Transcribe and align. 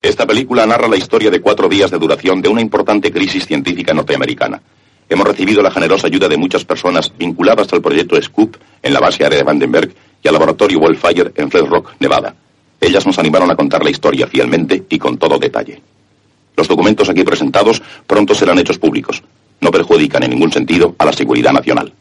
Esta 0.00 0.26
película 0.26 0.64
narra 0.64 0.86
la 0.86 0.96
historia 0.96 1.28
de 1.28 1.40
cuatro 1.40 1.68
días 1.68 1.90
de 1.90 1.98
duración 1.98 2.40
de 2.40 2.48
una 2.48 2.60
importante 2.60 3.10
crisis 3.10 3.46
científica 3.46 3.92
norteamericana. 3.92 4.62
Hemos 5.08 5.26
recibido 5.26 5.60
la 5.60 5.72
generosa 5.72 6.06
ayuda 6.06 6.28
de 6.28 6.36
muchas 6.36 6.64
personas 6.64 7.12
vinculadas 7.18 7.72
al 7.72 7.82
proyecto 7.82 8.20
Scoop 8.22 8.56
en 8.80 8.94
la 8.94 9.00
base 9.00 9.24
aérea 9.24 9.38
de 9.38 9.44
Vandenberg 9.44 9.92
y 10.22 10.28
al 10.28 10.34
laboratorio 10.34 10.78
Wildfire 10.78 11.32
en 11.34 11.50
Flat 11.50 11.66
Rock, 11.66 11.94
Nevada. 11.98 12.32
Ellas 12.80 13.06
nos 13.06 13.18
animaron 13.18 13.50
a 13.50 13.56
contar 13.56 13.82
la 13.82 13.90
historia 13.90 14.28
fielmente 14.28 14.84
y 14.88 14.98
con 15.00 15.18
todo 15.18 15.36
detalle. 15.36 15.82
Los 16.56 16.68
documentos 16.68 17.08
aquí 17.08 17.24
presentados 17.24 17.82
pronto 18.06 18.36
serán 18.36 18.58
hechos 18.60 18.78
públicos. 18.78 19.20
No 19.60 19.72
perjudican 19.72 20.22
en 20.22 20.30
ningún 20.30 20.52
sentido 20.52 20.94
a 20.96 21.06
la 21.06 21.12
seguridad 21.12 21.52
nacional. 21.52 21.92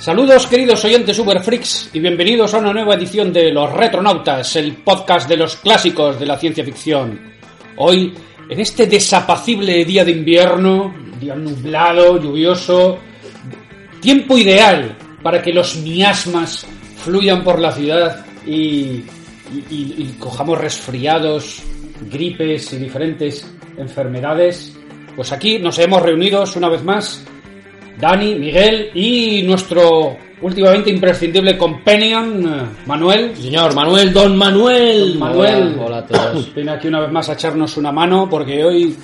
Saludos 0.00 0.46
queridos 0.46 0.84
oyentes 0.84 1.18
Uber 1.18 1.40
Freaks 1.42 1.90
y 1.92 2.00
bienvenidos 2.00 2.54
a 2.54 2.58
una 2.58 2.72
nueva 2.72 2.94
edición 2.94 3.32
de 3.32 3.52
Los 3.52 3.70
Retronautas, 3.72 4.56
el 4.56 4.76
podcast 4.76 5.28
de 5.28 5.36
los 5.36 5.56
clásicos 5.56 6.18
de 6.18 6.24
la 6.26 6.38
ciencia 6.38 6.64
ficción. 6.64 7.20
Hoy, 7.76 8.14
en 8.48 8.60
este 8.60 8.86
desapacible 8.86 9.84
día 9.84 10.04
de 10.04 10.12
invierno, 10.12 10.94
día 11.20 11.34
nublado, 11.34 12.18
lluvioso, 12.20 12.98
tiempo 14.00 14.38
ideal 14.38 14.96
para 15.22 15.42
que 15.42 15.52
los 15.52 15.76
miasmas 15.76 16.66
fluyan 17.04 17.44
por 17.44 17.58
la 17.58 17.72
ciudad 17.72 18.24
y- 18.46 19.02
y 19.70 20.14
cojamos 20.18 20.58
resfriados, 20.58 21.62
gripes 22.10 22.72
y 22.72 22.78
diferentes 22.78 23.46
enfermedades, 23.76 24.74
pues 25.14 25.30
aquí 25.32 25.58
nos 25.58 25.78
hemos 25.78 26.00
reunidos 26.00 26.56
una 26.56 26.70
vez 26.70 26.82
más 26.84 27.26
Dani, 27.98 28.34
Miguel 28.34 28.90
y 28.94 29.42
nuestro 29.42 30.16
últimamente 30.42 30.90
imprescindible 30.90 31.56
companion, 31.58 32.42
eh, 32.44 32.62
Manuel. 32.86 33.36
Señor 33.36 33.74
Manuel, 33.74 34.12
don 34.12 34.36
Manuel. 34.36 35.10
Don 35.10 35.18
Manuel. 35.18 35.74
Hola, 35.78 35.84
hola 35.86 35.98
a 35.98 36.06
todos. 36.06 36.54
Viene 36.54 36.70
aquí 36.72 36.88
una 36.88 37.00
vez 37.00 37.10
más 37.12 37.28
a 37.28 37.34
echarnos 37.34 37.76
una 37.76 37.92
mano 37.92 38.26
porque 38.30 38.64
hoy 38.64 38.96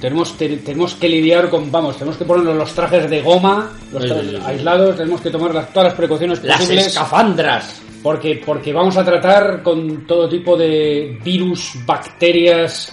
tenemos, 0.00 0.36
te- 0.36 0.56
tenemos 0.58 0.94
que 0.94 1.08
lidiar 1.08 1.48
con, 1.48 1.70
vamos, 1.70 1.96
tenemos 1.96 2.16
que 2.18 2.24
ponernos 2.24 2.56
los 2.56 2.72
trajes 2.72 3.08
de 3.08 3.22
goma, 3.22 3.70
los 3.92 4.04
trajes 4.06 4.26
sí, 4.30 4.36
sí. 4.36 4.42
aislados, 4.44 4.96
tenemos 4.96 5.20
que 5.20 5.30
tomar 5.30 5.54
las- 5.54 5.72
todas 5.72 5.88
las 5.90 5.94
precauciones 5.94 6.42
Las 6.42 6.58
posibles 6.60 6.86
escafandras. 6.88 7.80
porque, 8.02 8.42
porque 8.44 8.72
vamos 8.72 8.96
a 8.96 9.04
tratar 9.04 9.62
con 9.62 10.06
todo 10.06 10.28
tipo 10.28 10.56
de 10.56 11.18
virus, 11.24 11.74
bacterias 11.86 12.92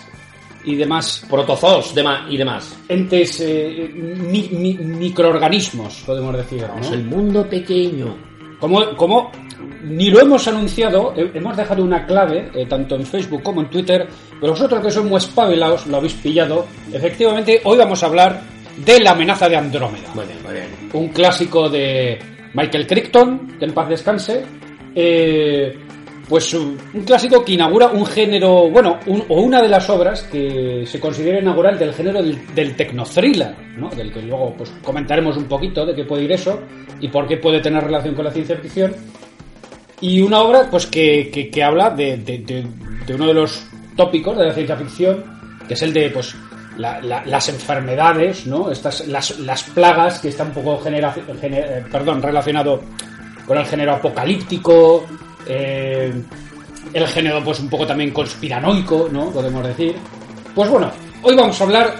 y 0.66 0.75
demás 0.75 1.25
Protozoos 1.30 1.94
y 2.30 2.38
demás. 2.38 2.78
entes, 2.88 3.39
eh, 3.42 3.92
mi- 3.94 4.50
mi- 4.52 4.75
microorganismos, 4.75 6.03
podemos 6.06 6.36
decir. 6.38 6.64
¿no? 6.81 6.94
El 6.94 7.03
mundo 7.06 7.47
pequeño. 7.50 8.16
Como, 8.59 8.95
como 8.95 9.31
ni 9.84 10.09
lo 10.09 10.22
hemos 10.22 10.47
anunciado, 10.47 11.14
he- 11.17 11.38
hemos 11.38 11.58
dejado 11.58 11.84
una 11.84 12.06
clave, 12.06 12.50
eh, 12.56 12.66
tanto 12.66 12.95
en 12.95 13.06
Facebook 13.06 13.44
como 13.44 13.61
en 13.61 13.69
Twitter, 13.69 14.08
pero 14.39 14.53
vosotros 14.53 14.81
que 14.81 14.91
sois 14.91 15.06
muy 15.06 15.17
espabilados, 15.17 15.86
lo 15.88 15.97
habéis 15.97 16.14
pillado. 16.14 16.66
Efectivamente, 16.91 17.59
hoy 17.66 17.78
vamos 17.78 18.02
a 18.02 18.06
hablar 18.06 18.41
de 18.78 19.00
la 19.02 19.11
amenaza 19.11 19.50
de 19.50 19.56
Andrómeda. 19.58 20.09
Muy 20.16 20.25
bien, 20.25 20.38
muy 20.44 20.53
bien. 20.53 20.67
Un 20.94 21.09
clásico 21.09 21.69
de 21.69 22.17
Michael 22.53 22.88
Crichton, 22.88 23.56
que 23.59 23.66
en 23.66 23.73
paz 23.73 23.90
descanse. 23.90 24.44
Eh, 24.96 25.78
pues 26.33 26.51
un 26.55 26.79
un 26.95 27.03
clásico 27.03 27.45
que 27.45 27.51
inaugura 27.53 27.89
un 27.89 28.03
género, 28.07 28.67
bueno, 28.71 28.97
un- 29.05 29.23
o 29.29 29.39
una 29.41 29.61
de 29.61 29.69
las 29.69 29.88
obras 29.88 30.23
que 30.23 30.83
se 30.88 30.99
considera 30.99 31.39
inaugural 31.39 31.77
del 31.77 31.94
género 31.94 32.23
del, 32.23 32.39
del 32.55 32.75
tecnothriller, 32.75 33.53
¿no? 33.77 33.89
Del 33.91 34.11
que 34.11 34.19
luego 34.23 34.51
pues, 34.57 34.72
comentaremos 34.83 35.38
un 35.38 35.43
poquito 35.45 35.85
de 35.85 35.93
qué 35.93 36.05
puede 36.05 36.23
ir 36.23 36.31
eso 36.31 36.59
y 36.99 37.07
por 37.09 37.27
qué 37.27 37.38
puede 37.38 37.59
tener 37.61 37.83
relación 37.83 38.16
con 38.16 38.25
la 38.25 38.31
ciencia 38.31 38.57
ficción. 38.57 38.95
Y 40.01 40.22
una 40.22 40.39
obra 40.41 40.67
pues 40.72 40.88
que, 40.88 41.29
que- 41.51 41.63
habla 41.63 41.91
de, 41.91 42.17
de- 42.17 43.13
uno 43.13 43.27
de 43.27 43.33
los 43.35 43.63
tópicos 43.95 44.35
de 44.35 44.45
la 44.47 44.53
ciencia 44.53 44.75
ficción, 44.75 45.23
que 45.67 45.75
es 45.75 45.81
el 45.83 45.93
de 45.93 46.09
pues 46.09 46.35
la- 46.79 46.99
la- 46.99 47.23
las 47.27 47.47
enfermedades, 47.49 48.47
¿no? 48.47 48.72
Estas, 48.72 49.07
las, 49.07 49.38
las 49.39 49.61
plagas 49.66 50.17
que 50.17 50.29
están 50.29 50.47
un 50.47 50.53
poco 50.53 50.79
genera- 50.79 51.13
gene- 51.39 51.59
eh, 51.59 51.83
perdón, 51.91 52.23
relacionado 52.23 52.81
con 53.45 53.57
el 53.59 53.66
género 53.67 53.93
apocalíptico, 53.93 55.05
eh, 55.47 56.13
el 56.93 57.07
género 57.07 57.43
pues 57.43 57.59
un 57.59 57.69
poco 57.69 57.85
también 57.87 58.11
conspiranoico, 58.11 59.09
¿no? 59.11 59.31
Podemos 59.31 59.65
decir. 59.65 59.95
Pues 60.53 60.69
bueno, 60.69 60.91
hoy 61.23 61.35
vamos 61.35 61.59
a 61.59 61.63
hablar 61.63 61.95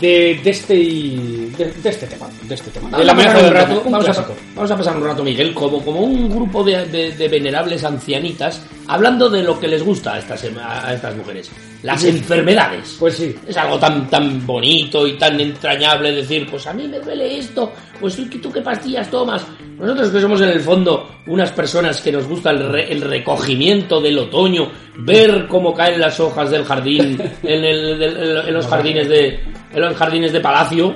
de, 0.00 0.40
de 0.42 0.50
este 0.50 0.74
de, 0.74 1.72
de 1.82 1.90
este 1.90 2.06
tema, 2.06 2.28
de 2.42 2.54
este 2.54 2.70
tema, 2.70 2.96
de 2.98 3.04
Vamos 3.04 3.26
a, 3.26 3.32
pasar 3.32 3.44
un 3.44 3.52
rato, 3.52 3.82
vamos, 3.84 4.08
a, 4.08 4.26
vamos 4.54 4.70
a 4.70 4.76
pasar 4.76 4.96
un 4.96 5.04
rato, 5.04 5.22
Miguel, 5.24 5.52
como, 5.52 5.84
como 5.84 6.00
un 6.00 6.30
grupo 6.30 6.64
de 6.64 7.28
venerables 7.30 7.84
ancianitas, 7.84 8.62
hablando 8.92 9.28
de 9.30 9.42
lo 9.42 9.58
que 9.58 9.68
les 9.68 9.82
gusta 9.82 10.14
a 10.14 10.18
estas, 10.18 10.42
em- 10.44 10.58
a 10.58 10.92
estas 10.92 11.16
mujeres. 11.16 11.50
Las 11.82 12.04
enfermedades. 12.04 12.96
Pues 12.98 13.14
sí. 13.16 13.34
Es 13.46 13.56
algo 13.56 13.78
tan, 13.78 14.08
tan 14.10 14.46
bonito 14.46 15.06
y 15.06 15.14
tan 15.14 15.40
entrañable 15.40 16.12
decir, 16.12 16.46
pues 16.50 16.66
a 16.66 16.72
mí 16.74 16.86
me 16.86 16.98
duele 17.00 17.38
esto, 17.38 17.72
pues 18.00 18.16
tú, 18.16 18.52
qué 18.52 18.60
pastillas 18.60 19.10
tomas. 19.10 19.46
Nosotros 19.78 20.10
que 20.10 20.20
somos 20.20 20.40
en 20.42 20.50
el 20.50 20.60
fondo 20.60 21.08
unas 21.26 21.50
personas 21.52 22.00
que 22.02 22.12
nos 22.12 22.26
gusta 22.26 22.50
el, 22.50 22.70
re- 22.70 22.92
el 22.92 23.00
recogimiento 23.00 24.00
del 24.00 24.18
otoño, 24.18 24.70
ver 24.98 25.46
cómo 25.48 25.72
caen 25.72 25.98
las 26.00 26.20
hojas 26.20 26.50
del 26.50 26.64
jardín 26.64 27.18
en, 27.42 27.64
el- 27.64 28.02
en 28.02 28.52
los 28.54 28.66
jardines 28.66 29.08
de 29.08 29.40
en 29.72 29.80
los 29.80 29.96
jardines 29.96 30.32
de 30.32 30.40
palacio. 30.40 30.94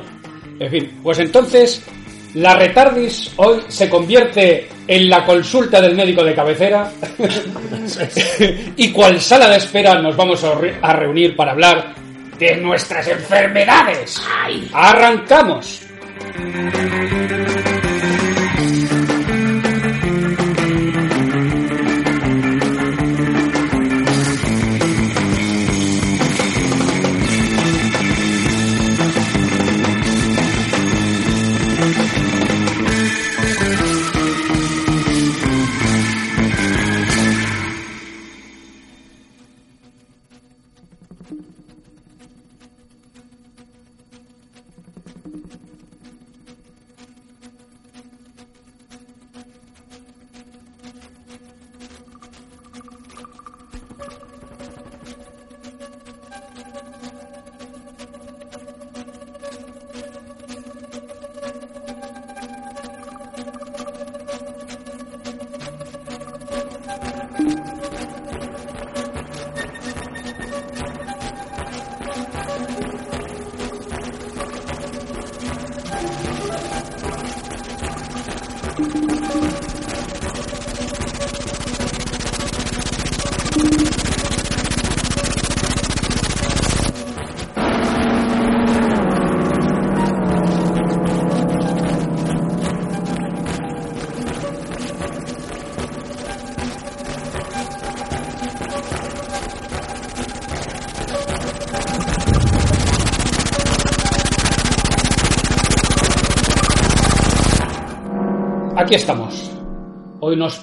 En 0.59 0.71
fin, 0.71 0.99
pues 1.03 1.19
entonces 1.21 1.83
la 2.35 2.55
retardis 2.55 3.33
hoy 3.37 3.61
se 3.69 3.89
convierte 3.89 4.69
en 4.87 5.09
la 5.09 5.25
consulta 5.25 5.81
del 5.81 5.95
médico 5.95 6.23
de 6.25 6.35
cabecera 6.35 6.91
y 8.77 8.91
cual 8.93 9.21
sala 9.21 9.49
de 9.49 9.57
espera 9.57 10.01
nos 10.01 10.17
vamos 10.17 10.43
a 10.45 10.55
re- 10.57 10.77
a 10.83 10.93
reunir 10.95 11.35
para 11.37 11.53
hablar 11.53 11.95
de 12.39 12.57
nuestras 12.57 13.07
enfermedades. 13.09 14.21
¡Ay! 14.45 14.69
¡Arrancamos! 14.73 15.81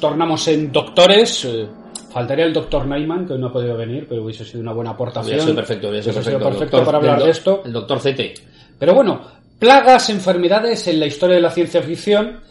Tornamos 0.02 0.46
en 0.50 0.70
doctores. 0.72 1.46
eh, 1.46 1.66
Faltaría 2.12 2.44
el 2.44 2.52
doctor 2.52 2.86
Neyman, 2.86 3.26
que 3.26 3.34
hoy 3.34 3.40
no 3.40 3.48
ha 3.48 3.54
podido 3.54 3.78
venir, 3.78 4.06
pero 4.10 4.24
hubiese 4.26 4.44
sido 4.44 4.60
una 4.60 4.74
buena 4.74 4.90
aportación. 4.92 5.28
Hubiera 5.36 5.44
sido 5.44 5.56
perfecto, 5.56 5.82
sido 5.88 5.92
Hubiese 5.92 6.12
sido 6.12 6.24
perfecto. 6.24 6.50
perfecto 6.50 6.78
El 6.78 6.84
doctor- 6.84 6.86
para 6.86 6.98
hablar 6.98 7.24
de 7.24 7.32
esto. 7.32 7.62
El 7.64 7.72
doctor 7.72 8.00
CT. 8.02 8.22
Pero 8.78 8.94
bueno, 8.94 9.22
plagas, 9.58 10.10
enfermedades 10.10 10.86
en 10.90 11.00
la 11.00 11.06
historia 11.06 11.36
de 11.38 11.42
la 11.42 11.52
ciencia 11.52 11.82
ficción. 11.82 12.42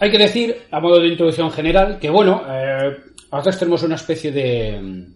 Hay 0.00 0.10
que 0.10 0.18
decir, 0.18 0.56
a 0.72 0.80
modo 0.80 0.98
de 0.98 1.06
introducción 1.08 1.52
general, 1.52 2.00
que 2.00 2.10
bueno, 2.10 2.42
eh, 2.50 2.96
a 3.30 3.36
veces 3.38 3.58
tenemos 3.60 3.82
una 3.84 3.94
especie 3.94 4.32
de. 4.32 4.80
mm, 4.82 5.14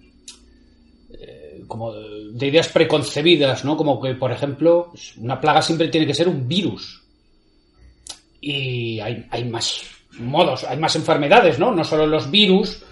eh, 1.15 1.61
como 1.67 1.93
de, 1.93 2.31
de 2.33 2.47
ideas 2.47 2.69
preconcebidas, 2.69 3.65
¿no? 3.65 3.77
Como 3.77 4.01
que, 4.01 4.15
por 4.15 4.31
ejemplo, 4.31 4.93
una 5.19 5.41
plaga 5.41 5.63
siempre 5.63 5.89
tiene 5.89 6.07
que 6.07 6.15
ser 6.15 6.29
un 6.29 6.47
virus. 6.47 7.03
Y 8.41 9.01
hay, 9.01 9.27
hay 9.31 9.45
más 9.45 9.83
modos, 10.21 10.65
hay 10.65 10.79
más 10.79 10.95
enfermedades, 10.97 11.59
¿no? 11.59 11.73
No 11.73 11.85
solo 11.85 12.07
los 12.07 12.31
virus, 12.31 12.83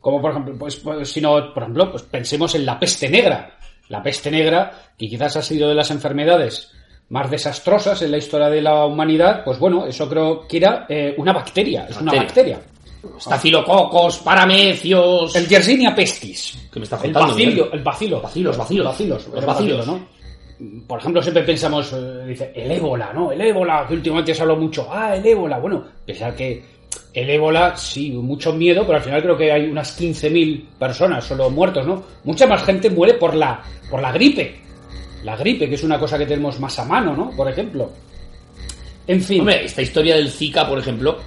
como 0.00 0.20
por 0.20 0.30
ejemplo, 0.32 0.54
pues, 0.58 0.76
pues, 0.76 1.10
sino, 1.10 1.52
por 1.52 1.62
ejemplo, 1.62 1.90
pues 1.90 2.02
pensemos 2.04 2.54
en 2.54 2.66
la 2.66 2.78
peste 2.78 3.08
negra. 3.08 3.58
La 3.88 4.02
peste 4.02 4.30
negra, 4.30 4.90
que 4.98 5.08
quizás 5.08 5.36
ha 5.36 5.42
sido 5.42 5.68
de 5.68 5.74
las 5.74 5.90
enfermedades 5.90 6.70
más 7.10 7.30
desastrosas 7.30 8.02
en 8.02 8.10
la 8.10 8.18
historia 8.18 8.50
de 8.50 8.60
la 8.60 8.84
humanidad, 8.84 9.42
pues 9.44 9.58
bueno, 9.58 9.86
eso 9.86 10.08
creo 10.08 10.46
que 10.46 10.58
era 10.58 10.86
eh, 10.88 11.14
una 11.16 11.32
bacteria, 11.32 11.86
es 11.88 11.98
una 12.00 12.12
Bacteria. 12.12 12.60
Estafilococos, 13.16 14.18
paramecios. 14.18 15.34
El 15.34 15.46
Yersinia 15.48 15.94
pestis. 15.94 16.68
¿Qué 16.70 16.80
me 16.80 16.84
está 16.84 16.96
el 16.96 17.02
contando, 17.02 17.28
bacilo, 17.28 17.72
el 17.72 17.82
bacilo. 17.82 18.20
Bacilos, 18.20 18.56
bacilos. 18.56 18.86
Bacilos, 18.86 19.28
Los 19.28 19.40
el 19.40 19.46
bacilos. 19.46 19.78
bacilo, 19.78 19.98
¿no? 19.98 20.18
Por 20.86 20.98
ejemplo, 20.98 21.22
siempre 21.22 21.44
pensamos, 21.44 21.92
eh, 21.92 22.24
dice, 22.26 22.52
el 22.54 22.70
ébola, 22.72 23.12
¿no? 23.12 23.30
El 23.30 23.40
ébola, 23.40 23.86
que 23.86 23.94
últimamente 23.94 24.34
se 24.34 24.42
habla 24.42 24.56
mucho. 24.56 24.88
Ah, 24.90 25.14
el 25.14 25.24
ébola. 25.24 25.58
Bueno, 25.58 25.84
pensar 26.04 26.34
que 26.34 26.64
el 27.14 27.30
ébola, 27.30 27.76
sí, 27.76 28.10
mucho 28.10 28.52
miedo, 28.52 28.84
pero 28.86 28.98
al 28.98 29.04
final 29.04 29.22
creo 29.22 29.36
que 29.36 29.50
hay 29.52 29.66
unas 29.68 29.98
15.000 30.00 30.64
personas 30.78 31.24
solo 31.24 31.50
muertos, 31.50 31.86
¿no? 31.86 32.04
Mucha 32.24 32.46
más 32.46 32.62
gente 32.64 32.90
muere 32.90 33.14
por 33.14 33.34
la, 33.34 33.62
por 33.90 34.00
la 34.00 34.12
gripe. 34.12 34.60
La 35.24 35.36
gripe, 35.36 35.68
que 35.68 35.74
es 35.74 35.82
una 35.82 35.98
cosa 35.98 36.16
que 36.16 36.26
tenemos 36.26 36.60
más 36.60 36.78
a 36.78 36.84
mano, 36.84 37.16
¿no? 37.16 37.30
Por 37.36 37.48
ejemplo. 37.50 37.90
En 39.06 39.20
fin. 39.22 39.40
Hombre, 39.40 39.64
esta 39.64 39.82
historia 39.82 40.16
del 40.16 40.30
Zika, 40.30 40.68
por 40.68 40.78
ejemplo. 40.78 41.18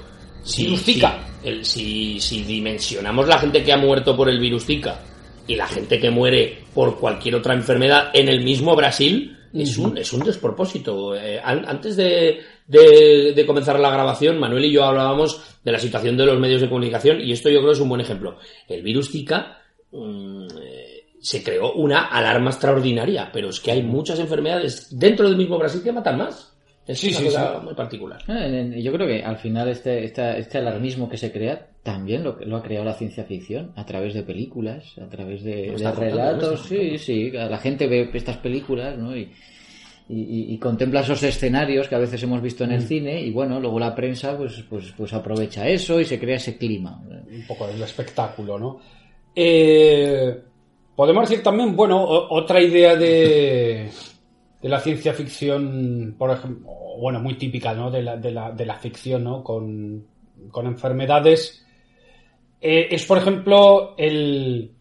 Si, 0.43 0.63
Virus 0.63 0.83
Zika. 0.83 1.19
si- 1.41 1.47
el- 1.49 1.65
si, 1.65 2.19
si 2.19 2.43
dimensionamos 2.43 3.27
la 3.27 3.37
gente 3.39 3.63
que 3.63 3.73
ha 3.73 3.77
muerto 3.77 4.15
por 4.15 4.29
el 4.29 4.39
virus 4.39 4.65
Zika 4.65 4.99
y 5.47 5.55
la 5.55 5.67
gente 5.67 5.99
que 5.99 6.09
muere 6.09 6.59
por 6.73 6.99
cualquier 6.99 7.35
otra 7.35 7.53
enfermedad 7.53 8.11
en 8.13 8.29
el 8.29 8.43
mismo 8.43 8.75
Brasil, 8.75 9.37
es, 9.53 9.77
un, 9.77 9.97
es 9.97 10.13
un 10.13 10.23
despropósito. 10.23 11.15
Eh, 11.15 11.39
an- 11.43 11.65
antes 11.67 11.95
de, 11.97 12.39
de- 12.71 13.33
de 13.35 13.45
comenzar 13.45 13.79
la 13.79 13.91
grabación, 13.91 14.39
Manuel 14.39 14.65
y 14.65 14.71
yo 14.71 14.83
hablábamos 14.85 15.59
de 15.63 15.71
la 15.71 15.79
situación 15.79 16.15
de 16.17 16.25
los 16.25 16.39
medios 16.39 16.61
de 16.61 16.69
comunicación 16.69 17.21
y 17.21 17.31
esto 17.31 17.49
yo 17.49 17.59
creo 17.59 17.71
es 17.73 17.79
un 17.79 17.89
buen 17.89 18.01
ejemplo. 18.01 18.37
El 18.67 18.81
virus 18.81 19.11
Zika 19.11 19.57
mm, 19.91 20.45
eh, 20.61 21.03
se 21.19 21.43
creó 21.43 21.73
una 21.73 22.05
alarma 22.07 22.49
extraordinaria, 22.49 23.29
pero 23.31 23.49
es 23.49 23.59
que 23.59 23.71
hay 23.71 23.83
muchas 23.83 24.19
enfermedades 24.19 24.87
dentro 24.97 25.27
del 25.27 25.37
mismo 25.37 25.57
Brasil 25.59 25.81
que 25.83 25.91
matan 25.91 26.17
más. 26.17 26.47
Es 26.87 26.99
Sí, 26.99 27.09
una 27.09 27.17
sí, 27.19 27.25
cosa 27.25 27.55
sí. 27.59 27.65
muy 27.65 27.73
particular. 27.75 28.21
Yo 28.81 28.91
creo 28.91 29.07
que 29.07 29.23
al 29.23 29.37
final 29.37 29.67
este, 29.69 30.03
esta- 30.03 30.35
este 30.37 30.57
alarmismo 30.57 31.07
que 31.07 31.17
se 31.17 31.31
crea 31.31 31.67
también 31.83 32.23
lo, 32.23 32.37
lo 32.43 32.57
ha 32.57 32.63
creado 32.63 32.85
la 32.85 32.95
ciencia 32.95 33.23
ficción 33.23 33.71
a 33.75 33.85
través 33.85 34.15
de 34.15 34.23
películas, 34.23 34.97
a 34.97 35.07
través 35.07 35.43
de, 35.43 35.75
relatos. 35.95 36.61
Sí, 36.67 36.97
sí, 36.97 37.29
la 37.31 37.57
gente 37.59 37.85
ve 37.87 38.09
estas 38.13 38.37
películas 38.37 38.97
¿no? 38.97 39.15
y, 39.15 39.31
y- 40.09 40.21
y- 40.21 40.53
y 40.53 40.57
contempla 40.57 41.01
esos 41.01 41.23
escenarios 41.23 41.87
que 41.87 41.95
a 41.95 41.99
veces 41.99 42.21
hemos 42.23 42.41
visto 42.41 42.63
en 42.63 42.71
el 42.73 42.81
cine 42.81 43.21
y 43.21 43.31
bueno, 43.31 43.59
luego 43.59 43.79
la 43.79 43.95
prensa 43.95 44.37
pues, 44.37 44.63
pues, 44.69 44.93
pues 44.97 45.13
aprovecha 45.13 45.67
eso 45.67 45.99
y 45.99 46.05
se 46.05 46.19
crea 46.19 46.35
ese 46.37 46.57
clima. 46.57 47.01
un 47.31 47.47
poco 47.47 47.65
del 47.67 47.81
espectáculo, 47.81 48.59
¿no? 48.59 48.79
Eh, 49.35 50.37
podemos 50.95 51.29
decir 51.29 51.43
también, 51.43 51.75
bueno, 51.75 52.03
otra 52.03 52.61
idea 52.61 52.95
de, 52.95 53.89
de 54.61 54.69
la 54.69 54.79
ciencia 54.79 55.13
ficción, 55.13 56.15
por 56.17 56.31
ejemplo, 56.31 56.69
bueno, 56.99 57.19
muy 57.21 57.35
típica, 57.35 57.73
¿no? 57.73 57.89
De 57.89 58.03
la, 58.03 58.17
de 58.17 58.31
la, 58.31 58.51
de 58.51 58.65
la 58.65 58.75
ficción, 58.75 59.23
¿no? 59.23 59.43
Con, 59.43 60.05
con 60.51 60.67
enfermedades, 60.67 61.65
eh, 62.59 62.87
es, 62.91 63.05
por 63.05 63.17
ejemplo, 63.17 63.95
el, 63.97 64.71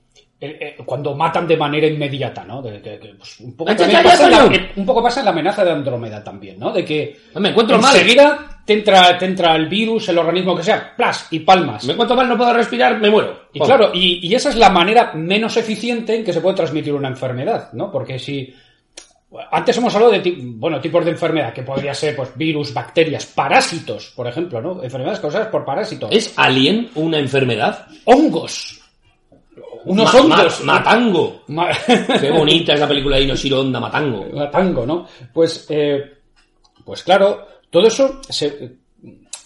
cuando 0.87 1.14
matan 1.14 1.46
de 1.46 1.56
manera 1.56 1.87
inmediata, 1.87 2.44
¿no? 2.44 2.62
De, 2.62 2.78
pues, 3.19 3.40
un, 3.40 3.54
poco 3.54 3.70
¡Ay, 3.70 3.76
también 3.76 3.98
ay, 3.98 4.04
ay, 4.06 4.10
pasa 4.10 4.25
en 4.25 4.31
la- 4.31 4.42
ay! 4.42 4.70
un 4.76 4.87
poco 4.87 5.02
pasa 5.02 5.20
en 5.20 5.25
la 5.26 5.31
amenaza 5.32 5.64
de 5.64 5.70
Andrómeda 5.70 6.25
también, 6.25 6.58
¿no? 6.58 6.72
De 6.72 6.84
que 6.84 7.19
Me 7.34 7.50
encuentro 7.50 7.78
mal. 7.78 7.94
enseguida 7.94 8.62
te 8.64 8.72
entra, 8.72 9.19
te 9.19 9.26
entra 9.26 9.54
el 9.56 9.69
virus, 9.69 10.08
el 10.08 10.19
organismo 10.19 10.56
que 10.56 10.62
sea, 10.62 10.94
plas, 10.96 11.26
y 11.31 11.40
palmas. 11.40 11.84
Me 11.84 11.92
encuentro 11.92 12.16
mal, 12.16 12.28
no 12.28 12.37
puedo 12.38 12.54
respirar, 12.54 12.98
me 12.98 13.10
muero. 13.10 13.48
Y 13.52 13.60
claro, 13.60 13.90
y, 13.92 14.26
y 14.26 14.34
esa 14.34 14.48
es 14.50 14.56
la 14.56 14.70
manera 14.70 15.12
menos 15.12 15.56
eficiente 15.56 16.14
en 16.14 16.25
que 16.25 16.32
se 16.32 16.40
puede 16.40 16.56
transmitir 16.56 16.94
una 16.94 17.08
enfermedad, 17.08 17.72
¿no? 17.72 17.90
Porque 17.90 18.19
si. 18.19 18.54
Antes 19.52 19.76
hemos 19.76 19.94
hablado 19.94 20.12
de 20.12 20.34
bueno, 20.38 20.81
tipos 20.81 21.04
de 21.04 21.12
enfermedad, 21.12 21.52
que 21.52 21.62
podría 21.62 21.94
ser 21.94 22.16
pues, 22.16 22.31
virus, 22.37 22.75
bacterias, 22.75 23.26
parásitos, 23.26 24.12
por 24.16 24.26
ejemplo, 24.26 24.60
¿no? 24.60 24.82
Enfermedades 24.82 25.20
causadas 25.20 25.48
por 25.48 25.64
parásitos. 25.64 26.10
¿Es 26.10 26.32
alien 26.37 26.90
una 26.96 27.19
enfermedad? 27.19 27.87
Hongos. 28.06 28.80
Unos 29.85 30.12
Ma- 30.29 30.37
matango. 30.65 31.43
Ma- 31.49 31.71
Qué 32.21 32.31
bonita 32.31 32.75
esa 32.75 32.87
película 32.88 33.17
de 33.17 33.23
Inoshiro 33.25 33.61
Honda, 33.61 33.81
Matango. 33.81 34.27
Matango, 34.35 34.87
¿no? 34.87 35.06
Pues, 35.32 35.67
eh, 35.71 36.03
pues 36.85 37.03
claro, 37.03 37.47
todo 37.71 37.87
eso 37.87 38.21
se, 38.29 38.77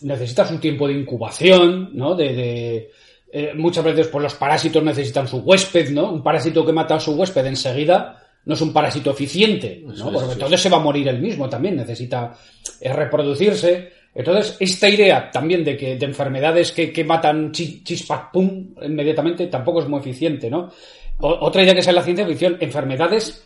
necesitas 0.02 0.50
un 0.50 0.60
tiempo 0.60 0.86
de 0.86 0.94
incubación, 0.94 1.90
¿no? 1.94 2.14
De, 2.14 2.34
de- 2.34 2.90
eh, 3.36 3.52
muchas 3.56 3.82
veces 3.84 4.06
pues 4.08 4.22
los 4.22 4.34
parásitos 4.34 4.82
necesitan 4.82 5.26
su 5.26 5.38
huésped, 5.38 5.90
¿no? 5.90 6.10
Un 6.12 6.22
parásito 6.22 6.64
que 6.64 6.72
mata 6.72 6.94
a 6.96 7.00
su 7.00 7.12
huésped 7.14 7.44
enseguida 7.46 8.20
no 8.44 8.54
es 8.54 8.60
un 8.60 8.72
parásito 8.72 9.10
eficiente, 9.10 9.82
¿no? 9.84 9.92
Es, 9.94 10.00
Porque 10.02 10.32
entonces 10.34 10.60
se 10.60 10.68
va 10.68 10.76
a 10.76 10.80
morir 10.80 11.08
él 11.08 11.18
mismo 11.18 11.48
también, 11.48 11.76
necesita 11.76 12.36
eh, 12.80 12.92
reproducirse. 12.92 13.90
Entonces, 14.14 14.56
esta 14.60 14.88
idea 14.88 15.28
también 15.30 15.64
de 15.64 15.76
que 15.76 15.96
de 15.96 16.06
enfermedades 16.06 16.70
que, 16.72 16.92
que 16.92 17.02
matan 17.04 17.50
chi- 17.50 17.82
chispa 17.82 18.30
pum 18.32 18.68
inmediatamente 18.82 19.48
tampoco 19.48 19.80
es 19.80 19.88
muy 19.88 19.98
eficiente, 20.00 20.48
¿no? 20.48 20.70
O- 21.20 21.38
otra 21.46 21.62
idea 21.62 21.74
que 21.74 21.80
es 21.80 21.88
en 21.88 21.96
la 21.96 22.02
ciencia 22.02 22.26
ficción, 22.26 22.56
enfermedades 22.60 23.44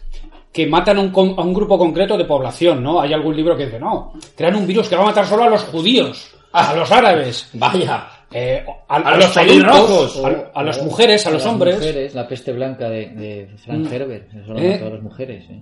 que 0.53 0.67
matan 0.67 0.99
a 0.99 1.01
un, 1.01 1.13
a 1.39 1.43
un 1.43 1.55
grupo 1.55 1.79
concreto 1.79 2.17
de 2.19 2.25
población, 2.27 2.83
¿no? 2.83 3.01
Hay 3.01 3.13
algún 3.13 3.35
libro 3.37 3.57
que 3.57 3.67
dice, 3.67 3.79
no, 3.79 4.13
crean 4.37 4.57
un 4.57 4.67
virus 4.67 4.89
que 4.89 4.97
va 4.97 5.03
a 5.03 5.07
matar 5.07 5.27
solo 5.27 5.45
a 5.45 5.49
los 5.51 5.63
judíos, 5.65 6.35
a 6.53 6.75
los 6.75 6.91
árabes, 6.91 7.49
Vaya. 7.55 8.09
eh, 8.31 8.63
a, 8.89 8.97
A 8.97 9.09
a 9.13 9.17
los 9.17 9.27
pelirrojos. 9.29 10.23
a, 10.25 10.51
a 10.59 10.63
las 10.63 10.83
mujeres, 10.83 11.27
a 11.27 11.31
los 11.31 11.45
hombres. 11.47 11.77
mujeres, 11.77 12.15
la 12.15 12.27
peste 12.29 12.53
blanca 12.53 12.89
de, 12.91 13.07
de 13.09 13.49
Frank 13.65 13.91
Herbert, 13.93 14.35
eso 14.35 14.53
lo 14.53 14.59
¿Eh? 14.59 14.73
mató 14.73 14.87
a 14.87 14.91
las 14.91 15.03
mujeres. 15.03 15.45
¿eh? 15.51 15.61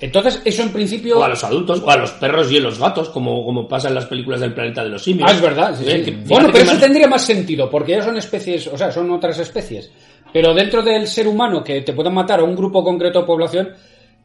Entonces, 0.00 0.40
eso 0.44 0.62
en 0.62 0.70
principio... 0.72 1.18
O 1.18 1.24
a 1.24 1.28
los 1.28 1.42
adultos, 1.42 1.82
o 1.84 1.90
a 1.90 1.96
los 1.96 2.12
perros 2.12 2.50
y 2.52 2.58
a 2.58 2.60
los 2.60 2.78
gatos, 2.78 3.08
como, 3.08 3.44
como 3.44 3.66
pasa 3.66 3.88
en 3.88 3.94
las 3.96 4.06
películas 4.06 4.40
del 4.40 4.54
planeta 4.54 4.84
de 4.84 4.90
los 4.90 5.02
simios. 5.02 5.28
Ah, 5.30 5.34
es 5.34 5.40
verdad. 5.40 5.74
sí, 5.76 5.84
Eh, 5.88 5.96
sí. 5.98 6.02
que- 6.04 6.16
Bueno, 6.26 6.50
pero 6.52 6.64
eso 6.64 6.78
tendría 6.78 7.08
más 7.08 7.24
sentido, 7.24 7.68
porque 7.68 7.92
ya 7.92 8.02
son 8.02 8.16
especies, 8.16 8.66
o 8.68 8.78
sea, 8.78 8.92
son 8.92 9.10
otras 9.10 9.38
especies. 9.38 9.90
Pero 10.32 10.54
dentro 10.54 10.82
del 10.82 11.06
ser 11.08 11.26
humano 11.26 11.64
que 11.64 11.80
te 11.80 11.92
puedan 11.92 12.14
matar 12.14 12.40
a 12.40 12.44
un 12.44 12.54
grupo 12.54 12.84
concreto 12.84 13.20
de 13.20 13.26
población, 13.26 13.70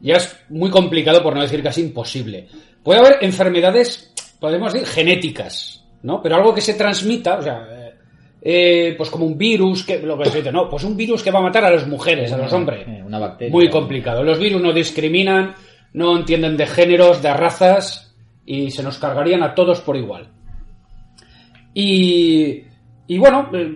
ya 0.00 0.16
es 0.16 0.36
muy 0.50 0.70
complicado, 0.70 1.22
por 1.22 1.34
no 1.34 1.42
decir 1.42 1.62
casi 1.62 1.80
imposible. 1.80 2.46
Puede 2.82 3.00
haber 3.00 3.18
enfermedades, 3.22 4.12
podemos 4.38 4.72
decir, 4.72 4.86
genéticas, 4.86 5.82
¿no? 6.02 6.20
Pero 6.22 6.36
algo 6.36 6.54
que 6.54 6.60
se 6.60 6.74
transmita, 6.74 7.38
o 7.38 7.42
sea, 7.42 7.66
eh, 8.46 8.92
pues 8.98 9.08
como 9.08 9.24
un 9.24 9.38
virus, 9.38 9.84
que 9.84 10.00
lo 10.00 10.18
que 10.18 10.28
se 10.28 10.38
dice, 10.38 10.52
no, 10.52 10.68
pues 10.68 10.84
un 10.84 10.94
virus 10.94 11.22
que 11.22 11.30
va 11.30 11.38
a 11.38 11.44
matar 11.44 11.64
a 11.64 11.70
las 11.70 11.88
mujeres, 11.88 12.30
a 12.30 12.36
los 12.36 12.52
hombres. 12.52 12.86
Eh, 12.86 13.02
Una 13.02 13.18
bacteria. 13.18 13.50
Muy 13.50 13.70
complicado. 13.70 14.22
Los 14.22 14.38
virus 14.38 14.60
no 14.60 14.74
discriminan, 14.74 15.54
no 15.94 16.14
entienden 16.14 16.58
de 16.58 16.66
géneros, 16.66 17.22
de 17.22 17.32
razas 17.32 18.14
y 18.44 18.70
se 18.70 18.82
nos 18.82 18.98
cargarían 18.98 19.42
a 19.42 19.54
todos 19.54 19.80
por 19.80 19.96
igual. 19.96 20.28
Y, 21.72 22.64
y 23.06 23.18
bueno, 23.18 23.48
eh, 23.54 23.74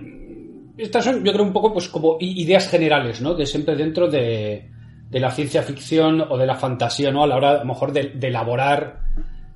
estas 0.77 1.03
son 1.03 1.25
yo 1.25 1.33
creo 1.33 1.47
un 1.47 1.53
poco 1.55 1.73
pues 1.73 1.89
como 1.89 2.19
ideas 2.21 2.69
generales, 2.69 3.23
¿no? 3.23 3.33
De 3.33 3.47
siempre 3.47 3.75
dentro 3.75 4.07
de, 4.07 4.69
de 5.09 5.21
la 5.21 5.31
ciencia 5.31 5.63
ficción 5.63 6.21
o 6.29 6.37
de 6.37 6.47
la 6.47 6.57
fantasía, 6.57 7.11
¿no? 7.11 7.23
A 7.23 7.27
la 7.27 7.37
hora 7.37 7.51
a 7.53 7.59
lo 7.61 7.65
mejor 7.65 7.91
de, 7.93 8.11
de 8.11 8.29
elaborar 8.29 9.01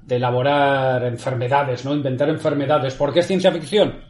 de 0.06 0.16
elaborar 0.16 1.04
enfermedades, 1.04 1.84
¿no? 1.84 1.94
Inventar 1.94 2.30
enfermedades. 2.30 2.94
¿Por 2.94 3.12
qué 3.12 3.20
es 3.20 3.26
ciencia 3.26 3.52
ficción? 3.52 4.00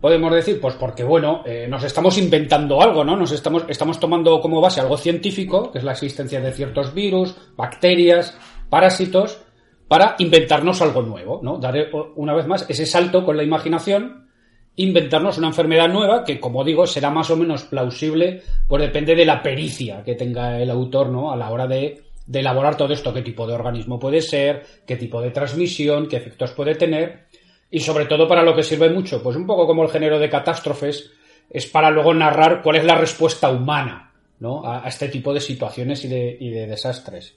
Podemos 0.00 0.32
decir, 0.32 0.60
pues 0.60 0.74
porque, 0.74 1.04
bueno, 1.04 1.42
eh, 1.46 1.66
nos 1.68 1.82
estamos 1.82 2.18
inventando 2.18 2.82
algo, 2.82 3.02
¿no? 3.02 3.16
Nos 3.16 3.32
estamos, 3.32 3.64
estamos 3.68 3.98
tomando 3.98 4.40
como 4.40 4.60
base 4.60 4.80
algo 4.80 4.96
científico, 4.98 5.72
que 5.72 5.78
es 5.78 5.84
la 5.84 5.92
existencia 5.92 6.40
de 6.40 6.52
ciertos 6.52 6.92
virus, 6.92 7.34
bacterias, 7.56 8.36
parásitos, 8.68 9.42
para 9.88 10.16
inventarnos 10.18 10.82
algo 10.82 11.02
nuevo, 11.02 11.40
¿no? 11.42 11.58
Dar 11.58 11.74
una 12.16 12.34
vez 12.34 12.46
más 12.46 12.68
ese 12.68 12.86
salto 12.86 13.24
con 13.24 13.36
la 13.36 13.44
imaginación, 13.44 14.28
inventarnos 14.76 15.38
una 15.38 15.48
enfermedad 15.48 15.88
nueva 15.88 16.24
que, 16.24 16.38
como 16.40 16.64
digo, 16.64 16.86
será 16.86 17.10
más 17.10 17.30
o 17.30 17.36
menos 17.36 17.64
plausible, 17.64 18.42
pues 18.68 18.82
depende 18.82 19.14
de 19.14 19.24
la 19.24 19.42
pericia 19.42 20.02
que 20.04 20.14
tenga 20.14 20.60
el 20.60 20.70
autor, 20.70 21.08
¿no? 21.08 21.32
A 21.32 21.36
la 21.36 21.50
hora 21.50 21.66
de, 21.66 22.04
de 22.26 22.40
elaborar 22.40 22.76
todo 22.76 22.92
esto, 22.92 23.14
qué 23.14 23.22
tipo 23.22 23.46
de 23.46 23.54
organismo 23.54 23.98
puede 23.98 24.20
ser, 24.20 24.64
qué 24.86 24.96
tipo 24.96 25.20
de 25.20 25.30
transmisión, 25.30 26.08
qué 26.08 26.16
efectos 26.16 26.52
puede 26.52 26.74
tener. 26.74 27.25
Y 27.70 27.80
sobre 27.80 28.06
todo 28.06 28.26
para 28.28 28.42
lo 28.42 28.54
que 28.54 28.62
sirve 28.62 28.90
mucho, 28.90 29.22
pues 29.22 29.36
un 29.36 29.46
poco 29.46 29.66
como 29.66 29.82
el 29.82 29.90
género 29.90 30.18
de 30.18 30.30
catástrofes, 30.30 31.10
es 31.50 31.66
para 31.66 31.90
luego 31.90 32.12
narrar 32.14 32.62
cuál 32.62 32.76
es 32.76 32.84
la 32.84 32.96
respuesta 32.96 33.50
humana 33.50 34.12
¿no? 34.40 34.64
a, 34.66 34.84
a 34.84 34.88
este 34.88 35.08
tipo 35.08 35.32
de 35.32 35.40
situaciones 35.40 36.04
y 36.04 36.08
de, 36.08 36.36
y 36.40 36.50
de 36.50 36.66
desastres. 36.66 37.34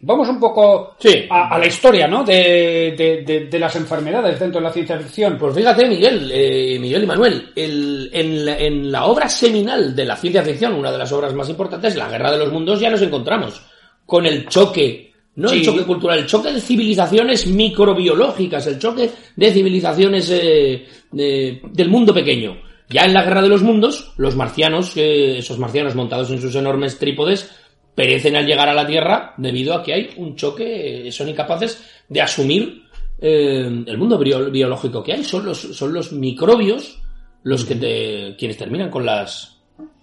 Vamos 0.00 0.28
un 0.28 0.38
poco 0.38 0.94
Sí. 1.00 1.26
a, 1.28 1.48
a 1.54 1.58
la 1.58 1.66
historia 1.66 2.06
¿no? 2.06 2.22
de, 2.22 2.94
de- 2.96 3.22
de- 3.26 3.46
de 3.46 3.58
las 3.58 3.74
enfermedades 3.74 4.38
dentro 4.38 4.60
de 4.60 4.66
la 4.68 4.72
ciencia 4.72 4.96
ficción. 4.98 5.36
Pues 5.36 5.56
fíjate, 5.56 5.88
Miguel, 5.88 6.30
eh, 6.32 6.78
Miguel 6.80 7.02
y 7.02 7.06
Manuel, 7.06 7.50
el- 7.56 8.08
en, 8.12 8.44
la, 8.44 8.58
en 8.58 8.92
la 8.92 9.06
obra 9.06 9.28
seminal 9.28 9.96
de 9.96 10.04
la 10.04 10.14
ciencia 10.16 10.42
ficción, 10.44 10.74
una 10.74 10.92
de 10.92 10.98
las 10.98 11.10
obras 11.10 11.34
más 11.34 11.48
importantes, 11.48 11.96
La 11.96 12.08
Guerra 12.08 12.30
de 12.30 12.38
los 12.38 12.52
Mundos, 12.52 12.78
ya 12.78 12.90
nos 12.90 13.02
encontramos 13.02 13.60
con 14.06 14.24
el 14.24 14.46
choque, 14.48 15.07
no 15.38 15.50
el 15.50 15.60
Sí. 15.60 15.64
choque 15.64 15.84
cultural, 15.84 16.18
el 16.18 16.26
choque 16.26 16.52
de 16.52 16.60
civilizaciones 16.60 17.46
microbiológicas, 17.46 18.66
el 18.66 18.78
choque 18.78 19.10
de 19.36 19.52
civilizaciones 19.52 20.30
eh, 20.30 20.86
de- 21.12 21.60
del 21.72 21.88
mundo 21.88 22.12
pequeño. 22.12 22.58
Ya 22.90 23.04
en 23.04 23.14
la 23.14 23.22
Guerra 23.22 23.42
de 23.42 23.48
los 23.48 23.62
Mundos, 23.62 24.12
los 24.16 24.34
marcianos, 24.36 24.96
eh, 24.96 25.38
esos 25.38 25.58
marcianos 25.58 25.94
montados 25.94 26.30
en 26.30 26.40
sus 26.40 26.54
enormes 26.54 26.98
trípodes, 26.98 27.50
perecen 27.94 28.36
al 28.36 28.46
llegar 28.46 28.68
a 28.68 28.74
la 28.74 28.86
Tierra 28.86 29.34
debido 29.38 29.74
a 29.74 29.82
que 29.82 29.92
hay 29.92 30.10
un 30.16 30.36
choque, 30.36 31.08
eh, 31.08 31.12
son 31.12 31.28
incapaces 31.28 31.82
de 32.08 32.20
asumir 32.20 32.82
eh, 33.20 33.66
el 33.86 33.98
mundo 33.98 34.16
bio- 34.18 34.50
biológico 34.50 35.02
que 35.02 35.12
hay. 35.14 35.24
Son 35.24 35.44
los, 35.44 35.58
son 35.58 35.92
los 35.92 36.12
microbios 36.12 37.00
los 37.42 37.64
que 37.64 37.74
te, 37.74 38.36
quienes 38.38 38.56
terminan 38.56 38.90
con 38.90 39.04
las 39.04 39.57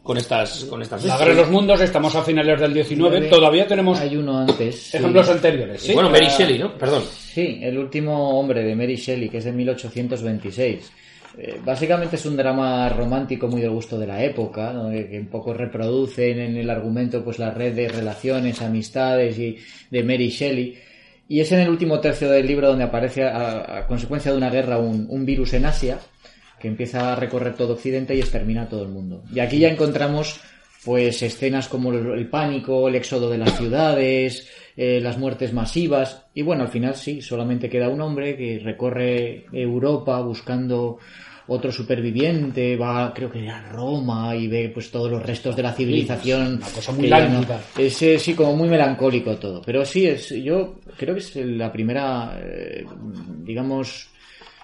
con 0.06 0.18
estas 0.18 0.66
con 0.66 0.84
estas 0.84 1.04
La 1.04 1.18
Guerra 1.18 1.32
de 1.32 1.42
los 1.42 1.50
Mundos, 1.50 1.82
estamos 1.82 2.16
a 2.16 2.22
finales 2.22 2.60
del 2.60 2.76
19, 2.76 3.22
todavía 3.22 3.66
tenemos 3.66 4.00
Hay 4.00 4.16
uno 4.16 4.38
antes. 4.38 4.80
sí. 4.80 4.98
ejemplos 4.98 5.28
anteriores. 5.30 5.82
¿sí? 5.82 5.94
bueno 5.94 6.12
Mary 6.12 6.28
Shelley 6.28 6.60
no 6.60 6.78
perdón 6.78 7.02
Sí, 7.36 7.60
el 7.62 7.76
último 7.80 8.40
hombre 8.40 8.64
de 8.64 8.76
Mary 8.76 8.96
Shelley, 8.96 9.28
que 9.30 9.40
es 9.40 9.44
de 9.46 9.52
1826. 9.52 10.92
Eh, 11.38 11.60
básicamente 11.66 12.16
es 12.18 12.26
un 12.28 12.38
drama 12.38 12.88
romántico 12.88 13.48
muy 13.48 13.60
del 13.62 13.72
gusto 13.72 13.98
de 14.00 14.08
la 14.08 14.24
época, 14.24 14.72
¿no? 14.72 14.90
que, 14.90 15.10
que 15.10 15.20
un 15.20 15.28
poco 15.28 15.54
reproducen 15.54 16.40
en 16.40 16.56
el 16.56 16.70
argumento 16.70 17.24
pues 17.24 17.40
la 17.40 17.50
red 17.52 17.74
de 17.76 17.90
relaciones, 17.90 18.62
amistades 18.62 19.38
y 19.40 19.58
de 19.90 20.04
Mary 20.04 20.30
Shelley. 20.30 20.78
Y 21.28 21.40
es 21.40 21.52
en 21.52 21.60
el 21.62 21.70
último 21.70 22.00
tercio 22.00 22.30
del 22.30 22.46
libro 22.46 22.68
donde 22.70 22.84
aparece 22.86 23.24
a, 23.24 23.80
a 23.80 23.88
consecuencia 23.88 24.32
de 24.32 24.38
una 24.38 24.52
guerra 24.52 24.78
un, 24.78 25.08
un 25.10 25.26
virus 25.26 25.54
en 25.56 25.66
Asia 25.66 25.98
que 26.66 26.70
empieza 26.70 27.14
a 27.14 27.16
recorrer 27.16 27.54
todo 27.54 27.74
Occidente 27.74 28.16
y 28.16 28.20
extermina 28.20 28.64
a 28.64 28.70
todo 28.70 28.82
el 28.82 28.90
mundo. 28.90 29.24
Y 29.32 29.40
aquí 29.40 29.60
ya 29.60 29.70
encontramos 29.70 30.42
pues 30.84 31.22
escenas 31.22 31.68
como 31.68 31.92
el, 31.94 32.28
pánico, 32.28 32.88
el 32.88 32.96
éxodo 32.96 33.30
de 33.30 33.38
las 33.38 33.56
ciudades, 33.58 34.48
eh, 34.76 35.00
las 35.02 35.18
muertes 35.18 35.54
masivas 35.54 36.26
y 36.34 36.42
bueno, 36.42 36.64
al 36.64 36.70
final 36.70 36.96
sí, 36.96 37.22
solamente 37.22 37.70
queda 37.70 37.90
un 37.90 38.02
hombre 38.02 38.36
que 38.36 38.60
recorre 38.64 39.46
Europa 39.52 40.20
buscando 40.22 40.98
otro 41.48 41.72
superviviente, 41.72 42.76
va 42.76 43.14
creo 43.14 43.32
que 43.32 43.48
a 43.48 43.62
Roma 43.70 44.36
y 44.36 44.48
ve 44.48 44.72
pues 44.74 44.90
todos 44.90 45.12
los 45.12 45.22
restos 45.24 45.56
de 45.56 45.62
la 45.64 45.74
civilización. 45.74 46.56
una 46.58 46.68
cosa 46.68 46.92
muy 46.92 47.08
ya 47.08 47.20
no- 47.28 47.34
lánguida. 47.34 47.62
es 47.78 48.02
eh, 48.02 48.18
sí 48.18 48.34
como 48.34 48.56
muy 48.56 48.68
melancólico 48.70 49.36
todo, 49.38 49.62
pero 49.64 49.86
sí 49.86 50.08
es 50.08 50.30
yo 50.30 50.80
creo 50.98 51.14
que 51.14 51.22
es 51.22 51.36
la 51.36 51.72
primera 51.72 52.40
eh, 52.44 52.84
digamos 53.44 54.10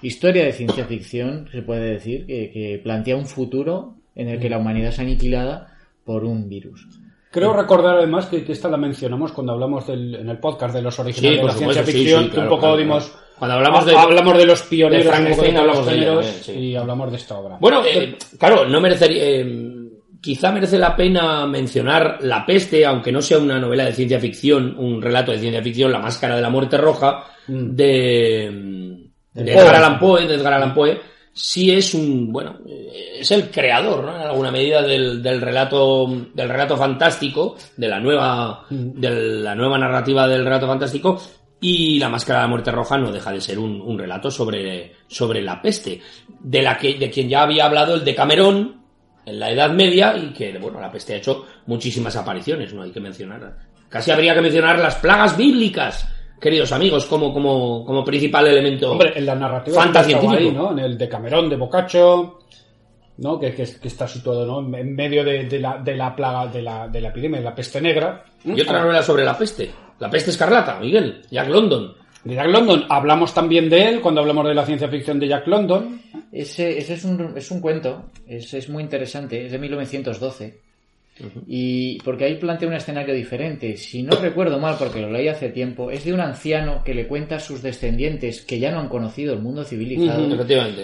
historia 0.02 0.44
de 0.46 0.54
ciencia 0.54 0.86
ficción 0.86 1.48
se 1.52 1.62
puede 1.62 1.92
decir 1.94 2.26
que, 2.26 2.52
que 2.52 2.80
plantea 2.84 3.16
un 3.16 3.26
futuro 3.26 3.96
en 4.16 4.28
el 4.30 4.40
que 4.40 4.50
la 4.50 4.58
humanidad 4.58 4.90
es 4.90 5.00
aniquilada 5.00 5.76
por 6.04 6.24
un 6.26 6.50
virus. 6.50 6.88
Creo 7.32 7.54
recordar 7.54 7.98
además 7.98 8.26
que, 8.26 8.44
que 8.44 8.52
esta 8.52 8.68
la 8.68 8.76
mencionamos 8.78 9.32
cuando 9.32 9.54
hablamos 9.54 9.88
del, 9.88 10.16
en 10.16 10.28
el 10.30 10.38
podcast 10.40 10.76
de 10.76 10.82
los 10.82 11.00
originales 11.00 11.38
Sí, 11.38 11.42
de 11.42 11.48
la 11.48 11.54
ciencia 11.54 11.82
supuesto, 11.82 11.92
ficción, 12.00 12.24
sí, 12.26 12.30
claro, 12.32 12.44
un 12.44 12.50
poco 12.50 12.62
claro, 12.62 12.78
dimos... 12.78 13.06
claro. 13.06 13.22
Cuando 13.40 13.56
hablamos 13.56 13.86
de- 13.86 13.96
ha- 13.96 14.02
hablamos 14.04 14.38
de 14.38 14.46
los 14.46 14.62
pioneros 14.64 15.04
de 15.06 15.10
Frankenstein, 15.12 15.54
los 15.56 15.78
hablamos 15.88 16.26
de 16.26 16.32
sí. 16.44 16.52
y 16.52 16.76
hablamos 16.76 17.10
de 17.12 17.18
esta 17.18 17.40
obra. 17.40 17.58
Bueno, 17.60 17.82
eh, 17.86 18.16
claro, 18.38 18.68
no 18.68 18.80
merecería. 18.82 19.24
eh, 19.24 19.78
quizá 20.22 20.52
merece 20.52 20.78
la 20.78 20.96
pena 20.96 21.48
mencionar 21.48 22.18
La 22.22 22.46
Peste, 22.46 22.86
aunque 22.86 23.12
no 23.12 23.20
sea 23.22 23.40
una 23.40 23.58
novela 23.60 23.86
de 23.86 23.94
ciencia 23.94 24.20
ficción, 24.20 24.76
un 24.78 25.02
relato 25.02 25.32
de 25.32 25.40
ciencia 25.40 25.64
ficción, 25.64 25.92
La 25.92 25.98
Máscara 26.00 26.36
de 26.36 26.42
la 26.42 26.50
Muerte 26.50 26.78
Roja, 26.78 27.24
Mm. 27.48 27.76
de, 27.76 29.01
de. 29.34 29.54
Edgar 29.54 29.76
Allan 29.76 30.00
Poe, 30.00 30.28
de 30.28 30.36
Edgar 30.36 30.54
Allan 30.54 30.74
Poe, 30.74 31.00
sí 31.34 31.72
es 31.72 31.94
un, 31.94 32.32
bueno, 32.32 32.60
es 32.68 33.32
el 33.32 33.50
creador, 33.50 34.04
¿no? 34.04 34.16
En 34.16 34.22
alguna 34.22 34.52
medida 34.52 34.82
del, 34.82 35.24
del 35.24 35.42
relato, 35.42 36.08
del 36.34 36.50
relato 36.50 36.78
fantástico, 36.78 37.56
de 37.78 37.88
la 37.88 38.00
nueva, 38.00 38.66
de 38.70 39.10
la 39.10 39.56
nueva 39.56 39.78
narrativa 39.78 40.28
del 40.28 40.44
relato 40.44 40.68
fantástico, 40.68 41.22
y 41.64 42.00
La 42.00 42.10
Máscara 42.10 42.40
de 42.40 42.44
la 42.46 42.50
Muerte 42.50 42.72
Roja 42.72 42.98
no 42.98 43.12
deja 43.12 43.32
de 43.32 43.40
ser 43.40 43.60
un, 43.60 43.80
un 43.82 43.98
relato 43.98 44.32
sobre, 44.32 44.94
sobre 45.08 45.42
la 45.42 45.62
peste, 45.62 46.02
de 46.28 46.62
la 46.62 46.78
que, 46.78 46.96
de 46.96 47.10
quien 47.10 47.30
ya 47.30 47.44
había 47.44 47.66
hablado 47.66 47.96
el 47.96 48.04
de 48.04 48.16
Camerón, 48.16 48.82
en 49.26 49.40
la 49.40 49.52
Edad 49.52 49.70
Media, 49.70 50.18
y 50.18 50.34
que, 50.34 50.58
bueno, 50.58 50.82
la 50.82 50.92
peste 50.92 51.14
ha 51.14 51.18
hecho 51.18 51.46
muchísimas 51.68 52.16
apariciones, 52.16 52.74
no 52.74 52.82
hay 52.82 52.92
que 52.92 53.00
mencionar. 53.00 53.56
Casi 53.88 54.10
habría 54.10 54.34
que 54.34 54.42
mencionar 54.42 54.80
las 54.80 54.96
plagas 54.96 55.38
bíblicas, 55.38 56.08
queridos 56.42 56.72
amigos, 56.72 57.06
como, 57.06 57.32
como, 57.32 57.86
como 57.86 58.04
principal 58.04 58.48
elemento. 58.48 58.92
Hombre, 58.92 59.14
en 59.16 59.26
la 59.26 59.36
narrativa 59.36 59.78
ahí, 60.38 60.52
¿no? 60.52 60.72
En 60.72 60.80
el 60.80 60.98
de 60.98 61.08
Camerón, 61.08 61.48
de 61.50 61.56
Boccaccio, 61.56 62.40
¿no? 63.18 63.40
Que, 63.40 63.54
que- 63.54 63.80
que 63.80 63.88
está 63.88 64.08
situado, 64.08 64.46
¿no? 64.46 64.60
En- 64.68 64.74
En 64.76 64.96
medio 64.96 65.24
de, 65.24 65.46
de 65.46 65.60
la, 65.60 65.78
de 65.78 65.96
la 65.96 66.16
plaga, 66.16 66.48
de 66.48 66.62
la, 66.62 66.88
de 66.88 67.00
la 67.02 67.10
epidemia, 67.10 67.38
de 67.40 67.46
la 67.46 67.56
peste 67.56 67.80
negra. 67.80 68.24
Y 68.44 68.60
otra 68.60 68.82
novela 68.82 69.04
sobre 69.04 69.24
la 69.24 69.38
peste. 69.38 69.70
La 70.00 70.10
peste 70.10 70.32
escarlata, 70.32 70.80
Miguel. 70.80 71.22
Jack 71.30 71.48
London. 71.48 71.94
De 72.24 72.36
Jack 72.36 72.48
London. 72.48 72.86
Hablamos 72.90 73.34
también 73.34 73.70
de 73.70 73.88
él 73.90 74.02
cuando 74.02 74.22
hablamos 74.22 74.48
de 74.48 74.56
la 74.56 74.66
ciencia 74.66 74.88
ficción 74.90 75.20
de 75.20 75.28
Jack 75.28 75.46
London. 75.48 76.02
Ese, 76.32 76.78
ese 76.78 76.94
es, 76.96 77.04
un, 77.06 77.34
es 77.36 77.52
un 77.52 77.60
cuento, 77.62 78.06
es, 78.26 78.54
es 78.54 78.70
muy 78.70 78.82
interesante, 78.84 79.46
es 79.46 79.52
de 79.52 79.60
1912. 79.60 80.60
Y 81.48 82.00
porque 82.02 82.26
ahí 82.26 82.36
plantea 82.36 82.68
un 82.68 82.74
escenario 82.74 83.14
diferente. 83.14 83.78
Si 83.78 84.04
no 84.04 84.16
recuerdo 84.16 84.60
mal, 84.60 84.76
porque 84.78 85.02
lo 85.02 85.12
leí 85.12 85.28
hace 85.28 85.50
tiempo, 85.50 85.92
es 85.92 86.06
de 86.06 86.14
un 86.14 86.20
anciano 86.20 86.84
que 86.84 86.94
le 86.94 87.08
cuenta 87.08 87.36
a 87.36 87.40
sus 87.40 87.62
descendientes 87.62 88.42
que 88.42 88.60
ya 88.60 88.72
no 88.72 88.80
han 88.80 88.90
conocido 88.90 89.34
el 89.34 89.40
mundo 89.40 89.64
civilizado. 89.64 90.26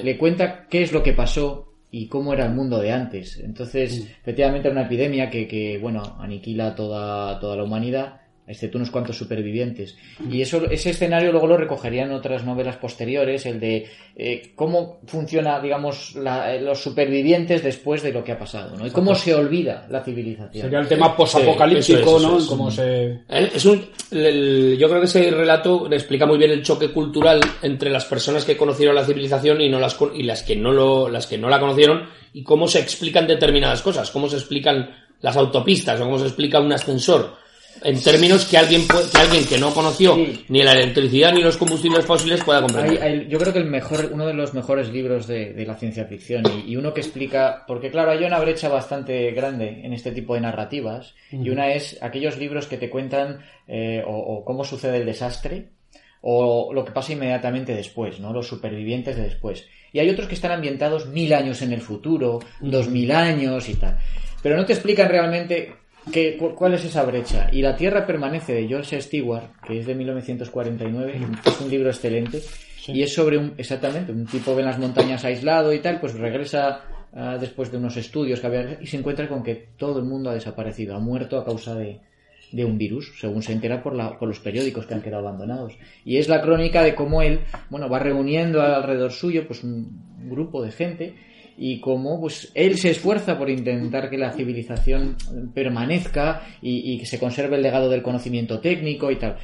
Le 0.03 0.17
cuenta 0.17 0.67
qué 0.69 0.83
es 0.83 0.91
lo 0.91 1.03
que 1.03 1.13
pasó 1.13 1.73
y 1.91 2.07
cómo 2.07 2.33
era 2.33 2.45
el 2.45 2.53
mundo 2.53 2.79
de 2.79 2.91
antes. 2.91 3.39
Entonces, 3.39 4.07
efectivamente, 4.21 4.67
era 4.67 4.77
una 4.77 4.87
epidemia 4.87 5.29
que, 5.29 5.47
que, 5.47 5.77
bueno, 5.77 6.17
aniquila 6.19 6.75
toda, 6.75 7.39
toda 7.39 7.55
la 7.55 7.63
humanidad, 7.63 8.21
excepto 8.47 8.77
unos 8.77 8.89
cuantos 8.91 9.17
supervivientes. 9.17 9.97
Y 10.31 10.41
eso, 10.41 10.63
ese 10.71 10.91
escenario 10.91 11.31
luego 11.31 11.47
lo 11.47 11.57
recogerían 11.57 12.11
otras 12.11 12.45
novelas 12.45 12.77
posteriores, 12.77 13.45
el 13.45 13.59
de 13.59 13.87
eh, 14.15 14.51
cómo 14.55 14.99
funciona, 15.05 15.59
digamos, 15.59 16.15
la- 16.15 16.55
eh, 16.55 16.61
los 16.61 16.81
supervivientes 16.81 17.61
después 17.63 18.01
de 18.03 18.13
lo 18.13 18.23
que 18.23 18.31
ha 18.31 18.39
pasado, 18.39 18.77
¿no? 18.77 18.87
Y 18.87 18.91
cómo 18.91 19.13
se 19.15 19.35
olvida 19.35 19.85
la 19.89 20.03
civilización. 20.03 20.63
Sería 20.63 20.79
el 20.79 20.87
tema 20.87 21.07
Sí, 21.07 21.13
posapocalíptico, 21.17 22.17
eso 22.17 22.19
¿no? 22.19 22.37
es. 22.37 22.45
Cómo 22.45 22.71
se... 22.71 23.03
Él 23.27 23.51
Es 23.53 23.65
un, 23.65 23.85
el- 24.11 24.77
yo 24.79 24.87
creo 24.87 25.01
que 25.01 25.07
ese 25.07 25.29
relato 25.31 25.91
explica 25.91 26.25
muy 26.25 26.37
bien 26.37 26.51
el 26.51 26.63
choque 26.63 26.91
cultural 26.91 27.41
entre 27.61 27.89
las 27.89 28.05
personas 28.05 28.45
que 28.45 28.55
conocieron 28.57 28.95
la 28.95 29.05
civilización 29.05 29.59
y 29.61 29.69
no 29.69 29.79
las 29.79 29.93
con- 29.95 30.15
y 30.15 30.23
las 30.23 30.43
que 30.43 30.55
no 30.55 30.71
lo, 30.71 31.09
las 31.09 31.27
que 31.27 31.37
no 31.37 31.49
la 31.49 31.59
conocieron 31.59 32.07
y 32.33 32.43
cómo 32.43 32.67
se 32.67 32.79
explican 32.79 33.27
determinadas 33.27 33.81
cosas, 33.81 34.09
cómo 34.11 34.29
se 34.29 34.37
explican 34.37 34.89
las 35.21 35.35
autopistas 35.35 35.99
o 35.99 36.03
cómo 36.05 36.19
se 36.19 36.25
explica 36.27 36.59
un 36.59 36.71
ascensor 36.71 37.35
en 37.83 38.01
términos 38.01 38.45
que 38.45 38.57
alguien 38.57 38.83
que 38.87 39.17
alguien 39.17 39.45
que 39.45 39.57
no 39.57 39.73
conoció 39.73 40.15
Sí. 40.15 40.45
ni 40.49 40.63
la 40.63 40.73
electricidad 40.73 41.33
ni 41.33 41.41
los 41.41 41.57
combustibles 41.57 42.05
fósiles 42.05 42.43
pueda 42.43 42.61
comprender. 42.61 43.01
Hay- 43.01 43.19
hay- 43.19 43.27
yo 43.27 43.37
creo 43.39 43.53
que 43.53 43.59
el 43.59 43.65
mejor, 43.65 44.09
uno 44.11 44.25
de 44.25 44.33
los 44.33 44.53
mejores 44.53 44.89
libros 44.91 45.27
de, 45.27 45.53
de 45.53 45.65
la 45.65 45.75
ciencia 45.75 46.05
ficción 46.05 46.43
y, 46.65 46.71
y 46.71 46.75
uno 46.75 46.93
que 46.93 47.01
explica, 47.01 47.63
porque 47.67 47.89
claro, 47.91 48.11
hay 48.11 48.23
una 48.23 48.39
brecha 48.39 48.69
bastante 48.69 49.31
grande 49.31 49.81
en 49.83 49.93
este 49.93 50.11
tipo 50.11 50.33
de 50.35 50.41
narrativas 50.41 51.15
y 51.31 51.49
una 51.49 51.71
es 51.73 51.97
aquellos 52.01 52.37
libros 52.37 52.67
que 52.67 52.77
te 52.77 52.89
cuentan 52.89 53.39
eh, 53.67 54.03
o, 54.05 54.11
o 54.15 54.45
cómo 54.45 54.63
sucede 54.63 54.97
el 54.97 55.05
desastre 55.05 55.69
o 56.21 56.73
lo 56.73 56.83
que 56.83 56.91
pasa 56.91 57.13
inmediatamente 57.13 57.73
después, 57.75 58.19
¿no? 58.19 58.33
Los 58.33 58.47
supervivientes 58.47 59.15
de 59.15 59.23
después. 59.23 59.65
Y 59.93 59.99
hay 59.99 60.09
otros 60.09 60.27
que 60.27 60.35
están 60.35 60.51
ambientados 60.51 61.07
mil 61.07 61.33
años 61.33 61.61
en 61.61 61.71
el 61.71 61.81
futuro, 61.81 62.39
dos 62.59 62.89
mil 62.89 63.11
años 63.11 63.69
y 63.69 63.75
tal. 63.75 63.97
Pero 64.43 64.57
no 64.57 64.65
te 64.65 64.73
explican 64.73 65.09
realmente 65.09 65.73
qué- 66.11 66.37
cu- 66.37 66.55
cuál 66.55 66.73
es 66.73 66.85
esa 66.85 67.03
brecha. 67.03 67.49
Y 67.51 67.61
La 67.61 67.75
Tierra 67.75 68.05
permanece 68.05 68.53
de 68.53 68.67
George 68.67 69.01
Stewart, 69.01 69.45
que 69.65 69.79
es 69.79 69.85
de 69.85 69.95
1949, 69.95 71.13
es 71.45 71.61
un 71.61 71.69
libro 71.69 71.89
excelente. 71.89 72.41
Y 72.87 73.01
es 73.03 73.13
sobre 73.13 73.37
un, 73.37 73.53
exactamente, 73.57 74.11
un 74.13 74.25
tipo 74.25 74.55
ve 74.55 74.61
en 74.61 74.67
las 74.67 74.79
montañas 74.79 75.25
aislado 75.25 75.73
y 75.73 75.79
tal, 75.79 75.99
pues 75.99 76.13
regresa 76.13 76.81
ah, 77.13 77.37
después 77.39 77.69
de 77.71 77.77
unos 77.77 77.97
estudios 77.97 78.39
que 78.39 78.47
había 78.47 78.77
y 78.81 78.87
se 78.87 78.95
encuentra 78.97 79.27
con 79.27 79.43
que 79.43 79.69
todo 79.77 79.99
el 79.99 80.05
mundo 80.05 80.29
ha 80.29 80.33
desaparecido, 80.33 80.95
ha 80.95 80.99
muerto 80.99 81.37
a 81.37 81.43
causa 81.43 81.75
de, 81.75 81.99
de 82.53 82.63
un 82.63 82.77
virus, 82.77 83.11
según 83.19 83.43
se 83.43 83.51
entera 83.51 83.83
por, 83.83 83.93
la, 83.93 84.17
por 84.17 84.29
los 84.29 84.39
periódicos 84.39 84.85
que 84.85 84.93
han 84.93 85.01
quedado 85.01 85.27
abandonados. 85.27 85.73
Y 86.05 86.15
es 86.15 86.29
la 86.29 86.41
crónica 86.41 86.81
de 86.81 86.95
cómo 86.95 87.21
él, 87.21 87.41
bueno, 87.69 87.89
va 87.89 87.99
reuniendo 87.99 88.61
alrededor 88.61 89.11
suyo 89.11 89.45
pues 89.47 89.65
un 89.65 90.01
grupo 90.29 90.63
de 90.63 90.71
gente 90.71 91.13
y 91.57 91.79
cómo 91.79 92.21
pues 92.21 92.51
él 92.53 92.77
se 92.77 92.91
esfuerza 92.91 93.37
por 93.37 93.49
intentar 93.49 94.09
que 94.09 94.17
la 94.17 94.31
civilización 94.31 95.17
permanezca 95.53 96.43
y, 96.61 96.99
que 96.99 97.05
se 97.05 97.19
conserve 97.19 97.55
el 97.55 97.63
legado 97.63 97.89
del 97.89 98.03
conocimiento 98.03 98.59
técnico 98.59 99.09
y 99.09 99.15
tal. 99.15 99.37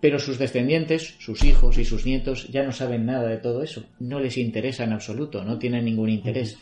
Pero 0.00 0.18
sus 0.18 0.38
descendientes, 0.38 1.16
sus 1.18 1.42
hijos 1.42 1.78
y 1.78 1.84
sus 1.84 2.06
nietos 2.06 2.48
ya 2.48 2.62
no 2.62 2.70
saben 2.70 3.06
nada 3.06 3.28
de 3.28 3.38
todo 3.38 3.62
eso. 3.62 3.84
No 3.98 4.20
les 4.20 4.38
interesa 4.38 4.84
en 4.84 4.92
absoluto, 4.92 5.42
no 5.42 5.58
tienen 5.58 5.84
ningún 5.84 6.10
interés. 6.10 6.58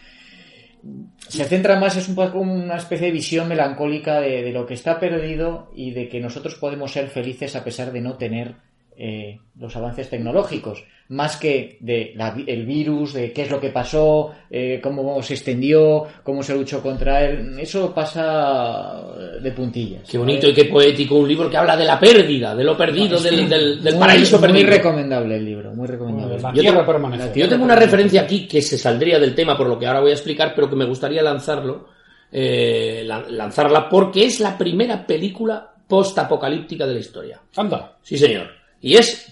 Se 1.29 1.45
centra 1.45 1.79
más, 1.79 1.97
es 1.97 2.09
un 2.09 2.15
poco 2.15 2.39
una 2.39 2.77
especie 2.77 3.07
de 3.07 3.13
visión 3.13 3.49
melancólica 3.49 4.21
de 4.21 4.53
lo 4.53 4.67
que 4.67 4.75
está 4.75 5.01
perdido 5.01 5.71
y 5.75 5.91
de 5.91 6.09
que 6.09 6.21
nosotros 6.21 6.55
podemos 6.55 6.93
ser 6.93 7.09
felices 7.09 7.57
a 7.57 7.65
pesar 7.65 7.93
de 7.93 8.01
no 8.01 8.15
tener 8.15 8.55
eh, 8.97 9.39
los 9.59 9.75
avances 9.77 10.09
tecnológicos, 10.11 10.85
más 11.09 11.37
que 11.37 11.77
de 11.81 12.13
la- 12.17 12.35
el 12.47 12.65
virus, 12.65 13.13
de 13.13 13.33
qué 13.33 13.43
es 13.43 13.51
lo 13.51 13.61
que 13.61 13.69
pasó, 13.71 14.33
eh, 14.51 14.81
cómo 14.83 15.23
se 15.23 15.35
extendió, 15.35 16.07
cómo 16.23 16.43
se 16.43 16.55
luchó 16.55 16.83
contra 16.83 17.25
él. 17.25 17.59
Eso 17.59 17.93
pasa 17.95 19.03
de 19.41 19.51
puntillas. 19.53 20.09
Qué 20.11 20.17
bonito 20.19 20.49
y 20.49 20.55
qué 20.55 20.65
poético 20.65 21.17
un 21.17 21.29
libro 21.29 21.51
que 21.51 21.57
habla 21.57 21.77
de 21.77 21.85
la 21.85 21.99
pérdida, 22.01 22.55
de 22.55 22.65
lo 22.65 22.77
perdido, 22.77 23.21
del, 23.21 23.49
del- 23.49 23.83
del 23.83 23.95
Muy- 23.95 24.01
paraíso 24.01 24.39
muy 24.39 24.49
perdido. 24.49 24.71
recomendable 24.71 25.37
el 25.37 25.45
libro, 25.45 25.73
muy 25.75 25.87
recomendable. 25.87 26.39
La 26.41 26.53
Yo 26.55 26.63
tengo- 26.63 26.87
permanece. 26.87 27.39
Yo 27.41 27.49
tengo 27.49 27.65
una 27.65 27.77
referencia 27.77 28.23
aquí 28.23 28.49
que 28.49 28.63
se 28.63 28.79
saldría 28.79 29.19
del 29.19 29.35
tema 29.35 29.57
por 29.57 29.69
lo 29.69 29.79
que 29.79 29.87
ahora 29.87 30.01
voy 30.01 30.11
a 30.11 30.15
explicar, 30.15 30.53
pero 30.55 30.71
que 30.71 30.77
me 30.77 30.87
gustaría 30.87 31.23
lanzarlo, 31.23 31.89
eh, 32.33 33.05
lan- 33.07 33.27
lanzarla 33.29 33.89
porque 33.89 34.25
es 34.25 34.41
la 34.41 34.57
primera 34.57 35.07
película 35.07 35.71
post-apocalíptica 35.87 36.87
de 36.87 36.95
la 36.95 37.01
historia. 37.01 37.41
Anda. 37.57 37.97
Sí, 38.03 38.17
señor. 38.17 38.49
Y 38.85 38.97
es 38.97 39.31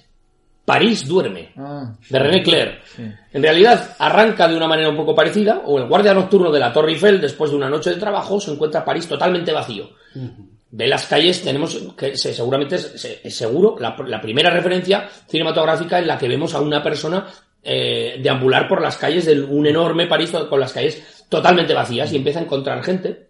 París 0.64 1.06
duerme, 1.06 1.52
Ah, 1.56 1.92
sí. 2.00 2.12
de 2.12 2.18
René 2.18 2.42
Clair. 2.42 2.80
Sí. 2.84 3.02
En 3.32 3.42
realidad 3.42 3.96
arranca 3.98 4.46
de 4.48 4.56
una 4.56 4.68
manera 4.68 4.88
un 4.88 4.96
poco 4.96 5.14
parecida, 5.14 5.62
o 5.66 5.78
el 5.78 5.86
guardia 5.88 6.14
nocturno 6.14 6.50
de 6.50 6.60
la 6.60 6.72
Torre 6.72 6.92
Eiffel, 6.92 7.20
después 7.20 7.50
de 7.50 7.56
una 7.56 7.68
noche 7.68 7.90
de 7.90 7.96
trabajo, 7.96 8.40
se 8.40 8.52
encuentra 8.52 8.84
París 8.84 9.06
totalmente 9.08 9.52
vacío. 9.52 9.90
Ve 10.70 10.86
las 10.86 11.06
calles, 11.06 11.42
tenemos 11.42 11.76
que 11.96 12.16
se- 12.16 12.32
seguramente 12.32 12.76
es, 12.76 12.92
se- 12.96 13.20
es 13.24 13.36
seguro 13.36 13.76
la, 13.78 13.94
la 14.06 14.20
primera 14.20 14.50
referencia 14.50 15.08
cinematográfica 15.28 15.98
en 15.98 16.06
la 16.06 16.16
que 16.16 16.28
vemos 16.28 16.54
a 16.54 16.60
una 16.60 16.82
persona 16.82 17.26
eh, 17.62 18.18
deambular 18.22 18.66
por 18.68 18.80
las 18.80 18.96
calles 18.96 19.26
de 19.26 19.38
un 19.40 19.66
enorme 19.66 20.06
París 20.06 20.32
con 20.48 20.58
las 20.60 20.72
calles 20.72 21.24
totalmente 21.28 21.74
vacías 21.74 22.10
y 22.12 22.16
empieza 22.16 22.38
a 22.40 22.42
encontrar 22.42 22.82
gente 22.82 23.28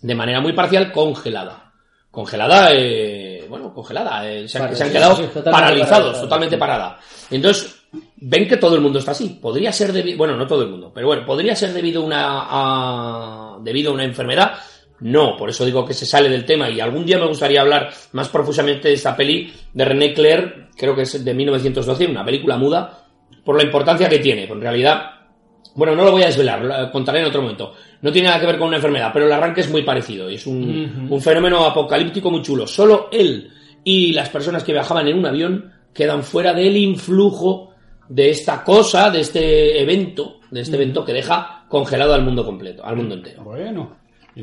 de 0.00 0.14
manera 0.14 0.40
muy 0.40 0.52
parcial 0.54 0.90
congelada. 0.90 1.72
Congelada, 2.10 2.70
eh, 2.72 3.29
bueno, 3.50 3.74
congelada, 3.74 4.26
eh, 4.30 4.48
se, 4.48 4.58
han- 4.58 4.74
se 4.74 4.84
han 4.84 4.92
quedado 4.92 5.16
sí, 5.16 5.22
totalmente 5.24 5.50
paralizados, 5.50 5.88
paralizados. 5.90 6.20
totalmente 6.22 6.56
parada. 6.58 6.98
Entonces, 7.30 7.82
ven 8.16 8.48
que 8.48 8.56
todo 8.56 8.74
el 8.76 8.80
mundo 8.80 8.98
está 9.00 9.10
así. 9.10 9.38
Podría 9.42 9.72
ser 9.72 9.92
debido, 9.92 10.16
bueno, 10.16 10.36
no 10.36 10.46
todo 10.46 10.62
el 10.62 10.68
mundo, 10.70 10.90
pero 10.94 11.08
bueno, 11.08 11.26
podría 11.26 11.54
ser 11.54 11.72
debido 11.72 12.02
a 12.02 12.06
una, 12.06 12.24
a- 12.48 13.58
debido 13.60 13.90
a 13.90 13.94
una 13.94 14.04
enfermedad. 14.04 14.54
No, 15.00 15.36
por 15.36 15.48
eso 15.48 15.64
digo 15.64 15.84
que 15.84 15.94
se 15.94 16.04
sale 16.06 16.28
del 16.28 16.44
tema 16.44 16.68
y 16.68 16.78
algún 16.78 17.04
día 17.06 17.18
me 17.18 17.26
gustaría 17.26 17.62
hablar 17.62 17.90
más 18.12 18.28
profusamente 18.28 18.88
de 18.88 18.94
esta 18.94 19.16
peli 19.16 19.50
de 19.72 19.84
René 19.84 20.12
Clair, 20.12 20.68
creo 20.76 20.94
que 20.94 21.02
es 21.02 21.24
de 21.24 21.32
1912, 21.34 22.06
una 22.06 22.24
película 22.24 22.56
muda, 22.58 23.04
por 23.44 23.56
la 23.56 23.62
importancia 23.64 24.08
que 24.10 24.18
tiene. 24.18 24.44
En 24.44 24.60
realidad, 24.60 25.19
bueno, 25.74 25.94
no 25.94 26.04
lo 26.04 26.12
voy 26.12 26.22
a 26.22 26.26
desvelar, 26.26 26.62
lo 26.62 26.90
contaré 26.90 27.20
en 27.20 27.26
otro 27.26 27.42
momento. 27.42 27.74
No 28.02 28.12
tiene 28.12 28.28
nada 28.28 28.40
que 28.40 28.46
ver 28.46 28.58
con 28.58 28.68
una 28.68 28.76
enfermedad, 28.76 29.10
pero 29.12 29.26
el 29.26 29.32
arranque 29.32 29.60
es 29.60 29.70
muy 29.70 29.82
parecido. 29.82 30.28
Es 30.28 30.46
un, 30.46 31.08
un 31.10 31.20
fenómeno 31.20 31.64
apocalíptico 31.64 32.30
muy 32.30 32.42
chulo. 32.42 32.66
Solo 32.66 33.08
él 33.12 33.50
y 33.84 34.12
las 34.12 34.28
personas 34.28 34.64
que 34.64 34.72
viajaban 34.72 35.08
en 35.08 35.18
un 35.18 35.26
avión 35.26 35.72
quedan 35.92 36.22
fuera 36.22 36.52
del 36.52 36.76
influjo 36.76 37.70
de 38.08 38.30
esta 38.30 38.64
cosa, 38.64 39.10
de 39.10 39.20
este 39.20 39.80
evento, 39.80 40.40
de 40.50 40.60
este 40.60 40.76
evento 40.76 41.04
que 41.04 41.12
deja 41.12 41.64
congelado 41.68 42.14
al 42.14 42.24
mundo 42.24 42.44
completo, 42.44 42.84
al 42.84 42.96
mundo 42.96 43.14
entero. 43.14 43.44
Bueno. 43.44 43.99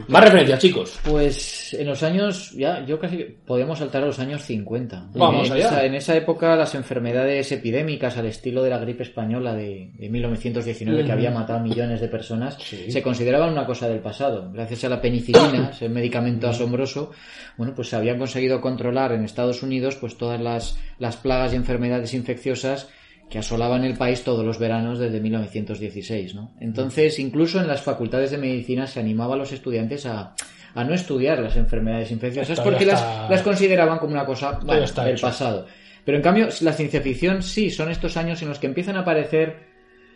Más 0.08 0.24
referencias, 0.24 0.60
chicos. 0.60 1.00
Pues 1.04 1.74
en 1.74 1.88
los 1.88 2.04
años, 2.04 2.52
ya, 2.52 2.86
yo 2.86 3.00
casi 3.00 3.18
podemos 3.46 3.80
saltar 3.80 4.04
a 4.04 4.08
los 4.08 4.20
años 4.20 4.44
50. 4.44 5.12
Vamos 5.14 5.48
en 5.48 5.54
allá. 5.54 5.68
Esa, 5.68 5.86
en 5.86 5.96
esa 5.96 6.16
época 6.16 6.56
las 6.56 6.76
enfermedades 6.76 7.52
epidémicas 7.52 8.18
al 8.18 8.26
estilo 8.26 8.64
de 8.64 8.70
la 8.70 8.80
gripe 8.80 9.04
española 9.04 9.56
de, 9.56 9.92
de 9.94 10.10
1919 10.10 11.06
que 11.06 11.12
había 11.12 11.32
matado 11.32 11.60
a 11.60 11.62
millones 11.62 12.02
de 12.02 12.08
personas 12.08 12.58
se 12.90 13.02
consideraban 13.02 13.52
una 13.52 13.66
cosa 13.66 13.88
del 13.88 14.00
pasado. 14.00 14.52
Gracias 14.52 14.84
a 14.84 14.90
la 14.90 15.02
penicilina, 15.02 15.70
ese 15.74 15.90
medicamento 15.90 16.50
asombroso, 16.50 17.12
bueno, 17.58 17.74
pues 17.76 17.90
se 17.90 17.96
habían 17.96 18.18
conseguido 18.18 18.62
controlar 18.62 19.12
en 19.14 19.24
Estados 19.24 19.64
Unidos 19.64 19.96
pues 19.96 20.18
todas 20.18 20.40
las, 20.40 20.78
las 21.00 21.18
plagas 21.18 21.54
y 21.54 21.56
enfermedades 21.56 22.14
infecciosas 22.14 22.90
que 23.30 23.40
asolaban 23.40 23.84
el 23.84 23.98
país 23.98 24.24
todos 24.24 24.46
los 24.46 24.58
veranos 24.58 25.00
desde 25.00 25.20
1916, 25.20 26.36
¿no? 26.36 26.54
Entonces, 26.60 27.20
incluso 27.20 27.60
en 27.60 27.68
las 27.68 27.82
facultades 27.82 28.32
de 28.32 28.38
medicina 28.38 28.88
se 28.88 29.00
animaba 29.00 29.36
a 29.36 29.38
los 29.38 29.52
estudiantes 29.52 30.06
a, 30.06 30.34
a 30.74 30.84
no 30.84 30.94
estudiar 30.94 31.40
las 31.40 31.58
enfermedades 31.58 32.12
infecciosas 32.12 32.60
porque 32.60 32.86
las, 32.86 33.42
consideraban 33.42 33.98
como 33.98 34.14
una 34.14 34.26
cosa 34.26 34.60
bueno, 34.64 34.84
está 34.84 35.04
del 35.04 35.16
hecho. 35.16 35.28
pasado. 35.28 35.66
Pero 36.06 36.18
en 36.18 36.24
cambio, 36.24 36.48
la 36.62 36.72
ciencia 36.72 37.02
ficción 37.02 37.44
sí, 37.44 37.70
son 37.70 37.92
estos 37.92 38.16
años 38.16 38.42
en 38.42 38.50
los 38.50 38.60
que 38.60 38.68
empiezan 38.68 38.96
a 38.96 39.00
aparecer 39.00 39.58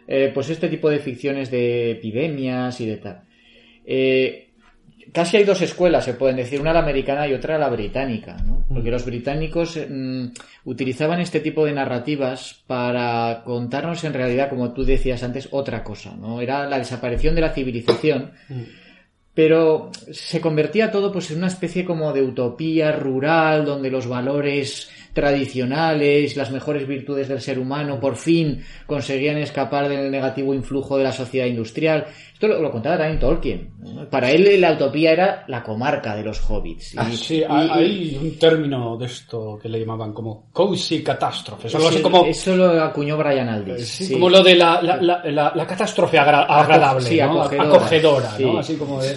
eh, 0.07 0.31
pues 0.33 0.49
este 0.49 0.69
tipo 0.69 0.89
de 0.89 0.99
ficciones 0.99 1.51
de 1.51 1.91
epidemias 1.91 2.79
y 2.79 2.85
de 2.85 2.97
tal. 2.97 3.23
Eh, 3.85 4.50
casi 5.11 5.37
hay 5.37 5.43
dos 5.43 5.61
escuelas, 5.61 6.05
se 6.05 6.13
pueden 6.13 6.37
decir, 6.37 6.61
una 6.61 6.73
la 6.73 6.79
americana 6.79 7.27
y 7.27 7.33
otra 7.33 7.57
la 7.57 7.69
británica, 7.69 8.37
¿no? 8.45 8.65
Porque 8.69 8.91
los 8.91 9.05
británicos 9.05 9.77
mm, 9.77 10.25
utilizaban 10.65 11.19
este 11.19 11.39
tipo 11.39 11.65
de 11.65 11.73
narrativas 11.73 12.63
para 12.67 13.41
contarnos 13.43 14.03
en 14.03 14.13
realidad, 14.13 14.49
como 14.49 14.73
tú 14.73 14.83
decías 14.83 15.23
antes, 15.23 15.49
otra 15.51 15.83
cosa, 15.83 16.15
¿no? 16.15 16.41
Era 16.41 16.67
la 16.67 16.77
desaparición 16.77 17.35
de 17.35 17.41
la 17.41 17.53
civilización, 17.53 18.31
pero 19.33 19.91
se 20.11 20.41
convertía 20.41 20.91
todo 20.91 21.11
pues 21.11 21.31
en 21.31 21.37
una 21.37 21.47
especie 21.47 21.85
como 21.85 22.13
de 22.13 22.21
utopía 22.21 22.91
rural 22.91 23.65
donde 23.65 23.89
los 23.89 24.07
valores 24.07 24.89
tradicionales, 25.13 26.35
las 26.37 26.51
mejores 26.51 26.87
virtudes 26.87 27.27
del 27.27 27.41
ser 27.41 27.59
humano 27.59 27.99
por 27.99 28.15
fin 28.15 28.63
conseguían 28.85 29.37
escapar 29.37 29.89
del 29.89 30.09
negativo 30.11 30.53
influjo 30.53 30.97
de 30.97 31.03
la 31.03 31.11
sociedad 31.11 31.45
industrial. 31.47 32.05
Esto 32.33 32.47
lo, 32.47 32.59
lo 32.61 32.71
contaba 32.71 32.97
también 32.97 33.19
Tolkien. 33.19 33.69
Para 34.09 34.31
él 34.31 34.59
la 34.59 34.73
utopía 34.73 35.11
era 35.11 35.43
la 35.47 35.61
comarca 35.63 36.15
de 36.15 36.23
los 36.23 36.39
hobbits. 36.49 36.95
Y- 36.95 36.97
Ah, 36.97 37.09
sí, 37.11 37.37
y- 37.39 37.43
hay, 37.47 38.11
y- 38.13 38.17
un 38.17 38.39
término 38.39 38.97
de 38.97 39.05
esto 39.05 39.59
que 39.61 39.69
le 39.69 39.79
llamaban 39.79 40.13
como 40.13 40.47
cozy 40.51 41.03
catástrofe. 41.03 41.69
Sí, 41.69 42.01
como, 42.01 42.25
Eso 42.25 42.55
lo 42.55 42.81
acuñó 42.81 43.17
Brian 43.17 43.47
Aldiss. 43.49 43.87
sí, 43.87 44.13
como 44.13 44.29
lo 44.29 44.41
de 44.43 44.55
la, 44.55 44.81
la, 44.81 44.97
la, 44.97 45.21
la- 45.25 45.51
la 45.55 45.67
catástrofe 45.67 46.17
agra- 46.17 46.43
agradable, 46.43 47.05
acogedora. 47.21 48.31
¿no? 48.39 48.57
Así 48.59 48.75
como 48.75 49.01
de... 49.01 49.15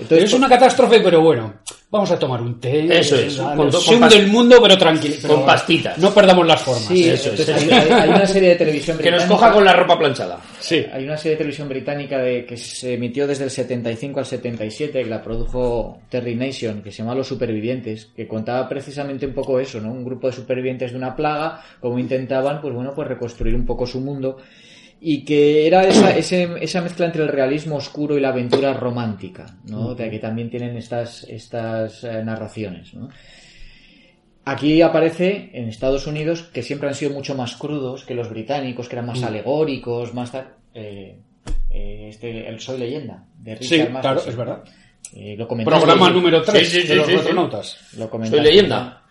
Entonces, 0.00 0.24
es 0.24 0.32
una 0.34 0.48
catástrofe, 0.48 1.00
pero 1.00 1.20
bueno, 1.20 1.54
vamos 1.90 2.10
a 2.10 2.18
tomar 2.18 2.40
un 2.42 2.58
té. 2.60 2.98
Eso 2.98 3.16
es, 3.16 3.36
con- 3.36 3.72
se 3.72 3.94
hunde 3.94 4.16
el 4.16 4.26
mundo, 4.26 4.58
pero 4.60 4.76
tranquilo. 4.76 5.14
pero 5.22 5.34
con 5.36 5.46
pastitas. 5.46 5.96
No 5.98 6.12
perdamos 6.12 6.46
las 6.46 6.60
formas. 6.62 6.84
Sí, 6.86 7.08
eso 7.08 7.32
es, 7.32 7.48
hay, 7.48 8.08
una 8.08 8.26
serie 8.26 8.50
de 8.50 8.56
televisión 8.56 8.98
Que 8.98 9.10
nos 9.10 9.20
británica- 9.20 9.28
coja 9.40 9.52
con 9.52 9.64
la 9.64 9.72
ropa 9.72 9.96
planchada. 9.98 10.40
Sí. 10.60 10.84
Hay 10.92 11.04
una 11.04 11.16
serie 11.16 11.32
de 11.32 11.38
televisión 11.38 11.68
británica 11.68 12.18
de, 12.18 12.44
que 12.44 12.56
se 12.56 12.94
emitió 12.94 13.26
desde 13.26 13.44
el 13.44 13.50
75 13.50 14.18
al 14.18 14.26
77, 14.26 15.02
que 15.04 15.08
la 15.08 15.22
produjo 15.22 15.98
Terry 16.08 16.34
Nation, 16.34 16.82
que 16.82 16.90
se 16.90 16.98
llama 16.98 17.14
Los 17.14 17.28
Supervivientes, 17.28 18.06
que 18.16 18.26
contaba 18.26 18.68
precisamente 18.68 19.26
un 19.26 19.32
poco 19.34 19.60
eso, 19.60 19.80
¿no? 19.80 19.92
Un 19.92 20.04
grupo 20.04 20.26
de 20.26 20.32
supervivientes 20.32 20.90
de 20.90 20.98
una 20.98 21.14
plaga, 21.14 21.62
cómo 21.80 21.98
intentaban, 21.98 22.60
pues 22.60 22.74
bueno, 22.74 22.92
pues 22.94 23.06
reconstruir 23.06 23.54
un 23.54 23.64
poco 23.64 23.86
su 23.86 24.00
mundo. 24.00 24.38
Y 25.06 25.22
que 25.24 25.66
era 25.66 25.86
esa, 25.86 26.16
ese- 26.16 26.48
esa 26.62 26.80
mezcla 26.80 27.04
entre 27.04 27.22
el 27.22 27.28
realismo 27.28 27.76
oscuro 27.76 28.16
y 28.16 28.20
la 28.22 28.30
aventura 28.30 28.72
romántica, 28.72 29.44
¿no? 29.66 29.94
De 29.94 30.08
que 30.10 30.18
también 30.18 30.48
tienen 30.48 30.76
estas, 30.78 31.24
estas 31.24 32.02
eh, 32.04 32.22
narraciones, 32.24 32.94
¿no? 32.94 33.10
Aquí 34.46 34.82
aparece 34.82 35.50
en 35.54 35.68
Estados 35.68 36.06
Unidos 36.06 36.42
que 36.44 36.62
siempre 36.62 36.88
han 36.88 36.94
sido 36.94 37.12
mucho 37.12 37.34
más 37.34 37.56
crudos 37.56 38.04
que 38.04 38.14
los 38.14 38.28
británicos, 38.28 38.88
que 38.88 38.94
eran 38.96 39.06
más 39.06 39.22
alegóricos, 39.22 40.12
más 40.12 40.32
tal. 40.32 40.48
Eh, 40.74 41.16
eh, 41.70 42.06
este, 42.10 42.46
el 42.48 42.60
Soy 42.60 42.78
Leyenda, 42.78 43.24
de 43.38 43.54
Richard 43.56 43.86
Sí, 43.86 43.92
claro, 44.00 44.22
es 44.26 44.36
verdad. 44.36 44.64
Eh, 45.14 45.34
lo. 45.36 45.46
Programa 45.48 46.10
número 46.10 46.42
3 46.42 46.66
Sí, 46.68 46.82
de 46.86 46.94
los 46.96 47.06
sí, 47.06 47.12
sí. 47.12 47.18
retronautas. 47.18 47.78
Lo 47.96 48.10
Soy 48.10 48.40
leyenda. 48.40 49.02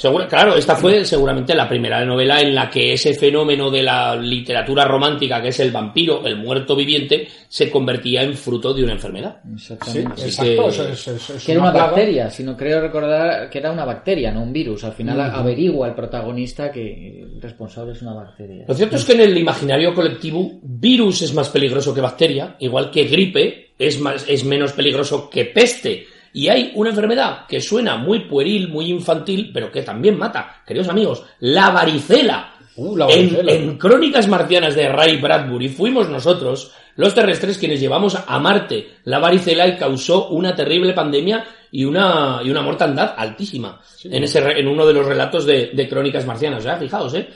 Segura- 0.00 0.26
claro, 0.26 0.54
esta 0.56 0.76
fue 0.76 1.04
seguramente 1.04 1.54
la 1.54 1.68
primera 1.68 2.02
novela 2.06 2.40
en 2.40 2.54
la 2.54 2.70
que 2.70 2.94
ese 2.94 3.12
fenómeno 3.12 3.70
de 3.70 3.82
la 3.82 4.16
literatura 4.16 4.86
romántica, 4.86 5.42
que 5.42 5.48
es 5.48 5.60
el 5.60 5.70
vampiro, 5.70 6.26
el 6.26 6.36
muerto 6.38 6.74
viviente, 6.74 7.28
se 7.46 7.70
convertía 7.70 8.22
en 8.22 8.32
fruto 8.34 8.72
de 8.72 8.82
una 8.82 8.92
enfermedad. 8.92 9.40
Sí, 9.44 9.52
Exactamente. 9.74 10.22
exacto. 10.24 10.44
que- 10.62 10.68
eso 10.70 10.88
es- 10.88 11.08
es- 11.08 11.30
es 11.30 11.44
Que 11.44 11.52
era 11.52 11.60
una 11.60 11.72
plaga. 11.72 11.86
bacteria, 11.88 12.30
si 12.30 12.42
no 12.44 12.56
creo 12.56 12.80
recordar 12.80 13.50
que 13.50 13.58
era 13.58 13.70
una 13.72 13.84
bacteria, 13.84 14.32
no 14.32 14.42
un 14.42 14.54
virus. 14.54 14.84
Al 14.84 14.92
final 14.94 15.20
averigua 15.20 15.88
el 15.88 15.94
protagonista 15.94 16.72
que 16.72 17.20
el 17.20 17.42
responsable 17.42 17.92
es 17.92 18.00
una 18.00 18.14
bacteria. 18.14 18.64
Lo 18.66 18.72
cierto 18.74 18.96
es 18.96 19.04
que 19.04 19.12
en 19.12 19.20
el 19.20 19.36
imaginario 19.36 19.92
colectivo, 19.92 20.50
virus 20.62 21.20
es 21.20 21.34
más 21.34 21.50
peligroso 21.50 21.94
que 21.94 22.00
bacteria, 22.00 22.56
igual 22.60 22.90
que 22.90 23.04
gripe 23.04 23.72
es, 23.78 24.00
más, 24.00 24.24
es 24.26 24.44
menos 24.46 24.72
peligroso 24.72 25.28
que 25.28 25.44
peste. 25.44 26.06
Y 26.32 26.48
hay 26.48 26.72
una 26.74 26.90
enfermedad 26.90 27.46
que 27.48 27.60
suena 27.60 27.96
muy 27.96 28.20
pueril, 28.20 28.68
muy 28.68 28.86
infantil, 28.86 29.50
pero 29.52 29.70
que 29.70 29.82
también 29.82 30.16
mata. 30.18 30.62
Queridos 30.66 30.88
amigos, 30.88 31.24
la 31.40 31.70
varicela. 31.70 32.54
Uh, 32.76 32.96
la 32.96 33.06
En, 33.06 33.10
varicela. 33.10 33.52
en 33.52 33.78
Crónicas 33.78 34.28
Marcianas 34.28 34.74
de 34.74 34.88
Ray 34.88 35.16
Bradbury 35.20 35.68
fuimos 35.68 36.08
nosotros, 36.08 36.72
los 36.96 37.14
terrestres, 37.14 37.58
quienes 37.58 37.80
llevamos 37.80 38.16
a 38.26 38.38
Marte 38.38 38.98
la 39.04 39.18
varicela 39.18 39.66
y 39.66 39.76
causó 39.76 40.28
una 40.28 40.54
terrible 40.54 40.92
pandemia 40.92 41.44
y 41.72 41.84
una, 41.84 42.40
y 42.44 42.50
una 42.50 42.62
mortandad 42.62 43.14
altísima 43.16 43.80
en, 44.04 44.24
ese, 44.24 44.38
en 44.38 44.66
uno 44.68 44.86
de 44.86 44.92
los 44.94 45.06
relatos 45.06 45.46
de, 45.46 45.70
de 45.72 45.88
crónicas 45.88 46.26
marcianas. 46.26 46.64
¿eh? 46.66 46.76
Fijaos, 46.78 47.14
¿eh? 47.14 47.28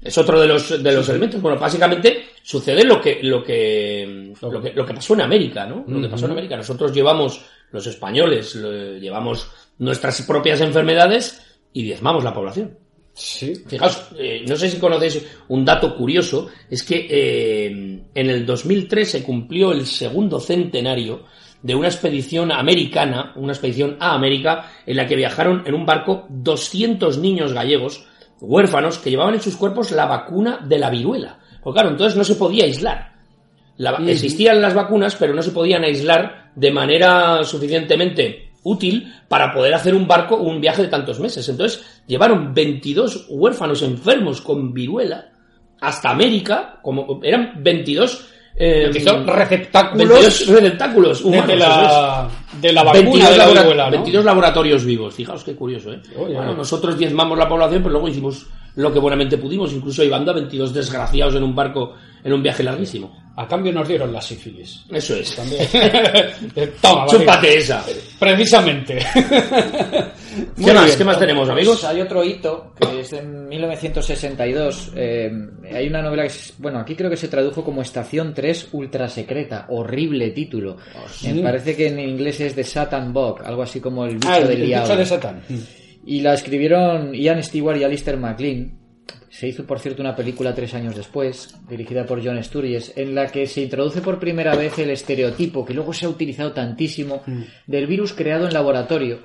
Es 0.00 0.16
otro 0.16 0.40
de 0.40 0.46
los, 0.46 0.82
de 0.82 0.92
los 0.92 1.08
elementos. 1.08 1.40
Bueno, 1.42 1.58
básicamente 1.58 2.26
sucede 2.42 2.84
lo 2.84 3.00
que, 3.00 3.18
lo 3.22 3.42
que, 3.42 4.32
lo 4.40 4.60
que, 4.62 4.72
lo 4.72 4.86
que 4.86 4.94
pasó 4.94 5.14
en 5.14 5.22
América, 5.22 5.66
¿no? 5.66 5.84
Lo 5.86 6.00
que 6.00 6.08
pasó 6.08 6.26
en 6.26 6.32
América. 6.32 6.56
Nosotros 6.56 6.92
llevamos, 6.92 7.44
los 7.72 7.86
españoles, 7.86 8.54
lo- 8.54 8.96
llevamos 8.98 9.50
nuestras 9.78 10.22
propias 10.22 10.60
enfermedades 10.60 11.42
y 11.72 11.82
diezmamos 11.82 12.22
la 12.22 12.32
población. 12.32 12.78
Sí. 13.12 13.52
Fijaos, 13.66 14.10
eh, 14.16 14.44
no 14.46 14.54
sé 14.54 14.70
si 14.70 14.78
conocéis 14.78 15.26
un 15.48 15.64
dato 15.64 15.96
curioso, 15.96 16.48
es 16.70 16.84
que 16.84 17.06
eh, 17.10 17.66
en 18.14 18.30
el 18.30 18.46
2003 18.46 19.10
se 19.10 19.22
cumplió 19.24 19.72
el 19.72 19.84
segundo 19.86 20.38
centenario 20.38 21.24
de 21.60 21.74
una 21.74 21.88
expedición 21.88 22.52
americana, 22.52 23.32
una 23.34 23.52
expedición 23.52 23.96
a 23.98 24.14
América, 24.14 24.70
en 24.86 24.96
la 24.96 25.08
que 25.08 25.16
viajaron 25.16 25.64
en 25.66 25.74
un 25.74 25.84
barco 25.84 26.26
200 26.28 27.18
niños 27.18 27.52
gallegos, 27.52 28.06
huérfanos, 28.40 28.98
que 28.98 29.10
llevaban 29.10 29.34
en 29.34 29.40
sus 29.42 29.56
cuerpos 29.56 29.90
la 29.92 30.06
vacuna 30.06 30.58
de 30.66 30.78
la 30.78 30.90
viruela. 30.90 31.38
Porque 31.62 31.76
claro, 31.76 31.90
entonces 31.90 32.16
no 32.16 32.24
se 32.24 32.34
podía 32.36 32.64
aislar. 32.64 33.12
La- 33.76 33.90
Existían 34.12 34.60
las 34.60 34.74
vacunas, 34.74 35.16
pero 35.16 35.34
no 35.34 35.42
se 35.42 35.50
podían 35.52 35.84
aislar 35.84 36.50
de 36.54 36.70
manera 36.70 37.44
suficientemente 37.44 38.52
útil 38.64 39.14
para 39.28 39.52
poder 39.52 39.72
hacer 39.74 39.94
un 39.94 40.06
barco 40.08 40.36
un 40.36 40.60
viaje 40.60 40.82
de 40.82 40.88
tantos 40.88 41.20
meses. 41.20 41.48
Entonces 41.48 42.02
llevaron 42.06 42.52
22 42.54 43.26
huérfanos 43.30 43.82
enfermos 43.82 44.40
con 44.40 44.72
viruela 44.74 45.30
hasta 45.80 46.10
América, 46.10 46.80
como 46.82 47.20
eran 47.22 47.62
22, 47.62 48.28
eh, 48.58 48.90
receptáculos 49.26 50.08
22 50.08 50.46
receptáculos 50.48 51.20
humanos. 51.24 51.46
de, 51.46 51.56
la, 51.56 52.28
de 52.60 52.72
la 52.72 52.82
vacuna 52.82 53.02
22, 53.02 53.30
de 53.30 53.36
la 53.38 53.46
labora- 53.46 53.84
¿no? 53.86 53.90
22 53.92 54.24
laboratorios 54.24 54.84
vivos, 54.84 55.14
fijaos 55.14 55.44
qué 55.44 55.54
curioso, 55.54 55.92
¿eh? 55.92 56.00
Bueno, 56.16 56.54
nosotros 56.54 56.98
diezmamos 56.98 57.38
la 57.38 57.48
población, 57.48 57.82
pero 57.82 57.92
luego 57.92 58.08
hicimos 58.08 58.46
lo 58.74 58.92
que 58.92 58.98
buenamente 58.98 59.38
pudimos, 59.38 59.72
incluso 59.72 60.02
llevando 60.04 60.30
a 60.30 60.34
22 60.34 60.72
desgraciados 60.72 61.34
en 61.34 61.42
un 61.42 61.54
barco 61.54 61.94
en 62.22 62.32
un 62.32 62.42
viaje 62.42 62.62
larguísimo. 62.62 63.32
A 63.36 63.46
cambio 63.46 63.72
nos 63.72 63.86
dieron 63.86 64.12
la 64.12 64.20
sífilis. 64.20 64.84
Eso 64.90 65.14
es. 65.14 65.34
También. 65.36 65.66
Toma. 66.82 67.06
Chúpate 67.06 67.58
esa. 67.58 67.84
Precisamente. 68.18 68.98
Muy 70.56 70.66
¿Qué 70.66 70.72
más? 70.74 70.84
bien. 70.86 70.98
¿Qué 70.98 71.04
más 71.04 71.18
tenemos, 71.18 71.48
amigos? 71.48 71.80
Pues 71.80 71.84
hay 71.92 72.00
otro 72.00 72.24
hito 72.24 72.72
que 72.78 73.00
es 73.00 73.10
de 73.10 73.22
1962. 73.22 74.92
eh, 74.96 75.30
hay 75.72 75.88
una 75.88 76.02
novela 76.02 76.22
que, 76.22 76.28
es- 76.28 76.54
bueno, 76.58 76.78
aquí 76.78 76.94
creo 76.94 77.10
que 77.10 77.16
se 77.16 77.28
tradujo 77.28 77.64
como 77.64 77.82
Estación 77.82 78.34
3 78.34 78.68
Ultra 78.72 79.08
Secreta. 79.08 79.66
Horrible 79.68 80.30
título. 80.30 80.76
Me 81.24 81.42
parece 81.42 81.76
que 81.76 81.88
en 81.88 81.98
inglés 82.00 82.40
es 82.40 82.54
de 82.56 82.64
Satan 82.64 83.12
Bog, 83.12 83.42
algo 83.44 83.62
así 83.62 83.80
como 83.80 84.04
el 84.04 84.14
bicho 84.14 84.28
Ah, 84.30 84.38
el, 84.38 84.44
del 84.48 84.52
el 84.52 84.66
bicho 84.66 84.66
diablo. 84.84 84.96
de 84.96 85.06
Satán. 85.06 85.42
Y 86.06 86.20
la 86.20 86.34
escribieron 86.34 87.12
Ian 87.14 87.42
Stewart 87.42 87.76
y 87.78 87.84
Alistair 87.84 88.16
MacLean. 88.16 88.78
Se 89.30 89.46
hizo, 89.46 89.66
por 89.66 89.78
cierto, 89.78 90.00
una 90.00 90.16
película 90.16 90.54
tres 90.54 90.72
años 90.74 90.96
después, 90.96 91.54
dirigida 91.68 92.06
por 92.06 92.24
John 92.24 92.42
Sturges, 92.42 92.94
en 92.96 93.14
la 93.14 93.26
que 93.26 93.46
se 93.46 93.60
introduce 93.60 94.00
por 94.00 94.18
primera 94.18 94.56
vez 94.56 94.78
el 94.78 94.88
estereotipo, 94.90 95.66
que 95.66 95.74
luego 95.74 95.92
se 95.92 96.06
ha 96.06 96.08
utilizado 96.08 96.52
tantísimo, 96.52 97.22
del 97.66 97.86
virus 97.86 98.14
creado 98.14 98.46
en 98.46 98.54
laboratorio, 98.54 99.18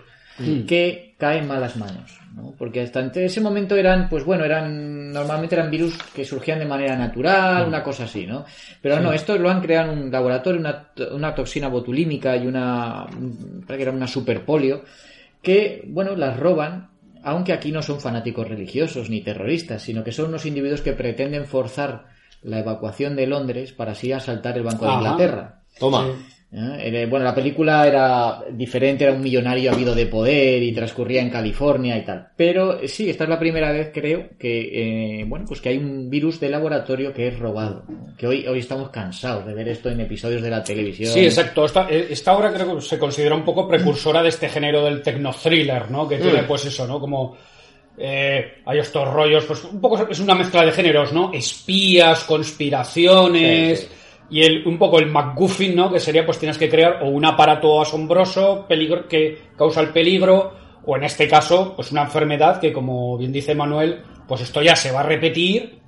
que 0.67 1.15
cae 1.17 1.39
en 1.39 1.47
malas 1.47 1.75
manos. 1.77 2.19
¿no? 2.35 2.53
Porque 2.57 2.81
hasta 2.81 3.01
ese 3.15 3.41
momento 3.41 3.75
eran, 3.75 4.09
pues 4.09 4.25
bueno, 4.25 4.43
eran 4.43 5.11
normalmente 5.11 5.55
eran 5.55 5.69
virus 5.69 5.97
que 6.13 6.25
surgían 6.25 6.59
de 6.59 6.65
manera 6.65 6.97
natural, 6.97 7.67
una 7.67 7.83
cosa 7.83 8.05
así, 8.05 8.25
¿no? 8.25 8.45
Pero 8.81 8.99
no, 8.99 9.13
esto 9.13 9.37
lo 9.37 9.49
han 9.49 9.61
creado 9.61 9.93
en 9.93 9.99
un 9.99 10.11
laboratorio, 10.11 10.59
una, 10.59 10.89
una 11.11 11.35
toxina 11.35 11.67
botulímica 11.67 12.35
y 12.35 12.47
una, 12.47 13.05
que 13.67 13.81
era 13.81 13.91
una 13.91 14.07
superpolio, 14.07 14.83
que, 15.41 15.83
bueno, 15.87 16.15
las 16.15 16.39
roban, 16.39 16.89
aunque 17.23 17.53
aquí 17.53 17.71
no 17.71 17.81
son 17.83 18.01
fanáticos 18.01 18.47
religiosos 18.47 19.09
ni 19.09 19.21
terroristas, 19.21 19.83
sino 19.83 20.03
que 20.03 20.11
son 20.11 20.29
unos 20.29 20.45
individuos 20.45 20.81
que 20.81 20.93
pretenden 20.93 21.45
forzar 21.45 22.05
la 22.41 22.59
evacuación 22.59 23.15
de 23.15 23.27
Londres 23.27 23.71
para 23.71 23.91
así 23.91 24.11
asaltar 24.11 24.57
el 24.57 24.63
Banco 24.63 24.85
de. 24.85 24.93
Inglaterra. 24.93 25.61
Toma. 25.79 26.05
¿Eh? 26.53 27.07
Bueno, 27.09 27.25
la 27.25 27.33
película 27.33 27.87
era 27.87 28.43
diferente, 28.51 29.03
era 29.03 29.13
un 29.13 29.21
millonario 29.21 29.71
habido 29.71 29.95
de 29.95 30.05
poder 30.05 30.61
y 30.61 30.71
transcurría 30.71 31.21
en 31.21 31.29
California 31.29 31.97
y 31.97 32.05
tal. 32.05 32.27
Pero 32.35 32.79
eh, 32.79 32.87
sí, 32.87 33.09
esta 33.09 33.23
es 33.23 33.29
la 33.29 33.39
primera 33.39 33.71
vez, 33.71 33.91
creo, 33.93 34.29
que 34.37 35.21
eh, 35.21 35.25
bueno, 35.25 35.45
pues 35.47 35.61
que 35.61 35.69
hay 35.69 35.77
un 35.77 36.09
virus 36.09 36.39
de 36.39 36.49
laboratorio 36.49 37.13
que 37.13 37.27
es 37.27 37.39
robado. 37.39 37.85
Que 38.17 38.27
hoy, 38.27 38.45
hoy 38.47 38.59
estamos 38.59 38.89
cansados 38.89 39.45
de 39.45 39.53
ver 39.53 39.67
esto 39.67 39.89
en 39.89 39.99
episodios 40.01 40.41
de 40.41 40.49
la 40.49 40.63
televisión. 40.63 41.11
Sí, 41.11 41.25
exacto. 41.25 41.65
Esta, 41.65 41.89
eh, 41.89 42.07
esta 42.11 42.37
obra 42.37 42.53
creo 42.53 42.75
que 42.75 42.81
se 42.81 42.99
considera 42.99 43.35
un 43.35 43.43
poco 43.43 43.67
precursora 43.67 44.21
de 44.21 44.29
este 44.29 44.49
género 44.49 44.85
del 44.85 45.01
tecno-thriller, 45.01 45.89
¿no? 45.89 46.07
Que 46.07 46.17
tiene, 46.17 46.43
pues 46.43 46.65
eso, 46.65 46.85
¿no? 46.85 46.99
Como... 46.99 47.35
eh, 47.97 48.61
hay 48.65 48.79
estos 48.79 49.11
rollos, 49.11 49.45
pues 49.45 49.63
un 49.63 49.81
poco 49.81 50.07
es 50.09 50.19
una 50.19 50.35
mezcla 50.35 50.65
de 50.65 50.71
géneros, 50.71 51.13
¿no? 51.13 51.31
Espías, 51.33 52.23
conspiraciones... 52.23 53.79
Sí, 53.79 53.85
sí. 53.87 53.93
Y 54.33 54.41
el, 54.43 54.65
un 54.67 54.77
poco 54.79 54.97
el 54.99 55.07
MacGuffin, 55.11 55.75
¿no? 55.75 55.91
Que 55.91 55.99
sería, 55.99 56.25
pues 56.25 56.39
tienes 56.39 56.57
que 56.57 56.69
crear 56.69 57.03
o 57.03 57.07
un 57.09 57.23
aparato 57.25 57.79
asombroso 57.81 58.65
peligro, 58.67 59.07
que 59.07 59.37
causa 59.57 59.81
el 59.81 59.89
peligro, 59.89 60.53
o 60.85 60.97
en 60.97 61.03
este 61.03 61.27
caso, 61.27 61.73
pues 61.75 61.91
una 61.91 62.01
enfermedad 62.03 62.59
que, 62.59 62.73
como 62.73 63.17
bien 63.17 63.31
dice 63.31 63.53
Manuel, 63.53 64.01
pues 64.27 64.41
esto 64.41 64.61
ya 64.61 64.75
se 64.75 64.91
va 64.91 65.01
a 65.01 65.03
repetir, 65.03 65.79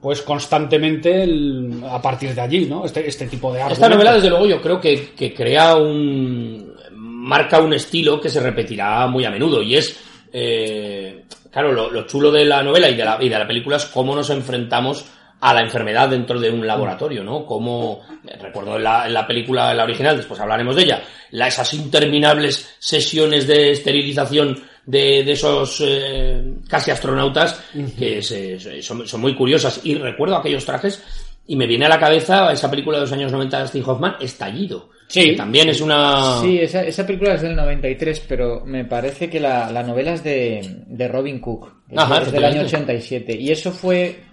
pues 0.00 0.22
constantemente 0.22 1.22
el- 1.22 1.82
a 1.88 2.00
partir 2.02 2.34
de 2.34 2.40
allí, 2.40 2.66
¿no? 2.66 2.84
Este, 2.84 3.06
este 3.08 3.26
tipo 3.26 3.52
de 3.52 3.58
Esta 3.60 3.66
argumentos. 3.70 3.94
novela, 3.96 4.14
desde 4.14 4.30
luego, 4.30 4.46
yo 4.46 4.60
creo 4.60 4.80
que, 4.80 5.10
que 5.16 5.32
crea 5.32 5.76
un. 5.76 6.74
marca 6.92 7.60
un 7.60 7.72
estilo 7.72 8.20
que 8.20 8.28
se 8.28 8.40
repetirá 8.40 9.06
muy 9.06 9.24
a 9.24 9.30
menudo. 9.30 9.62
Y 9.62 9.76
es. 9.76 9.98
eh, 10.32 11.24
claro, 11.50 11.72
lo, 11.72 11.90
lo 11.90 12.06
chulo 12.06 12.30
de 12.30 12.44
la 12.44 12.62
novela 12.62 12.88
y 12.90 12.94
de 12.96 13.04
la, 13.04 13.18
y 13.20 13.28
de 13.28 13.38
la 13.38 13.46
película 13.46 13.76
es 13.76 13.86
cómo 13.86 14.14
nos 14.14 14.28
enfrentamos 14.30 15.06
a 15.48 15.54
la 15.54 15.60
enfermedad 15.62 16.08
dentro 16.08 16.40
de 16.40 16.50
un 16.50 16.66
laboratorio, 16.66 17.22
¿no? 17.22 17.46
Como, 17.46 18.00
recuerdo 18.40 18.76
en 18.76 18.82
la, 18.84 19.06
en 19.06 19.14
la 19.14 19.26
película, 19.26 19.70
en 19.70 19.76
la 19.76 19.84
original, 19.84 20.16
después 20.16 20.40
hablaremos 20.40 20.74
de 20.74 20.82
ella, 20.82 21.02
la, 21.30 21.46
esas 21.48 21.72
interminables 21.74 22.74
sesiones 22.78 23.46
de 23.46 23.70
esterilización 23.72 24.58
de, 24.84 25.22
de 25.24 25.32
esos 25.32 25.80
eh, 25.84 26.42
casi 26.68 26.90
astronautas 26.90 27.60
que 27.98 28.22
se- 28.22 28.82
son, 28.82 29.06
son 29.06 29.20
muy 29.20 29.34
curiosas. 29.34 29.80
Y 29.84 29.94
recuerdo 29.94 30.36
aquellos 30.36 30.64
trajes 30.64 31.02
y 31.46 31.54
me 31.56 31.66
viene 31.66 31.86
a 31.86 31.90
la 31.90 32.00
cabeza 32.00 32.52
esa 32.52 32.68
película 32.70 32.96
de 32.98 33.02
los 33.02 33.12
años 33.12 33.30
90 33.32 33.60
de 33.62 33.68
Steve 33.68 33.84
Hoffman, 33.86 34.16
Estallido. 34.20 34.90
Sí. 35.08 35.30
Que 35.30 35.32
también 35.36 35.68
es 35.68 35.80
una... 35.80 36.40
Sí, 36.40 36.58
esa, 36.58 36.82
esa 36.82 37.06
película 37.06 37.34
es 37.34 37.42
del 37.42 37.54
93, 37.54 38.24
pero 38.28 38.64
me 38.66 38.84
parece 38.84 39.30
que 39.30 39.38
la, 39.38 39.70
la 39.70 39.84
novela 39.84 40.14
es 40.14 40.24
de, 40.24 40.82
de 40.88 41.06
Robin 41.08 41.38
Cook. 41.38 41.72
Es, 41.88 41.98
Ajá, 41.98 42.22
es 42.22 42.32
del 42.32 42.44
año 42.44 42.62
efectivamente. 42.62 42.94
87. 42.94 43.36
Y 43.40 43.50
eso 43.52 43.70
fue, 43.70 44.24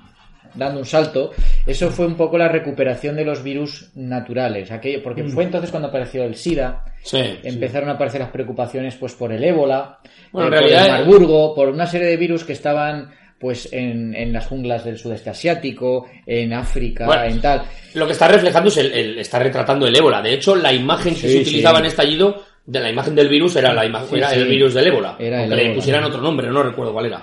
dando 0.55 0.79
un 0.79 0.85
salto, 0.85 1.31
eso 1.65 1.89
fue 1.89 2.05
un 2.05 2.15
poco 2.15 2.37
la 2.37 2.47
recuperación 2.47 3.15
de 3.15 3.25
los 3.25 3.43
virus 3.43 3.89
naturales. 3.95 4.71
Aquello, 4.71 5.01
porque 5.03 5.23
fue 5.23 5.43
entonces 5.43 5.71
cuando 5.71 5.89
apareció 5.89 6.23
el 6.23 6.35
SIDA. 6.35 6.83
Sí. 7.03 7.21
Empezaron 7.43 7.89
a 7.89 7.93
aparecer 7.93 8.21
las 8.21 8.29
preocupaciones 8.29 8.95
pues 8.95 9.13
por 9.13 9.31
el 9.33 9.43
ébola, 9.43 9.99
Bueno, 10.31 10.47
eh, 10.47 10.51
por 10.51 10.59
realidad- 10.59 10.85
el 10.85 10.91
Marburgo, 11.05 11.53
por 11.55 11.69
una 11.69 11.85
serie 11.87 12.07
de 12.07 12.17
virus 12.17 12.43
que 12.43 12.53
estaban 12.53 13.11
pues 13.39 13.67
en, 13.73 14.15
en 14.15 14.31
las 14.31 14.45
junglas 14.47 14.85
del 14.85 14.97
sudeste 14.97 15.29
asiático, 15.29 16.07
en 16.25 16.53
África, 16.53 17.05
Bueno, 17.05 17.23
en 17.25 17.41
tal. 17.41 17.63
Lo 17.93 18.05
que 18.05 18.13
está 18.13 18.29
reflejando 18.29 18.69
es 18.69 18.77
el, 18.77 18.91
el- 18.93 19.19
está 19.19 19.37
retratando 19.37 19.85
el 19.85 19.93
ébola. 19.93 20.21
De 20.21 20.33
hecho, 20.33 20.55
la 20.55 20.71
imagen 20.71 21.13
que 21.13 21.19
Sí, 21.27 21.29
se 21.33 21.41
utilizaba 21.41 21.79
sí. 21.79 21.81
en 21.81 21.87
estallido, 21.87 22.41
de 22.65 22.79
la 22.79 22.89
imagen 22.89 23.13
del 23.15 23.27
virus, 23.27 23.57
era 23.57 23.73
la 23.73 23.85
imagen, 23.85 24.07
Sí, 24.07 24.15
era 24.15 24.29
sí. 24.29 24.39
el 24.39 24.47
virus 24.47 24.73
del 24.73 24.87
ébola. 24.87 25.17
Era 25.19 25.35
el 25.39 25.41
Aunque 25.41 25.55
le 25.57 25.61
ébola. 25.63 25.75
pusieran 25.75 26.03
otro 26.05 26.21
nombre, 26.21 26.47
no 26.47 26.63
recuerdo 26.63 26.93
cuál 26.93 27.07
era. 27.07 27.21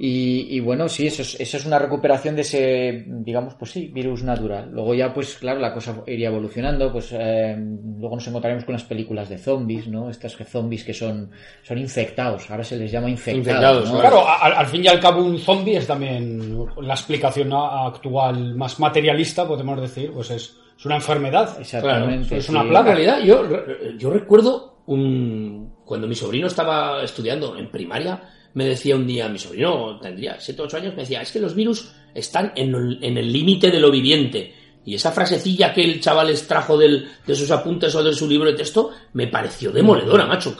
Y, 0.00 0.46
y 0.56 0.60
bueno, 0.60 0.88
sí, 0.88 1.08
eso 1.08 1.22
es, 1.22 1.40
eso 1.40 1.56
es 1.56 1.66
una 1.66 1.76
recuperación 1.80 2.36
de 2.36 2.42
ese, 2.42 3.04
digamos, 3.08 3.54
pues 3.54 3.72
sí, 3.72 3.88
virus 3.88 4.22
natural. 4.22 4.70
Luego 4.70 4.94
ya, 4.94 5.12
pues 5.12 5.34
claro, 5.38 5.58
la 5.58 5.74
cosa 5.74 6.02
iría 6.06 6.28
evolucionando, 6.28 6.92
pues 6.92 7.08
eh, 7.18 7.56
luego 7.98 8.14
nos 8.14 8.28
encontraremos 8.28 8.64
con 8.64 8.74
las 8.74 8.84
películas 8.84 9.28
de 9.28 9.38
zombies, 9.38 9.88
¿no? 9.88 10.08
Estas 10.08 10.36
zombies 10.48 10.84
que 10.84 10.94
son, 10.94 11.32
son 11.64 11.78
infectados, 11.78 12.48
ahora 12.48 12.62
se 12.62 12.76
les 12.76 12.92
llama 12.92 13.10
infectados, 13.10 13.48
Infectados, 13.48 13.92
¿no? 13.92 13.98
Claro, 13.98 14.20
a- 14.28 14.36
al, 14.36 14.52
al 14.52 14.66
fin 14.66 14.84
y 14.84 14.86
al 14.86 15.00
cabo 15.00 15.24
un 15.24 15.36
zombie 15.38 15.76
es 15.78 15.86
también 15.88 16.56
la 16.80 16.94
explicación 16.94 17.50
actual 17.52 18.54
más 18.54 18.78
materialista, 18.78 19.48
podemos 19.48 19.80
decir, 19.80 20.12
pues 20.12 20.30
es, 20.30 20.56
es 20.78 20.86
una 20.86 20.94
enfermedad. 20.94 21.56
Exactamente. 21.60 22.28
Claro, 22.28 22.36
es 22.38 22.44
sí. 22.46 22.52
una 22.52 22.62
En 22.62 22.68
plaga. 22.68 22.86
realidad, 22.94 23.18
yo, 23.24 23.42
yo 23.98 24.10
recuerdo 24.10 24.78
un, 24.86 25.74
cuando 25.84 26.06
mi 26.06 26.14
sobrino 26.14 26.46
estaba 26.46 27.02
estudiando 27.02 27.56
en 27.58 27.68
primaria, 27.68 28.22
me 28.58 28.66
decía 28.66 28.96
un 28.96 29.06
día, 29.06 29.28
mi 29.28 29.38
sobrino 29.38 30.00
tendría 30.00 30.36
7 30.40 30.62
o 30.62 30.64
8 30.64 30.76
años, 30.78 30.94
me 30.96 31.02
decía, 31.02 31.22
es 31.22 31.30
que 31.30 31.38
los 31.38 31.54
virus 31.54 31.92
están 32.12 32.52
en 32.56 32.74
el 32.74 32.98
en 33.02 33.16
el 33.16 33.32
límite 33.32 33.70
de 33.70 33.78
lo 33.78 33.88
viviente. 33.88 34.52
Y 34.84 34.94
esa 34.94 35.12
frasecilla 35.12 35.72
que 35.72 35.84
el 35.84 36.00
chaval 36.00 36.30
extrajo 36.30 36.76
del, 36.76 37.06
de 37.24 37.34
sus 37.34 37.50
apuntes 37.50 37.94
o 37.94 38.02
de 38.02 38.12
su 38.12 38.26
libro 38.26 38.50
de 38.50 38.56
texto 38.56 38.90
me 39.12 39.28
pareció 39.28 39.70
demoledora, 39.70 40.26
macho. 40.26 40.56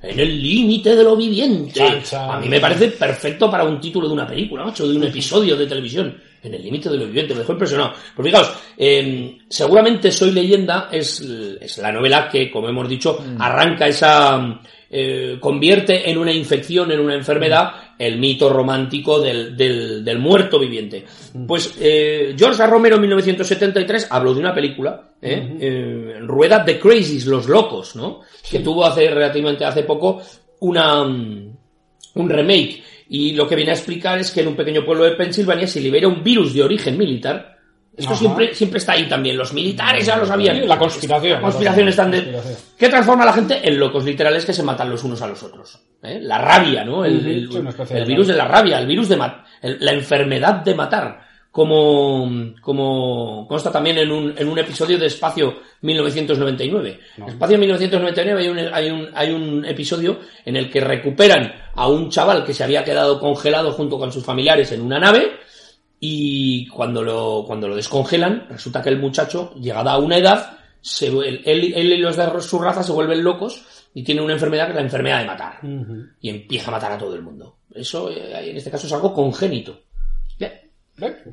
En 0.00 0.20
el 0.20 0.40
límite 0.40 0.96
de 0.96 1.02
lo 1.02 1.16
viviente. 1.16 1.82
A 2.16 2.38
mí 2.38 2.48
me 2.48 2.60
parece 2.60 2.88
perfecto 2.88 3.50
para 3.50 3.64
un 3.64 3.78
título 3.80 4.06
de 4.06 4.14
una 4.14 4.26
película, 4.26 4.64
macho, 4.64 4.88
de 4.88 4.96
un 4.96 5.04
episodio 5.04 5.54
de 5.56 5.66
televisión. 5.66 6.16
En 6.42 6.54
el 6.54 6.62
límite 6.62 6.88
de 6.88 6.96
lo 6.96 7.06
viviente, 7.06 7.34
me 7.34 7.40
dejó 7.40 7.52
impresionado. 7.52 7.94
Pues 8.14 8.26
fijaos, 8.26 8.52
em, 8.78 9.38
seguramente 9.48 10.12
Soy 10.12 10.30
leyenda 10.30 10.88
es, 10.92 11.20
es, 11.60 11.78
la 11.78 11.90
novela 11.90 12.28
que, 12.30 12.50
como 12.50 12.68
hemos 12.68 12.88
dicho, 12.88 13.18
mm. 13.18 13.42
arranca 13.42 13.88
esa 13.88 14.60
eh, 14.96 15.38
convierte 15.40 16.08
en 16.08 16.18
una 16.18 16.32
infección, 16.32 16.92
en 16.92 17.00
una 17.00 17.16
enfermedad, 17.16 17.72
el 17.98 18.16
mito 18.16 18.48
romántico 18.48 19.18
del, 19.18 19.56
del, 19.56 20.18
muerto 20.20 20.60
viviente. 20.60 21.04
Pues 21.48 21.74
eh, 21.80 22.36
George 22.38 22.64
Romero 22.64 22.94
en 22.94 23.00
1973 23.00 24.06
habló 24.08 24.32
de 24.32 24.38
una 24.38 24.54
película, 24.54 25.10
eh, 25.20 25.56
eh, 25.60 26.18
Rueda 26.20 26.64
The 26.64 26.78
Crazies, 26.78 27.26
Los 27.26 27.48
Locos, 27.48 27.96
¿no? 27.96 28.20
Que 28.48 28.60
tuvo 28.60 28.86
hace 28.86 29.10
relativamente 29.10 29.64
hace 29.64 29.82
poco 29.82 30.22
una, 30.60 31.02
mm, 31.02 31.56
un 32.14 32.30
remake. 32.30 32.80
Y 33.08 33.32
lo 33.32 33.48
que 33.48 33.56
viene 33.56 33.72
a 33.72 33.74
explicar 33.74 34.20
es 34.20 34.30
que 34.30 34.42
en 34.42 34.48
un 34.48 34.56
pequeño 34.56 34.84
pueblo 34.84 35.02
de 35.04 35.16
Pensilvania 35.16 35.66
se 35.66 35.80
libera 35.80 36.06
un 36.06 36.22
virus 36.22 36.54
de 36.54 36.62
origen 36.62 36.96
militar 36.96 37.53
esto 37.96 38.16
siempre, 38.16 38.54
siempre 38.54 38.78
está 38.78 38.92
ahí 38.92 39.08
también. 39.08 39.36
Los 39.36 39.52
militares 39.52 40.06
ya 40.06 40.16
lo 40.16 40.26
sabían. 40.26 40.66
la 40.66 40.78
conspiración. 40.78 41.34
La 41.34 41.40
conspiración 41.40 41.88
están 41.88 42.10
de... 42.10 42.40
¿Qué 42.76 42.88
transforma 42.88 43.22
a 43.22 43.26
la 43.26 43.32
gente? 43.32 43.60
En 43.62 43.78
locos 43.78 44.04
literales 44.04 44.44
que 44.44 44.52
se 44.52 44.62
matan 44.62 44.90
los 44.90 45.04
unos 45.04 45.22
a 45.22 45.28
los 45.28 45.42
otros. 45.42 45.78
¿eh? 46.02 46.18
La 46.20 46.38
rabia, 46.38 46.84
¿no? 46.84 47.04
El, 47.04 47.20
virus 47.20 48.26
de 48.26 48.34
la 48.34 48.46
rabia, 48.46 48.78
el 48.78 48.86
virus 48.86 49.08
de 49.08 49.16
la 49.16 49.92
enfermedad 49.92 50.54
de 50.64 50.74
matar. 50.74 51.24
Como, 51.52 52.52
como 52.60 53.46
consta 53.46 53.70
también 53.70 53.98
en 53.98 54.10
un, 54.10 54.34
en 54.36 54.48
un 54.48 54.58
episodio 54.58 54.98
de 54.98 55.06
Espacio 55.06 55.54
1999. 55.82 56.98
Espacio 57.28 57.58
1999 57.58 58.40
hay 58.40 58.48
un, 58.48 58.58
hay, 58.74 58.90
un, 58.90 59.08
hay 59.14 59.30
un 59.30 59.64
episodio 59.64 60.18
en 60.44 60.56
el 60.56 60.68
que 60.68 60.80
recuperan 60.80 61.54
a 61.76 61.86
un 61.86 62.10
chaval 62.10 62.42
que 62.44 62.52
se 62.52 62.64
había 62.64 62.82
quedado 62.82 63.20
congelado 63.20 63.70
junto 63.70 64.00
con 64.00 64.10
sus 64.10 64.24
familiares 64.24 64.72
en 64.72 64.80
una 64.80 64.98
nave 64.98 65.30
y 66.06 66.66
cuando 66.66 67.02
lo, 67.02 67.44
cuando 67.46 67.66
lo 67.66 67.74
descongelan, 67.74 68.46
resulta 68.50 68.82
que 68.82 68.90
el 68.90 68.98
muchacho, 68.98 69.54
llegada 69.54 69.92
a 69.92 69.98
una 69.98 70.18
edad, 70.18 70.58
se, 70.82 71.06
él, 71.06 71.40
él, 71.46 71.64
y 71.74 71.96
los 71.96 72.14
de 72.14 72.42
su 72.42 72.58
raza 72.58 72.82
se 72.82 72.92
vuelven 72.92 73.24
locos 73.24 73.64
y 73.94 74.04
tiene 74.04 74.20
una 74.20 74.34
enfermedad 74.34 74.66
que 74.66 74.72
es 74.72 74.76
la 74.76 74.82
enfermedad 74.82 75.20
de 75.20 75.26
matar. 75.26 75.60
Y 76.20 76.28
empieza 76.28 76.68
a 76.68 76.72
matar 76.72 76.92
a 76.92 76.98
todo 76.98 77.14
el 77.14 77.22
mundo. 77.22 77.56
Eso, 77.74 78.10
eh, 78.10 78.50
en 78.50 78.54
este 78.54 78.70
caso, 78.70 78.86
es 78.86 78.92
algo 78.92 79.14
congénito. 79.14 79.83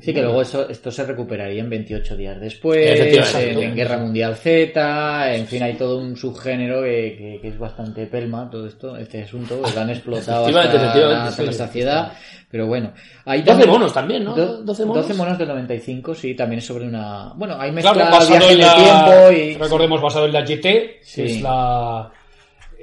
Sí, 0.00 0.12
que 0.12 0.22
luego 0.22 0.42
esto 0.42 0.90
se 0.90 1.04
recuperaría 1.04 1.60
en 1.60 1.70
28 1.70 2.16
días 2.16 2.40
después, 2.40 2.98
en, 3.34 3.76
Guerra 3.76 3.96
Mundial 3.96 4.34
Z, 4.34 5.36
en 5.36 5.46
fin, 5.46 5.62
hay 5.62 5.74
todo 5.74 5.98
un 5.98 6.16
subgénero 6.16 6.82
que, 6.82 7.40
es 7.40 7.58
bastante 7.58 8.06
pelma, 8.06 8.50
todo 8.50 8.66
esto, 8.66 8.96
este 8.96 9.22
asunto, 9.22 9.62
lo 9.62 9.80
han 9.80 9.90
explotado 9.90 10.46
hasta, 10.46 11.42
la 11.44 11.52
saciedad, 11.52 12.12
pero 12.50 12.66
bueno. 12.66 12.92
Hay 13.24 13.42
12 13.42 13.66
monos 13.68 13.94
también, 13.94 14.24
¿no? 14.24 14.34
12 14.34 14.84
monos. 14.84 15.06
12 15.06 15.14
monos 15.14 15.38
del 15.38 15.48
95, 15.48 16.14
sí, 16.16 16.34
también 16.34 16.58
es 16.58 16.66
sobre 16.66 16.84
una... 16.84 17.32
Bueno, 17.36 17.56
hay 17.56 17.70
mezcla 17.70 17.92
claro, 17.92 18.26
viaje 18.26 18.52
en, 18.54 18.60
el 18.60 18.74
tiempo 18.74 19.30
y... 19.30 19.54
Recordemos, 19.54 20.02
basado 20.02 20.26
en 20.26 20.32
la 20.32 20.42
GT, 20.42 20.62
que 20.62 21.24
es 21.24 21.40
la 21.40 22.10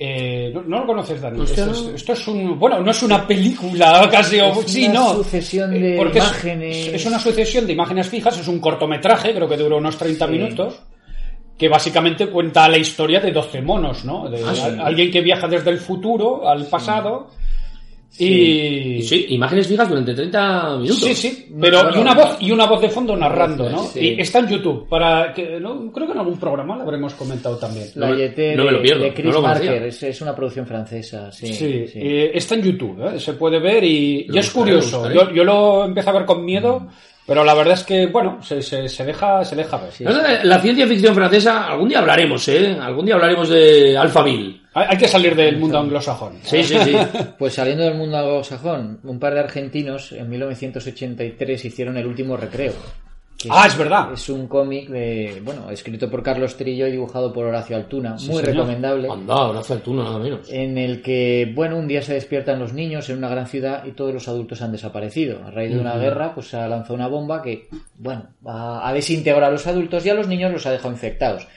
eh, 0.01 0.53
no, 0.53 0.79
lo 0.79 0.87
conoces, 0.87 1.19
Dani. 1.19 1.43
Esto 1.43 2.13
es, 2.13 2.27
un. 2.29 2.57
Bueno, 2.57 2.79
no 2.79 2.89
es 2.89 3.03
una 3.03 3.27
película 3.27 4.07
casi. 4.11 4.39
Es 4.39 4.71
sí, 4.71 4.85
una 4.85 4.93
no. 4.93 5.15
sucesión 5.15 5.71
de 5.71 5.97
imágenes. 5.97 6.87
Es, 6.87 7.05
una 7.05 7.19
sucesión 7.19 7.67
de 7.67 7.73
imágenes 7.73 8.07
fijas, 8.07 8.39
es 8.39 8.47
un 8.47 8.59
cortometraje, 8.59 9.33
creo 9.33 9.49
que 9.49 9.57
dura 9.57 9.75
unos 9.75 9.97
30 9.97 10.27
minutos. 10.27 10.79
Que 11.57 11.67
básicamente 11.67 12.27
cuenta 12.27 12.69
la 12.69 12.77
historia 12.77 13.19
de 13.19 13.33
12 13.33 13.61
monos, 13.61 14.05
¿no? 14.05 14.29
De 14.29 14.41
ah, 14.41 14.85
alguien 14.85 15.11
que 15.11 15.19
viaja 15.19 15.45
desde 15.45 15.69
el 15.71 15.79
futuro 15.79 16.47
al 16.47 16.65
pasado 16.67 17.27
y... 18.17 19.01
sí, 19.03 19.27
imágenes 19.29 19.67
fijas 19.67 19.87
durante 19.87 20.13
30 20.13 20.77
minutos. 20.77 20.97
Sí, 20.97 21.15
sí, 21.15 21.47
pero 21.59 21.95
y 21.95 21.99
una 21.99 22.13
voz 22.13 22.37
y 22.39 22.51
una 22.51 22.65
voz 22.65 22.81
de 22.81 22.89
fondo 22.89 23.15
narrando, 23.15 23.69
¿no? 23.69 23.89
Y 23.95 24.19
está 24.19 24.39
en 24.39 24.47
YouTube 24.47 24.87
para 24.89 25.33
que 25.33 25.59
no, 25.59 25.91
creo 25.91 26.07
que 26.07 26.13
en 26.13 26.19
algún 26.19 26.39
programa 26.39 26.75
lo 26.75 26.83
habremos 26.83 27.13
comentado 27.13 27.57
también. 27.57 27.87
La 27.95 28.09
no, 28.09 28.15
me 28.15 28.71
lo 28.71 28.81
pierdo, 28.81 29.03
de 29.03 29.13
Chris 29.13 29.39
Marker, 29.39 29.83
es, 29.83 30.21
una 30.21 30.35
producción 30.35 30.65
francesa, 30.65 31.31
sí. 31.31 31.53
Sí, 31.53 31.85
eh, 31.95 32.31
está 32.33 32.55
en 32.55 32.63
YouTube, 32.63 33.15
¿eh? 33.15 33.19
se 33.19 33.33
puede 33.33 33.59
ver 33.59 33.83
y, 33.83 34.27
es 34.33 34.49
curioso. 34.49 35.09
Yo, 35.11 35.31
yo, 35.31 35.43
lo 35.43 35.85
empecé 35.85 36.09
a 36.09 36.13
ver 36.13 36.25
con 36.25 36.43
miedo. 36.43 36.87
Pero 37.29 37.43
la 37.43 37.53
verdad 37.53 37.75
es 37.75 37.83
que, 37.83 38.07
bueno, 38.07 38.41
se, 38.41 38.59
se, 38.63 39.05
deja, 39.05 39.45
se 39.45 39.55
deja 39.55 39.77
ver. 39.77 40.45
La 40.45 40.59
ciencia 40.59 40.87
ficción 40.87 41.13
francesa, 41.13 41.67
algún 41.67 41.87
día 41.87 41.99
hablaremos, 41.99 42.47
¿eh? 42.47 42.75
Algún 42.81 43.05
día 43.05 43.13
hablaremos 43.13 43.47
de 43.49 43.95
Alphaville. 43.95 44.61
Hay, 44.73 44.97
que 44.97 45.07
salir 45.07 45.35
del 45.35 45.57
mundo 45.57 45.77
anglosajón. 45.77 46.39
Sí, 46.41 46.63
sí, 46.63 46.75
sí. 46.83 46.95
Pues 47.37 47.53
saliendo 47.53 47.83
del 47.83 47.93
mundo 47.93 48.17
anglosajón, 48.17 48.99
un 49.03 49.19
par 49.19 49.35
de 49.35 49.41
argentinos 49.41 50.11
en 50.11 50.27
1983 50.27 51.65
hicieron 51.65 51.97
el 51.97 52.07
último 52.07 52.35
recreo 52.35 52.73
ah, 53.49 53.67
es 53.67 53.77
verdad. 53.77 54.13
Es 54.13 54.29
un 54.29 54.47
cómic 54.47 54.89
de, 54.89 55.41
bueno, 55.43 55.69
escrito 55.69 56.09
por 56.09 56.21
Carlos 56.23 56.57
Trillo 56.57 56.87
y 56.87 56.91
dibujado 56.91 57.31
por 57.31 57.45
Horacio 57.45 57.75
Altuna, 57.75 58.15
muy 58.27 58.41
recomendable. 58.41 59.09
Anda, 59.09 59.47
Horacio 59.47 59.75
Altuna, 59.75 60.03
nada 60.03 60.19
menos. 60.19 60.49
En 60.49 60.77
el 60.77 61.01
que, 61.01 61.51
bueno, 61.55 61.77
un 61.77 61.87
día 61.87 62.01
se 62.01 62.13
despiertan 62.13 62.59
los 62.59 62.73
niños 62.73 63.09
en 63.09 63.17
una 63.17 63.29
gran 63.29 63.47
ciudad 63.47 63.85
y 63.85 63.91
todos 63.91 64.13
los 64.13 64.27
adultos 64.27 64.61
han 64.61 64.71
desaparecido. 64.71 65.43
A 65.45 65.51
raíz 65.51 65.73
de 65.73 65.79
una 65.79 65.97
guerra, 65.97 66.33
pues 66.33 66.47
se 66.47 66.57
ha 66.57 66.67
lanzado 66.67 66.95
una 66.95 67.07
bomba 67.07 67.41
que, 67.41 67.69
bueno, 67.97 68.27
va 68.45 68.87
a 68.87 68.93
desintegrar 68.93 69.45
a 69.45 69.51
los 69.51 69.67
adultos 69.67 70.05
y 70.05 70.09
a 70.09 70.13
los 70.13 70.27
niños 70.27 70.51
los 70.51 70.65
ha 70.65 70.71
dejado 70.71 70.91
infectados. 70.91 71.47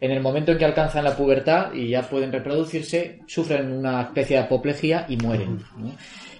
En 0.00 0.10
el 0.10 0.20
momento 0.20 0.52
en 0.52 0.58
que 0.58 0.64
alcanzan 0.64 1.04
la 1.04 1.16
pubertad 1.16 1.72
y 1.72 1.88
ya 1.88 2.02
pueden 2.02 2.30
reproducirse, 2.30 3.20
sufren 3.26 3.72
una 3.72 4.02
especie 4.02 4.36
de 4.36 4.42
apoplejía 4.42 5.06
y 5.08 5.16
mueren. 5.16 5.64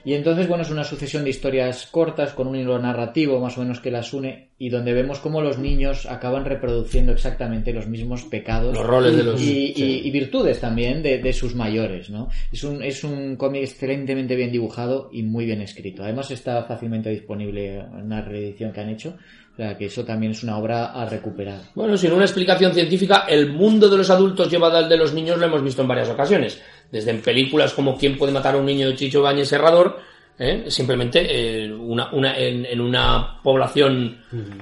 Y 0.06 0.14
entonces, 0.14 0.46
bueno, 0.46 0.62
es 0.62 0.70
una 0.70 0.84
sucesión 0.84 1.24
de 1.24 1.30
historias 1.30 1.88
cortas 1.88 2.32
con 2.32 2.46
un 2.46 2.54
hilo 2.54 2.78
narrativo 2.78 3.40
más 3.40 3.58
o 3.58 3.62
menos 3.62 3.80
que 3.80 3.90
las 3.90 4.12
une 4.12 4.50
y 4.56 4.68
donde 4.68 4.92
vemos 4.92 5.18
cómo 5.18 5.42
los 5.42 5.58
niños 5.58 6.06
acaban 6.06 6.44
reproduciendo 6.44 7.10
exactamente 7.10 7.72
los 7.72 7.88
mismos 7.88 8.22
pecados 8.22 8.76
los 8.76 8.86
roles 8.86 9.16
de 9.16 9.24
los... 9.24 9.42
y, 9.42 10.08
virtudes 10.12 10.60
también 10.60 11.02
de, 11.02 11.32
sus 11.32 11.56
mayores, 11.56 12.08
¿no? 12.08 12.28
Es 12.52 12.62
un, 12.62 12.84
es 12.84 13.02
un 13.02 13.34
cómic 13.34 13.64
excelentemente 13.64 14.36
bien 14.36 14.52
dibujado 14.52 15.10
y 15.12 15.24
muy 15.24 15.44
bien 15.44 15.60
escrito. 15.60 16.04
Además 16.04 16.30
está 16.30 16.62
fácilmente 16.62 17.10
disponible 17.10 17.80
en 17.80 18.04
una 18.04 18.22
reedición 18.22 18.72
que 18.72 18.80
han 18.80 18.90
hecho. 18.90 19.16
O 19.56 19.58
sea, 19.58 19.78
que 19.78 19.86
eso 19.86 20.04
también 20.04 20.32
es 20.32 20.42
una 20.42 20.58
obra 20.58 20.92
a 20.92 21.06
recuperar. 21.06 21.60
Bueno, 21.74 21.96
sin 21.96 22.12
una 22.12 22.26
explicación 22.26 22.74
científica, 22.74 23.24
el 23.26 23.52
mundo 23.54 23.88
de 23.88 23.96
los 23.96 24.10
adultos 24.10 24.50
llevado 24.50 24.76
al 24.76 24.86
de 24.86 24.98
los 24.98 25.14
niños 25.14 25.38
lo 25.38 25.46
hemos 25.46 25.62
visto 25.62 25.80
en 25.80 25.88
varias 25.88 26.10
ocasiones 26.10 26.60
desde 26.92 27.10
en 27.10 27.22
películas 27.22 27.72
como 27.72 27.96
¿Quién 27.96 28.18
puede 28.18 28.32
matar 28.32 28.54
a 28.54 28.58
un 28.58 28.66
niño 28.66 28.88
de 28.88 28.96
Chicho 28.96 29.22
Bañez 29.22 29.48
Serrador? 29.48 29.98
¿Eh? 30.38 30.64
simplemente 30.68 31.26
eh, 31.64 31.72
una, 31.72 32.10
una, 32.12 32.36
en, 32.36 32.80
una 32.80 33.40
población 33.42 34.18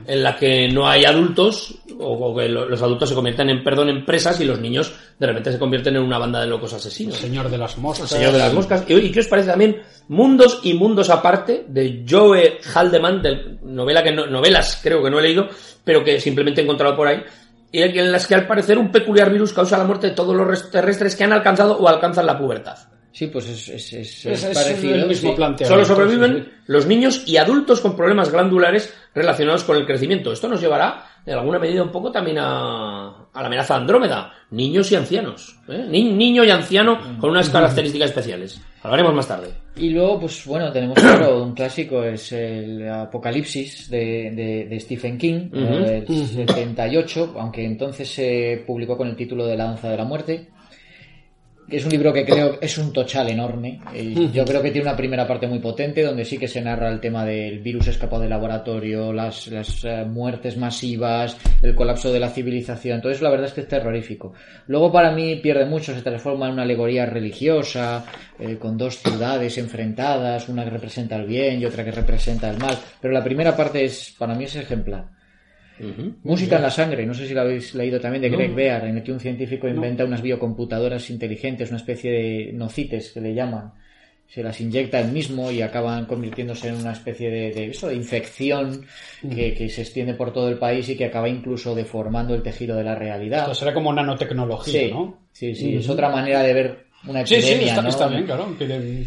en 0.07 0.23
la 0.23 0.37
que 0.37 0.69
no 0.69 0.89
hay 0.89 1.05
adultos 1.05 1.75
o, 1.99 2.37
que 2.37 2.49
los 2.49 2.81
adultos 2.83 3.09
se 3.09 3.15
convierten 3.15 3.51
en 3.51 3.65
perdón 3.65 3.89
empresas 3.89 4.41
y 4.41 4.45
los 4.45 4.61
niños 4.61 4.95
de 5.19 5.27
repente 5.27 5.53
se 5.53 5.59
convierten 5.59 5.97
en 5.97 6.03
una 6.03 6.19
banda 6.19 6.41
de 6.41 6.47
locos 6.47 6.73
asesinos. 6.73 7.17
señor 7.17 7.49
de 7.49 7.59
las 7.59 7.77
moscas. 7.79 8.09
señor 8.09 8.33
de 8.33 8.39
las 8.39 8.53
moscas. 8.53 8.85
¿Y, 8.89 9.11
qué 9.11 9.21
os 9.21 9.29
parece 9.29 9.51
también? 9.51 9.83
Mundos 10.09 10.61
y 10.63 10.75
mundos 10.75 11.11
aparte 11.11 11.65
de 11.69 12.05
Joe 12.09 12.59
Haldeman, 12.63 13.23
de 13.23 13.59
novela 13.63 14.03
que 14.03 14.13
novelas 14.13 14.81
creo 14.83 15.03
que 15.03 15.11
no 15.11 15.19
he 15.19 15.23
leído, 15.23 15.49
pero 15.83 16.05
que 16.05 16.21
simplemente 16.21 16.61
he 16.61 16.65
encontrado 16.65 16.97
por 16.97 17.09
ahí 17.09 17.23
y 17.75 17.83
en 17.83 18.13
las 18.13 18.29
que 18.29 18.37
al 18.37 18.47
parecer 18.47 18.79
un 18.79 18.93
peculiar 18.93 19.33
virus 19.33 19.53
causa 19.53 19.77
la 19.77 19.83
muerte 19.83 20.07
de 20.07 20.13
todos 20.15 20.37
los 20.37 20.71
terrestres 20.71 21.17
que 21.17 21.25
han 21.25 21.33
alcanzado 21.33 21.77
o 21.77 21.89
alcanzan 21.89 22.25
la 22.25 22.39
pubertad. 22.39 22.79
Sí, 23.15 23.29
pues 23.29 23.49
es, 23.49 23.93
es, 23.93 24.45
parecido. 24.53 24.97
El 24.97 25.07
mismo 25.07 25.37
Solo 25.63 25.85
sobreviven 25.85 26.49
los 26.67 26.85
niños 26.85 27.23
y 27.29 27.37
adultos 27.37 27.81
con 27.81 27.95
problemas 27.95 28.33
glandulares 28.33 28.93
relacionados 29.15 29.63
con 29.63 29.77
el 29.77 29.87
crecimiento. 29.87 30.33
Esto 30.33 30.49
nos 30.49 30.61
llevará, 30.61 31.07
en 31.25 31.35
alguna 31.35 31.61
medida, 31.61 31.85
un 31.85 31.93
poco 31.93 32.11
también 32.11 32.39
a, 32.41 33.29
la 33.33 33.47
amenaza 33.47 33.77
Andrómeda. 33.77 34.33
Niños 34.51 34.91
y 34.91 34.97
ancianos. 34.97 35.57
¿eh? 35.69 35.87
niño 35.89 36.43
y 36.43 36.51
anciano 36.51 36.99
con 37.21 37.31
unas 37.31 37.49
características 37.51 38.11
especiales. 38.11 38.61
Hablaremos 38.83 39.15
más 39.15 39.29
tarde. 39.29 39.55
Y 39.77 39.91
luego, 39.91 40.19
pues 40.19 40.45
bueno, 40.45 40.73
tenemos 40.73 40.99
claro, 40.99 41.41
un 41.45 41.55
clásico, 41.55 42.03
es 42.03 42.33
el 42.33 42.89
Apocalipsis 42.91 43.89
de, 43.91 44.67
de, 44.69 44.81
Stephen 44.81 45.19
King, 45.19 45.51
del 45.51 46.05
78, 46.27 47.37
aunque 47.39 47.65
entonces 47.65 48.09
se 48.09 48.65
publicó 48.67 48.97
con 48.97 49.07
el 49.07 49.15
título 49.15 49.47
de 49.47 49.57
La 49.57 49.67
danza 49.67 49.89
de 49.89 49.97
la 49.97 50.05
muerte 50.05 50.54
es 51.69 51.85
un 51.85 51.91
libro 51.91 52.13
que 52.13 52.25
creo 52.25 52.59
es 52.61 52.77
un 52.79 52.93
tochal 52.93 53.29
enorme. 53.29 53.81
Y 53.95 54.31
yo 54.31 54.45
creo 54.45 54.63
que 54.63 54.71
tiene 54.71 54.89
una 54.89 54.97
primera 54.97 55.27
parte 55.27 55.47
muy 55.47 55.59
potente 55.59 56.03
donde 56.03 56.25
sí 56.25 56.39
que 56.39 56.49
se 56.49 56.61
narra 56.61 56.89
el 56.89 57.01
tema 57.01 57.25
del 57.25 57.61
virus 57.61 57.89
escapado 57.89 58.23
del 58.23 58.31
laboratorio, 58.31 59.13
las, 59.13 59.49
eh, 59.85 60.05
muertes 60.05 60.57
masivas, 60.57 61.37
el 61.63 61.75
colapso 61.75 62.13
de 62.13 62.21
la 62.21 62.31
civilización. 62.31 62.97
Entonces 62.97 63.23
la 63.23 63.31
verdad 63.31 63.47
es 63.47 63.53
que 63.53 63.63
es 63.63 63.69
terrorífico. 63.69 64.33
Luego 64.67 64.93
para 64.93 65.11
mí 65.11 65.37
pierde 65.37 65.65
mucho, 65.65 65.95
se 65.95 66.03
transforma 66.03 66.47
en 66.47 66.55
una 66.55 66.63
alegoría 66.63 67.07
religiosa, 67.07 68.05
eh, 68.39 68.57
con 68.57 68.77
dos 68.77 68.99
ciudades 68.99 69.59
enfrentadas, 69.59 70.49
una 70.49 70.65
que 70.65 70.71
representa 70.71 71.17
el 71.17 71.27
bien 71.27 71.61
y 71.61 71.67
otra 71.67 71.85
que 71.85 71.93
representa 71.93 72.51
el 72.51 72.59
mal. 72.59 72.77
Pero 73.01 73.15
la 73.15 73.25
primera 73.25 73.57
parte 73.57 73.85
es, 73.85 74.15
para 74.19 74.35
mí 74.35 74.45
es 74.45 74.57
ejemplar. 74.57 75.14
Música 76.23 76.57
en 76.57 76.63
la 76.63 76.71
sangre, 76.71 77.05
no 77.05 77.15
sé 77.15 77.27
si 77.27 77.35
lo 77.35 77.41
habéis 77.43 77.75
leído 77.75 77.99
también, 78.01 78.23
de 78.23 78.31
Greg 78.31 78.55
Bear, 78.55 78.87
en 78.87 78.97
el 78.99 79.03
que 79.03 79.13
un 79.13 79.21
científico 79.21 79.69
inventa 79.69 80.05
unas 80.05 80.23
biocomputadoras 80.23 81.11
inteligentes, 81.11 81.71
una 81.71 81.79
especie 81.79 82.11
de 82.13 82.53
nocites 82.53 83.11
que 83.13 83.21
le 83.21 83.35
llaman. 83.35 83.73
Se 84.27 84.43
las 84.43 84.61
inyecta 84.61 85.01
él 85.01 85.13
mismo 85.13 85.51
y 85.51 85.61
acaban 85.63 86.07
convirtiéndose 86.07 86.69
en 86.69 86.77
una 86.77 86.93
especie 86.93 87.31
de, 87.31 87.53
de 87.53 87.67
eso, 87.67 87.89
de 87.89 87.95
infección 87.97 88.87
que, 89.35 89.55
que 89.55 89.69
se 89.69 89.83
extiende 89.83 90.15
por 90.15 90.33
todo 90.33 90.49
el 90.49 90.59
país 90.59 90.89
y 90.89 90.97
que 90.97 91.05
acaba 91.05 91.29
incluso 91.29 91.75
deformando 91.75 92.35
el 92.35 92.43
tejido 92.43 92.77
de 92.77 92.85
la 92.85 92.95
realidad. 92.95 93.41
Esto 93.43 93.55
será 93.55 93.75
como 93.75 93.93
nanotecnología, 93.93 94.81
Sí, 94.81 94.91
¿no? 94.91 95.19
sí, 95.33 95.55
sí, 95.55 95.77
es 95.77 95.89
otra 95.89 96.09
manera 96.09 96.43
de 96.43 96.55
ver 96.55 96.85
una 97.07 97.27
Sí, 97.27 97.35
epidemia, 97.35 97.59
sí, 97.59 97.69
está, 97.69 97.83
¿no? 97.83 97.89
está 97.91 98.09
bien, 98.09 98.25
claro. 98.25 98.57
que- 98.59 99.07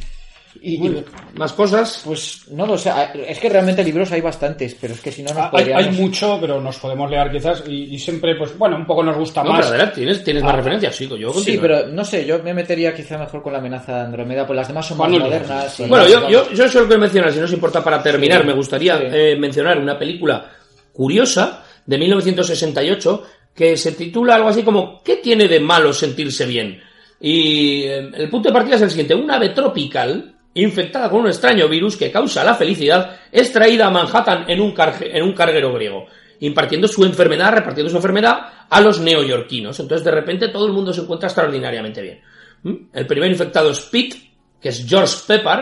Y-. 0.62 1.04
Más 1.36 1.54
cosas. 1.54 2.02
pues 2.06 2.46
no 2.52 2.66
lo 2.66 2.78
sé, 2.78 2.92
es 3.28 3.40
que 3.40 3.50
realmente 3.50 3.84
libros 3.84 4.12
hay 4.12 4.22
bastantes, 4.22 4.76
pero 4.80 4.94
es 4.94 5.02
que 5.02 5.12
si 5.12 5.22
no 5.24 5.30
nos 5.30 5.38
Ah, 5.38 5.46
Hay, 5.54 5.64
podríamos... 5.66 5.86
hay 5.86 5.92
mucho, 5.94 6.38
pero 6.42 6.62
nos 6.62 6.78
podemos 6.78 7.10
leer 7.12 7.32
quizás 7.32 7.64
y, 7.68 7.94
y 7.96 8.00
siempre, 8.00 8.36
pues 8.36 8.58
bueno, 8.58 8.76
un 8.78 8.86
poco 8.86 9.04
nos 9.04 9.18
gusta 9.18 9.44
No, 9.44 9.52
más. 9.52 9.60
pero 9.60 9.70
adelante, 9.70 9.96
¿tienes, 9.96 10.24
tienes 10.24 10.44
más 10.44 10.54
Ah. 10.54 10.58
referencias? 10.58 10.96
Sí, 10.96 11.08
yo 11.20 11.34
Sí, 11.34 11.58
pero 11.62 11.88
no 11.88 12.04
sé, 12.06 12.26
yo 12.26 12.42
me 12.44 12.54
metería 12.54 12.94
quizá 12.96 13.18
mejor 13.18 13.42
con 13.44 13.54
la 13.54 13.60
amenaza 13.60 13.96
de 13.96 14.02
Andrómeda, 14.02 14.46
pues 14.48 14.56
las 14.58 14.68
demás 14.68 14.86
son 14.88 14.98
más 14.98 15.10
modernas. 15.10 15.80
y- 15.80 15.86
Bueno, 15.86 16.08
yo, 16.08 16.30
yo, 16.30 16.52
yo 16.54 16.68
solo 16.70 16.88
quiero 16.88 17.02
mencionar, 17.02 17.32
si 17.32 17.40
no 17.40 17.46
os 17.46 17.54
importa 17.54 17.84
para 17.84 18.02
terminar, 18.02 18.42
Sí, 18.42 18.48
me 18.48 18.54
gustaría 18.54 18.98
sí. 18.98 19.04
eh, 19.12 19.36
mencionar 19.38 19.78
una 19.80 19.98
película 20.00 20.52
curiosa 20.94 21.64
de 21.86 21.98
1968 21.98 23.24
que 23.56 23.76
se 23.78 23.92
titula 23.94 24.36
algo 24.36 24.50
así 24.50 24.64
como 24.64 25.02
¿Qué 25.04 25.18
tiene 25.18 25.48
de 25.48 25.60
malo 25.60 25.94
sentirse 25.94 26.46
bien? 26.46 26.80
Y 27.20 27.84
eh, 27.84 28.10
el 28.14 28.30
punto 28.30 28.50
de 28.50 28.54
partida 28.54 28.76
es 28.76 28.82
el 28.84 28.90
siguiente. 28.92 29.16
Una 29.16 29.38
ave 29.38 29.50
tropical 29.50 30.36
infectada 30.62 31.10
con 31.10 31.22
un 31.22 31.28
extraño 31.28 31.68
virus 31.68 31.98
que 31.98 32.12
causa 32.12 32.44
la 32.44 32.56
felicidad 32.56 33.18
es 33.32 33.52
traída 33.52 33.88
a 33.88 33.92
Manhattan 33.92 34.46
en 34.50 34.62
un, 34.62 34.74
en 35.02 35.24
un 35.24 35.34
carguero 35.34 35.74
griego, 35.74 36.06
impartiendo 36.40 36.88
su 36.88 37.04
enfermedad, 37.06 37.54
repartiendo 37.54 37.90
su 37.90 37.98
enfermedad 37.98 38.40
a 38.70 38.82
los 38.82 39.00
neoyorquinos. 39.00 39.80
Entonces, 39.80 40.06
de 40.06 40.12
repente, 40.12 40.50
todo 40.50 40.68
el 40.68 40.74
mundo 40.74 40.94
se 40.94 41.02
encuentra 41.02 41.28
extraordinariamente 41.28 42.02
bien. 42.02 42.22
¿Mm? 42.64 42.76
El 42.94 43.08
primer 43.08 43.32
infectado 43.32 43.72
es 43.72 43.82
Pete, 43.82 44.18
que 44.62 44.70
es 44.70 44.86
George 44.88 45.16
Pepper, 45.28 45.60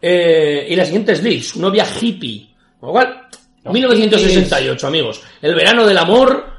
eh, 0.00 0.66
y 0.68 0.76
la 0.76 0.84
siguiente 0.84 1.12
es 1.12 1.22
Liz, 1.22 1.48
su 1.48 1.60
novia 1.60 1.86
hippie. 2.00 2.50
Con 2.78 2.88
lo 2.88 2.92
cual, 2.92 3.28
1968, 3.64 4.86
amigos. 4.86 5.22
El 5.40 5.54
verano 5.54 5.86
del 5.86 5.96
amor, 5.96 6.51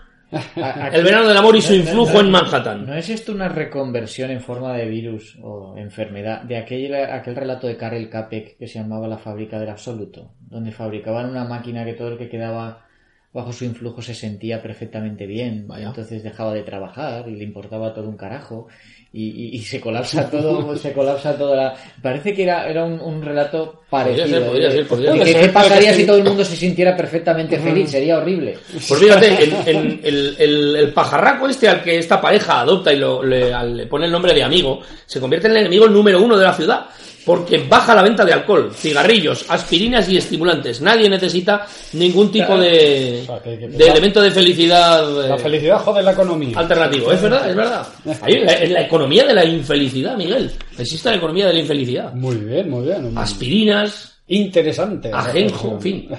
el 0.92 1.04
verano 1.04 1.28
del 1.28 1.38
amor 1.38 1.56
y 1.56 1.62
su 1.62 1.74
no, 1.74 1.80
influjo 1.80 2.14
no, 2.14 2.20
en 2.22 2.32
Manhattan. 2.32 2.86
¿No 2.86 2.96
es 2.96 3.10
esto 3.10 3.32
una 3.32 3.50
reconversión 3.50 4.32
en 4.32 4.42
forma 4.42 4.74
de 4.74 4.88
virus 4.88 5.38
o 5.42 5.76
enfermedad 5.78 6.42
de 6.42 6.58
aquel, 6.58 6.96
aquel 6.96 7.36
relato 7.36 7.68
de 7.68 7.78
Karel 7.78 8.10
Capek 8.10 8.58
que 8.58 8.68
se 8.68 8.80
llamaba 8.80 9.08
La 9.08 9.18
fábrica 9.18 9.60
del 9.60 9.70
absoluto? 9.70 10.34
Donde 10.40 10.72
fabricaban 10.72 11.30
una 11.30 11.46
máquina 11.46 11.86
que 11.86 11.94
todo 11.94 12.10
el 12.10 12.18
que 12.18 12.30
quedaba 12.30 12.86
bajo 13.34 13.52
su 13.52 13.66
influjo 13.66 14.02
se 14.02 14.14
sentía 14.14 14.62
perfectamente 14.62 15.26
bien. 15.26 15.68
Vaya. 15.68 15.88
Entonces 15.88 16.24
dejaba 16.24 16.54
de 16.54 16.64
trabajar 16.64 17.28
y 17.28 17.36
le 17.36 17.44
importaba 17.44 17.94
todo 17.94 18.08
un 18.08 18.18
carajo. 18.18 18.68
Y, 19.16 19.26
y- 19.28 19.56
y 19.58 19.60
se 19.60 19.80
colapsa 19.80 20.28
todo, 20.28 20.76
se 20.80 20.92
colapsa 20.92 21.38
toda 21.38 21.56
la... 21.56 21.76
Parece 22.02 22.34
que 22.34 22.42
era, 22.44 22.68
era 22.68 22.84
un, 22.84 23.00
un 23.00 23.22
relato 23.22 23.84
parecido. 23.88 24.26
ser, 24.28 24.44
podría 24.48 24.68
¿eh? 24.70 24.72
ser, 24.72 24.88
podría 24.88 25.12
¿Qué- 25.14 25.18
ser. 25.26 25.34
¿Qué, 25.36 25.40
ser, 25.42 25.54
pasaría 25.54 25.92
si 25.92 25.98
ser. 25.98 26.08
todo 26.08 26.18
el 26.18 26.24
mundo 26.24 26.44
se 26.44 26.56
sintiera 26.56 26.98
perfectamente 26.98 27.60
feliz? 27.60 27.92
Sería 27.92 28.18
horrible. 28.18 28.58
Pues 28.72 29.00
fíjate, 29.00 29.44
en, 29.44 29.56
en 29.68 30.00
el, 30.04 30.36
el- 30.40 30.76
el 30.78 30.94
pajarraco 30.94 31.48
este 31.48 31.70
al 31.70 31.84
que 31.84 32.00
esta 32.00 32.20
pareja 32.20 32.62
adopta 32.62 32.92
y 32.92 32.98
lo- 32.98 33.24
le, 33.24 33.54
al- 33.54 33.78
le 33.78 33.86
pone 33.86 34.08
el 34.08 34.12
nombre 34.12 34.34
de 34.34 34.42
amigo, 34.44 34.80
se 35.06 35.20
convierte 35.20 35.46
en 35.48 35.54
el 35.54 35.60
enemigo 35.60 35.88
número 35.88 36.20
uno 36.20 36.36
de 36.36 36.46
la 36.46 36.54
ciudad. 36.56 36.86
Porque 37.26 37.58
baja 37.70 37.96
la 37.96 38.02
venta 38.04 38.26
de 38.26 38.34
alcohol, 38.34 38.72
cigarrillos, 38.74 39.46
aspirinas 39.50 40.10
y 40.10 40.18
estimulantes. 40.18 40.82
Nadie 40.82 41.10
necesita 41.10 41.66
ningún 41.94 42.32
tipo 42.32 42.58
de, 42.58 43.22
O 43.24 43.26
sea, 43.26 43.40
que- 43.42 43.58
que- 43.60 43.68
de 43.70 43.88
elemento 43.88 44.22
de 44.22 44.30
felicidad. 44.32 45.26
eh, 45.26 45.30
La 45.30 45.38
felicidad 45.38 45.80
jode 45.80 46.04
la 46.04 46.12
economía. 46.12 46.58
alternativo. 46.60 47.12
Es 47.12 47.22
verdad, 47.22 47.50
es 47.50 47.56
verdad. 47.56 47.88
Ahí, 48.22 48.40
la, 48.44 48.54
en 48.58 48.74
la 48.74 48.82
economía 48.82 49.24
de 49.26 49.34
la 49.34 49.46
infelicidad, 49.46 50.18
Miguel. 50.18 50.52
Existe 50.78 51.10
la 51.10 51.16
economía 51.16 51.48
de 51.48 51.54
la 51.54 51.60
infelicidad. 51.60 52.14
Muy 52.14 52.36
bien, 52.36 52.70
muy 52.70 52.84
bien. 52.86 53.18
Aspirinas, 53.18 54.20
Interesante. 54.28 55.10
ajenjo, 55.14 55.72
en 55.74 55.82
fin. 55.82 56.10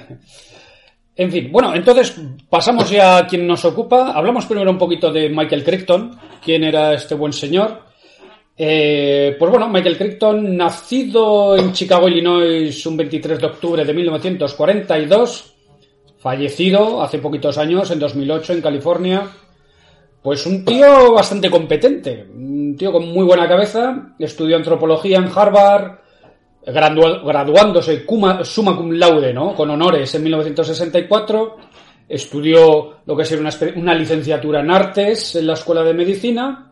En 1.17 1.31
fin, 1.31 1.49
bueno, 1.49 1.73
entonces 1.73 2.13
pasamos 2.49 2.89
ya 2.89 3.19
a 3.19 3.25
quien 3.25 3.47
nos 3.47 3.63
ocupa. 3.63 4.11
Hablamos 4.11 4.45
primero 4.47 4.69
un 4.69 4.77
poquito 4.77 5.13
de 5.13 5.29
Michael 5.29 5.63
Crichton, 5.63 6.19
quién 6.43 6.65
era 6.65 6.93
este 6.93 7.15
buen 7.15 7.31
señor. 7.31 7.83
Eh, 8.57 9.35
pues 9.37 9.51
bueno, 9.51 9.67
Michael 9.67 9.97
Crichton, 9.97 10.55
nacido 10.55 11.57
en 11.57 11.73
Chicago, 11.73 12.07
Illinois, 12.07 12.85
un 12.85 12.95
23 12.97 13.39
de 13.39 13.45
octubre 13.47 13.83
de 13.83 13.93
1942, 13.93 15.53
fallecido 16.17 17.01
hace 17.01 17.19
poquitos 17.19 17.57
años, 17.57 17.91
en 17.91 17.99
2008, 17.99 18.53
en 18.53 18.61
California. 18.61 19.27
Pues 20.21 20.45
un 20.47 20.63
tío 20.65 21.11
bastante 21.13 21.49
competente, 21.51 22.25
un 22.33 22.75
tío 22.77 22.91
con 22.91 23.07
muy 23.11 23.25
buena 23.25 23.47
cabeza, 23.47 24.15
estudió 24.17 24.55
antropología 24.55 25.17
en 25.17 25.29
Harvard, 25.35 25.99
graduándose 26.65 28.05
cuma- 28.07 28.43
summa 28.43 28.75
cum 28.75 28.89
laude, 28.91 29.31
¿no? 29.33 29.53
Con 29.53 29.69
honores 29.69 30.15
en 30.15 30.23
1964. 30.23 31.57
Estudió 32.09 32.97
lo 33.05 33.15
que 33.15 33.23
espe- 33.23 33.75
una 33.75 33.93
licenciatura 33.93 34.61
en 34.61 34.71
artes 34.71 35.35
en 35.35 35.45
la 35.45 35.53
Escuela 35.53 35.83
de 35.83 35.93
Medicina. 35.93 36.71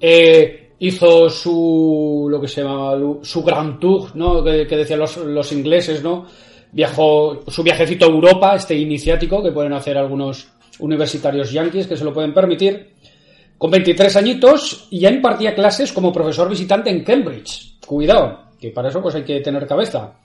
Eh, 0.00 0.65
hizo 0.78 1.30
su, 1.30 2.28
lo 2.30 2.40
que 2.40 2.48
se 2.48 2.62
llama, 2.62 2.92
su 3.22 3.42
Grand 3.42 3.78
Tour, 3.78 4.14
¿no? 4.14 4.42
Que, 4.42 4.64
decían 4.64 5.00
los, 5.00 5.16
los 5.16 5.52
ingleses, 5.52 6.02
¿no? 6.02 6.26
Viajó 6.72 7.42
su 7.48 7.62
viajecito 7.62 8.06
a 8.06 8.08
Europa, 8.08 8.54
este 8.56 8.74
iniciático 8.74 9.42
que 9.42 9.52
pueden 9.52 9.72
hacer 9.72 9.96
algunos 9.96 10.48
universitarios 10.78 11.52
yanquis 11.52 11.86
que 11.86 11.96
se 11.96 12.04
lo 12.04 12.12
pueden 12.12 12.34
permitir 12.34 12.96
con 13.58 13.70
23 13.70 14.16
añitos 14.16 14.88
y 14.90 15.00
ya 15.00 15.10
impartía 15.10 15.54
clases 15.54 15.92
como 15.92 16.12
profesor 16.12 16.48
visitante 16.48 16.90
en 16.90 17.02
Cambridge. 17.02 17.78
Cuidado, 17.86 18.50
que 18.60 18.70
para 18.70 18.88
eso 18.88 19.00
pues 19.02 19.14
hay 19.14 19.22
que 19.22 19.40
tener 19.40 19.66
cabeza. 19.66 20.18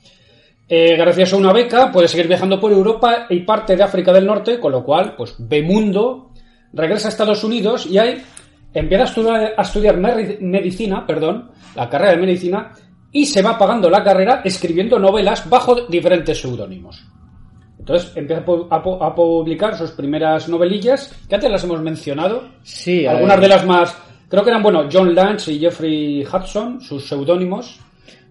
Eh, 0.67 0.95
gracias 0.95 1.33
a 1.33 1.37
una 1.37 1.53
beca 1.53 1.91
puede 1.91 2.07
seguir 2.07 2.27
viajando 2.27 2.59
por 2.59 2.71
Europa 2.71 3.27
y 3.29 3.41
parte 3.41 3.75
de 3.75 3.83
África 3.83 4.13
del 4.13 4.25
Norte, 4.25 4.59
con 4.59 4.71
lo 4.71 4.83
cual, 4.83 5.15
pues 5.15 5.35
ve 5.37 5.61
mundo, 5.61 6.31
regresa 6.73 7.07
a 7.07 7.11
Estados 7.11 7.43
Unidos 7.43 7.85
y 7.85 7.97
ahí 7.97 8.21
empieza 8.73 9.03
a 9.03 9.07
estudiar, 9.07 9.53
a 9.57 9.61
estudiar 9.61 9.97
meri- 9.97 10.39
medicina, 10.39 11.05
perdón, 11.05 11.51
la 11.75 11.89
carrera 11.89 12.11
de 12.11 12.17
medicina, 12.17 12.71
y 13.11 13.25
se 13.25 13.41
va 13.41 13.57
pagando 13.57 13.89
la 13.89 14.03
carrera 14.03 14.41
escribiendo 14.43 14.97
novelas 14.97 15.49
bajo 15.49 15.75
diferentes 15.87 16.39
seudónimos. 16.39 17.03
Entonces 17.79 18.11
empieza 18.15 18.41
a 18.41 18.45
pu- 18.45 18.67
a 18.69 18.83
pu- 18.83 18.97
a 19.01 19.15
publicar 19.15 19.75
sus 19.77 19.91
primeras 19.91 20.47
novelillas, 20.47 21.13
que 21.27 21.35
antes 21.35 21.49
las 21.51 21.63
hemos 21.63 21.81
mencionado, 21.81 22.43
Sí, 22.63 23.05
algunas 23.07 23.41
de 23.41 23.47
las 23.47 23.65
más, 23.65 23.97
creo 24.29 24.43
que 24.43 24.49
eran, 24.51 24.61
bueno, 24.63 24.87
John 24.91 25.13
Lance 25.15 25.51
y 25.51 25.59
Jeffrey 25.59 26.23
Hudson, 26.25 26.79
sus 26.79 27.07
seudónimos. 27.07 27.79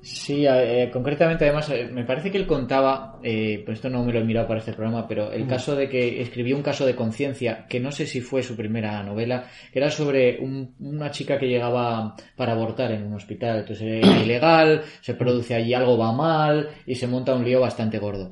Sí, 0.03 0.47
eh, 0.49 0.89
concretamente 0.91 1.45
además 1.45 1.69
eh, 1.69 1.87
me 1.93 2.05
parece 2.05 2.31
que 2.31 2.39
él 2.39 2.47
contaba, 2.47 3.19
eh, 3.23 3.63
pues 3.67 3.77
esto 3.79 3.91
no 3.91 4.03
me 4.03 4.13
lo 4.15 4.21
he 4.21 4.25
mirado 4.25 4.47
para 4.49 4.61
este 4.61 4.73
programa, 4.73 5.07
pero 5.07 5.31
el 5.31 5.47
caso 5.47 5.77
de 5.77 5.91
que 5.91 6.23
escribió 6.23 6.57
un 6.57 6.63
caso 6.63 6.87
de 6.87 6.95
conciencia, 6.97 7.67
que 7.69 7.81
no 7.81 7.93
sé 7.93 8.07
si 8.07 8.23
fue 8.23 8.43
su 8.43 8.57
primera 8.57 9.03
novela, 9.03 9.45
que 9.71 9.79
era 9.79 9.91
sobre 9.91 10.39
un- 10.41 10.75
una 10.81 11.11
chica 11.11 11.39
que 11.39 11.49
llegaba 11.49 12.17
para 12.35 12.53
abortar 12.53 12.93
en 12.93 13.03
un 13.05 13.13
hospital, 13.13 13.59
entonces 13.59 14.03
era 14.03 14.21
ilegal, 14.23 14.83
se 15.03 15.13
produce 15.15 15.55
allí 15.55 15.75
algo 15.75 15.99
va 15.99 16.13
mal 16.13 16.71
y 16.87 16.95
se 16.95 17.07
monta 17.07 17.35
un 17.35 17.45
lío 17.45 17.61
bastante 17.61 17.99
gordo. 17.99 18.31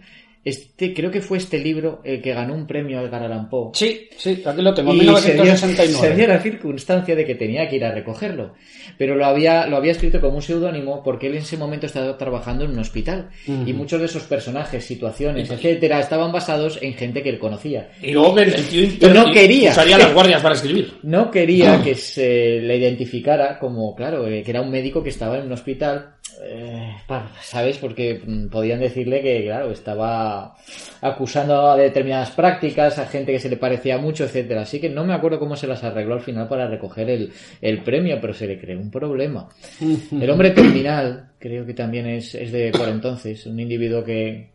Este, 0.49 0.95
creo 0.95 1.11
que 1.11 1.21
fue 1.21 1.37
este 1.37 1.59
libro 1.59 2.01
el 2.05 2.23
que 2.23 2.33
ganó 2.33 2.55
un 2.55 2.67
premio 2.67 2.99
al 3.01 3.13
Allan 3.13 3.51
Poe. 3.51 3.73
Sí, 3.75 4.09
sí, 4.17 4.43
aquí 4.47 4.63
lo 4.63 4.73
tengo, 4.73 4.93
se 4.93 5.35
dio, 5.35 5.43
1969. 5.43 5.93
se 5.93 6.17
dio 6.17 6.27
la 6.27 6.41
circunstancia 6.41 7.15
de 7.15 7.27
que 7.27 7.35
tenía 7.35 7.69
que 7.69 7.77
ir 7.77 7.85
a 7.85 7.93
recogerlo. 7.93 8.55
Pero 8.97 9.15
lo 9.15 9.27
había, 9.27 9.67
lo 9.67 9.77
había 9.77 9.93
escrito 9.93 10.23
como 10.23 10.37
un 10.37 10.43
seudónimo 10.43 11.03
porque 11.05 11.27
él 11.27 11.35
en 11.35 11.43
ese 11.43 11.59
momento 11.59 11.85
estaba 11.85 12.17
trabajando 12.17 12.65
en 12.65 12.71
un 12.71 12.79
hospital. 12.79 13.29
Y 13.47 13.75
muchos 13.75 14.01
de 14.01 14.07
esos 14.07 14.23
personajes, 14.23 14.83
situaciones, 14.87 15.51
etcétera, 15.51 16.01
estaban 16.01 16.33
basados 16.33 16.79
en 16.81 16.95
gente 16.95 17.23
que 17.23 17.29
él 17.29 17.39
conocía. 17.39 17.91
Y 18.01 18.13
luego 18.13 18.39
el 18.39 18.55
tío 18.55 19.13
no 19.13 19.31
quería. 19.31 19.73
usaría 19.73 19.99
las 19.99 20.15
guardias 20.15 20.41
para 20.41 20.55
escribir. 20.55 20.95
No 21.03 21.31
quería 21.31 21.83
que 21.83 21.95
se 21.95 22.61
le 22.63 22.79
identificara 22.79 23.59
como, 23.59 23.95
claro, 23.95 24.27
eh, 24.27 24.43
que 24.43 24.51
era 24.51 24.63
un 24.63 24.71
médico 24.71 25.03
que 25.03 25.11
estaba 25.11 25.37
en 25.37 25.45
un 25.45 25.53
hospital. 25.53 26.15
Eh, 26.44 26.94
¿Sabes? 27.42 27.79
Porque 27.79 28.20
mm, 28.24 28.48
podían 28.48 28.81
decirle 28.81 29.22
que, 29.22 29.44
claro, 29.44 29.70
estaba 29.70 30.57
acusando 31.01 31.70
a 31.70 31.77
determinadas 31.77 32.31
prácticas, 32.33 32.98
a 32.98 33.07
gente 33.07 33.33
que 33.33 33.38
se 33.38 33.48
le 33.48 33.57
parecía 33.57 33.98
mucho, 33.98 34.24
etcétera. 34.24 34.62
Así 34.62 34.81
que 34.81 34.88
no 34.88 35.05
me 35.05 35.14
acuerdo 35.14 35.39
cómo 35.39 35.57
se 35.57 35.66
las 35.66 35.82
arregló 35.84 36.14
al 36.14 36.20
final 36.20 36.49
para 36.49 36.66
recoger 36.68 37.09
el, 37.11 37.32
el 37.61 37.82
premio, 37.82 38.18
pero 38.20 38.34
se 38.34 38.47
le 38.47 38.59
creó 38.61 38.78
un 38.78 38.91
problema. 38.91 39.49
El 40.12 40.30
hombre 40.30 40.51
terminal, 40.51 41.30
creo 41.39 41.64
que 41.66 41.74
también 41.74 42.07
es, 42.07 42.34
es 42.34 42.53
de 42.53 42.70
por 42.72 42.89
entonces, 42.89 43.47
un 43.47 43.59
individuo 43.61 44.05
que 44.05 44.51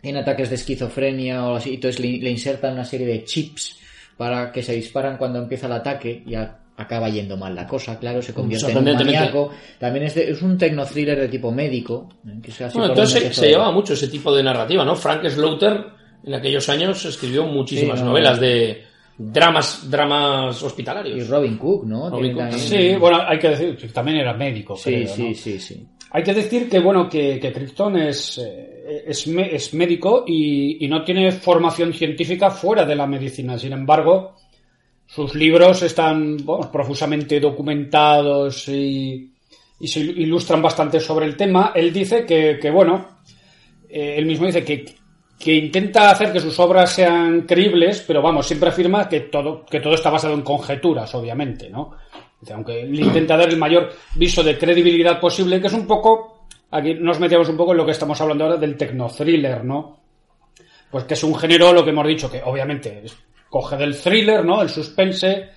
tiene 0.00 0.20
ataques 0.20 0.48
de 0.50 0.54
esquizofrenia 0.56 1.44
o 1.46 1.56
así, 1.56 1.74
entonces 1.74 2.00
le, 2.00 2.18
le 2.18 2.30
insertan 2.30 2.74
una 2.74 2.84
serie 2.84 3.06
de 3.06 3.24
chips 3.24 3.78
para 4.16 4.50
que 4.52 4.62
se 4.62 4.72
disparan 4.74 5.16
cuando 5.16 5.38
empieza 5.40 5.66
el 5.66 5.72
ataque 5.72 6.22
y 6.26 6.34
a- 6.34 6.58
acaba 6.78 7.08
yendo 7.10 7.36
mal 7.36 7.54
la 7.54 7.66
cosa, 7.66 7.98
claro, 7.98 8.22
se 8.22 8.32
convierte 8.32 8.70
en 8.72 8.78
un 8.78 8.84
maníaco. 8.94 9.50
También 9.78 10.06
es, 10.06 10.14
de- 10.14 10.30
es 10.30 10.40
un 10.40 10.56
tecno-thriller 10.56 11.18
de 11.20 11.28
tipo 11.28 11.50
médico. 11.52 12.08
¿eh? 12.26 12.38
que 12.42 12.50
sea 12.50 12.68
así 12.68 12.78
Bueno, 12.78 12.92
entonces 12.94 13.22
se, 13.24 13.34
se 13.34 13.48
llevaba 13.48 13.72
mucho 13.72 13.92
ese 13.94 14.08
tipo 14.08 14.34
de 14.34 14.42
narrativa, 14.42 14.84
¿no? 14.84 14.96
Frank 14.96 15.26
Slaughter 15.28 15.84
en 16.24 16.34
aquellos 16.34 16.68
años 16.68 17.04
escribió 17.04 17.44
muchísimas 17.44 17.98
Sí, 17.98 18.04
no, 18.04 18.10
novelas 18.10 18.36
no. 18.38 18.46
de 18.46 18.82
dramas 19.18 19.90
dramas 19.90 20.62
hospitalarios. 20.62 21.18
Y 21.18 21.22
Robin 21.24 21.56
Cook, 21.58 21.84
¿no? 21.86 22.08
Robin 22.10 22.34
Tiene 22.34 22.50
Cook. 22.50 22.58
también- 22.60 22.92
Sí, 22.92 22.96
bueno, 22.96 23.18
hay 23.26 23.38
que 23.38 23.48
decir 23.50 23.76
que 23.76 23.88
también 23.88 24.18
era 24.18 24.32
médico, 24.34 24.76
Sí, 24.76 24.90
creo, 24.92 25.08
sí, 25.08 25.28
¿no? 25.30 25.34
sí, 25.34 25.58
sí. 25.58 25.86
Hay 26.10 26.22
que 26.22 26.32
decir 26.32 26.70
que, 26.70 26.78
bueno, 26.78 27.08
que, 27.08 27.38
que 27.38 27.52
Crichton 27.52 27.98
es, 27.98 28.38
eh, 28.38 29.04
es, 29.08 29.26
es 29.26 29.74
médico 29.74 30.24
y, 30.26 30.82
y 30.84 30.88
no 30.88 31.02
tiene 31.04 31.30
formación 31.32 31.92
científica 31.92 32.50
fuera 32.50 32.84
de 32.86 32.94
la 32.96 33.06
medicina. 33.06 33.58
Sin 33.58 33.72
embargo, 33.74 34.34
sus 35.08 35.34
libros 35.34 35.82
están 35.82 36.36
profusamente 36.70 37.40
documentados 37.40 38.68
y, 38.68 39.32
y 39.80 39.88
se 39.88 40.00
ilustran 40.00 40.60
bastante 40.60 41.00
sobre 41.00 41.24
el 41.24 41.34
tema. 41.34 41.72
Él 41.74 41.92
dice 41.92 42.26
que, 42.26 42.58
que, 42.60 42.70
bueno, 42.70 43.18
eh, 43.88 44.16
él 44.18 44.26
mismo 44.26 44.44
dice 44.44 44.62
que, 44.62 44.84
que 45.38 45.54
intenta 45.54 46.10
hacer 46.10 46.30
que 46.30 46.40
sus 46.40 46.58
obras 46.60 46.92
sean 46.92 47.42
creíbles, 47.42 48.04
pero 48.06 48.20
vamos, 48.20 48.46
siempre 48.46 48.68
afirma 48.68 49.08
que 49.08 49.20
todo, 49.20 49.64
que 49.64 49.80
todo 49.80 49.94
está 49.94 50.10
basado 50.10 50.34
en 50.34 50.42
conjeturas, 50.42 51.14
obviamente, 51.14 51.70
¿no? 51.70 51.96
Aunque 52.52 52.84
le 52.84 53.02
intenta 53.02 53.36
dar 53.36 53.48
el 53.48 53.56
mayor 53.56 53.90
viso 54.14 54.42
de 54.42 54.58
credibilidad 54.58 55.18
posible, 55.18 55.58
que 55.58 55.68
es 55.68 55.72
un 55.72 55.86
poco, 55.86 56.46
aquí 56.70 56.94
nos 56.94 57.18
metemos 57.18 57.48
un 57.48 57.56
poco 57.56 57.72
en 57.72 57.78
lo 57.78 57.86
que 57.86 57.92
estamos 57.92 58.20
hablando 58.20 58.44
ahora 58.44 58.56
del 58.58 58.76
tecno-thriller, 58.76 59.64
¿no? 59.64 60.00
Pues 60.90 61.04
que 61.04 61.14
es 61.14 61.24
un 61.24 61.34
género, 61.34 61.72
lo 61.72 61.82
que 61.82 61.90
hemos 61.90 62.06
dicho, 62.06 62.30
que 62.30 62.42
obviamente 62.44 63.02
coge 63.48 63.76
del 63.76 63.96
thriller, 63.96 64.44
¿no? 64.44 64.62
El 64.62 64.68
suspense, 64.68 65.48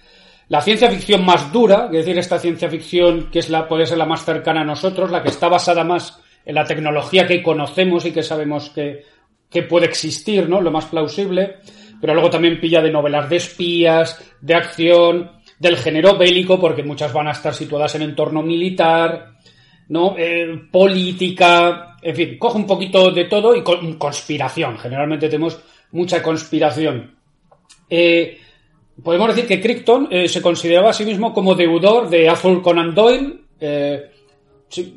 la 0.48 0.62
ciencia 0.62 0.90
ficción 0.90 1.26
más 1.26 1.52
dura, 1.52 1.86
es 1.86 1.92
decir, 1.92 2.18
esta 2.18 2.40
ciencia 2.40 2.70
ficción 2.70 3.30
que 3.32 3.40
es 3.40 3.50
la, 3.50 3.68
puede 3.68 3.86
ser 3.86 3.98
la 3.98 4.06
más 4.06 4.26
cercana 4.26 4.62
a 4.62 4.66
nosotros, 4.66 5.12
la 5.12 5.22
que 5.22 5.30
está 5.30 5.48
basada 5.48 5.84
más 5.84 6.20
en 6.46 6.56
la 6.56 6.66
tecnología 6.66 7.28
que 7.28 7.44
conocemos 7.44 8.06
y 8.06 8.12
que 8.12 8.24
sabemos 8.24 8.70
que, 8.70 9.04
que 9.50 9.64
puede 9.64 9.86
existir, 9.86 10.50
¿no? 10.50 10.62
Lo 10.62 10.72
más 10.72 10.86
plausible. 10.86 11.58
Pero 12.00 12.14
luego 12.14 12.32
también 12.32 12.60
pilla 12.60 12.82
de 12.82 12.90
novelas 12.90 13.30
de 13.30 13.36
espías, 13.36 14.20
de 14.42 14.56
acción, 14.56 15.32
del 15.60 15.78
género 15.78 16.18
bélico, 16.18 16.60
porque 16.60 16.82
muchas 16.82 17.14
van 17.14 17.28
a 17.28 17.32
estar 17.32 17.54
situadas 17.54 17.94
en 17.94 18.02
entorno 18.02 18.42
militar, 18.42 19.36
¿no? 19.90 20.16
Eh, 20.18 20.68
política, 20.72 21.98
en 22.02 22.16
fin, 22.16 22.38
coge 22.40 22.58
un 22.58 22.66
poquito 22.66 23.12
de 23.12 23.26
todo 23.26 23.56
y 23.56 23.62
con, 23.62 23.98
conspiración. 24.00 24.78
Generalmente 24.80 25.28
tenemos 25.28 25.62
mucha 25.92 26.24
conspiración. 26.24 27.16
Eh, 27.92 28.38
podemos 29.04 29.28
decir 29.36 29.46
que 29.48 29.60
Crichton 29.62 30.08
eh, 30.10 30.28
se 30.30 30.42
consideraba 30.42 30.90
a 30.92 30.94
sí 30.94 31.04
mismo 31.06 31.34
como 31.34 31.54
deudor 31.56 32.10
de 32.10 32.28
Arthur 32.30 32.62
Conan 32.62 32.96
Doyle. 32.96 33.42
eh, 33.60 34.06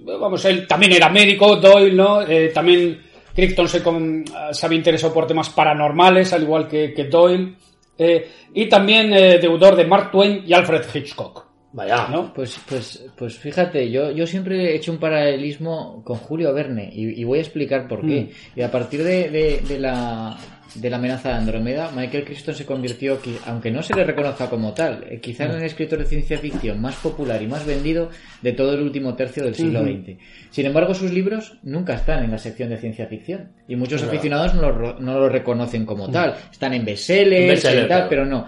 vamos, 0.04 0.44
él 0.44 0.66
también 0.68 0.92
era 0.92 1.08
médico, 1.08 1.56
Doyle, 1.56 1.94
¿no? 1.94 2.22
Eh, 2.22 2.50
también 2.54 3.00
Crichton 3.34 3.68
se, 3.68 3.82
con- 3.82 4.24
se 4.52 4.66
había 4.66 4.78
interesado 4.78 5.12
por 5.12 5.26
temas 5.26 5.50
paranormales, 5.50 6.32
al 6.32 6.42
igual 6.44 6.68
que, 6.68 6.92
que 6.94 7.04
Doyle. 7.04 7.54
Eh, 7.98 8.28
y 8.54 8.68
también 8.68 9.12
eh, 9.12 9.38
deudor 9.38 9.74
de 9.76 9.84
Mark 9.84 10.10
Twain 10.12 10.44
y 10.46 10.52
Alfred 10.52 10.82
Hitchcock. 10.94 11.44
Vaya. 11.72 12.06
¿no? 12.08 12.32
Pues, 12.32 12.60
pues, 12.68 13.04
pues 13.18 13.36
fíjate, 13.36 13.90
yo, 13.90 14.12
yo 14.12 14.28
siempre 14.28 14.70
he 14.70 14.76
hecho 14.76 14.92
un 14.92 14.98
paralelismo 14.98 16.02
con 16.04 16.18
Julio 16.18 16.54
Verne 16.54 16.88
y, 16.92 17.20
y 17.20 17.24
voy 17.24 17.38
a 17.38 17.42
explicar 17.42 17.88
por 17.88 18.06
qué. 18.06 18.30
Y 18.54 18.62
a 18.62 18.70
partir 18.70 19.02
de, 19.02 19.28
de- 19.28 19.60
de 19.66 19.80
la, 19.80 20.36
de 20.74 20.90
la 20.90 20.96
amenaza 20.96 21.30
de 21.30 21.34
Andrómeda, 21.36 21.90
Michael 21.94 22.24
Crichton 22.24 22.54
se 22.54 22.66
convirtió, 22.66 23.18
aunque 23.46 23.70
no 23.70 23.82
se 23.82 23.94
le 23.94 24.04
reconozca 24.04 24.48
como 24.48 24.72
tal, 24.72 25.04
eh, 25.08 25.20
quizás 25.20 25.50
en 25.50 25.56
el 25.56 25.64
escritor 25.64 25.98
de 25.98 26.06
ciencia 26.06 26.38
ficción 26.38 26.80
más 26.80 26.96
popular 26.96 27.40
y 27.42 27.46
más 27.46 27.64
vendido 27.66 28.10
de 28.42 28.52
todo 28.52 28.74
el 28.74 28.80
último 28.80 29.14
tercio 29.14 29.44
del 29.44 29.54
siglo. 29.54 29.82
XX. 29.82 30.18
Sin 30.50 30.66
embargo, 30.66 30.94
sus 30.94 31.12
libros 31.12 31.58
nunca 31.62 31.94
están 31.94 32.24
en 32.24 32.30
la 32.30 32.38
sección 32.38 32.70
de 32.70 32.78
ciencia 32.78 33.06
ficción 33.06 33.50
y 33.68 33.76
muchos 33.76 34.02
aficionados 34.02 34.54
no 34.54 34.70
lo, 34.70 35.00
no 35.00 35.18
lo 35.18 35.28
reconocen 35.28 35.86
como 35.86 36.10
tal. 36.10 36.34
Están 36.50 36.74
en 36.74 36.84
bestsellers 36.84 37.48
Bestseller, 37.48 37.84
y 37.84 37.88
tal, 37.88 37.88
claro. 37.88 38.06
pero 38.08 38.26
no. 38.26 38.46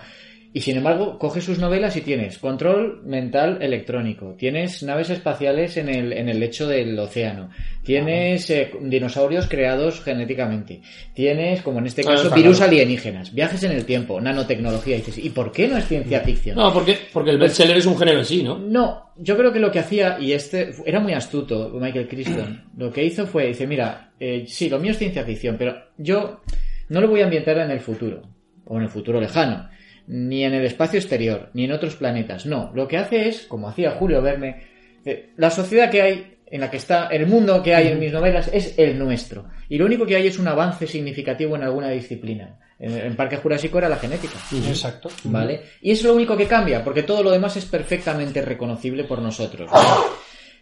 Y 0.53 0.63
sin 0.63 0.79
embargo, 0.79 1.19
coges 1.19 1.45
sus 1.45 1.59
novelas 1.59 1.97
y 1.97 2.01
tienes 2.01 2.39
control 2.39 3.03
mental 3.05 3.59
electrónico, 3.61 4.35
tienes 4.39 4.83
naves 4.83 5.11
espaciales 5.11 5.77
en 5.77 5.89
el, 5.89 6.13
en 6.13 6.29
el 6.29 6.41
lecho 6.41 6.67
del 6.67 6.99
océano, 6.99 7.51
tienes 7.85 8.49
eh, 8.51 8.71
dinosaurios 8.81 9.49
creados 9.49 10.01
genéticamente, 10.01 10.81
tienes, 11.15 11.61
como 11.63 11.81
en 11.81 11.87
este 11.87 12.03
caso, 12.03 12.31
virus 12.35 12.57
claro. 12.57 12.73
alienígenas, 12.73 13.35
viajes 13.35 13.63
en 13.65 13.73
el 13.73 13.85
tiempo, 13.85 14.21
nanotecnología. 14.21 14.97
Y 14.97 15.01
dices, 15.01 15.19
¿y 15.19 15.31
por 15.31 15.53
qué 15.53 15.69
no 15.69 15.77
es 15.77 15.87
ciencia 15.87 16.21
ficción? 16.21 16.57
No, 16.57 16.73
porque, 16.73 16.97
porque 17.13 17.31
el 17.31 17.39
bestseller 17.39 17.77
es 17.77 17.87
un 17.87 17.99
género 17.99 18.21
en 18.21 18.25
sí, 18.25 18.43
¿no? 18.43 18.59
No, 18.59 19.13
yo 19.17 19.37
creo 19.37 19.53
que 19.53 19.61
lo 19.61 19.71
que 19.71 19.81
hacía, 19.81 20.19
y 20.19 20.33
este 20.33 20.75
era 20.85 21.01
muy 21.01 21.13
astuto, 21.13 21.71
Michael 21.79 22.09
Crichton, 22.09 22.65
lo 22.77 22.91
que 22.91 23.05
hizo 23.05 23.27
fue, 23.27 23.49
dice, 23.49 23.67
mira, 23.67 24.13
eh, 24.19 24.45
sí, 24.47 24.69
lo 24.69 24.79
mío 24.79 24.93
es 24.93 24.99
ciencia 24.99 25.25
ficción, 25.25 25.57
pero 25.59 25.77
yo 25.99 26.41
no 26.89 27.01
lo 27.01 27.09
voy 27.09 27.21
a 27.21 27.25
ambientar 27.25 27.59
en 27.59 27.71
el 27.71 27.81
futuro, 27.81 28.23
o 28.65 28.77
en 28.77 28.85
el 28.85 28.89
futuro 28.89 29.21
lejano, 29.21 29.69
ni 30.07 30.45
en 30.45 30.55
el 30.55 30.65
espacio 30.65 30.99
exterior, 30.99 31.51
ni 31.55 31.65
en 31.65 31.73
otros 31.73 31.97
planetas, 31.97 32.47
no, 32.47 32.71
lo 32.75 32.87
que 32.87 32.97
hace 32.97 33.29
es, 33.29 33.47
como 33.47 33.69
hacía 33.69 33.93
Julio 33.93 34.23
Verne, 34.23 34.63
eh, 35.05 35.31
la 35.37 35.51
sociedad 35.51 35.91
que 35.91 36.03
hay, 36.03 36.37
en 36.47 36.61
la 36.61 36.71
que 36.71 36.77
está, 36.77 37.09
el 37.09 37.27
mundo 37.27 37.63
que 37.63 37.75
hay 37.75 37.89
en 37.89 37.99
mis 37.99 38.13
novelas 38.13 38.49
es 38.53 38.79
el 38.79 38.99
nuestro, 38.99 39.47
y 39.69 39.79
lo 39.79 39.87
único 39.87 40.07
que 40.07 40.17
hay 40.17 40.27
es 40.27 40.39
un 40.39 40.49
avance 40.49 40.87
significativo 40.87 41.57
en 41.57 41.63
alguna 41.63 41.91
disciplina. 41.91 42.59
En, 42.79 42.93
en 42.93 43.17
Parque 43.17 43.39
Jurásico 43.39 43.79
era 43.79 43.89
la 43.89 43.97
genética. 43.97 44.35
Exacto. 44.69 45.09
¿Vale? 45.25 45.63
Y 45.81 45.93
es 45.93 46.05
lo 46.05 46.15
único 46.15 46.37
que 46.37 46.47
cambia, 46.47 46.85
porque 46.85 47.03
todo 47.03 47.23
lo 47.23 47.31
demás 47.31 47.57
es 47.57 47.65
perfectamente 47.65 48.43
reconocible 48.43 49.05
por 49.05 49.21
nosotros. 49.21 49.71
¿vale? 49.71 49.89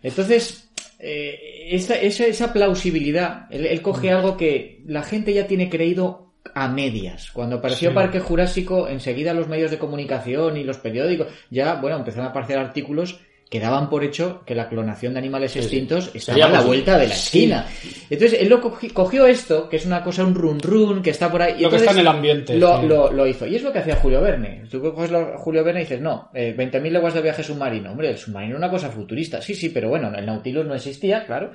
Entonces, 0.01 0.71
eh, 1.01 1.69
esa, 1.71 1.97
esa, 1.97 2.27
esa 2.27 2.53
plausibilidad, 2.53 3.47
él, 3.51 3.67
él 3.67 3.83
coge 3.83 4.11
algo 4.11 4.37
que 4.37 4.83
la 4.87 5.03
gente 5.03 5.35
ya 5.35 5.47
tiene 5.47 5.69
creído 5.69 6.24
a 6.55 6.69
medias. 6.69 7.31
Cuando 7.33 7.57
apareció 7.57 7.91
Sí. 7.91 7.95
Parque 7.95 8.21
Jurásico, 8.21 8.89
enseguida 8.89 9.33
los 9.33 9.49
medios 9.49 9.71
de 9.71 9.79
comunicación 9.79 10.57
y 10.57 10.65
los 10.65 10.79
periódicos, 10.79 11.29
ya, 11.51 11.77
bueno, 11.77 11.97
empezaron 11.97 12.27
a 12.27 12.31
aparecer 12.31 12.59
artículos 12.59 13.21
que 13.51 13.61
daban 13.61 13.89
por 13.89 14.03
hecho 14.03 14.43
que 14.45 14.55
la 14.55 14.69
clonación 14.69 15.13
de 15.13 15.21
animales 15.21 15.55
extintos 15.55 16.11
estaba 16.15 16.37
a 16.37 16.41
la 16.41 16.47
posible. 16.49 16.67
vuelta 16.67 16.99
de 16.99 17.09
la 17.09 17.15
Sí. 17.15 17.39
esquina. 17.39 17.67
Entonces, 18.11 18.41
él 18.41 18.49
lo 18.49 18.61
cogi- 18.61 18.93
cogió 18.93 19.27
esto, 19.27 19.69
que 19.69 19.77
es 19.77 19.87
una 19.87 20.03
cosa, 20.03 20.25
un 20.25 20.35
run 20.35 20.59
run, 20.61 21.03
que 21.03 21.11
está 21.11 21.31
por 21.31 21.41
ahí. 21.43 21.61
Lo 21.61 21.71
que 21.71 21.77
está 21.77 21.93
en 21.93 21.99
el 21.99 22.09
ambiente, 22.09 22.57
Lo, 22.59 22.81
sí. 22.81 22.87
lo- 22.89 23.13
lo 23.13 23.27
hizo. 23.27 23.47
Y 23.47 23.55
es 23.57 23.63
lo 23.63 23.73
que 23.73 23.79
hacía 23.79 23.97
Julio 23.97 24.21
Verne. 24.21 24.65
Tú 24.71 24.81
coges 24.81 25.11
lo- 25.11 25.39
Julio 25.39 25.63
Verne 25.63 25.81
y 25.81 25.85
dices, 25.85 26.01
no, 26.01 26.31
eh, 26.35 26.53
20.000 26.57 26.93
leguas 26.93 27.15
de 27.15 27.23
viaje 27.23 27.43
submarino. 27.45 27.93
Hombre, 27.93 28.11
el 28.11 28.19
submarino 28.19 28.55
es 28.55 28.59
una 28.59 28.71
cosa 28.71 28.91
futurista. 28.91 29.41
Sí, 29.41 29.55
sí, 29.55 29.69
pero 29.69 29.89
bueno, 29.89 30.13
el 30.17 30.27
Nautilus 30.27 30.67
no 30.67 30.75
existía, 30.75 31.25
claro. 31.25 31.53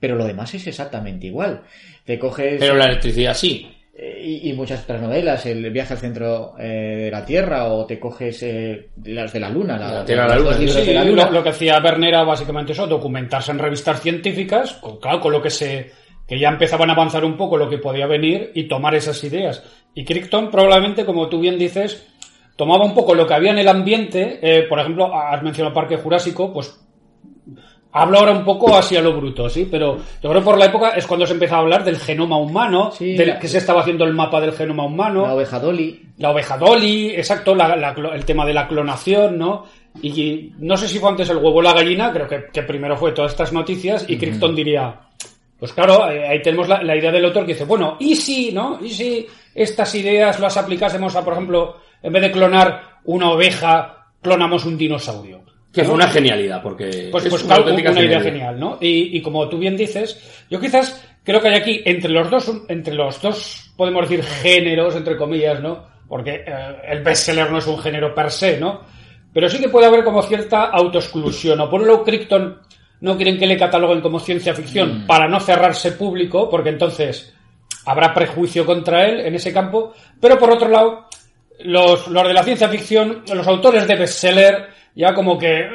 Pero 0.00 0.16
lo 0.16 0.26
demás 0.26 0.52
es 0.54 0.66
exactamente 0.66 1.26
igual. 1.28 1.62
Te 2.04 2.18
coges... 2.18 2.56
Pero 2.58 2.74
la 2.74 2.86
electricidad 2.86 3.34
sí. 3.34 3.70
Eh, 3.98 4.20
y, 4.22 4.50
y 4.50 4.52
muchas 4.52 4.84
otras 4.84 5.00
novelas, 5.00 5.46
el 5.46 5.70
viaje 5.70 5.94
al 5.94 5.98
centro 5.98 6.54
eh, 6.58 7.04
de 7.04 7.10
la 7.10 7.24
Tierra, 7.24 7.72
o 7.72 7.86
te 7.86 7.98
coges 7.98 8.42
eh, 8.42 8.90
las 9.04 9.32
de 9.32 9.40
la 9.40 9.48
Luna, 9.48 9.78
la, 9.78 9.92
La 9.92 10.04
Tierra 10.04 10.24
a 10.24 10.28
la 10.28 10.36
Luna, 10.36 10.52
Sí, 10.58 10.66
de 10.66 10.94
la 10.94 11.04
Luna. 11.04 11.24
lo, 11.26 11.32
lo 11.32 11.42
que 11.42 11.48
hacía 11.48 11.80
Werner 11.82 12.10
era 12.10 12.24
básicamente 12.24 12.72
eso, 12.72 12.86
documentarse 12.86 13.52
en 13.52 13.58
revistas 13.58 14.00
científicas, 14.00 14.74
con, 14.74 14.98
claro, 14.98 15.20
con 15.20 15.32
lo 15.32 15.40
que 15.40 15.50
se 15.50 15.90
que 16.26 16.40
ya 16.40 16.48
empezaban 16.48 16.90
a 16.90 16.94
avanzar 16.94 17.24
un 17.24 17.36
poco 17.36 17.56
lo 17.56 17.70
que 17.70 17.78
podía 17.78 18.06
venir 18.08 18.50
y 18.54 18.66
tomar 18.66 18.96
esas 18.96 19.22
ideas. 19.22 19.62
Y 19.94 20.04
Crichton 20.04 20.50
probablemente, 20.50 21.04
como 21.06 21.28
tú 21.28 21.38
bien 21.38 21.56
dices, 21.56 22.04
tomaba 22.56 22.84
un 22.84 22.94
poco 22.94 23.14
lo 23.14 23.26
que 23.28 23.34
había 23.34 23.52
en 23.52 23.58
el 23.58 23.68
ambiente, 23.68 24.40
eh, 24.42 24.64
por 24.68 24.80
ejemplo, 24.80 25.14
has 25.14 25.40
mencionado 25.44 25.72
Parque 25.72 25.96
Jurásico, 25.96 26.52
pues 26.52 26.76
hablo 28.02 28.18
ahora 28.18 28.32
un 28.32 28.44
poco 28.44 28.76
así 28.76 28.96
a 28.96 29.00
lo 29.00 29.12
bruto, 29.16 29.48
sí, 29.48 29.66
pero 29.70 29.96
yo 29.96 30.28
creo 30.30 30.34
que 30.34 30.44
por 30.44 30.58
la 30.58 30.66
época 30.66 30.90
es 30.90 31.06
cuando 31.06 31.26
se 31.26 31.32
empezó 31.34 31.56
a 31.56 31.58
hablar 31.58 31.84
del 31.84 31.98
genoma 31.98 32.36
humano, 32.38 32.90
Sí, 32.92 33.14
del 33.14 33.28
la- 33.28 33.38
que 33.38 33.48
se 33.48 33.58
estaba 33.58 33.80
haciendo 33.80 34.04
el 34.04 34.12
mapa 34.14 34.40
del 34.40 34.52
genoma 34.52 34.84
humano. 34.84 35.26
La 35.26 35.34
oveja 35.34 35.58
Dolly. 35.58 36.02
La 36.18 36.30
oveja 36.30 36.56
Dolly, 36.56 37.10
exacto, 37.10 37.54
la- 37.54 37.76
la 37.76 37.94
clo- 37.94 38.14
el 38.14 38.24
tema 38.24 38.44
de 38.46 38.54
la 38.54 38.66
clonación, 38.68 39.38
¿no? 39.38 39.64
Y 40.02 40.52
no 40.58 40.76
sé 40.76 40.88
si 40.88 40.98
fue 40.98 41.08
antes 41.10 41.28
el 41.30 41.36
huevo 41.38 41.56
o 41.56 41.62
la 41.62 41.72
gallina, 41.72 42.12
creo 42.12 42.28
que, 42.28 42.44
que 42.52 42.62
primero 42.62 42.96
fue 42.96 43.12
todas 43.12 43.32
estas 43.32 43.52
noticias, 43.52 44.04
y 44.08 44.16
Crichton 44.18 44.54
diría, 44.54 44.94
pues 45.58 45.72
claro, 45.72 46.10
eh, 46.10 46.28
ahí 46.28 46.42
tenemos 46.42 46.68
la, 46.68 46.82
la 46.82 46.94
idea 46.94 47.10
del 47.10 47.24
autor 47.24 47.46
que 47.46 47.54
dice, 47.54 47.64
bueno, 47.64 47.96
¿y 47.98 48.14
si, 48.14 48.52
no? 48.52 48.78
¿Y 48.82 48.90
si 48.90 49.26
estas 49.54 49.94
ideas 49.94 50.38
las 50.38 50.56
aplicásemos 50.58 51.16
a, 51.16 51.24
por 51.24 51.32
ejemplo, 51.32 51.76
en 52.02 52.12
vez 52.12 52.22
de 52.22 52.30
clonar 52.32 52.98
una 53.04 53.30
oveja, 53.30 54.08
clonamos 54.20 54.66
un 54.66 54.76
dinosaurio? 54.76 55.40
Que 55.76 55.84
fue 55.84 55.94
una 55.94 56.08
genialidad, 56.08 56.62
porque. 56.62 57.08
Pues, 57.12 57.26
es 57.26 57.30
pues 57.30 57.44
una 57.44 57.56
auténtica 57.56 57.90
una 57.90 58.02
idea 58.02 58.20
genial, 58.20 58.58
¿no? 58.58 58.78
Y, 58.80 59.16
y 59.16 59.20
como 59.20 59.46
tú 59.48 59.58
bien 59.58 59.76
dices, 59.76 60.44
yo 60.48 60.58
quizás 60.58 61.06
creo 61.22 61.40
que 61.40 61.48
hay 61.48 61.54
aquí 61.56 61.82
entre 61.84 62.10
los 62.10 62.30
dos, 62.30 62.50
entre 62.68 62.94
los 62.94 63.20
dos, 63.20 63.72
podemos 63.76 64.08
decir 64.08 64.24
géneros, 64.24 64.96
entre 64.96 65.18
comillas, 65.18 65.60
¿no? 65.60 65.84
Porque 66.08 66.44
eh, 66.46 66.76
el 66.88 67.02
bestseller 67.02 67.50
no 67.50 67.58
es 67.58 67.66
un 67.66 67.78
género 67.78 68.14
per 68.14 68.30
se, 68.30 68.58
¿no? 68.58 68.80
Pero 69.34 69.50
sí 69.50 69.58
que 69.58 69.68
puede 69.68 69.86
haber 69.86 70.02
como 70.02 70.22
cierta 70.22 70.70
autoexclusión. 70.70 71.60
O 71.60 71.68
por 71.68 71.82
un 71.82 71.88
lado, 71.88 72.04
Crichton 72.04 72.58
no 73.00 73.16
quieren 73.16 73.36
que 73.36 73.46
le 73.46 73.58
cataloguen 73.58 74.00
como 74.00 74.18
ciencia 74.18 74.54
ficción 74.54 75.04
para 75.06 75.28
no 75.28 75.40
cerrarse 75.40 75.92
público, 75.92 76.48
porque 76.48 76.70
entonces 76.70 77.34
habrá 77.84 78.14
prejuicio 78.14 78.64
contra 78.64 79.06
él 79.06 79.20
en 79.20 79.34
ese 79.34 79.52
campo. 79.52 79.92
Pero 80.18 80.38
por 80.38 80.50
otro 80.50 80.68
lado, 80.68 81.08
los, 81.60 82.08
los 82.08 82.26
de 82.26 82.32
la 82.32 82.44
ciencia 82.44 82.68
ficción, 82.68 83.24
los 83.30 83.46
autores 83.46 83.86
de 83.86 83.96
bestseller, 83.96 84.68
ya 84.96 85.14
como 85.14 85.38
que 85.38 85.60
eh, 85.60 85.68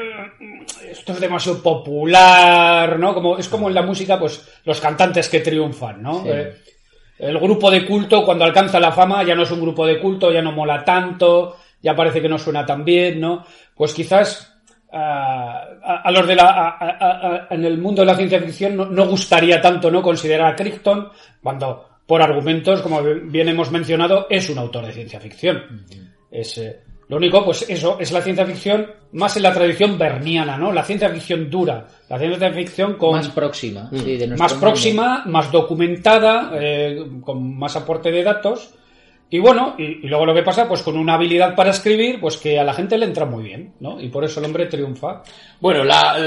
esto 0.89 1.13
es 1.13 1.19
demasiado 1.22 1.61
popular, 1.63 2.99
¿no? 2.99 3.13
Como, 3.13 3.38
es 3.38 3.47
como 3.47 3.69
en 3.69 3.76
la 3.76 3.82
música, 3.84 4.19
pues 4.19 4.45
los 4.65 4.82
cantantes 4.82 5.30
que 5.30 5.39
triunfan, 5.39 6.01
¿no? 6.03 6.24
Sí. 6.24 6.30
Eh, 6.30 6.53
el 7.19 7.38
grupo 7.39 7.69
de 7.72 7.86
culto 7.86 8.26
cuando 8.26 8.43
alcanza 8.43 8.80
la 8.80 8.91
fama 8.91 9.24
ya 9.24 9.36
no 9.36 9.43
es 9.43 9.51
un 9.51 9.61
grupo 9.61 9.86
de 9.86 9.99
culto, 9.99 10.32
ya 10.32 10.41
no 10.41 10.51
mola 10.51 10.84
tanto, 10.84 11.55
ya 11.82 11.95
parece 11.95 12.19
que 12.22 12.28
no 12.28 12.38
suena 12.39 12.65
tan 12.65 12.84
bien, 12.84 13.19
¿no? 13.22 13.45
Pues 13.76 13.93
quizás 13.93 14.51
ah, 14.91 15.63
a, 15.84 16.01
a 16.01 16.11
los 16.11 16.28
de 16.28 16.36
la 16.36 16.45
a- 16.45 16.78
a- 16.80 17.28
a- 17.28 17.47
en 17.51 17.63
el 17.63 17.78
mundo 17.78 18.01
de 18.01 18.07
la 18.07 18.15
ciencia 18.15 18.41
ficción 18.41 18.76
no, 18.76 18.86
no 18.86 19.05
gustaría 19.07 19.61
tanto 19.61 19.89
no 19.91 20.01
considerar 20.01 20.51
a 20.51 20.55
Crichton 20.55 21.09
cuando 21.43 21.88
por 22.07 22.22
argumentos 22.22 22.82
como 22.82 23.01
bien 23.03 23.47
hemos 23.49 23.72
mencionado 23.72 24.28
es 24.30 24.49
un 24.49 24.57
autor 24.57 24.86
de 24.88 24.91
ciencia 24.93 25.19
ficción 25.19 25.86
es 26.32 26.57
eh, 26.57 26.80
lo 27.12 27.18
único 27.18 27.45
pues 27.45 27.70
eso 27.70 27.97
es 27.99 28.12
la 28.12 28.22
ciencia 28.22 28.45
ficción 28.45 28.88
más 29.12 29.38
en 29.38 29.43
la 29.43 29.53
tradición 29.53 29.99
berniana 29.99 30.57
no 30.57 30.72
la 30.72 30.84
ciencia 30.84 31.09
ficción 31.09 31.49
dura 31.49 31.86
la 32.09 32.18
ciencia 32.18 32.51
ficción 32.51 32.95
con 32.95 33.12
Más 33.18 33.30
próxima. 33.30 33.88
sí, 33.91 34.18
de 34.18 34.28
nuestro 34.28 34.38
más 34.43 34.51
mundo. 34.53 34.66
próxima, 34.66 35.24
más 35.28 35.51
documentada, 35.51 36.51
eh, 36.59 37.05
con 37.22 37.57
más 37.57 37.76
aporte 37.76 38.12
de 38.12 38.24
datos. 38.24 38.74
Y 39.34 39.39
bueno, 39.39 39.76
y, 39.78 40.05
y 40.05 40.07
luego 40.09 40.26
lo 40.26 40.34
que 40.34 40.43
pasa, 40.43 40.68
pues 40.68 40.82
con 40.82 40.97
una 40.97 41.14
habilidad 41.14 41.55
para 41.55 41.70
escribir, 41.70 42.20
pues 42.20 42.36
que 42.36 42.59
a 42.59 42.66
la 42.66 42.74
gente 42.74 42.97
le 42.97 43.05
entra 43.05 43.26
muy 43.26 43.43
bien, 43.45 43.76
¿no? 43.80 43.97
Y 44.01 44.09
por 44.09 44.26
eso 44.26 44.41
el 44.41 44.47
hombre 44.47 44.66
triunfa. 44.66 45.24
Bueno, 45.62 45.86
la, 45.86 46.18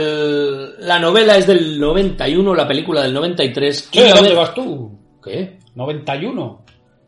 la 0.78 0.98
novela 0.98 1.36
es 1.36 1.46
del 1.46 1.78
91, 1.78 2.54
la 2.54 2.66
película 2.66 3.02
del 3.02 3.12
93. 3.12 3.90
Che, 3.90 4.00
Y 4.00 4.08
la 4.08 4.14
¿Dónde 4.14 4.34
vas 4.34 4.54
tú? 4.54 4.90
¿Qué? 5.22 5.58
91. 5.74 6.64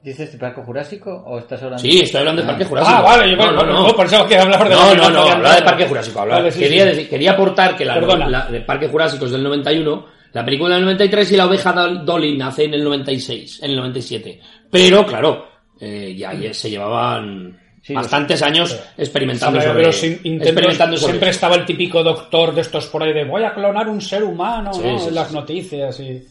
¿Dices 0.06 0.30
de 0.30 0.38
Parque 0.38 0.62
Jurásico 0.62 1.10
o 1.26 1.36
estás 1.40 1.60
hablando? 1.64 1.82
Sí, 1.82 2.00
estoy 2.00 2.20
hablando 2.20 2.42
de 2.42 2.46
Parque 2.46 2.64
Jurásico. 2.64 2.96
Ah, 2.96 3.02
vale, 3.02 3.28
yo 3.28 3.36
no, 3.36 3.50
no, 3.50 3.64
no. 3.64 3.88
no, 3.88 3.96
pensaba 3.96 4.28
que 4.28 4.38
hablabas 4.38 4.68
de 4.68 4.74
No, 4.76 4.94
no, 4.94 5.10
no, 5.10 5.20
hablaba 5.22 5.56
de. 5.56 5.62
Parque 5.62 5.86
Jurásico. 5.88 6.20
hablaba- 6.20 6.40
Vale, 6.42 6.52
sí, 6.52 6.60
quería, 6.60 6.82
sí. 6.84 6.88
decir- 6.90 7.08
quería 7.08 7.32
aportar 7.32 7.76
que 7.76 7.84
la, 7.84 7.98
la 8.00 8.46
de 8.46 8.60
Parque 8.60 8.86
Jurásico 8.86 9.24
es 9.24 9.32
del 9.32 9.42
91, 9.42 10.06
la 10.32 10.44
película 10.44 10.76
del 10.76 10.84
93 10.84 11.32
y 11.32 11.36
la 11.36 11.46
oveja 11.46 11.74
Dol- 11.74 12.04
Dolly 12.04 12.36
nace 12.38 12.64
en 12.66 12.74
el 12.74 12.84
96, 12.84 13.64
en 13.64 13.70
el 13.72 13.76
97. 13.78 14.40
Pero, 14.70 15.04
claro, 15.04 15.44
eh, 15.80 16.14
ya, 16.16 16.32
ya 16.34 16.54
se 16.54 16.70
llevaban 16.70 17.58
Sí, 17.82 17.92
bastantes 17.92 18.40
años 18.42 18.78
experimentando 18.96 19.58
Sabe, 19.60 19.70
sobre, 19.72 19.82
pero 19.82 19.92
sin 19.92 20.12
intentos- 20.22 20.46
experimentando 20.46 20.96
sobre 20.98 21.12
siempre 21.14 21.30
eso. 21.30 21.36
estaba 21.36 21.56
el 21.56 21.64
típico 21.64 22.04
doctor 22.04 22.54
de 22.54 22.60
estos 22.60 22.86
por 22.86 23.02
ahí 23.02 23.12
de 23.12 23.24
voy 23.24 23.42
a 23.42 23.52
clonar 23.52 23.88
un 23.88 24.00
ser 24.00 24.22
humano, 24.22 24.72
Sí, 24.72 24.82
¿no? 24.84 24.84
sí, 24.84 25.04
en 25.04 25.08
sí, 25.10 25.14
las 25.16 25.28
sí. 25.30 25.34
noticias 25.34 25.98
y, 26.00 26.22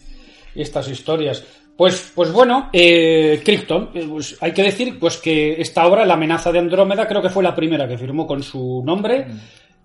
y 0.56 0.62
estas 0.62 0.88
historias. 0.88 1.44
Pues, 1.78 2.14
pues 2.16 2.32
bueno, 2.32 2.70
eh, 2.72 3.42
Crichton, 3.44 3.90
eh, 3.94 4.06
pues 4.10 4.38
hay 4.40 4.54
que 4.54 4.64
decir 4.64 4.98
pues 4.98 5.18
que 5.18 5.60
esta 5.60 5.86
obra, 5.86 6.06
La 6.06 6.14
amenaza 6.14 6.52
de 6.52 6.60
Andrómeda, 6.60 7.06
creo 7.06 7.22
que 7.22 7.30
fue 7.30 7.44
la 7.44 7.54
primera 7.54 7.88
que 7.88 7.98
firmó 7.98 8.26
con 8.26 8.42
su 8.42 8.82
nombre 8.86 9.28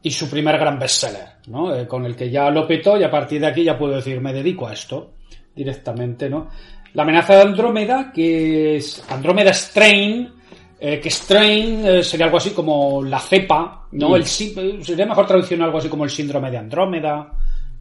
y 0.01 0.11
su 0.11 0.31
primer 0.31 0.57
gran 0.57 0.79
bestseller, 0.79 1.39
¿no? 1.49 1.75
Eh, 1.75 1.89
con 1.89 2.07
el 2.07 2.15
que 2.15 2.31
ya 2.31 2.49
lo 2.49 2.67
petó 2.67 2.97
y 2.97 3.03
a 3.03 3.11
partir 3.11 3.41
de 3.41 3.49
aquí 3.49 3.65
ya 3.65 3.77
puedo 3.77 3.97
decir, 3.97 4.21
me 4.21 4.33
dedico 4.33 4.69
a 4.69 4.73
esto 4.73 5.15
directamente, 5.55 6.31
¿no? 6.31 6.49
La 6.95 7.03
amenaza 7.03 7.35
de 7.35 7.43
Andrómeda, 7.43 8.13
que 8.13 8.77
es 8.77 9.05
Andrómeda 9.11 9.53
Strain, 9.53 10.33
eh, 10.79 11.01
que 11.01 11.11
Strain 11.11 12.05
sería 12.05 12.27
algo 12.27 12.39
así 12.39 12.51
como 12.51 13.03
la 13.03 13.19
cepa, 13.19 13.89
¿no? 13.93 14.11
Mm. 14.11 14.15
El, 14.15 14.27
sería 14.27 15.07
mejor 15.07 15.27
traducción 15.27 15.61
algo 15.63 15.79
así 15.79 15.89
como 15.89 16.05
el 16.05 16.11
síndrome 16.11 16.53
de 16.53 16.59
Andrómeda, 16.59 17.33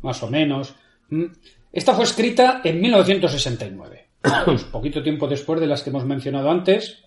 más 0.02 0.24
o 0.24 0.30
menos. 0.30 0.74
Mm. 1.10 1.26
Esta 1.72 1.94
fue 1.94 2.04
escrita 2.04 2.62
en 2.64 2.82
1969, 2.82 4.08
pues 4.46 4.64
poquito 4.66 5.04
tiempo 5.04 5.28
después 5.28 5.60
de 5.60 5.68
las 5.68 5.84
que 5.84 5.90
hemos 5.90 6.06
mencionado 6.06 6.50
antes. 6.50 7.04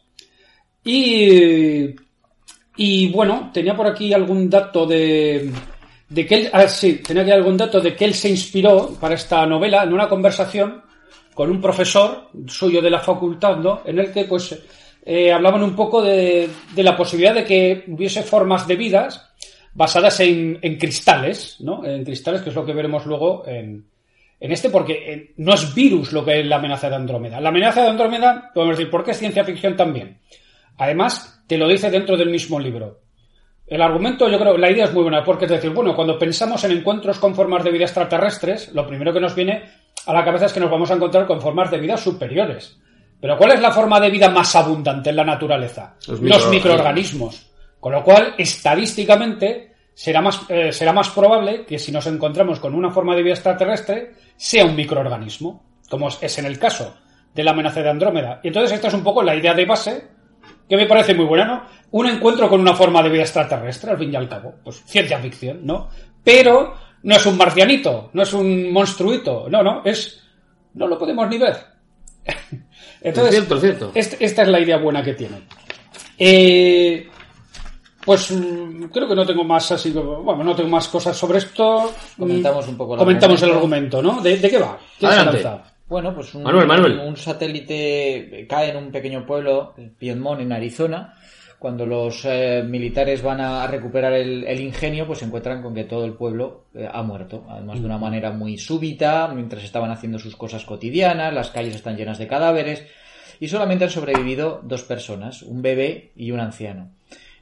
Y, 0.85 1.95
y 2.77 3.11
bueno, 3.11 3.51
tenía 3.53 3.77
por 3.77 3.87
aquí 3.87 4.13
algún 4.13 4.49
dato 4.49 4.87
de, 4.87 5.51
de 6.09 6.27
que 6.27 6.35
él, 6.35 6.51
ah, 6.53 6.69
sí, 6.69 7.01
tenía 7.07 7.23
aquí 7.23 7.33
algún 7.33 7.57
dato 7.57 7.81
de 7.81 7.95
que 7.95 8.05
él 8.05 8.15
se 8.15 8.29
inspiró 8.29 8.95
para 9.01 9.15
esta 9.15 9.45
novela 9.47 9.83
en 9.83 9.93
una 9.93 10.09
conversación 10.09 10.83
con 11.35 11.51
un 11.51 11.61
profesor 11.61 12.29
suyo 12.47 12.81
de 12.81 12.91
la 12.91 13.01
facultad, 13.01 13.57
¿no? 13.57 13.83
En 13.85 13.99
el 13.99 14.13
que, 14.13 14.25
pues, 14.25 14.59
eh, 15.05 15.33
hablaban 15.33 15.63
un 15.63 15.75
poco 15.75 16.03
de, 16.03 16.49
de 16.75 16.83
la 16.83 16.97
posibilidad 16.97 17.35
de 17.35 17.45
que 17.45 17.85
hubiese 17.89 18.23
formas 18.23 18.67
de 18.69 18.77
vidas 18.77 19.31
basadas 19.75 20.21
en, 20.21 20.59
en 20.61 20.77
cristales, 20.77 21.57
¿no? 21.61 21.85
En 21.85 22.05
cristales, 22.05 22.43
que 22.43 22.51
es 22.51 22.55
lo 22.55 22.67
que 22.67 22.75
veremos 22.75 23.07
luego 23.07 23.45
en, 23.47 23.87
en 24.43 24.51
este, 24.51 24.71
porque 24.71 24.93
eh, 24.93 25.35
no 25.37 25.55
es 25.55 25.73
virus 25.73 26.13
lo 26.13 26.25
que 26.25 26.41
es 26.41 26.47
la 26.47 26.57
amenaza 26.57 26.91
de 26.91 26.97
Andrómeda. 26.97 27.41
La 27.41 27.51
amenaza 27.51 27.81
de 27.81 27.91
Andrómeda, 27.91 28.51
podemos 28.53 28.77
decir, 28.77 28.91
¿por 28.91 29.05
qué 29.05 29.13
es 29.13 29.19
ciencia 29.19 29.45
ficción 29.45 29.77
también? 29.77 30.19
Además, 30.79 31.45
te 31.47 31.57
lo 31.57 31.69
dice 31.69 31.93
dentro 31.93 32.17
del 32.17 32.29
mismo 32.29 32.59
libro. 32.59 33.03
El 33.69 33.81
argumento, 33.81 34.29
yo 34.29 34.41
creo, 34.41 34.59
la 34.59 34.69
idea 34.69 34.87
es 34.87 34.93
muy 34.93 35.05
buena, 35.05 35.23
porque 35.23 35.45
es 35.45 35.51
decir, 35.53 35.71
bueno, 35.71 35.95
cuando 35.95 36.19
pensamos 36.19 36.65
en 36.65 36.73
encuentros 36.73 37.21
con 37.21 37.37
formas 37.37 37.63
de 37.63 37.71
vida 37.71 37.85
extraterrestres, 37.85 38.75
lo 38.75 38.85
primero 38.85 39.13
que 39.13 39.21
nos 39.21 39.37
viene 39.37 39.63
a 40.07 40.13
la 40.13 40.25
cabeza 40.25 40.47
es 40.47 40.53
que 40.53 40.59
nos 40.59 40.73
vamos 40.73 40.91
a 40.91 40.95
encontrar 40.95 41.25
con 41.25 41.41
formas 41.41 41.71
de 41.71 41.79
vida 41.79 41.97
superiores. 41.97 42.81
Pero 43.21 43.39
¿cuál 43.39 43.53
es 43.53 43.61
la 43.61 43.71
forma 43.71 44.01
de 44.01 44.11
vida 44.11 44.29
más 44.29 44.57
abundante 44.57 45.11
en 45.11 45.17
la 45.17 45.25
naturaleza? 45.25 45.95
Los 46.09 46.21
Los 46.21 46.49
microorganismos. 46.49 47.49
Con 47.79 47.93
lo 47.93 48.03
cual, 48.03 48.35
estadísticamente, 48.37 49.72
será 49.95 50.21
más, 50.21 50.41
eh, 50.49 50.73
será 50.73 50.93
más 50.93 51.11
probable 51.11 51.65
que 51.65 51.79
si 51.79 51.93
nos 51.93 52.07
encontramos 52.07 52.61
con 52.61 52.75
una 52.75 52.91
forma 52.91 53.15
de 53.15 53.23
vida 53.23 53.35
extraterrestre, 53.35 54.15
sea 54.37 54.65
un 54.65 54.77
microorganismo, 54.77 55.65
como 55.89 56.09
es 56.09 56.39
en 56.39 56.47
el 56.47 56.59
caso 56.59 56.97
de 57.35 57.45
la 57.45 57.53
amenaza 57.53 57.83
de 57.83 57.91
Andrómeda. 57.91 58.41
Y 58.43 58.49
entonces 58.49 58.73
esta 58.73 58.89
es 58.89 58.95
un 58.95 59.03
poco 59.03 59.23
la 59.23 59.35
idea 59.35 59.55
de 59.55 59.65
base, 59.65 60.09
que 60.69 60.77
me 60.77 60.87
parece 60.87 61.15
muy 61.15 61.25
buena, 61.27 61.45
¿no? 61.45 61.63
Un 61.91 62.07
encuentro 62.09 62.49
con 62.49 62.61
una 62.61 62.75
forma 62.75 63.03
de 63.03 63.11
vida 63.11 63.23
extraterrestre, 63.23 63.91
al 63.91 63.99
fin 63.99 64.13
y 64.13 64.17
al 64.17 64.29
cabo. 64.29 64.55
Pues 64.65 64.83
ciencia 64.85 65.19
ficción, 65.19 65.61
¿no? 65.65 65.89
Pero 66.25 66.75
no 67.03 67.15
es 67.17 67.27
un 67.27 67.37
marcianito, 67.37 68.11
no 68.13 68.23
es 68.23 68.33
un 68.33 68.73
monstruito, 68.73 69.47
no, 69.51 69.63
no, 69.63 69.83
es... 69.85 70.21
No 70.75 70.87
lo 70.87 70.99
podemos 70.99 71.29
ni 71.29 71.37
ver. 71.37 71.57
Entonces, 73.03 73.35
es 73.35 73.41
cierto, 73.41 73.55
es 73.57 73.61
cierto. 73.61 73.93
este- 73.95 74.25
esta 74.25 74.43
es 74.43 74.49
la 74.49 74.61
idea 74.61 74.79
buena 74.79 75.03
que 75.03 75.13
tiene. 75.13 75.43
Eh, 76.19 77.09
pues 78.05 78.31
mm, 78.33 78.85
creo 78.93 79.09
que 79.09 79.15
no 79.15 79.25
tengo 79.27 79.45
más 79.45 79.71
así, 79.73 79.91
bueno, 79.93 80.43
no 80.45 80.55
tengo 80.55 80.69
más 80.71 80.89
cosas 80.89 81.17
sobre 81.17 81.39
esto. 81.39 81.91
Comentamos 82.19 82.67
Mm, 82.67 82.71
un 82.71 82.77
poco 82.77 82.95
el 82.95 82.99
Comentamos 82.99 83.43
el 83.43 83.51
argumento. 83.51 83.99
argumento, 83.99 84.17
¿no? 84.19 84.23
¿De, 84.23 84.39
de 84.39 84.51
qué 84.51 84.59
va? 84.59 84.79
¿Quién 84.99 85.11
se 85.13 85.17
Adelante. 85.19 85.43
lanza? 85.43 85.65
Bueno, 85.89 86.15
pues 86.15 86.35
un, 86.35 86.43
Manuel, 86.43 86.67
Manuel. 86.67 86.99
un 87.01 87.17
satélite 87.17 88.47
cae 88.49 88.71
en 88.71 88.77
un 88.77 88.91
pequeño 88.91 89.27
pueblo, 89.27 89.75
Piedmont, 89.99 90.41
en 90.41 90.53
Arizona. 90.53 91.15
Cuando 91.59 91.87
los 91.87 92.25
eh, 92.25 92.65
militares 92.67 93.23
van 93.23 93.41
a 93.41 93.67
recuperar 93.69 94.13
el, 94.15 94.43
el 94.45 94.61
ingenio, 94.61 95.07
pues 95.07 95.21
se 95.21 95.27
encuentran 95.27 95.63
con 95.63 95.73
que 95.75 95.85
todo 95.85 96.05
el 96.05 96.15
pueblo 96.15 96.65
eh, 96.75 96.89
ha 96.93 97.03
muerto. 97.03 97.45
Además, 97.49 97.79
de 97.81 97.87
una 97.87 97.99
manera 97.99 98.33
muy 98.33 98.59
súbita, 98.59 99.29
mientras 99.33 99.63
estaban 99.63 99.91
haciendo 99.93 100.19
sus 100.19 100.35
cosas 100.35 100.65
cotidianas, 100.65 101.33
las 101.33 101.51
calles 101.51 101.77
están 101.77 101.97
llenas 101.97 102.19
de 102.19 102.27
cadáveres, 102.27 102.85
y 103.39 103.47
solamente 103.49 103.85
han 103.85 103.91
sobrevivido 103.91 104.61
dos 104.65 104.83
personas, 104.83 105.43
un 105.43 105.63
bebé 105.63 106.11
y 106.17 106.33
un 106.33 106.41
anciano. 106.41 106.91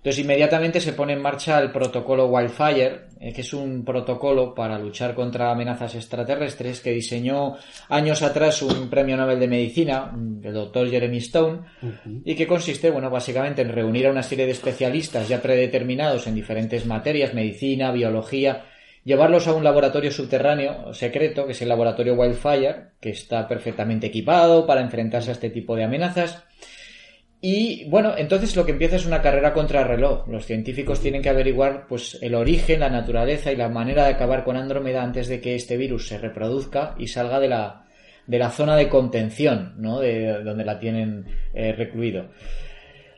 Entonces 0.00 0.24
inmediatamente 0.24 0.80
se 0.80 0.94
pone 0.94 1.12
en 1.12 1.20
marcha 1.20 1.58
el 1.58 1.70
protocolo 1.70 2.28
Wildfire, 2.28 3.00
eh, 3.20 3.34
que 3.34 3.42
es 3.42 3.52
un 3.52 3.84
protocolo 3.84 4.54
para 4.54 4.78
luchar 4.78 5.14
contra 5.14 5.50
amenazas 5.50 5.94
extraterrestres 5.94 6.80
que 6.80 6.92
diseñó 6.92 7.56
años 7.90 8.22
atrás 8.22 8.62
un 8.62 8.88
premio 8.88 9.18
Nobel 9.18 9.38
de 9.38 9.46
Medicina, 9.48 10.10
el 10.42 10.54
doctor 10.54 10.88
Jeremy 10.88 11.18
Stone, 11.18 11.58
y 12.24 12.34
que 12.34 12.46
consiste, 12.46 12.88
bueno, 12.88 13.10
básicamente 13.10 13.60
en 13.60 13.68
reunir 13.68 14.06
a 14.06 14.10
una 14.10 14.22
serie 14.22 14.46
de 14.46 14.52
especialistas 14.52 15.28
ya 15.28 15.42
predeterminados 15.42 16.26
en 16.26 16.34
diferentes 16.34 16.86
materias, 16.86 17.34
medicina, 17.34 17.92
biología, 17.92 18.64
llevarlos 19.04 19.48
a 19.48 19.52
un 19.52 19.64
laboratorio 19.64 20.10
subterráneo 20.10 20.94
secreto, 20.94 21.44
que 21.44 21.52
es 21.52 21.60
el 21.60 21.68
laboratorio 21.68 22.14
Wildfire, 22.14 22.92
que 23.02 23.10
está 23.10 23.46
perfectamente 23.46 24.06
equipado 24.06 24.66
para 24.66 24.80
enfrentarse 24.80 25.28
a 25.28 25.34
este 25.34 25.50
tipo 25.50 25.76
de 25.76 25.84
amenazas, 25.84 26.42
y 27.42 27.84
bueno, 27.88 28.14
entonces 28.18 28.54
lo 28.56 28.66
que 28.66 28.72
empieza 28.72 28.96
es 28.96 29.06
una 29.06 29.22
carrera 29.22 29.52
contra 29.54 29.84
reloj. 29.84 30.28
Los 30.28 30.44
científicos 30.44 31.00
tienen 31.00 31.22
que 31.22 31.30
averiguar 31.30 31.86
pues 31.88 32.18
el 32.20 32.34
origen, 32.34 32.80
la 32.80 32.90
naturaleza 32.90 33.50
y 33.50 33.56
la 33.56 33.68
manera 33.70 34.04
de 34.04 34.10
acabar 34.14 34.44
con 34.44 34.56
Andrómeda 34.56 35.02
antes 35.02 35.28
de 35.28 35.40
que 35.40 35.54
este 35.54 35.76
virus 35.78 36.08
se 36.08 36.18
reproduzca 36.18 36.94
y 36.98 37.06
salga 37.08 37.40
de 37.40 37.48
la, 37.48 37.86
de 38.26 38.38
la 38.38 38.50
zona 38.50 38.76
de 38.76 38.88
contención, 38.90 39.74
¿no? 39.78 40.00
De 40.00 40.42
donde 40.44 40.64
la 40.66 40.78
tienen 40.78 41.24
eh, 41.54 41.72
recluido. 41.72 42.26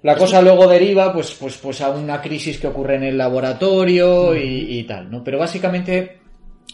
La 0.03 0.17
cosa 0.17 0.43
luego 0.43 0.67
deriva 0.69 1.13
pues, 1.13 1.37
pues, 1.39 1.57
pues 1.59 1.81
a 1.81 1.91
una 1.91 2.21
crisis 2.21 2.59
que 2.59 2.67
ocurre 2.69 2.97
en 2.97 3.05
el 3.05 3.19
laboratorio 3.19 4.37
y, 4.37 4.79
y 4.79 4.85
tal, 4.85 5.11
¿no? 5.11 5.23
Pero 5.23 5.39
básicamente 5.39 6.19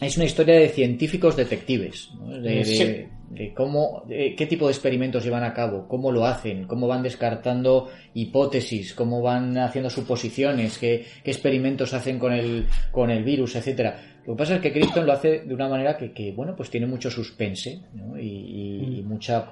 es 0.01 0.17
una 0.17 0.25
historia 0.27 0.55
de 0.55 0.69
científicos 0.69 1.37
detectives, 1.37 2.11
¿no? 2.15 2.29
de, 2.41 2.41
de- 2.51 2.65
Sí. 2.65 3.07
De 3.31 3.53
cómo, 3.55 4.05
de 4.09 4.35
qué 4.35 4.47
tipo 4.47 4.67
de 4.67 4.73
experimentos 4.73 5.23
llevan 5.23 5.45
a 5.45 5.53
cabo, 5.53 5.87
cómo 5.87 6.11
lo 6.11 6.25
hacen, 6.25 6.67
cómo 6.67 6.87
van 6.87 7.03
descartando 7.03 7.89
hipótesis, 8.15 8.95
cómo 8.95 9.21
van 9.23 9.59
haciendo 9.59 9.91
suposiciones, 9.91 10.79
qué, 10.79 11.05
qué 11.23 11.31
experimentos 11.31 11.93
hacen 11.95 12.19
con 12.19 12.33
el, 12.33 12.67
con 12.91 13.11
el 13.11 13.25
virus, 13.25 13.55
etcétera. 13.57 14.01
Lo 14.27 14.35
que 14.35 14.39
pasa 14.39 14.55
es 14.57 14.61
que 14.63 14.73
Crichton 14.73 15.05
lo 15.07 15.13
hace 15.13 15.41
de 15.41 15.55
una 15.55 15.69
manera 15.69 15.97
que, 15.97 16.13
que, 16.13 16.33
bueno, 16.33 16.55
pues 16.57 16.71
tiene 16.71 16.87
mucho 16.87 17.11
suspense 17.11 17.81
¿no? 17.95 18.19
y, 18.19 18.27
y- 18.27 18.99
y 18.99 19.03
mucha 19.03 19.45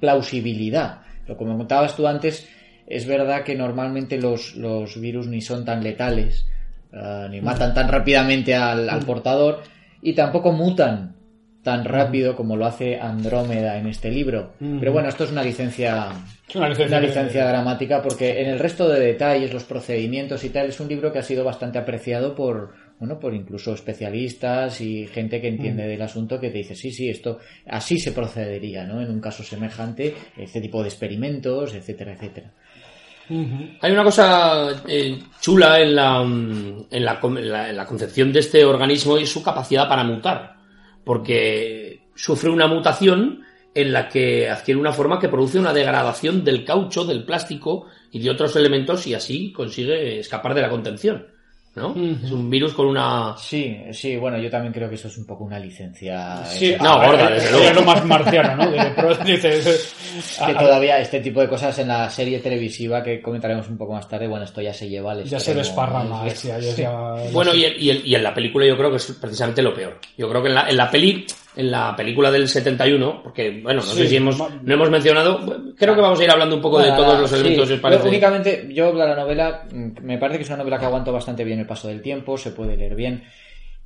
plausibilidad. 0.00 1.00
Lo 1.26 1.36
como 1.36 1.56
contabas 1.56 1.96
tú 1.96 2.06
antes, 2.06 2.48
es 2.86 3.06
verdad 3.06 3.42
que 3.42 3.56
normalmente 3.56 4.20
los, 4.20 4.54
los 4.54 5.00
virus 5.00 5.26
ni 5.26 5.40
son 5.40 5.64
tan 5.64 5.82
letales, 5.82 6.46
ah, 6.92 7.26
ni 7.30 7.40
matan 7.40 7.74
tan 7.74 7.88
rápidamente 7.88 8.54
al, 8.54 8.88
al 8.88 9.00
portador, 9.04 9.62
y 10.00 10.12
tampoco 10.12 10.52
mutan 10.52 11.15
tan 11.66 11.84
rápido 11.84 12.36
como 12.36 12.54
lo 12.56 12.64
hace 12.64 13.00
Andrómeda 13.00 13.76
en 13.76 13.88
este 13.88 14.08
libro. 14.08 14.52
Pero 14.78 14.92
bueno, 14.92 15.08
esto 15.08 15.24
es 15.24 15.32
una 15.32 15.42
licencia, 15.42 16.10
una 16.86 17.00
licencia 17.00 17.42
una 17.42 17.50
dramática 17.50 18.00
porque 18.00 18.40
en 18.40 18.48
el 18.50 18.60
resto 18.60 18.88
de 18.88 19.00
detalles, 19.00 19.52
los 19.52 19.64
procedimientos 19.64 20.44
y 20.44 20.50
tal, 20.50 20.68
es 20.68 20.78
un 20.78 20.86
libro 20.88 21.12
que 21.12 21.18
ha 21.18 21.22
sido 21.24 21.42
bastante 21.42 21.78
apreciado 21.78 22.36
por, 22.36 22.72
bueno, 23.00 23.18
por 23.18 23.34
incluso 23.34 23.74
especialistas 23.74 24.80
y 24.80 25.08
gente 25.08 25.40
que 25.40 25.48
entiende 25.48 25.88
del 25.88 26.02
asunto 26.02 26.38
que 26.38 26.50
te 26.50 26.58
dice, 26.58 26.76
sí, 26.76 26.92
sí, 26.92 27.08
esto 27.10 27.40
así 27.66 27.98
se 27.98 28.12
procedería, 28.12 28.84
¿no? 28.84 29.02
En 29.02 29.10
un 29.10 29.20
caso 29.20 29.42
semejante, 29.42 30.14
este 30.36 30.60
tipo 30.60 30.82
de 30.82 30.88
experimentos, 30.88 31.74
etcétera, 31.74 32.12
etcétera. 32.12 32.52
Hay 33.80 33.90
una 33.90 34.04
cosa 34.04 34.68
eh, 34.86 35.18
chula 35.40 35.80
en 35.80 35.96
la, 35.96 36.22
mm, 36.22 36.86
en, 36.92 37.04
la, 37.04 37.18
en 37.20 37.50
la- 37.50 37.70
en 37.70 37.76
la 37.76 37.84
concepción 37.84 38.32
de 38.32 38.38
este 38.38 38.64
organismo 38.64 39.18
y 39.18 39.26
su 39.26 39.42
capacidad 39.42 39.88
para 39.88 40.04
mutar. 40.04 40.55
Porque 41.06 42.08
sufre 42.16 42.50
una 42.50 42.66
mutación 42.66 43.44
en 43.76 43.92
la 43.92 44.08
que 44.08 44.50
adquiere 44.50 44.80
una 44.80 44.92
forma 44.92 45.20
que 45.20 45.28
produce 45.28 45.60
una 45.60 45.72
degradación 45.72 46.42
del 46.42 46.64
caucho, 46.64 47.04
del 47.04 47.24
plástico 47.24 47.86
y 48.10 48.18
de 48.18 48.30
otros 48.30 48.56
elementos 48.56 49.06
y 49.06 49.14
así 49.14 49.52
consigue 49.52 50.18
escapar 50.18 50.52
de 50.52 50.62
la 50.62 50.68
contención. 50.68 51.28
¿No? 51.76 51.94
Es 52.24 52.30
un 52.32 52.48
virus 52.50 52.72
con 52.72 52.86
una... 52.86 53.34
Sí, 53.38 53.76
sí, 53.92 54.16
bueno, 54.16 54.38
yo 54.38 54.50
también 54.50 54.72
creo 54.72 54.88
que 54.88 54.94
eso 54.96 55.08
es 55.08 55.18
un 55.18 55.26
poco 55.26 55.44
una 55.44 55.58
licencia. 55.58 56.44
Sí, 56.46 56.70
eh, 56.70 56.78
No, 56.80 56.96
gorda, 56.96 57.28
eh, 57.30 57.34
desde 57.34 57.46
es 57.46 57.52
luego. 57.52 57.80
lo 57.80 57.82
más 57.86 58.04
marciano, 58.04 58.56
¿no? 58.56 58.70
De- 58.70 58.92
pero 58.96 59.14
dices, 59.24 59.94
que 60.46 60.54
todavía 60.54 60.98
este 60.98 61.20
tipo 61.20 61.40
de 61.40 61.48
cosas 61.48 61.78
en 61.78 61.88
la 61.88 62.08
serie 62.10 62.38
televisiva 62.40 63.02
que 63.02 63.20
comentaremos 63.20 63.68
un 63.68 63.76
poco 63.78 63.92
más 63.92 64.08
tarde, 64.08 64.26
bueno, 64.26 64.44
esto 64.44 64.60
ya 64.62 64.72
se 64.72 64.88
lleva 64.88 65.12
al 65.12 65.24
ya 65.24 65.38
se 65.38 65.54
desparrama. 65.54 66.22
¿no? 66.24 66.26
es 66.26 66.42
ya- 66.42 67.14
Bueno, 67.32 67.54
y, 67.54 67.64
el- 67.64 67.80
y 67.82 67.90
el- 67.90 68.06
y 68.06 68.14
en 68.14 68.22
la 68.22 68.32
película 68.34 68.66
yo 68.66 68.76
creo 68.76 68.90
que 68.90 68.96
es 68.96 69.12
precisamente 69.20 69.62
lo 69.62 69.74
peor. 69.74 69.98
Yo 70.16 70.28
creo 70.28 70.42
que 70.42 70.48
en 70.48 70.54
la, 70.54 70.68
en 70.70 70.76
la 70.76 70.90
peli, 70.90 71.26
en 71.56 71.70
la 71.70 71.96
película 71.96 72.30
del 72.30 72.48
71, 72.48 73.22
porque, 73.22 73.60
bueno, 73.62 73.80
no 73.80 73.86
Sí, 73.86 74.02
sé 74.02 74.08
si 74.08 74.16
hemos, 74.16 74.38
no 74.38 74.74
hemos 74.74 74.90
mencionado, 74.90 75.74
creo 75.76 75.94
que 75.94 76.00
vamos 76.00 76.20
a 76.20 76.24
ir 76.24 76.30
hablando 76.30 76.56
un 76.56 76.62
poco 76.62 76.78
de 76.80 76.90
todos 76.92 77.18
los 77.18 77.30
sí. 77.30 77.36
elementos, 77.36 77.68
si 77.68 77.74
os 77.74 77.80
Yo 77.80 78.08
únicamente, 78.08 78.68
yo 78.70 78.92
la 78.92 79.14
novela, 79.16 79.64
mm, 79.72 80.02
me 80.02 80.18
parece 80.18 80.38
que 80.38 80.44
es 80.44 80.50
una 80.50 80.58
novela 80.58 80.78
que 80.78 80.84
aguanta 80.86 81.10
bastante 81.10 81.44
bien 81.44 81.58
el 81.58 81.66
paso 81.66 81.88
del 81.88 82.02
tiempo, 82.02 82.36
se 82.36 82.50
puede 82.52 82.76
leer 82.76 82.94
bien. 82.94 83.24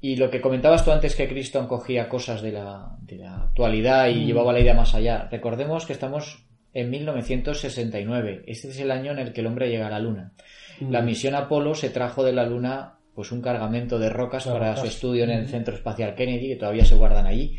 Y 0.01 0.16
lo 0.16 0.31
que 0.31 0.41
comentabas 0.41 0.85
tú 0.85 0.93
antes 0.93 1.14
que 1.14 1.29
Criston 1.29 1.66
cogía 1.66 2.09
cosas 2.09 2.41
de 2.43 2.53
la, 2.53 2.97
de 3.03 3.16
la 3.16 3.45
actualidad 3.45 4.09
y 4.09 4.25
llevaba 4.25 4.53
la 4.53 4.61
idea 4.61 4.75
más 4.75 4.95
allá. 4.95 5.29
Recordemos 5.31 5.85
que 5.85 5.93
estamos 5.93 6.43
en 6.73 6.91
1969. 6.91 8.45
Este 8.47 8.68
es 8.68 8.81
el 8.81 8.91
año 8.91 9.12
en 9.12 9.18
el 9.18 9.33
que 9.33 9.43
el 9.43 9.47
hombre 9.47 9.68
llega 9.68 9.89
a 9.89 9.91
la 9.91 9.99
Luna. 9.99 10.33
La 10.81 11.03
misión 11.03 11.35
Apolo 11.35 11.75
se 11.75 11.91
trajo 11.91 12.25
de 12.25 12.33
la 12.33 12.47
Luna 12.47 13.00
pues 13.21 13.33
un 13.33 13.43
cargamento 13.43 13.99
de 13.99 14.09
rocas 14.09 14.47
para 14.47 14.75
su 14.79 14.87
estudio 14.87 15.25
en 15.25 15.31
el 15.31 15.47
Centro 15.47 15.75
Espacial 15.75 16.14
Kennedy, 16.14 16.49
que 16.49 16.57
todavía 16.57 16.87
se 16.87 16.95
guardan 16.95 17.27
allí. 17.27 17.59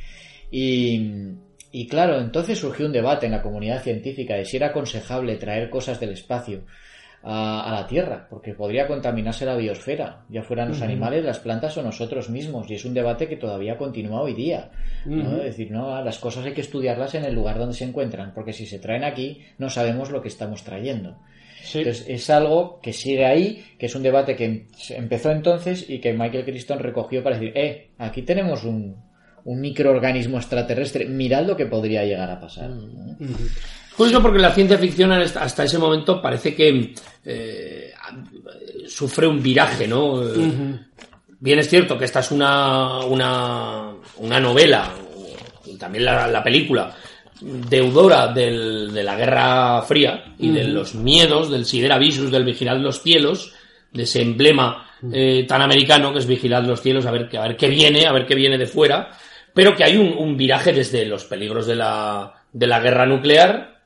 Y, 0.49 1.35
y 1.71 1.85
claro, 1.85 2.19
entonces 2.19 2.57
surgió 2.57 2.87
un 2.87 2.91
debate 2.91 3.27
en 3.27 3.33
la 3.33 3.43
comunidad 3.43 3.83
científica 3.83 4.33
de 4.33 4.43
si 4.43 4.57
era 4.57 4.69
aconsejable 4.69 5.35
traer 5.35 5.69
cosas 5.69 5.99
del 5.99 6.13
espacio 6.13 6.63
a, 7.21 7.61
a 7.69 7.79
la 7.79 7.85
Tierra, 7.85 8.25
porque 8.27 8.55
podría 8.55 8.87
contaminarse 8.87 9.45
la 9.45 9.55
biosfera, 9.55 10.25
ya 10.29 10.41
fueran 10.41 10.69
los 10.69 10.81
animales, 10.81 11.23
las 11.23 11.37
plantas 11.37 11.77
o 11.77 11.83
nosotros 11.83 12.31
mismos. 12.31 12.67
Y 12.71 12.73
es 12.73 12.83
un 12.83 12.95
debate 12.95 13.27
que 13.27 13.37
todavía 13.37 13.77
continúa 13.77 14.21
hoy 14.21 14.33
día. 14.33 14.71
¿no? 15.05 15.37
Es 15.37 15.43
decir, 15.43 15.69
no, 15.69 16.03
las 16.03 16.17
cosas 16.17 16.43
hay 16.43 16.53
que 16.53 16.61
estudiarlas 16.61 17.13
en 17.13 17.25
el 17.25 17.35
lugar 17.35 17.59
donde 17.59 17.75
se 17.75 17.83
encuentran, 17.83 18.33
porque 18.33 18.51
si 18.51 18.65
se 18.65 18.79
traen 18.79 19.03
aquí 19.03 19.43
no 19.59 19.69
sabemos 19.69 20.09
lo 20.09 20.23
que 20.23 20.29
estamos 20.29 20.63
trayendo. 20.63 21.19
Sí. 21.63 21.79
Entonces 21.79 22.05
es 22.07 22.29
algo 22.29 22.79
que 22.81 22.93
sigue 22.93 23.25
ahí, 23.25 23.63
que 23.77 23.85
es 23.85 23.95
un 23.95 24.03
debate 24.03 24.35
que 24.35 24.67
se 24.77 24.97
empezó 24.97 25.31
entonces 25.31 25.85
y 25.87 25.99
que 25.99 26.13
Michael 26.13 26.45
Crichton 26.45 26.79
recogió 26.79 27.23
para 27.23 27.37
decir, 27.37 27.53
eh, 27.55 27.89
aquí 27.97 28.21
tenemos 28.23 28.63
un, 28.63 28.95
un 29.45 29.61
microorganismo 29.61 30.37
extraterrestre, 30.37 31.05
mirad 31.05 31.45
lo 31.45 31.55
que 31.55 31.65
podría 31.65 32.03
llegar 32.05 32.29
a 32.29 32.39
pasar. 32.39 32.69
¿no? 32.69 33.15
Es 33.19 33.95
curioso 33.95 34.21
porque 34.21 34.39
la 34.39 34.51
ciencia 34.51 34.77
ficción 34.77 35.11
hasta 35.11 35.63
ese 35.63 35.77
momento 35.77 36.21
parece 36.21 36.55
que 36.55 36.93
eh, 37.25 37.91
sufre 38.87 39.27
un 39.27 39.41
viraje, 39.41 39.87
¿no? 39.87 40.21
Bien 41.39 41.59
es 41.59 41.69
cierto 41.69 41.97
que 41.97 42.05
esta 42.05 42.19
es 42.19 42.31
una, 42.31 42.99
una, 43.05 43.93
una 44.17 44.39
novela, 44.39 44.91
y 45.65 45.75
también 45.75 46.05
la, 46.05 46.27
la 46.27 46.43
película, 46.43 46.95
deudora 47.41 48.27
del- 48.27 48.93
de 48.93 49.03
la 49.03 49.15
Guerra 49.15 49.81
Fría 49.83 50.23
y 50.39 50.49
de 50.49 50.63
los 50.65 50.95
miedos 50.95 51.49
del 51.49 51.65
Sidera 51.65 51.97
Visus, 51.97 52.31
del 52.31 52.45
Vigilad 52.45 52.77
los 52.77 53.01
Cielos, 53.01 53.53
de 53.91 54.03
ese 54.03 54.21
emblema 54.21 54.87
eh, 55.11 55.45
tan 55.47 55.61
americano 55.63 56.13
que 56.13 56.19
es 56.19 56.27
Vigilad 56.27 56.63
los 56.63 56.81
Cielos, 56.81 57.05
a 57.07 57.11
ver, 57.11 57.27
qué- 57.27 57.37
a 57.37 57.41
ver 57.47 57.57
qué 57.57 57.67
viene, 57.67 58.05
a 58.05 58.11
ver 58.11 58.25
qué 58.27 58.35
viene 58.35 58.57
de 58.57 58.67
fuera, 58.67 59.09
pero 59.53 59.75
que 59.75 59.83
hay 59.83 59.97
un, 59.97 60.13
un 60.17 60.37
viraje 60.37 60.71
desde 60.71 61.05
los 61.05 61.25
peligros 61.25 61.65
de 61.65 61.75
la, 61.75 62.31
de 62.53 62.67
la 62.67 62.79
guerra 62.79 63.05
nuclear 63.07 63.79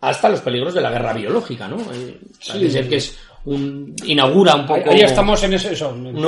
hasta 0.00 0.30
los 0.30 0.40
peligros 0.40 0.72
de 0.74 0.80
la 0.80 0.90
guerra 0.90 1.12
biológica, 1.12 1.68
¿no? 1.68 1.76
Eh, 1.92 2.18
parece 2.48 2.70
ser 2.70 2.88
que 2.88 2.96
es 2.96 3.18
un, 3.44 3.94
inaugura 4.06 4.54
un 4.56 4.66
poco... 4.66 4.90
ahí 4.90 5.00
estamos 5.02 5.42
en 5.44 5.52
eso. 5.54 5.70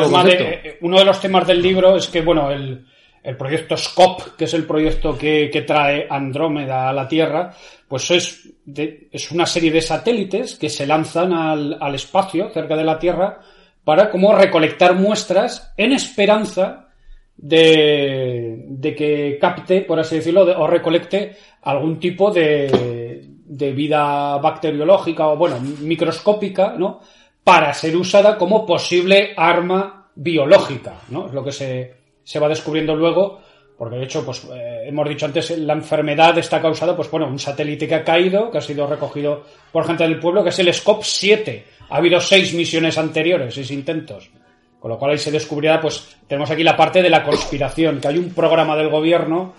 tema 0.04 0.22
de- 0.24 0.30
eh, 0.68 0.78
uno 0.82 0.98
de 0.98 1.04
los 1.06 1.20
temas 1.20 1.46
del 1.46 1.62
libro 1.62 1.96
es 1.96 2.06
que, 2.08 2.20
bueno, 2.20 2.50
el, 2.50 2.84
el 3.24 3.36
proyecto 3.36 3.76
SCOP, 3.76 4.36
que 4.36 4.44
es 4.44 4.54
el 4.54 4.64
proyecto 4.66 5.16
que, 5.18 5.64
trae 5.66 6.06
Andrómeda 6.08 6.88
a 6.88 6.92
la 6.92 7.08
Tierra, 7.08 7.52
pues 7.88 8.10
es, 8.10 8.52
de- 8.64 9.08
es 9.10 9.32
una 9.32 9.46
serie 9.46 9.72
de 9.72 9.80
satélites 9.80 10.56
que 10.56 10.68
se 10.68 10.86
lanzan 10.86 11.32
al, 11.32 11.76
al 11.80 11.94
espacio 11.94 12.50
cerca 12.50 12.76
de 12.76 12.84
la 12.84 12.98
Tierra 12.98 13.40
para 13.82 14.10
como 14.10 14.34
recolectar 14.34 14.94
muestras 14.94 15.72
en 15.76 15.92
esperanza 15.92 16.88
de, 17.36 18.64
de 18.68 18.94
que 18.94 19.38
capte, 19.40 19.82
por 19.82 19.98
así 19.98 20.16
decirlo, 20.16 20.44
de- 20.44 20.54
o 20.54 20.66
recolecte 20.66 21.36
algún 21.62 21.98
tipo 21.98 22.30
de, 22.30 23.24
de 23.44 23.72
vida 23.72 24.36
bacteriológica 24.38 25.28
o, 25.28 25.36
bueno, 25.36 25.58
microscópica, 25.60 26.74
¿no? 26.78 27.00
Para 27.42 27.72
ser 27.74 27.96
usada 27.96 28.36
como 28.38 28.64
posible 28.66 29.32
arma 29.36 30.10
biológica, 30.14 30.94
¿no? 31.08 31.26
Es 31.26 31.32
lo 31.32 31.44
que 31.44 31.52
se, 31.52 31.94
se 32.24 32.38
va 32.40 32.48
descubriendo 32.48 32.96
luego, 32.96 33.40
porque 33.76 33.96
de 33.96 34.04
hecho, 34.04 34.24
pues, 34.24 34.44
eh, 34.52 34.84
hemos 34.86 35.08
dicho 35.08 35.26
antes, 35.26 35.56
la 35.58 35.74
enfermedad 35.74 36.36
está 36.38 36.60
causada, 36.60 36.96
pues, 36.96 37.10
bueno, 37.10 37.26
un 37.26 37.38
satélite 37.38 37.86
que 37.88 37.94
ha 37.94 38.04
caído, 38.04 38.50
que 38.50 38.58
ha 38.58 38.62
sido 38.62 38.86
recogido 38.86 39.44
por 39.72 39.86
gente 39.86 40.04
del 40.04 40.18
pueblo, 40.18 40.42
que 40.42 40.50
es 40.50 40.58
el 40.58 40.72
SCOP 40.72 41.02
7. 41.02 41.64
Ha 41.90 41.96
habido 41.96 42.20
seis 42.20 42.54
misiones 42.54 42.96
anteriores, 42.98 43.54
seis 43.54 43.70
intentos. 43.70 44.30
Con 44.78 44.90
lo 44.90 44.98
cual 44.98 45.12
ahí 45.12 45.18
se 45.18 45.30
descubrirá, 45.30 45.80
pues 45.80 46.16
tenemos 46.28 46.50
aquí 46.50 46.62
la 46.62 46.76
parte 46.76 47.02
de 47.02 47.10
la 47.10 47.22
conspiración, 47.22 48.00
que 48.00 48.08
hay 48.08 48.18
un 48.18 48.32
programa 48.34 48.76
del 48.76 48.90
gobierno 48.90 49.54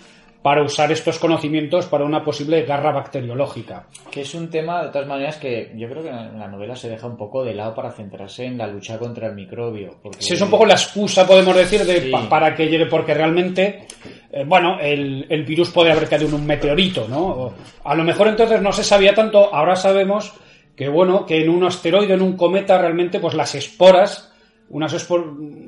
para 0.46 0.62
usar 0.62 0.92
estos 0.92 1.18
conocimientos 1.18 1.86
para 1.86 2.04
una 2.04 2.22
posible 2.22 2.62
guerra 2.62 2.92
bacteriológica. 2.92 3.88
Que 4.12 4.20
es 4.20 4.32
un 4.32 4.48
tema, 4.48 4.84
de 4.84 4.90
todas 4.90 5.08
maneras, 5.08 5.38
que 5.38 5.72
yo 5.76 5.88
creo 5.88 6.04
que 6.04 6.08
en 6.08 6.38
la 6.38 6.46
novela 6.46 6.76
se 6.76 6.88
deja 6.88 7.08
un 7.08 7.16
poco 7.16 7.42
de 7.42 7.52
lado 7.52 7.74
para 7.74 7.90
centrarse 7.90 8.44
en 8.44 8.56
la 8.56 8.68
lucha 8.68 8.96
contra 8.96 9.26
el 9.26 9.34
microbio. 9.34 9.96
Porque... 10.00 10.22
Si 10.22 10.34
es 10.34 10.40
un 10.40 10.48
poco 10.48 10.64
la 10.64 10.74
excusa, 10.74 11.26
podemos 11.26 11.56
decir, 11.56 11.84
de, 11.84 12.00
Sí. 12.00 12.10
pa- 12.12 12.28
para 12.28 12.54
que 12.54 12.68
llegue, 12.68 12.86
porque 12.86 13.12
realmente, 13.12 13.88
eh, 14.30 14.44
bueno, 14.46 14.78
el, 14.80 15.26
el 15.28 15.44
virus 15.44 15.70
podría 15.70 15.94
haber 15.94 16.08
caído 16.08 16.28
en 16.28 16.34
un 16.34 16.46
meteorito, 16.46 17.08
¿no? 17.08 17.26
O 17.26 17.54
a 17.82 17.94
lo 17.96 18.04
mejor 18.04 18.28
entonces 18.28 18.62
no 18.62 18.70
se 18.70 18.84
sabía 18.84 19.14
tanto, 19.16 19.52
ahora 19.52 19.74
sabemos 19.74 20.32
que, 20.76 20.88
bueno, 20.88 21.26
que 21.26 21.42
en 21.42 21.48
un 21.48 21.64
asteroide, 21.64 22.14
en 22.14 22.22
un 22.22 22.36
cometa, 22.36 22.78
realmente, 22.78 23.18
pues 23.18 23.34
las 23.34 23.52
esporas, 23.56 24.32
unas 24.68 24.94
espor- 24.94 25.65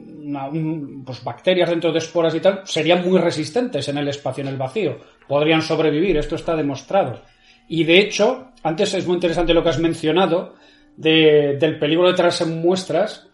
pues 1.05 1.23
bacterias 1.25 1.71
dentro 1.71 1.93
de 1.93 1.99
esporas 1.99 2.35
y 2.35 2.41
tal, 2.41 2.63
serían 2.65 3.05
muy 3.09 3.19
resistentes 3.19 3.89
en 3.89 3.99
el 3.99 4.09
espacio, 4.09 4.43
en 4.43 4.49
el 4.49 4.57
vacío. 4.57 4.99
Podrían 5.27 5.63
sobrevivir, 5.63 6.17
esto 6.17 6.35
está 6.37 6.57
demostrado. 6.57 7.21
Y 7.69 7.85
de 7.85 7.99
hecho, 7.99 8.49
antes 8.63 8.95
es 8.95 9.07
muy 9.07 9.15
interesante 9.15 9.55
lo 9.55 9.63
que 9.63 9.69
has 9.69 9.79
mencionado 9.79 10.55
de- 10.97 11.57
del 11.61 11.79
peligro 11.79 12.09
de 12.09 12.15
traerse 12.15 12.45
muestras. 12.47 13.27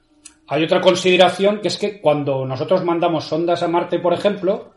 Hay 0.49 0.64
otra 0.64 0.80
consideración 0.80 1.61
que 1.61 1.68
es 1.68 1.78
que 1.78 2.01
cuando 2.01 2.45
nosotros 2.45 2.84
mandamos 2.84 3.24
sondas 3.24 3.62
a 3.62 3.68
Marte, 3.68 3.99
por 3.99 4.12
ejemplo, 4.12 4.72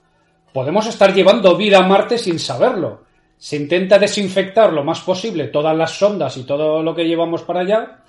podemos 0.53 0.87
estar 0.87 1.13
llevando 1.13 1.57
vida 1.57 1.79
a 1.79 1.87
Marte 1.87 2.17
sin 2.17 2.39
saberlo. 2.39 3.03
Se 3.37 3.55
intenta 3.57 3.99
desinfectar 3.99 4.71
lo 4.73 4.83
más 4.83 5.01
posible 5.01 5.49
todas 5.49 5.75
las 5.77 5.91
sondas 5.91 6.37
y 6.37 6.43
todo 6.43 6.81
lo 6.81 6.95
que 6.95 7.05
llevamos 7.05 7.43
para 7.43 7.59
allá, 7.59 7.99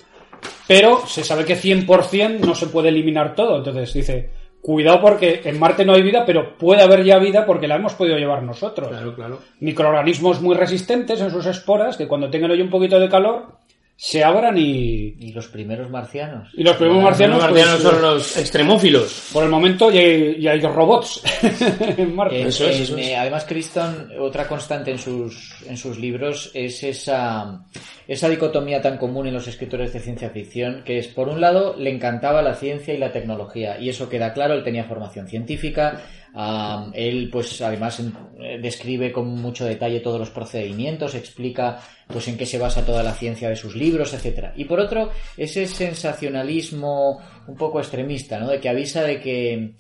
pero 0.66 1.06
se 1.06 1.24
sabe 1.24 1.44
que 1.44 1.56
100% 1.56 2.40
no 2.40 2.54
se 2.54 2.66
puede 2.66 2.88
eliminar 2.88 3.34
todo. 3.34 3.58
Entonces 3.58 3.92
dice, 3.92 4.30
cuidado 4.60 5.00
porque 5.00 5.40
en 5.44 5.58
Marte 5.58 5.84
no 5.84 5.94
hay 5.94 6.02
vida, 6.02 6.24
pero 6.26 6.56
puede 6.56 6.82
haber 6.82 7.04
ya 7.04 7.18
vida 7.18 7.46
porque 7.46 7.68
la 7.68 7.76
hemos 7.76 7.94
podido 7.94 8.16
llevar 8.16 8.42
nosotros. 8.42 8.88
Claro, 8.88 9.14
claro. 9.14 9.38
Microorganismos 9.60 10.40
muy 10.40 10.54
resistentes 10.54 11.20
en 11.20 11.30
sus 11.30 11.46
esporas 11.46 11.96
que 11.96 12.06
cuando 12.06 12.30
tengan 12.30 12.50
hoy 12.50 12.60
un 12.60 12.70
poquito 12.70 12.98
de 13.00 13.08
calor 13.08 13.58
se 14.00 14.22
abran 14.22 14.56
y, 14.56 15.16
Y 15.18 15.32
los 15.32 15.48
primeros 15.48 15.90
marcianos. 15.90 16.48
y 16.54 16.62
los 16.62 16.76
primeros 16.76 16.98
Los 16.98 17.04
marcianos, 17.10 17.42
marcianos 17.42 17.80
pues, 17.80 17.92
son 17.92 18.00
los 18.02 18.36
extremófilos. 18.36 19.30
por 19.32 19.42
el 19.42 19.50
momento 19.50 19.90
ya 19.90 19.98
hay, 20.00 20.40
ya 20.40 20.52
hay 20.52 20.60
robots 20.60 21.20
en 21.96 22.14
Marte. 22.14 22.40
En- 22.42 22.46
Eso 22.46 22.68
es, 22.68 22.76
en- 22.76 22.82
eso 22.84 22.96
es. 22.96 23.16
Además, 23.16 23.44
Criston, 23.44 24.12
otra 24.20 24.46
constante 24.46 24.92
en 24.92 24.98
sus, 24.98 25.56
en 25.66 25.76
sus 25.76 25.98
libros 25.98 26.52
es 26.54 26.80
esa, 26.84 27.64
esa 28.06 28.28
dicotomía 28.28 28.80
tan 28.80 28.98
común 28.98 29.26
en 29.26 29.34
los 29.34 29.48
escritores 29.48 29.92
de 29.92 29.98
ciencia 29.98 30.30
ficción, 30.30 30.82
que 30.84 30.98
es, 30.98 31.08
por 31.08 31.28
un 31.28 31.40
lado, 31.40 31.74
le 31.76 31.90
encantaba 31.90 32.40
la 32.40 32.54
ciencia 32.54 32.94
y 32.94 32.98
la 32.98 33.10
tecnología, 33.10 33.80
y 33.80 33.88
eso 33.88 34.08
queda 34.08 34.32
claro, 34.32 34.54
él 34.54 34.62
tenía 34.62 34.84
formación 34.84 35.26
científica, 35.26 36.02
Ah, 36.40 36.88
él, 36.94 37.30
pues, 37.32 37.60
además 37.62 37.98
eh, 37.98 38.60
describe 38.62 39.10
con 39.10 39.26
mucho 39.26 39.64
detalle 39.64 39.98
todos 39.98 40.20
los 40.20 40.30
procedimientos, 40.30 41.16
explica, 41.16 41.80
pues, 42.06 42.28
en 42.28 42.38
qué 42.38 42.46
se 42.46 42.60
basa 42.60 42.86
toda 42.86 43.02
la 43.02 43.12
ciencia 43.12 43.48
de 43.48 43.56
sus 43.56 43.74
libros, 43.74 44.14
etcétera. 44.14 44.52
Y 44.54 44.64
por 44.64 44.78
otro, 44.78 45.10
ese 45.36 45.66
sensacionalismo 45.66 47.20
un 47.48 47.56
poco 47.56 47.80
extremista, 47.80 48.38
¿no? 48.38 48.50
De 48.50 48.60
que 48.60 48.68
avisa 48.68 49.02
de 49.02 49.20
que 49.20 49.74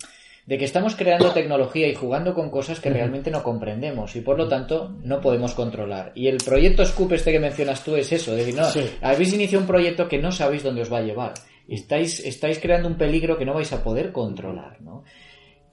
de 0.46 0.58
que 0.58 0.64
estamos 0.64 0.96
creando 0.96 1.30
tecnología 1.32 1.86
y 1.86 1.94
jugando 1.94 2.34
con 2.34 2.50
cosas 2.50 2.80
que 2.80 2.90
realmente 2.90 3.30
no 3.30 3.42
comprendemos 3.42 4.16
y 4.16 4.22
por 4.22 4.38
lo 4.38 4.48
tanto 4.48 4.96
no 5.04 5.20
podemos 5.20 5.54
controlar. 5.54 6.10
Y 6.16 6.26
el 6.26 6.38
proyecto 6.38 6.84
Scoop 6.84 7.12
este 7.12 7.30
que 7.30 7.38
mencionas 7.38 7.84
tú 7.84 7.94
es 7.94 8.10
eso, 8.10 8.32
es 8.32 8.38
decir, 8.38 8.56
no, 8.56 8.66
habéis 9.02 9.32
iniciado 9.32 9.60
un 9.60 9.68
proyecto 9.68 10.08
que 10.08 10.18
no 10.18 10.32
sabéis 10.32 10.64
dónde 10.64 10.82
os 10.82 10.92
va 10.92 10.98
a 10.98 11.02
llevar. 11.02 11.34
Estáis, 11.68 12.18
estáis 12.20 12.58
creando 12.58 12.88
un 12.88 12.96
peligro 12.96 13.36
que 13.36 13.44
no 13.44 13.54
vais 13.54 13.72
a 13.74 13.84
poder 13.84 14.10
controlar, 14.10 14.80
¿no? 14.80 15.04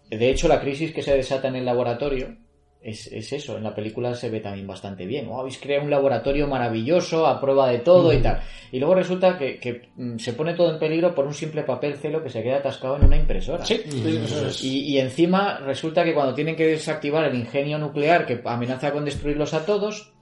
De 0.10 0.30
hecho, 0.30 0.48
la 0.48 0.62
crisis 0.62 0.94
que 0.94 1.02
se 1.02 1.16
desata 1.16 1.48
en 1.48 1.56
el 1.56 1.66
laboratorio 1.66 2.38
es, 2.86 3.34
eso. 3.34 3.58
En 3.58 3.64
la 3.64 3.74
película 3.74 4.14
se 4.14 4.30
ve 4.30 4.40
también 4.40 4.68
bastante 4.68 5.06
bien. 5.06 5.28
Oh, 5.28 5.40
habéis 5.40 5.58
creado 5.58 5.84
un 5.84 5.90
laboratorio 5.90 6.48
maravilloso 6.48 7.26
a 7.26 7.42
prueba 7.42 7.70
de 7.70 7.80
todo 7.80 8.14
y 8.14 8.18
tal. 8.22 8.42
Y 8.72 8.80
luego 8.80 8.94
resulta 8.94 9.38
que, 9.38 9.90
mm, 9.96 10.18
se 10.18 10.34
pone 10.34 10.54
todo 10.54 10.72
en 10.72 10.80
peligro 10.80 11.16
por 11.16 11.26
un 11.26 11.34
simple 11.34 11.64
papel 11.64 11.96
celo 11.96 12.24
que 12.24 12.30
se 12.30 12.44
queda 12.44 12.58
atascado 12.58 12.98
en 12.98 13.06
una 13.06 13.18
impresora. 13.18 13.66
Sí, 13.66 13.82
y, 14.62 14.94
y 14.94 15.00
encima 15.00 15.58
resulta 15.60 16.04
que 16.04 16.14
cuando 16.14 16.36
tienen 16.36 16.56
que 16.56 16.68
desactivar 16.68 17.26
el 17.26 17.36
ingenio 17.36 17.80
nuclear 17.80 18.28
que 18.28 18.40
amenaza 18.46 18.92
con 18.92 19.04
destruirlos 19.04 19.56
a 19.56 19.66
todos, 19.66 20.15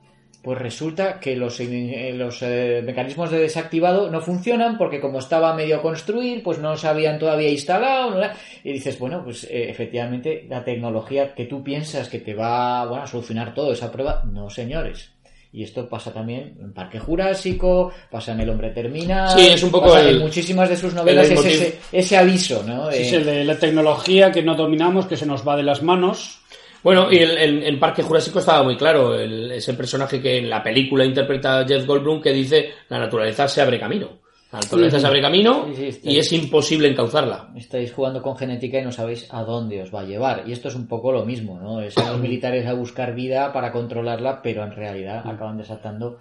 pues 0.43 0.59
resulta 0.59 1.21
que 1.21 1.37
los, 1.37 1.57
eh, 1.61 2.11
los 2.13 2.41
eh, 2.41 2.81
mecanismos 2.83 3.31
de 3.31 3.39
desactivado 3.39 4.11
no 4.11 4.19
funcionan 4.19 4.77
porque 4.77 4.99
como 4.99 5.19
estaba 5.19 5.51
a 5.51 5.55
medio 5.55 5.81
construir, 5.81 6.43
pues 6.43 6.59
no 6.59 6.75
se 6.75 6.89
habían 6.89 7.17
todavía 7.17 7.49
instalado. 7.49 8.21
Y 8.61 8.73
dices, 8.73 8.99
bueno, 8.99 9.23
pues 9.23 9.45
eh, 9.45 9.69
efectivamente 9.69 10.45
la 10.49 10.65
tecnología 10.65 11.33
que 11.33 11.45
tú 11.45 11.63
piensas 11.63 12.09
que 12.09 12.19
te 12.19 12.33
va 12.33 12.81
a 12.81 13.07
solucionar 13.07 13.53
todo 13.53 13.71
esa 13.71 13.89
prueba, 13.89 14.21
no 14.29 14.49
señores. 14.49 15.11
Y 15.53 15.63
esto 15.63 15.87
pasa 15.87 16.11
también 16.11 16.57
en 16.59 16.73
Parque 16.73 16.99
Jurásico, 16.99 17.93
pasa 18.11 18.33
en 18.33 18.41
El 18.41 18.49
Hombre 18.49 18.71
Termina. 18.71 19.29
Sí, 19.29 19.47
es 19.47 19.63
un 19.63 19.71
poco 19.71 19.97
en 19.97 20.19
muchísimas 20.19 20.67
de 20.67 20.75
sus 20.75 20.93
novelas 20.93 21.29
ese, 21.29 21.79
ese, 21.89 22.17
aviso, 22.17 22.63
¿no? 22.63 22.91
Sí, 22.91 23.15
el 23.15 23.25
de 23.25 23.45
la 23.45 23.57
tecnología 23.57 24.31
que 24.31 24.41
no 24.41 24.55
dominamos, 24.55 25.05
que 25.05 25.15
se 25.15 25.27
nos 25.27 25.47
va 25.47 25.55
de 25.55 25.63
las 25.63 25.81
manos 25.83 26.43
bueno, 26.84 27.07
y 27.11 27.17
el, 27.17 27.63
el, 27.63 27.79
Parque 27.79 28.03
Jurásico 28.03 28.39
estaba 28.39 28.63
muy 28.63 28.75
claro. 28.75 29.17
ese 29.17 29.73
personaje 29.73 30.21
que 30.21 30.38
en 30.39 30.49
la 30.49 30.61
película 30.61 31.05
interpreta 31.05 31.65
Jeff 31.65 31.86
Goldblum 31.86 32.21
que 32.21 32.34
dice 32.34 32.71
la 32.89 32.99
naturaleza 32.99 33.47
se 33.47 33.61
abre 33.61 33.79
camino. 33.79 34.23
La 34.51 34.59
naturaleza 34.59 34.99
se 34.99 35.07
abre 35.07 35.19
camino 35.19 35.65
y 36.03 36.17
es 36.19 36.31
imposible 36.31 36.88
encauzarla. 36.88 37.49
Estáis 37.55 37.91
jugando 37.91 38.21
con 38.21 38.38
genética 38.38 38.79
y 38.79 38.84
no 38.84 38.91
sabéis 38.91 39.27
a 39.31 39.43
dónde 39.43 39.81
os 39.81 39.93
va 39.93 40.01
a 40.01 40.05
llevar. 40.05 40.43
Y 40.45 40.51
esto 40.51 40.67
es 40.67 40.75
un 40.75 40.88
poco 40.88 41.11
lo 41.11 41.25
mismo, 41.25 41.59
¿no? 41.59 41.81
Es 41.81 41.97
a 41.97 42.11
los 42.11 42.19
militares 42.21 42.67
a 42.67 42.73
buscar 42.73 43.15
vida 43.15 43.51
para 43.51 43.71
controlarla, 43.71 44.43
pero 44.43 44.63
en 44.63 44.71
realidad 44.71 45.23
acaban 45.25 45.57
desatando 45.57 46.19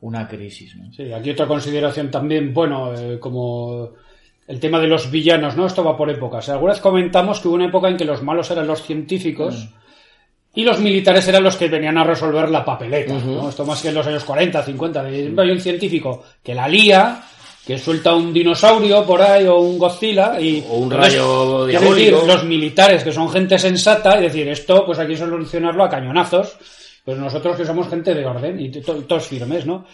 una 0.00 0.26
crisis, 0.26 0.74
¿no? 0.76 0.90
Sí, 0.90 1.12
aquí 1.12 1.30
otra 1.30 1.46
consideración 1.46 2.10
también, 2.10 2.54
bueno, 2.54 2.94
eh, 2.94 3.18
como 3.18 3.90
el 4.46 4.58
tema 4.58 4.78
de 4.78 4.86
los 4.86 5.10
villanos, 5.10 5.54
¿no? 5.54 5.66
Esto 5.66 5.84
va 5.84 5.98
por 5.98 6.08
épocas. 6.08 6.48
Alguna 6.48 6.72
vez 6.72 6.80
comentamos 6.80 7.40
que 7.40 7.48
hubo 7.48 7.56
una 7.56 7.66
época 7.66 7.90
en 7.90 7.98
que 7.98 8.06
los 8.06 8.22
malos 8.22 8.50
eran 8.50 8.66
los 8.66 8.82
científicos. 8.82 9.64
Mm. 9.64 9.85
Y 10.56 10.64
los 10.64 10.80
militares 10.80 11.28
eran 11.28 11.42
los 11.42 11.54
que 11.54 11.68
venían 11.68 11.98
a 11.98 12.04
resolver 12.04 12.48
la 12.48 12.64
papeleta, 12.64 13.12
¿no? 13.12 13.50
Esto 13.50 13.66
más 13.66 13.82
que 13.82 13.88
en 13.88 13.94
los 13.94 14.06
años 14.06 14.24
40, 14.24 14.62
50. 14.62 15.00
Hay 15.02 15.50
un 15.50 15.60
científico 15.60 16.24
que 16.42 16.54
la 16.54 16.66
lía, 16.66 17.22
que 17.66 17.76
suelta 17.76 18.14
un 18.14 18.32
dinosaurio 18.32 19.04
por 19.04 19.20
ahí 19.20 19.46
o 19.46 19.58
un 19.58 19.78
Godzilla 19.78 20.40
y... 20.40 20.64
O 20.66 20.78
un 20.78 20.90
rayo 20.90 21.66
diabólico. 21.66 22.24
los 22.26 22.44
militares 22.44 23.04
que 23.04 23.12
son 23.12 23.28
gente 23.28 23.58
sensata 23.58 24.18
y 24.18 24.22
decir 24.22 24.48
esto, 24.48 24.86
pues 24.86 24.98
hay 24.98 25.08
que 25.08 25.16
solucionarlo 25.18 25.84
a 25.84 25.90
cañonazos. 25.90 26.56
Pues 27.04 27.18
nosotros 27.18 27.54
que 27.58 27.66
somos 27.66 27.88
gente 27.88 28.14
de 28.14 28.24
orden 28.24 28.58
y 28.58 28.70
todos 28.70 29.28
firmes, 29.28 29.66
¿no? 29.66 29.84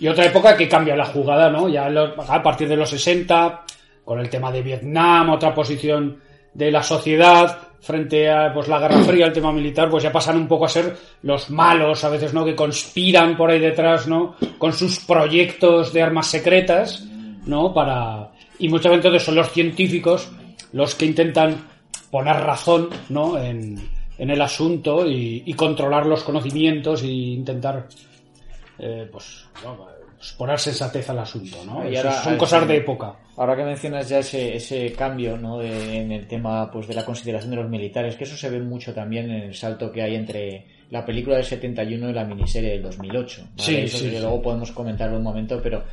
Y 0.00 0.08
otra 0.08 0.26
época 0.26 0.56
que 0.56 0.68
cambia 0.68 0.96
la 0.96 1.06
jugada, 1.06 1.48
¿no? 1.50 1.68
Ya 1.68 1.86
a 1.86 2.42
partir 2.42 2.68
de 2.68 2.76
los 2.76 2.90
60, 2.90 3.64
con 4.04 4.18
el 4.18 4.28
tema 4.28 4.50
de 4.50 4.62
Vietnam, 4.62 5.30
otra 5.30 5.54
posición 5.54 6.18
de 6.52 6.72
la 6.72 6.82
sociedad 6.82 7.69
frente 7.80 8.30
a 8.30 8.52
pues 8.52 8.68
la 8.68 8.78
Guerra 8.78 9.02
Fría, 9.04 9.26
el 9.26 9.32
tema 9.32 9.52
militar, 9.52 9.88
pues 9.90 10.02
ya 10.02 10.12
pasan 10.12 10.36
un 10.36 10.46
poco 10.46 10.66
a 10.66 10.68
ser 10.68 10.96
los 11.22 11.50
malos, 11.50 12.04
a 12.04 12.08
veces, 12.08 12.34
¿no? 12.34 12.44
Que 12.44 12.54
conspiran 12.54 13.36
por 13.36 13.50
ahí 13.50 13.58
detrás, 13.58 14.06
¿no? 14.06 14.36
Con 14.58 14.72
sus 14.72 15.00
proyectos 15.00 15.92
de 15.92 16.02
armas 16.02 16.26
secretas, 16.26 17.06
¿no? 17.46 17.72
Para... 17.72 18.30
Y 18.58 18.68
muchas 18.68 19.02
veces 19.02 19.22
son 19.22 19.34
los 19.36 19.50
científicos 19.50 20.30
los 20.72 20.94
que 20.94 21.06
intentan 21.06 21.56
poner 22.10 22.36
razón, 22.36 22.90
¿no? 23.08 23.38
En, 23.38 23.76
en 24.20 24.28
el 24.28 24.42
asunto 24.42 25.06
y, 25.06 25.52
controlar 25.54 26.04
los 26.04 26.22
conocimientos 26.22 27.02
e 27.02 27.06
intentar, 27.06 27.88
eh, 28.78 29.08
pues, 29.10 29.46
pues, 29.62 29.76
poner 30.36 30.58
sensatez 30.58 31.08
al 31.10 31.18
asunto, 31.18 31.56
¿no? 31.64 31.88
Y 31.88 31.96
ahora, 31.96 32.12
son 32.12 32.36
cosas 32.36 32.66
de 32.68 32.76
época. 32.76 33.14
Ahora 33.36 33.56
que 33.56 33.64
mencionas 33.64 34.08
ya 34.08 34.18
ese, 34.18 34.54
ese 34.54 34.92
cambio, 34.92 35.36
¿no? 35.36 35.62
en 35.62 36.12
el 36.12 36.26
tema, 36.26 36.70
pues, 36.70 36.86
de 36.86 36.94
la 36.94 37.04
consideración 37.04 37.50
de 37.50 37.56
los 37.56 37.70
militares, 37.70 38.16
que 38.16 38.24
eso 38.24 38.36
se 38.36 38.50
ve 38.50 38.60
mucho 38.60 38.92
también 38.92 39.30
en 39.30 39.42
el 39.44 39.54
salto 39.54 39.90
que 39.90 40.02
hay 40.02 40.14
entre 40.14 40.66
la 40.90 41.04
película 41.04 41.36
del 41.36 41.44
71 41.44 42.10
y 42.10 42.12
la 42.12 42.24
miniserie 42.24 42.70
del 42.72 42.82
2008. 42.82 43.48
Sí, 43.56 43.76
eso 43.76 43.98
sí, 43.98 44.10
luego 44.10 44.42
podemos 44.42 44.72
comentarlo 44.72 45.16
un 45.16 45.22
momento, 45.22 45.60
pero 45.62 45.84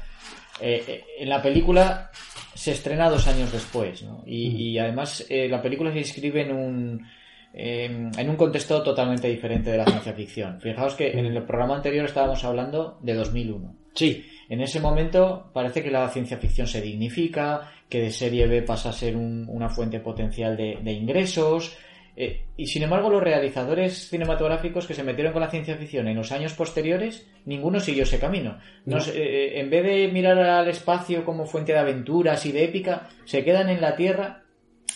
eh, 0.59 0.84
eh, 0.88 1.03
en 1.19 1.30
la 1.30 1.41
película 1.41 2.09
se 2.53 2.71
estrena 2.71 3.09
dos 3.09 3.28
años 3.28 3.51
después, 3.51 4.01
¿no? 4.03 4.23
Y, 4.25 4.78
mm. 4.78 4.82
además 4.82 5.25
eh, 5.30 5.47
la 5.47 5.61
película 5.61 5.91
se 5.91 5.99
inscribe 5.99 6.41
en 6.41 6.51
un 6.51 7.07
en 7.54 8.30
un 8.30 8.36
contexto 8.36 8.84
totalmente 8.84 9.28
diferente 9.28 9.72
de 9.72 9.78
la 9.78 9.86
ciencia 9.86 10.14
ficción. 10.14 10.60
Fijaos 10.62 10.93
que 10.95 11.12
en 11.12 11.26
el 11.26 11.43
programa 11.43 11.76
anterior 11.76 12.06
estábamos 12.06 12.43
hablando 12.43 13.00
de 13.02 13.14
2001. 13.14 13.76
Sí. 13.98 14.24
En 14.50 14.62
ese 14.62 14.80
momento 14.80 15.50
parece 15.54 15.84
que 15.84 15.91
la 15.91 16.08
ciencia 16.10 16.38
ficción 16.38 16.68
se 16.68 16.82
dignifica, 16.82 17.72
que 17.89 18.02
de 18.02 18.12
serie 18.12 18.48
B 18.48 18.62
pasa 18.62 18.89
a 18.89 18.93
ser 18.93 19.16
una 19.16 19.70
fuente 19.70 20.00
potencial 20.00 20.56
de, 20.56 20.91
ingresos. 20.91 21.78
Eh, 22.16 22.45
y 22.56 22.66
sin 22.66 22.84
embargo, 22.84 23.10
los 23.10 23.22
realizadores 23.22 24.10
cinematográficos 24.10 24.88
que 24.88 24.93
se 24.93 25.04
metieron 25.04 25.34
con 25.34 25.41
la 25.41 25.50
ciencia 25.50 25.76
ficción 25.76 26.08
en 26.08 26.16
los 26.16 26.32
años 26.32 26.54
posteriores, 26.54 27.28
ninguno 27.45 27.80
siguió 27.80 28.04
ese 28.04 28.20
camino. 28.20 28.58
Eh, 28.88 28.98
eh, 29.14 29.60
en 29.60 29.70
vez 29.70 29.84
de 29.84 30.08
mirar 30.08 30.38
al 30.39 30.68
espacio 30.70 31.26
como 31.26 31.45
fuente 31.45 31.74
de 31.74 31.80
aventuras 31.80 32.45
y 32.45 32.52
de 32.52 32.64
épica, 32.64 33.10
se 33.26 33.43
quedan 33.43 33.70
en 33.70 33.82
la 33.82 33.95
Tierra, 33.95 34.43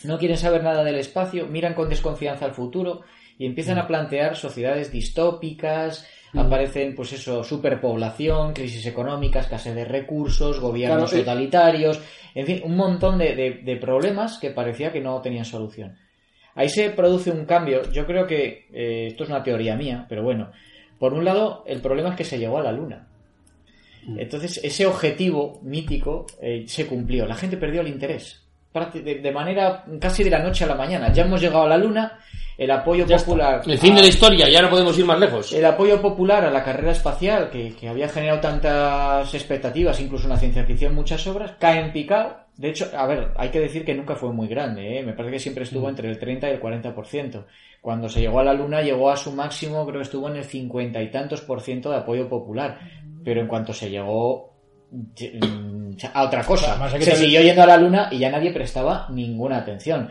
no 0.03 0.17
quieren 0.17 0.37
saber 0.37 0.63
nada 0.63 0.83
del 0.83 0.95
espacio, 0.95 1.47
miran 1.47 1.73
con 1.73 1.89
desconfianza 1.89 2.45
al 2.45 2.53
futuro 2.53 3.01
y 3.37 3.45
empiezan 3.45 3.77
a 3.77 3.87
plantear 3.87 4.35
sociedades 4.35 4.91
distópicas, 4.91 6.07
Mm. 6.33 6.39
aparecen, 6.39 6.95
pues 6.95 7.11
eso, 7.13 7.43
superpoblación, 7.43 8.53
crisis 8.53 8.85
económica, 8.85 9.39
escasez 9.39 9.75
de 9.75 9.85
recursos, 9.85 10.59
gobiernos 10.59 11.11
totalitarios, 11.11 12.01
en 12.33 12.45
fin, 12.45 12.61
un 12.63 12.75
montón 12.77 13.17
de, 13.17 13.77
problemas 13.81 14.37
que 14.37 14.51
parecía 14.51 14.91
que 14.91 15.01
no 15.01 15.21
tenían 15.21 15.45
solución. 15.45 15.97
Ahí 16.55 16.69
se 16.69 16.89
produce 16.91 17.31
un 17.31 17.45
cambio, 17.45 17.89
yo 17.91 18.05
creo 18.05 18.27
que 18.27 18.67
eh, 18.73 19.07
esto 19.07 19.23
es 19.23 19.29
una 19.29 19.43
teoría 19.43 19.75
mía, 19.75 20.05
pero 20.07 20.23
bueno, 20.23 20.51
por 20.99 21.13
un 21.13 21.25
lado, 21.25 21.63
el 21.65 21.81
problema 21.81 22.09
es 22.09 22.15
que 22.15 22.23
se 22.23 22.39
llegó 22.39 22.57
a 22.59 22.63
la 22.63 22.71
Luna. 22.71 23.07
Mm. 24.05 24.19
Entonces, 24.19 24.59
ese 24.63 24.85
objetivo 24.85 25.59
mítico 25.63 26.25
eh, 26.41 26.63
se 26.67 26.87
cumplió, 26.87 27.25
la 27.25 27.35
gente 27.35 27.57
perdió 27.57 27.81
el 27.81 27.87
interés. 27.87 28.47
De, 28.73 29.31
manera 29.33 29.83
casi 29.99 30.23
de 30.23 30.29
la 30.29 30.39
noche 30.39 30.63
a 30.63 30.67
la 30.67 30.75
mañana. 30.75 31.11
Ya 31.11 31.23
hemos 31.23 31.41
llegado 31.41 31.63
a 31.63 31.67
la 31.67 31.77
Luna 31.77 32.19
el 32.57 32.71
apoyo 32.71 33.05
popular. 33.07 33.61
El 33.65 33.77
fin 33.79 33.95
de 33.95 34.01
la 34.01 34.07
historia, 34.07 34.47
ya 34.47 34.61
no 34.61 34.69
podemos 34.69 34.97
ir 34.97 35.05
más 35.05 35.19
lejos. 35.19 35.51
El 35.51 35.65
apoyo 35.65 36.01
popular 36.01 36.45
a 36.45 36.51
la 36.51 36.63
carrera 36.63 36.91
espacial, 36.91 37.49
que, 37.49 37.75
había 37.89 38.07
generado 38.07 38.39
tantas 38.39 39.33
expectativas, 39.33 39.99
incluso 39.99 40.25
en 40.25 40.29
la 40.29 40.37
ciencia 40.37 40.63
ficción, 40.63 40.93
muchas 40.93 41.25
obras, 41.27 41.53
cae 41.59 41.79
en 41.79 41.91
picado. 41.91 42.37
De 42.55 42.69
hecho, 42.69 42.87
a 42.95 43.07
ver, 43.07 43.31
hay 43.35 43.49
que 43.49 43.59
decir 43.59 43.83
que 43.83 43.95
nunca 43.95 44.15
fue 44.15 44.31
muy 44.31 44.47
grande, 44.47 44.99
¿eh? 44.99 45.03
me 45.03 45.13
parece 45.13 45.33
que 45.33 45.39
siempre 45.39 45.63
estuvo 45.63 45.87
mm. 45.87 45.89
entre 45.89 46.09
el 46.09 46.19
30 46.19 46.49
y 46.49 46.53
el 46.53 46.61
40%. 46.61 47.45
Cuando 47.81 48.07
se 48.07 48.21
llegó 48.21 48.39
a 48.39 48.43
la 48.43 48.53
Luna, 48.53 48.81
llegó 48.81 49.09
a 49.09 49.17
su 49.17 49.31
máximo, 49.31 49.83
creo 49.85 49.97
que 49.97 50.03
estuvo 50.03 50.29
en 50.29 50.35
el 50.35 50.43
50 50.43 51.01
y 51.01 51.09
tantos 51.09 51.41
por 51.41 51.61
ciento 51.61 51.89
de 51.89 51.97
apoyo 51.97 52.29
popular. 52.29 52.79
Pero 53.23 53.41
en 53.41 53.47
cuanto 53.47 53.73
se 53.73 53.89
llegó 53.89 54.50
mm, 54.50 54.50
a 56.13 56.23
otra 56.23 56.43
cosa, 56.43 56.89
se 56.99 57.15
siguió 57.15 57.41
yendo 57.41 57.63
a 57.63 57.67
la 57.67 57.77
Luna 57.77 58.09
y 58.11 58.19
ya 58.19 58.29
nadie 58.29 58.51
prestaba 58.51 59.07
ninguna 59.09 59.57
atención. 59.57 60.09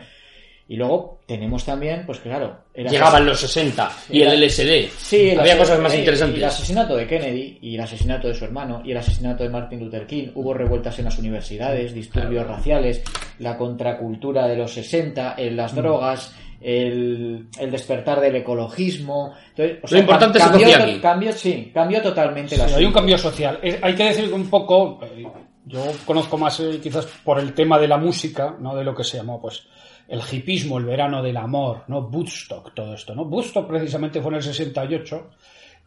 Y 0.71 0.77
luego 0.77 1.19
tenemos 1.25 1.65
también, 1.65 2.05
pues 2.05 2.19
claro. 2.19 2.59
Llegaban 2.73 3.25
los 3.25 3.41
60 3.41 3.91
y 4.09 4.21
el 4.21 4.41
LSD. 4.41 4.89
Sí, 4.97 5.31
había 5.37 5.57
cosas 5.57 5.77
más 5.81 5.93
interesantes. 5.93 6.37
el 6.37 6.45
asesinato 6.45 6.95
de 6.95 7.05
Kennedy 7.05 7.59
y 7.61 7.75
el 7.75 7.81
asesinato 7.81 8.29
de 8.29 8.33
su 8.33 8.45
hermano 8.45 8.81
y 8.85 8.91
el 8.91 8.97
asesinato 8.97 9.43
de 9.43 9.49
Martin 9.49 9.81
Luther 9.81 10.07
King. 10.07 10.29
Hubo 10.33 10.53
revueltas 10.53 10.97
en 10.99 11.05
las 11.05 11.19
universidades, 11.19 11.93
disturbios 11.93 12.47
raciales, 12.47 13.03
la 13.39 13.57
contracultura 13.57 14.47
de 14.47 14.55
los 14.55 14.73
60, 14.73 15.35
en 15.37 15.57
las 15.57 15.73
mm. 15.73 15.75
drogas, 15.75 16.33
el, 16.61 17.47
despertar 17.71 18.21
del 18.21 18.35
ecologismo. 18.35 19.33
Lo 19.55 19.97
importante 19.97 20.37
es 20.37 20.43
cambió, 20.43 21.01
cambio, 21.01 21.33
sí, 21.33 21.71
cambió 21.73 22.01
totalmente 22.01 22.55
la 22.55 22.65
Hay 22.65 22.85
un 22.85 22.93
cambio 22.93 23.17
social. 23.17 23.59
hay 23.81 23.95
que 23.95 24.03
decir 24.03 24.31
un 24.31 24.49
poco, 24.49 24.99
eh, 25.03 25.25
yo 25.65 25.83
conozco 26.05 26.37
más 26.37 26.59
eh, 26.59 26.79
quizás 26.81 27.05
por 27.23 27.39
el 27.39 27.53
tema 27.53 27.79
de 27.79 27.87
la 27.87 27.97
música, 27.97 28.55
no 28.59 28.75
de 28.75 28.83
lo 28.83 28.95
que 28.95 29.03
se 29.03 29.17
llamó, 29.17 29.41
pues 29.41 29.67
el 30.07 30.21
hipismo, 30.29 30.77
el 30.77 30.85
verano 30.85 31.23
del 31.23 31.37
amor, 31.37 31.85
¿no? 31.87 32.01
Woodstock, 32.01 32.73
todo 32.73 32.93
esto, 32.93 33.15
¿no? 33.15 33.23
Woodstock 33.23 33.67
precisamente 33.67 34.21
fue 34.21 34.31
en 34.31 34.35
el 34.35 34.43
68 34.43 35.29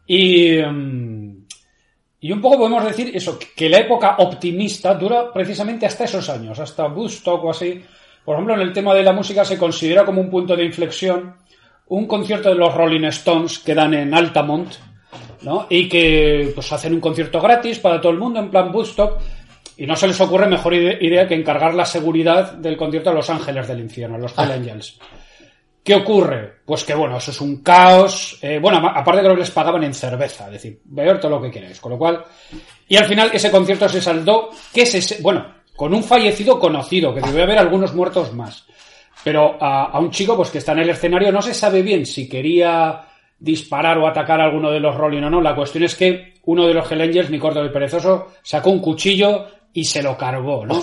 y, 0.07 0.57
mm, 0.57 1.45
y 2.19 2.31
un 2.31 2.41
poco 2.41 2.57
podemos 2.57 2.83
decir 2.83 3.11
eso, 3.15 3.37
que 3.55 3.69
la 3.69 3.79
época 3.79 4.15
optimista 4.17 4.93
dura 4.95 5.31
precisamente 5.31 5.85
hasta 5.85 6.05
esos 6.05 6.27
años, 6.29 6.59
hasta 6.59 6.87
Woodstock 6.87 7.43
o 7.43 7.51
así. 7.51 7.83
Por 8.25 8.33
ejemplo, 8.35 8.55
en 8.55 8.61
el 8.61 8.73
tema 8.73 8.93
de 8.93 9.03
la 9.03 9.13
música 9.13 9.45
se 9.45 9.57
considera 9.57 10.03
como 10.03 10.19
un 10.21 10.29
punto 10.29 10.55
de 10.55 10.65
inflexión 10.65 11.35
un 11.87 12.07
concierto 12.07 12.49
de 12.49 12.55
los 12.55 12.73
Rolling 12.73 13.03
Stones 13.05 13.59
que 13.59 13.75
dan 13.75 13.93
en 13.93 14.11
Altamont, 14.13 14.73
¿no? 15.43 15.67
Y 15.69 15.87
que 15.87 16.51
pues 16.55 16.71
hacen 16.73 16.93
un 16.93 16.99
concierto 16.99 17.39
gratis 17.39 17.77
para 17.77 18.01
todo 18.01 18.11
el 18.11 18.17
mundo 18.17 18.39
en 18.39 18.49
plan 18.49 18.73
Woodstock 18.73 19.19
y 19.77 19.85
no 19.85 19.95
se 19.95 20.07
les 20.07 20.19
ocurre 20.19 20.47
mejor 20.47 20.73
ide- 20.73 20.97
idea 21.01 21.27
que 21.27 21.35
encargar 21.35 21.75
la 21.75 21.85
seguridad 21.85 22.53
del 22.53 22.75
concierto 22.75 23.11
a 23.11 23.13
los 23.13 23.29
ángeles 23.29 23.67
del 23.67 23.81
infierno, 23.81 24.15
a 24.15 24.19
los 24.19 24.35
Hell 24.35 24.51
Angels. 24.51 24.97
¿Qué 25.83 25.93
ocurre? 25.93 26.53
Pues 26.65 26.83
que 26.83 26.95
bueno, 26.95 27.17
eso 27.17 27.29
es 27.29 27.39
un 27.39 27.61
caos. 27.61 28.39
eh, 28.41 28.57
bueno, 28.59 28.77
aparte 28.79 29.21
que 29.21 29.35
les 29.35 29.51
pagaban 29.51 29.83
en 29.83 29.93
cerveza, 29.93 30.45
es 30.47 30.53
decir, 30.53 30.79
beber 30.85 31.19
todo 31.19 31.29
lo 31.31 31.41
que 31.43 31.51
queráis. 31.51 31.79
Con 31.79 31.91
lo 31.91 31.99
cual, 31.99 32.23
y 32.87 32.95
al 32.95 33.05
final 33.05 33.29
ese 33.31 33.51
concierto 33.51 33.87
se 33.87 34.01
saldó, 34.01 34.49
que 34.73 34.83
se, 34.87 35.21
bueno, 35.21 35.45
con 35.75 35.93
un 35.93 36.03
fallecido 36.03 36.59
conocido, 36.59 37.13
que 37.13 37.21
debe 37.21 37.43
haber 37.43 37.57
algunos 37.57 37.93
muertos 37.93 38.33
más. 38.33 38.65
Pero 39.23 39.57
a, 39.59 39.85
a 39.85 39.99
un 39.99 40.11
chico 40.11 40.35
pues 40.35 40.51
que 40.51 40.59
está 40.59 40.73
en 40.73 40.79
el 40.79 40.89
escenario 40.89 41.31
no 41.31 41.41
se 41.41 41.53
sabe 41.53 41.81
bien 41.81 42.05
si 42.05 42.29
quería 42.29 43.05
disparar 43.39 43.97
o 43.97 44.07
atacar 44.07 44.39
a 44.39 44.45
alguno 44.45 44.71
de 44.71 44.79
los 44.79 44.95
Rolling 44.95 45.23
o 45.23 45.29
no. 45.29 45.41
La 45.41 45.55
cuestión 45.55 45.83
es 45.83 45.95
que 45.95 46.35
uno 46.45 46.67
de 46.67 46.73
los 46.73 46.89
Hell 46.91 47.01
Angels, 47.01 47.29
mi 47.29 47.39
corto 47.39 47.63
y 47.63 47.69
perezoso, 47.69 48.27
sacó 48.43 48.69
un 48.69 48.79
cuchillo 48.79 49.47
y 49.73 49.83
se 49.83 50.01
lo 50.01 50.17
cargó, 50.17 50.65
¿no? 50.65 50.75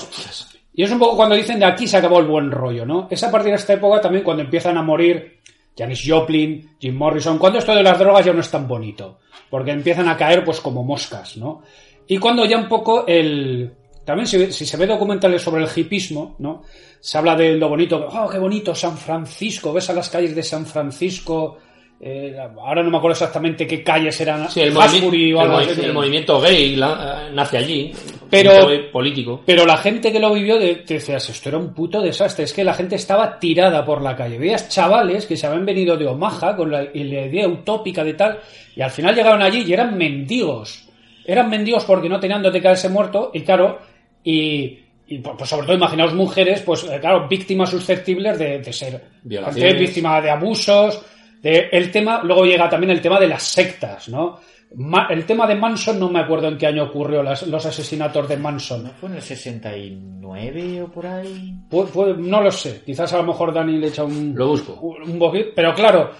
Y 0.74 0.82
es 0.82 0.90
un 0.90 0.98
poco 0.98 1.16
cuando 1.16 1.34
dicen 1.34 1.58
de 1.58 1.66
aquí 1.66 1.86
se 1.86 1.96
acabó 1.96 2.18
el 2.18 2.26
buen 2.26 2.50
rollo, 2.50 2.84
¿no? 2.84 3.08
Es 3.10 3.22
a 3.22 3.30
partir 3.30 3.50
de 3.50 3.56
esta 3.56 3.74
época 3.74 4.00
también 4.00 4.24
cuando 4.24 4.42
empiezan 4.42 4.76
a 4.76 4.82
morir 4.82 5.40
Janis 5.76 6.02
Joplin, 6.06 6.76
Jim 6.78 6.96
Morrison, 6.96 7.38
cuando 7.38 7.58
esto 7.58 7.74
de 7.74 7.82
las 7.82 7.98
drogas 7.98 8.24
ya 8.24 8.32
no 8.32 8.40
es 8.40 8.50
tan 8.50 8.66
bonito, 8.68 9.18
porque 9.50 9.70
empiezan 9.70 10.08
a 10.08 10.16
caer 10.16 10.44
pues 10.44 10.60
como 10.60 10.82
moscas, 10.82 11.36
¿no? 11.36 11.62
Y 12.06 12.18
cuando 12.18 12.44
ya 12.44 12.58
un 12.58 12.68
poco 12.68 13.06
el... 13.06 13.72
También 14.04 14.26
si, 14.26 14.52
si 14.52 14.66
se 14.66 14.76
ve 14.76 14.86
documentales 14.86 15.40
sobre 15.42 15.62
el 15.62 15.70
hipismo, 15.74 16.36
¿no? 16.40 16.62
Se 17.00 17.18
habla 17.18 17.36
de 17.36 17.54
lo 17.56 17.68
bonito, 17.68 18.08
oh, 18.12 18.28
qué 18.28 18.38
bonito 18.38 18.74
San 18.74 18.96
Francisco, 18.96 19.72
ves 19.72 19.90
a 19.90 19.92
las 19.94 20.08
calles 20.08 20.34
de 20.34 20.42
San 20.42 20.66
Francisco, 20.66 21.58
eh, 22.04 22.36
ahora 22.60 22.82
no 22.82 22.90
me 22.90 22.96
acuerdo 22.96 23.12
exactamente 23.12 23.64
qué 23.64 23.84
calles 23.84 24.20
eran, 24.20 24.50
Sí, 24.50 24.60
el, 24.60 24.72
movimiento, 24.72 25.38
o 25.38 25.42
el, 25.60 25.68
algo 25.68 25.92
movimiento 25.94 26.40
gay 26.40 26.74
la- 26.74 27.28
eh, 27.28 27.32
nace 27.32 27.58
allí. 27.58 27.92
Pero- 28.28 28.66
político. 28.90 29.42
Pero 29.46 29.64
la 29.64 29.76
gente 29.76 30.10
que 30.10 30.18
lo 30.18 30.32
vivió 30.32 30.58
te 30.58 30.94
decías, 30.94 31.28
esto 31.28 31.48
era 31.50 31.58
un 31.58 31.72
puto 31.72 32.00
desastre. 32.00 32.44
Es 32.44 32.52
que 32.52 32.64
la 32.64 32.74
gente 32.74 32.96
estaba 32.96 33.38
tirada 33.38 33.84
por 33.84 34.02
la 34.02 34.16
calle. 34.16 34.38
Veías 34.38 34.68
chavales 34.68 35.26
que 35.26 35.36
se 35.36 35.46
habían 35.46 35.66
venido 35.66 35.96
de 35.96 36.06
Omaha 36.08 36.56
con 36.56 36.72
la 36.72 36.82
idea 36.92 37.46
utópica 37.46 38.02
de 38.02 38.14
tal, 38.14 38.40
y 38.74 38.80
al 38.80 38.90
final 38.90 39.14
llegaron 39.14 39.42
allí 39.42 39.62
y 39.66 39.72
eran 39.72 39.96
mendigos. 39.96 40.88
Eran 41.24 41.48
mendigos 41.50 41.84
porque 41.84 42.08
no 42.08 42.18
tenían 42.18 42.42
donde 42.42 42.60
caerse 42.60 42.88
muerto, 42.88 43.30
y 43.32 43.42
claro, 43.42 43.78
y, 44.24 44.78
y, 45.08 45.18
pues 45.18 45.34
pues, 45.38 45.50
sobre 45.50 45.66
todo 45.66 45.76
imaginaos 45.76 46.14
mujeres, 46.14 46.62
pues 46.62 46.84
eh, 46.84 46.98
claro, 47.00 47.26
víctimas 47.28 47.70
susceptibles 47.70 48.38
de, 48.38 48.58
de 48.60 48.72
ser 48.72 49.00
Violaciones. 49.22 49.70
gente 49.72 49.84
víctima 49.84 50.20
de 50.20 50.30
abusos. 50.30 51.02
De, 51.42 51.68
el 51.72 51.90
tema, 51.90 52.22
luego 52.22 52.44
llega 52.44 52.68
también 52.70 52.90
el 52.92 53.00
tema 53.00 53.18
de 53.18 53.26
las 53.28 53.42
sectas, 53.42 54.08
¿no? 54.08 54.38
Ma- 54.76 55.08
el 55.10 55.26
tema 55.26 55.46
de 55.46 55.54
Manson, 55.56 55.98
no 55.98 56.08
me 56.08 56.20
acuerdo 56.20 56.48
en 56.48 56.56
qué 56.56 56.66
año 56.68 56.84
ocurrió 56.84 57.22
las- 57.22 57.46
los 57.46 57.66
asesinatos 57.66 58.26
de 58.28 58.36
Manson. 58.38 58.84
¿No 58.84 58.90
fue 58.90 59.08
en 59.10 59.16
el 59.16 59.22
69 59.22 60.82
o 60.82 60.88
por 60.88 61.06
ahí? 61.06 61.54
Pu- 61.70 61.88
pu- 61.88 62.16
no 62.16 62.40
lo 62.42 62.50
sé, 62.50 62.82
quizás 62.84 63.12
a 63.12 63.18
lo 63.18 63.24
mejor 63.24 63.52
Dani 63.52 63.78
le 63.78 63.88
echa 63.88 64.04
un, 64.04 64.34
Lo 64.34 64.48
busco. 64.48 64.74
un, 64.80 65.02
un 65.20 65.32
pero 65.54 65.74
claro, 65.74 66.10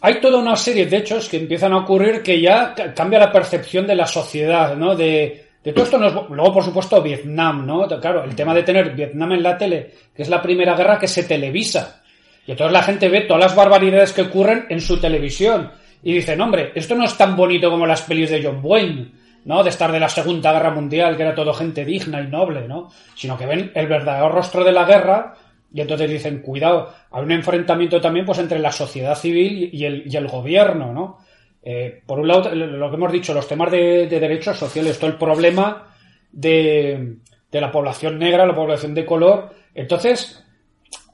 hay 0.00 0.20
toda 0.20 0.38
una 0.38 0.56
serie 0.56 0.86
de 0.86 0.98
hechos 0.98 1.28
que 1.28 1.38
empiezan 1.38 1.72
a 1.72 1.78
ocurrir 1.78 2.22
que 2.22 2.40
ya 2.40 2.74
ca- 2.74 2.94
cambia 2.94 3.18
la 3.18 3.32
percepción 3.32 3.86
de 3.86 3.94
la 3.96 4.06
sociedad, 4.06 4.76
¿no? 4.76 4.94
De, 4.94 5.41
de 5.62 5.72
todo 5.72 5.84
esto, 5.84 6.26
luego 6.30 6.52
por 6.52 6.64
supuesto 6.64 7.02
Vietnam, 7.02 7.66
¿no? 7.66 7.86
Claro, 8.00 8.24
el 8.24 8.34
tema 8.34 8.54
de 8.54 8.62
tener 8.62 8.94
Vietnam 8.94 9.32
en 9.32 9.42
la 9.42 9.56
tele, 9.56 9.92
que 10.14 10.22
es 10.22 10.28
la 10.28 10.42
primera 10.42 10.74
guerra 10.74 10.98
que 10.98 11.08
se 11.08 11.24
televisa, 11.24 12.02
y 12.46 12.50
entonces 12.50 12.72
la 12.72 12.82
gente 12.82 13.08
ve 13.08 13.22
todas 13.22 13.44
las 13.44 13.54
barbaridades 13.54 14.12
que 14.12 14.22
ocurren 14.22 14.66
en 14.68 14.80
su 14.80 14.98
televisión, 14.98 15.70
y 16.02 16.14
dicen, 16.14 16.40
hombre, 16.40 16.72
esto 16.74 16.96
no 16.96 17.04
es 17.04 17.16
tan 17.16 17.36
bonito 17.36 17.70
como 17.70 17.86
las 17.86 18.02
pelis 18.02 18.30
de 18.30 18.42
John 18.42 18.60
Wayne, 18.62 19.12
¿no? 19.44 19.62
De 19.62 19.70
estar 19.70 19.92
de 19.92 20.00
la 20.00 20.08
Segunda 20.08 20.52
Guerra 20.52 20.70
Mundial, 20.70 21.16
que 21.16 21.22
era 21.22 21.34
todo 21.34 21.54
gente 21.54 21.84
digna 21.84 22.20
y 22.20 22.26
noble, 22.26 22.66
¿no? 22.66 22.90
Sino 23.14 23.38
que 23.38 23.46
ven 23.46 23.70
el 23.74 23.86
verdadero 23.86 24.28
rostro 24.28 24.64
de 24.64 24.72
la 24.72 24.84
guerra 24.84 25.34
y 25.74 25.80
entonces 25.80 26.10
dicen, 26.10 26.42
cuidado, 26.42 26.92
hay 27.10 27.22
un 27.22 27.32
enfrentamiento 27.32 28.00
también 28.00 28.26
pues 28.26 28.38
entre 28.38 28.58
la 28.58 28.72
sociedad 28.72 29.14
civil 29.14 29.70
y 29.72 29.84
el, 29.84 30.04
y 30.06 30.16
el 30.16 30.28
gobierno, 30.28 30.92
¿no? 30.92 31.18
Eh, 31.62 32.02
por 32.04 32.18
un 32.18 32.28
lado, 32.28 32.54
lo 32.54 32.90
que 32.90 32.96
hemos 32.96 33.12
dicho, 33.12 33.32
los 33.32 33.46
temas 33.46 33.70
de, 33.70 34.06
de 34.08 34.20
derechos 34.20 34.58
sociales, 34.58 34.98
todo 34.98 35.10
el 35.10 35.16
problema 35.16 35.92
de, 36.32 37.18
la 37.52 37.70
población 37.70 38.18
negra, 38.18 38.46
la 38.46 38.54
población 38.54 38.94
de 38.94 39.04
color. 39.04 39.54
Entonces, 39.74 40.42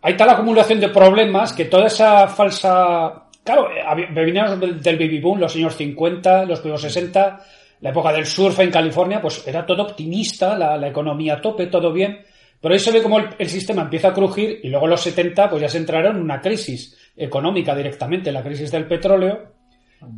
hay 0.01 0.17
tal 0.17 0.31
acumulación 0.31 0.81
de 0.81 0.89
problemas 0.89 1.53
que 1.53 1.67
toda 1.67 1.87
esa 1.87 2.29
falsa. 2.29 3.25
Claro, 3.45 3.69
eh, 3.71 4.09
veníamos 4.13 4.61
del, 4.61 4.97
baby 4.97 5.21
boom, 5.21 5.41
los 5.41 5.55
años 5.57 5.77
50, 5.77 6.45
los 6.45 6.61
primeros 6.61 6.83
60, 6.83 7.41
la 7.81 7.91
época 7.91 8.13
del 8.13 8.27
surf 8.27 8.59
en 8.61 8.71
California, 8.71 9.21
pues 9.21 9.47
era 9.47 9.67
todo 9.67 9.83
optimista, 9.83 10.57
la, 10.57 10.89
economía 10.89 11.35
a 11.35 11.41
tope, 11.41 11.67
todo 11.67 11.93
bien. 11.93 12.21
Pero 12.61 12.75
ahí 12.75 12.81
se 12.81 12.91
ve 12.91 13.03
como 13.03 13.19
el, 13.19 13.29
el 13.39 13.49
sistema 13.49 13.83
empieza 13.83 14.09
a 14.09 14.15
crujir 14.15 14.61
y 14.65 14.69
luego 14.69 14.89
los 14.89 15.01
70 15.01 15.49
pues 15.49 15.63
ya 15.63 15.69
se 15.69 15.79
entraron 15.79 16.17
en 16.17 16.23
una 16.23 16.41
crisis 16.41 16.97
económica 17.17 17.75
directamente, 17.75 18.33
la 18.33 18.43
crisis 18.43 18.71
del 18.71 18.87
petróleo. 18.87 19.58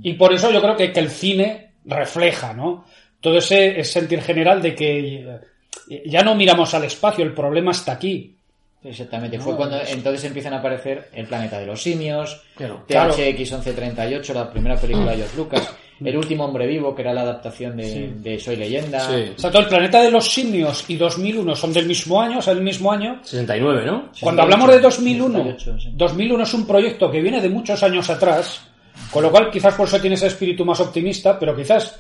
Y 0.03 0.15
por 0.15 0.33
eso 0.33 0.51
yo 0.51 0.61
creo 0.61 0.77
que, 0.77 0.93
que 0.93 1.01
el 1.01 1.11
cine 1.11 1.73
refleja, 1.85 2.53
¿no? 2.53 2.85
Todo 3.21 3.39
ese, 3.39 3.81
ese 3.81 4.01
sentir 4.01 4.23
general 4.23 4.63
de 4.63 4.75
que 4.75 5.39
eh, 5.91 6.03
ya 6.07 6.23
no 6.23 6.35
miramos 6.35 6.73
al 6.75 6.85
espacio, 6.85 7.25
el 7.25 7.33
problema 7.35 7.73
está 7.73 7.93
aquí. 7.93 8.37
Exactamente, 8.83 9.39
fue 9.39 9.57
cuando 9.57 9.79
entonces 9.87 10.25
empiezan 10.25 10.55
a 10.55 10.59
aparecer 10.59 11.11
El 11.13 11.27
planeta 11.27 11.59
de 11.59 11.67
los 11.67 11.83
simios, 11.83 12.41
Claro. 12.57 12.83
Claro. 12.89 13.13
THX 13.13 13.53
1138, 13.53 14.33
la 14.33 14.51
primera 14.51 14.77
película 14.77 15.11
de 15.11 15.19
George 15.19 15.37
Lucas, 15.37 15.77
El 16.03 16.17
último 16.17 16.47
hombre 16.47 16.67
vivo, 16.67 16.95
que 16.95 17.03
era 17.03 17.13
la 17.13 17.21
adaptación 17.21 17.77
de, 17.77 17.85
Sí. 17.85 18.11
de 18.17 18.39
Soy 18.39 18.57
leyenda. 18.57 19.01
Sí. 19.01 19.33
O 19.37 19.39
sea, 19.39 19.51
todo 19.51 19.61
el 19.65 19.69
planeta 19.69 20.01
de 20.01 20.11
los 20.11 20.31
simios 20.33 20.87
y 20.89 20.97
2001 20.97 21.55
son 21.55 21.75
del 21.75 21.85
mismo 21.85 22.23
año, 22.23 22.39
o 22.39 22.43
sea, 22.43 22.55
del 22.55 22.63
mismo 22.65 22.91
año. 22.91 23.21
69, 23.23 23.85
¿no? 23.85 24.11
Cuando 24.19 24.41
hablamos 24.41 24.71
de 24.71 24.81
2001, 24.81 25.39
68, 25.45 25.79
sí. 25.79 25.91
2001 25.93 26.43
es 26.45 26.55
un 26.55 26.67
proyecto 26.67 27.11
que 27.11 27.21
viene 27.21 27.43
de 27.43 27.51
muchos 27.51 27.83
años 27.83 28.09
atrás, 28.09 28.67
con 29.11 29.23
lo 29.23 29.31
cual 29.31 29.51
quizás 29.51 29.75
por 29.75 29.87
eso 29.89 30.01
tiene 30.01 30.15
ese 30.15 30.27
espíritu 30.29 30.65
más 30.65 30.81
optimista, 30.81 31.39
pero 31.39 31.55
quizás 31.57 31.99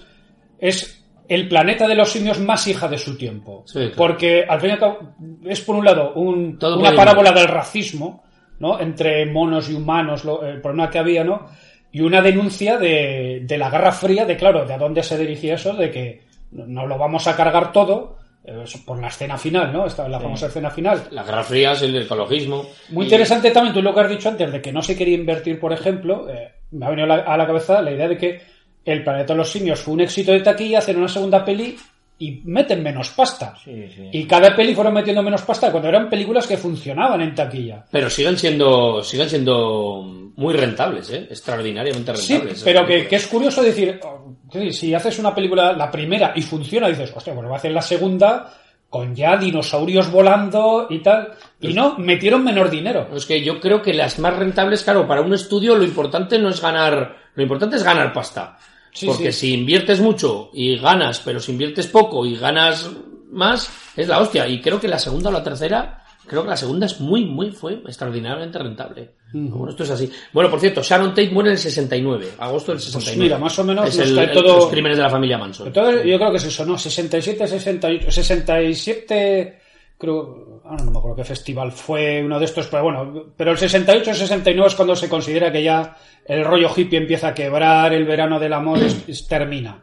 es 0.58 1.04
el 1.28 1.48
planeta 1.48 1.86
de 1.86 1.94
los 1.94 2.10
simios 2.10 2.40
más 2.40 2.66
hija 2.66 2.88
de 2.88 2.98
su 2.98 3.16
tiempo. 3.16 3.62
Sí, 3.66 3.78
claro. 3.78 3.94
Porque 3.96 4.44
al 4.48 4.60
fin 4.60 4.70
y 4.70 4.72
al 4.72 4.78
cabo 4.78 4.98
es 5.44 5.60
por 5.60 5.76
un 5.76 5.84
lado 5.84 6.12
un- 6.14 6.58
una 6.62 6.94
parábola 6.94 7.30
del 7.32 7.46
racismo, 7.48 8.24
¿no? 8.58 8.80
Entre 8.80 9.26
monos 9.26 9.70
y 9.70 9.74
humanos, 9.74 10.24
lo- 10.24 10.44
el 10.44 10.60
problema 10.60 10.90
que 10.90 10.98
había, 10.98 11.22
¿no? 11.24 11.46
Y 11.92 12.00
una 12.02 12.20
denuncia 12.20 12.78
de, 12.78 13.42
de 13.44 13.58
la 13.58 13.70
Guerra 13.70 13.92
Fría, 13.92 14.24
de 14.24 14.36
claro, 14.36 14.64
de 14.64 14.74
a 14.74 14.78
dónde 14.78 15.02
se 15.02 15.16
dirigía 15.18 15.54
eso, 15.54 15.72
de 15.74 15.90
que 15.90 16.22
no 16.52 16.86
lo 16.86 16.98
vamos 16.98 17.26
a 17.28 17.36
cargar 17.36 17.72
todo 17.72 18.18
eh, 18.44 18.64
por 18.86 18.98
la 19.00 19.08
escena 19.08 19.36
final, 19.36 19.72
¿no? 19.72 19.86
Esta, 19.86 20.08
la 20.08 20.18
famosa 20.18 20.46
escena 20.46 20.70
final. 20.70 21.08
Las 21.10 21.26
guerras 21.26 21.46
frías, 21.46 21.82
el 21.82 21.94
ecologismo. 22.02 22.64
Muy 22.88 23.04
Y- 23.04 23.06
interesante 23.08 23.50
también 23.50 23.74
tú 23.74 23.82
lo 23.82 23.94
que 23.94 24.00
has 24.00 24.08
dicho 24.10 24.28
antes 24.30 24.50
de 24.50 24.60
que 24.62 24.72
no 24.72 24.82
se 24.82 24.96
quería 24.96 25.14
invertir, 25.14 25.60
por 25.60 25.72
ejemplo, 25.72 26.28
eh, 26.28 26.50
me 26.72 26.86
ha 26.86 26.90
venido 26.90 27.12
a 27.12 27.16
la, 27.16 27.22
a 27.22 27.36
la 27.36 27.46
cabeza 27.46 27.80
la 27.82 27.92
idea 27.92 28.08
de 28.08 28.16
que 28.16 28.40
El 28.84 29.04
planeta 29.04 29.34
de 29.34 29.38
los 29.38 29.50
simios 29.50 29.80
fue 29.80 29.94
un 29.94 30.00
éxito 30.00 30.32
de 30.32 30.40
taquilla, 30.40 30.78
hacen 30.78 30.96
una 30.96 31.08
segunda 31.08 31.44
peli 31.44 31.76
y 32.18 32.40
meten 32.44 32.82
menos 32.82 33.10
pasta. 33.10 33.54
Sí, 33.64 33.86
sí. 33.94 34.08
Y 34.12 34.24
cada 34.26 34.54
peli 34.56 34.74
fueron 34.74 34.92
metiendo 34.94 35.22
menos 35.22 35.42
pasta 35.42 35.70
cuando 35.70 35.88
eran 35.88 36.08
películas 36.10 36.46
que 36.46 36.56
funcionaban 36.56 37.20
en 37.22 37.34
taquilla. 37.34 37.84
Pero 37.90 38.08
siguen 38.10 38.36
siendo, 38.38 39.02
siguen 39.02 39.28
siendo 39.28 40.02
muy 40.36 40.54
rentables, 40.54 41.10
¿eh? 41.10 41.26
Extraordinariamente 41.30 42.14
Sí, 42.16 42.34
rentables. 42.34 42.62
pero 42.62 42.86
que, 42.86 43.06
que 43.06 43.16
es 43.16 43.26
curioso 43.26 43.62
decir, 43.62 44.00
oh, 44.02 44.34
si 44.70 44.94
haces 44.94 45.18
una 45.18 45.34
película, 45.34 45.72
la 45.72 45.90
primera, 45.90 46.32
y 46.34 46.42
funciona, 46.42 46.88
dices, 46.88 47.12
hostia, 47.14 47.34
pues 47.34 47.46
va 47.48 47.52
a 47.54 47.56
hacer 47.56 47.72
la 47.72 47.82
segunda 47.82 48.52
con 48.90 49.14
ya 49.14 49.36
dinosaurios 49.36 50.10
volando 50.10 50.88
y 50.90 50.98
tal. 50.98 51.32
Y 51.60 51.72
no, 51.72 51.96
metieron 51.96 52.44
menor 52.44 52.68
dinero. 52.68 53.08
Es 53.14 53.24
que 53.24 53.40
yo 53.42 53.60
creo 53.60 53.80
que 53.80 53.94
las 53.94 54.18
más 54.18 54.36
rentables, 54.36 54.82
claro, 54.82 55.06
para 55.06 55.22
un 55.22 55.32
estudio 55.32 55.76
lo 55.76 55.84
importante 55.84 56.38
no 56.38 56.48
es 56.48 56.60
ganar, 56.60 57.16
lo 57.34 57.42
importante 57.42 57.76
es 57.76 57.84
ganar 57.84 58.12
pasta. 58.12 58.58
Sí, 58.92 59.06
Porque 59.06 59.30
sí. 59.30 59.46
si 59.46 59.54
inviertes 59.54 60.00
mucho 60.00 60.50
y 60.52 60.76
ganas, 60.76 61.20
pero 61.20 61.38
si 61.38 61.52
inviertes 61.52 61.86
poco 61.86 62.26
y 62.26 62.36
ganas 62.36 62.90
más, 63.30 63.70
es 63.96 64.08
la 64.08 64.18
hostia. 64.18 64.48
Y 64.48 64.60
creo 64.60 64.80
que 64.80 64.88
la 64.88 64.98
segunda 64.98 65.30
o 65.30 65.32
la 65.32 65.44
tercera, 65.44 65.99
creo 66.30 66.42
que 66.44 66.48
la 66.50 66.56
segunda 66.56 66.86
es 66.86 67.00
muy, 67.00 67.24
muy, 67.24 67.50
fue 67.50 67.74
extraordinariamente 67.86 68.56
rentable. 68.58 69.10
Bueno, 69.32 69.70
esto 69.70 69.82
es 69.84 69.90
así. 69.90 70.10
Bueno, 70.32 70.48
por 70.50 70.60
cierto, 70.60 70.80
Sharon 70.82 71.10
Tate 71.10 71.30
muere 71.30 71.50
en 71.50 71.52
el 71.54 71.58
69, 71.58 72.28
agosto 72.38 72.72
del 72.72 72.80
69. 72.80 73.16
Pues 73.16 73.24
mira, 73.24 73.38
más 73.38 73.58
o 73.58 73.64
menos 73.64 73.88
es 73.88 73.98
el- 73.98 74.18
el- 74.18 74.32
todo- 74.32 74.56
los 74.56 74.66
crímenes 74.68 74.96
de 74.96 75.02
la 75.02 75.10
familia 75.10 75.38
Manson. 75.38 75.66
Entonces, 75.68 76.04
yo 76.06 76.16
creo 76.18 76.30
que 76.30 76.36
es 76.38 76.44
eso, 76.44 76.64
¿no? 76.64 76.78
67, 76.78 77.46
68, 77.46 78.10
67 78.10 79.58
creo, 79.98 80.62
ahora 80.64 80.82
no 80.84 80.90
me 80.92 80.98
acuerdo 80.98 81.16
qué 81.16 81.24
festival 81.24 81.72
fue 81.72 82.22
uno 82.24 82.38
de 82.38 82.46
estos, 82.46 82.66
pero 82.68 82.84
bueno, 82.84 83.26
pero 83.36 83.50
el 83.50 83.58
68 83.58 84.14
69 84.14 84.68
es 84.68 84.74
cuando 84.74 84.96
se 84.96 85.08
considera 85.10 85.52
que 85.52 85.62
ya 85.62 85.94
el 86.24 86.42
rollo 86.44 86.70
hippie 86.74 86.98
empieza 86.98 87.28
a 87.28 87.34
quebrar, 87.34 87.92
el 87.92 88.04
verano 88.06 88.40
del 88.40 88.52
amor 88.54 88.78
es- 88.78 89.04
es- 89.06 89.28
termina, 89.28 89.78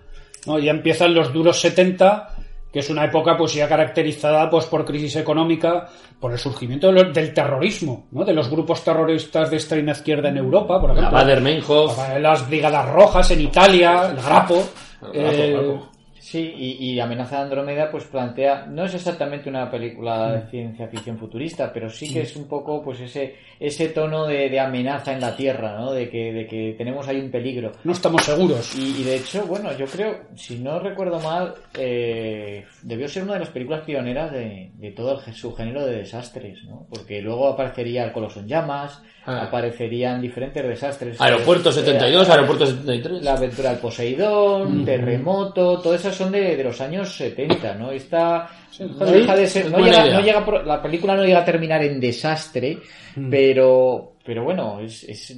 ¿no? 0.47 0.57
Ya 0.59 0.71
empiezan 0.71 1.13
los 1.13 1.31
duros 1.31 1.59
70, 1.61 2.35
que 2.77 2.81
es 2.81 2.91
una 2.91 3.05
época 3.05 3.35
pues 3.35 3.55
ya 3.55 3.67
caracterizada 3.67 4.47
pues 4.51 4.67
por 4.67 4.85
crisis 4.85 5.15
económica, 5.15 5.87
por 6.19 6.31
el 6.31 6.37
surgimiento 6.37 6.85
de 6.85 6.93
lo- 6.93 7.11
del 7.11 7.33
terrorismo, 7.33 8.05
¿no? 8.11 8.23
De 8.23 8.33
los 8.33 8.51
grupos 8.51 8.83
terroristas 8.83 9.49
de 9.49 9.57
extrema 9.57 9.93
izquierda 9.93 10.29
en 10.29 10.37
Europa, 10.37 10.79
por 10.79 10.91
La 10.93 10.99
ejemplo. 10.99 11.17
Bader-Meinhof. 11.17 12.19
Las 12.19 12.47
Brigadas 12.47 12.87
Rojas 12.91 13.31
en 13.31 13.41
Italia, 13.41 14.09
el 14.11 14.17
Grapo. 14.17 14.63
eh, 15.11 15.53
Grapo. 15.57 15.89
Sí, 16.29 16.39
y, 16.57 16.91
y 16.91 16.99
Amenaza 16.99 17.37
de 17.37 17.41
Andrómeda 17.43 17.89
pues 17.89 18.03
plantea, 18.03 18.65
no 18.65 18.83
es 18.83 18.93
exactamente 18.93 19.47
una 19.49 19.71
película 19.71 20.27
Mm. 20.27 20.31
de 20.33 20.49
ciencia 20.51 20.87
ficción 20.89 21.17
futurista, 21.17 21.71
pero 21.71 21.89
sí 21.89 22.11
que 22.13 22.21
es 22.23 22.35
un 22.35 22.49
poco 22.49 22.83
pues 22.83 22.99
ese 22.99 23.35
ese 23.61 23.87
tono 23.89 24.25
de, 24.27 24.49
de 24.49 24.59
amenaza 24.59 25.13
en 25.13 25.21
la 25.21 25.35
Tierra, 25.37 25.77
¿no? 25.79 25.93
De 25.93 26.09
que, 26.09 26.33
de 26.33 26.45
que 26.45 26.75
tenemos 26.77 27.07
ahí 27.07 27.19
un 27.21 27.31
peligro. 27.31 27.71
no 27.85 27.93
estamos 27.93 28.23
seguros. 28.25 28.75
Y, 28.75 29.01
y 29.01 29.03
de 29.05 29.15
hecho, 29.15 29.45
bueno, 29.47 29.75
yo 29.77 29.85
creo, 29.85 30.15
si 30.35 30.57
no 30.59 30.79
recuerdo 30.79 31.19
mal, 31.21 31.53
eh, 31.75 32.65
debió 32.83 33.07
ser 33.07 33.23
una 33.23 33.33
de 33.35 33.39
las 33.39 33.49
películas 33.49 33.81
pioneras 33.85 34.31
de, 34.31 34.71
de 34.75 34.91
todo 34.91 35.21
el, 35.25 35.33
su 35.33 35.55
género 35.55 35.85
de 35.85 35.95
desastres, 35.99 36.63
¿no? 36.65 36.85
Porque 36.89 37.21
luego 37.21 37.47
aparecería 37.47 38.03
el 38.03 38.11
Coloso 38.11 38.41
en 38.41 38.47
Llamas, 38.49 39.01
Ah. 39.29 39.43
aparecerían 39.43 40.21
diferentes 40.21 40.65
desastres. 40.65 41.19
Aeropuerto 41.19 41.69
Eh, 41.69 41.73
72, 41.73 42.29
eh, 42.29 42.31
Aeropuerto 42.31 42.65
73. 42.65 43.21
La 43.23 43.33
aventura 43.33 43.71
del 43.71 43.79
Poseidón, 43.79 44.85
Terremoto, 44.85 45.79
todas 45.81 45.99
esas 45.99 46.15
son 46.17 46.31
de, 46.31 46.55
de 46.57 46.63
los 46.63 46.79
años 46.81 47.15
70, 47.15 47.75
¿no? 47.75 47.91
Esta 47.91 48.49
no 48.79 49.05
sí, 49.07 49.13
deja 49.13 49.35
de 49.35 49.47
ser, 49.47 49.65
es 49.65 49.71
no 49.71 49.77
buena 49.79 49.91
llega, 49.93 50.05
idea. 50.07 50.19
no 50.19 50.25
llega 50.25 50.45
por- 50.45 50.65
la 50.65 50.81
película 50.81 51.15
no 51.15 51.23
llega 51.23 51.39
a 51.39 51.45
terminar 51.45 51.83
en 51.83 51.99
desastre, 51.99 52.77
Mm. 53.15 53.29
pero 53.29 54.13
pero 54.23 54.43
bueno, 54.43 54.79
es, 54.81 55.03
es- 55.05 55.37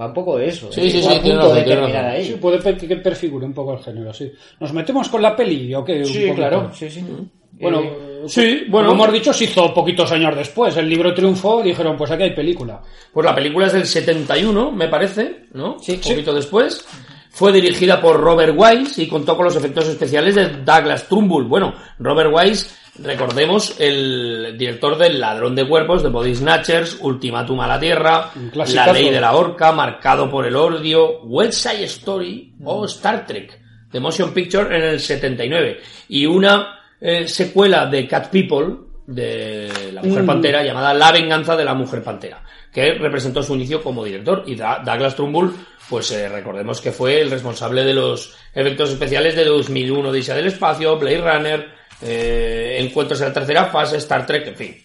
va 0.00 0.06
un 0.06 0.14
poco 0.14 0.38
de 0.38 0.48
eso. 0.48 0.72
Sí, 0.72 0.90
sí, 0.90 1.02
sí, 1.02 1.08
a 1.08 1.20
tiene 1.20 1.36
punto 1.38 1.40
razón, 1.40 1.54
de 1.56 1.62
tiene 1.62 1.80
terminar 1.80 2.04
razón. 2.04 2.18
ahí. 2.20 2.24
Sí, 2.26 2.32
puede 2.40 2.58
per- 2.58 2.76
que 2.78 2.96
perfigure 2.96 3.44
un 3.46 3.52
poco 3.52 3.74
el 3.74 3.80
género, 3.84 4.14
sí. 4.14 4.32
¿Nos 4.58 4.72
metemos 4.72 5.08
con 5.10 5.20
la 5.20 5.36
peli 5.36 5.74
o 5.74 5.84
qué? 5.84 6.04
Sí, 6.06 6.30
claro, 6.34 6.70
sí, 6.74 6.88
sí. 6.90 7.04
Bueno, 7.52 7.80
Eh, 7.82 8.06
Sí, 8.26 8.64
bueno. 8.68 8.88
como 8.90 9.04
hemos 9.04 9.14
dicho, 9.14 9.32
se 9.32 9.44
hizo 9.44 9.72
poquitos 9.72 10.10
años 10.12 10.36
después. 10.36 10.76
El 10.76 10.88
libro 10.90 11.14
triunfó, 11.14 11.62
dijeron, 11.62 11.96
pues 11.96 12.10
aquí 12.10 12.24
hay 12.24 12.34
película. 12.34 12.80
Pues 13.12 13.24
la 13.24 13.34
película 13.34 13.66
es 13.66 13.72
del 13.72 13.86
71, 13.86 14.70
me 14.72 14.88
parece, 14.88 15.44
¿no? 15.54 15.78
Sí, 15.78 15.92
Un 15.92 16.00
poquito 16.00 16.34
después. 16.34 16.84
Fue 17.30 17.52
dirigida 17.52 18.00
por 18.00 18.20
Robert 18.20 18.54
Wise 18.56 19.02
y 19.02 19.08
contó 19.08 19.36
con 19.36 19.44
los 19.44 19.56
efectos 19.56 19.86
especiales 19.86 20.34
de 20.34 20.48
Douglas 20.48 21.08
Trumbull. 21.08 21.44
Bueno, 21.44 21.74
Robert 21.98 22.30
Wise, 22.32 22.74
recordemos, 22.98 23.76
el 23.78 24.56
director 24.58 24.98
del 24.98 25.20
Ladrón 25.20 25.54
de 25.54 25.66
Cuerpos, 25.66 26.02
de 26.02 26.08
Body 26.08 26.34
Snatchers, 26.34 26.98
Ultimátum 27.00 27.60
a 27.60 27.68
la 27.68 27.78
Tierra, 27.78 28.30
La. 28.52 28.92
Ley 28.92 29.10
de 29.10 29.20
la 29.20 29.34
Horca, 29.34 29.72
Marcado 29.72 30.28
por 30.28 30.44
el 30.44 30.56
Odio, 30.56 31.22
West 31.22 31.66
Side 31.66 31.84
Story 31.84 32.52
o 32.64 32.84
Star 32.84 33.24
Trek, 33.24 33.58
de 33.90 34.00
Motion 34.00 34.34
Picture 34.34 34.76
en 34.76 34.82
el 34.82 35.00
79. 35.00 35.80
Y 36.08 36.26
una 36.26 36.80
eh, 37.00 37.28
secuela 37.28 37.86
de 37.86 38.08
Cat 38.08 38.28
People, 38.28 38.89
de 39.10 39.90
la 39.92 40.02
Mujer 40.02 40.22
Mm. 40.22 40.26
Pantera, 40.26 40.62
llamada 40.64 40.94
La 40.94 41.12
Venganza 41.12 41.56
de 41.56 41.64
la 41.64 41.74
Mujer 41.74 42.02
Pantera, 42.02 42.42
que 42.72 42.94
representó 42.94 43.42
su 43.42 43.54
inicio 43.54 43.82
como 43.82 44.04
director. 44.04 44.44
Y 44.46 44.54
Douglas 44.54 45.16
Trumbull, 45.16 45.54
pues 45.88 46.10
eh, 46.12 46.28
recordemos 46.28 46.80
que 46.80 46.92
fue 46.92 47.20
el 47.20 47.30
responsable 47.30 47.84
de 47.84 47.94
los 47.94 48.36
efectos 48.54 48.90
especiales 48.90 49.34
de 49.34 49.44
2001, 49.44 50.08
Odisea 50.08 50.36
del 50.36 50.46
Espacio, 50.46 50.96
Blade 50.96 51.20
Runner, 51.20 51.66
eh, 52.02 52.76
Encuentros 52.80 53.20
en 53.20 53.28
la 53.28 53.34
Tercera 53.34 53.66
Fase, 53.66 53.96
Star 53.96 54.24
Trek, 54.24 54.46
en 54.46 54.56
fin. 54.56 54.76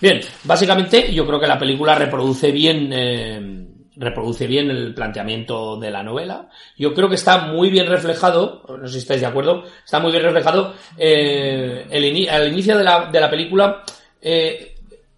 Bien, 0.00 0.20
básicamente 0.44 1.12
yo 1.12 1.26
creo 1.26 1.38
que 1.38 1.46
la 1.46 1.58
película 1.58 1.94
reproduce 1.94 2.50
bien, 2.50 2.90
eh, 2.92 3.66
reproduce 3.96 4.46
bien 4.46 4.70
el 4.70 4.94
planteamiento 4.94 5.76
de 5.76 5.90
la 5.90 6.02
novela. 6.02 6.48
Yo 6.76 6.94
creo 6.94 7.08
que 7.08 7.14
está 7.14 7.38
muy 7.38 7.70
bien 7.70 7.86
reflejado, 7.86 8.62
no 8.68 8.86
sé 8.86 8.94
si 8.94 8.98
estáis 8.98 9.20
de 9.20 9.26
acuerdo, 9.26 9.64
está 9.84 10.00
muy 10.00 10.10
bien 10.10 10.24
reflejado 10.24 10.74
eh, 10.96 11.86
el 11.90 12.28
al 12.28 12.48
inicio 12.48 12.76
de 12.76 12.84
la, 12.84 13.30
película 13.30 13.82
eh, 14.20 14.74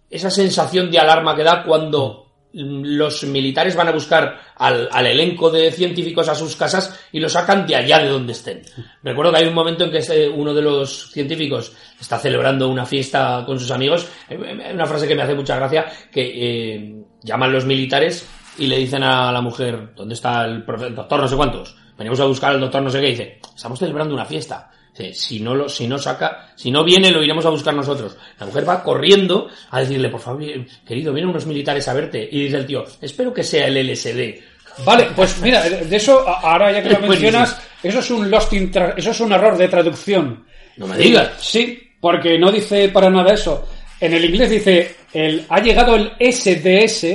esa 0.09 0.29
sensación 0.29 0.91
de 0.91 0.99
alarma 0.99 1.35
que 1.35 1.43
da 1.43 1.63
cuando 1.63 2.25
los 2.53 3.23
militares 3.25 3.75
van 3.75 3.89
a 3.89 3.91
buscar 3.91 4.39
al, 4.55 5.05
elenco 5.05 5.51
de 5.51 5.71
científicos 5.71 6.27
a 6.29 6.33
sus 6.33 6.55
casas 6.55 7.07
y 7.11 7.19
lo 7.19 7.29
sacan 7.29 7.67
de 7.67 7.75
allá 7.75 7.99
de 7.99 8.09
donde 8.09 8.31
estén. 8.31 8.61
Recuerdo 9.03 9.31
que 9.31 9.39
hay 9.39 9.47
un 9.47 9.53
momento 9.53 9.83
en 9.83 9.91
que 9.91 10.29
uno 10.29 10.53
de 10.53 10.61
los 10.61 11.11
científicos 11.11 11.73
está 11.99 12.17
celebrando 12.17 12.69
una 12.69 12.85
fiesta 12.85 13.43
con 13.45 13.59
sus 13.59 13.69
amigos, 13.69 14.07
eh, 14.29 14.71
una 14.73 14.85
frase 14.87 15.07
que 15.07 15.15
me 15.15 15.23
hace 15.23 15.35
mucha 15.35 15.57
gracia, 15.57 15.85
que 16.11 17.03
llaman 17.21 17.51
los 17.51 17.65
militares 17.65 18.27
y 18.57 18.67
le 18.67 18.77
dicen 18.77 19.03
a 19.03 19.31
la 19.31 19.41
mujer, 19.41 19.89
¿dónde 19.95 20.13
está 20.15 20.45
el, 20.45 20.65
doctor 20.65 21.19
no 21.19 21.27
sé 21.27 21.35
cuántos? 21.35 21.75
Venimos 21.97 22.19
a 22.19 22.25
buscar 22.25 22.51
al 22.51 22.59
doctor 22.61 22.81
no 22.81 22.89
sé 22.89 22.99
qué, 23.01 23.07
y 23.07 23.11
dice, 23.11 23.39
estamos 23.55 23.79
celebrando 23.79 24.13
una 24.13 24.25
fiesta. 24.25 24.69
Dice, 24.97 25.13
Si 25.13 25.39
no, 25.39 25.53
lo, 25.55 25.69
si 25.69 25.87
no 25.87 25.97
saca, 25.97 26.51
si 26.55 26.71
no 26.71 26.83
viene, 26.83 27.11
lo 27.11 27.23
iremos 27.23 27.45
a 27.45 27.49
buscar 27.49 27.73
nosotros. 27.73 28.17
La 28.39 28.45
mujer 28.45 28.67
va 28.67 28.83
corriendo 28.83 29.47
a 29.71 29.79
decirle, 29.79 30.09
por 30.09 30.19
favor, 30.19 30.43
querido, 30.85 31.13
vienen 31.13 31.29
unos 31.31 31.45
militares 31.45 31.87
a 31.87 31.93
verte. 31.93 32.27
Y 32.31 32.43
dice 32.43 32.57
el 32.57 32.65
tío, 32.65 32.83
espero 33.01 33.33
que 33.33 33.43
sea 33.43 33.67
el 33.67 33.77
LSD. 33.77 34.41
Vale, 34.85 35.07
pues 35.15 35.39
mira, 35.41 35.63
de 35.67 35.95
eso, 35.95 36.27
a- 36.27 36.39
ahora 36.51 36.71
ya 36.71 36.83
que 36.83 36.89
lo 36.89 36.99
mencionas, 37.07 37.59
eso 37.81 37.99
es 37.99 38.11
un 38.11 38.29
lost 38.29 38.53
eso 38.53 39.11
es 39.11 39.19
un 39.19 39.31
error 39.31 39.57
de 39.57 39.67
traducción. 39.67 40.45
No 40.77 40.87
me 40.87 40.97
digas. 40.97 41.31
Sí, 41.39 41.91
porque 41.99 42.37
no 42.37 42.51
dice 42.51 42.89
para 42.89 43.09
nada 43.09 43.33
eso. 43.33 43.67
En 43.99 44.13
el 44.13 44.23
inglés 44.25 44.51
dice, 44.51 44.95
el, 45.13 45.45
ha 45.49 45.59
llegado 45.59 45.95
el 45.95 46.11
SDS, 46.19 47.05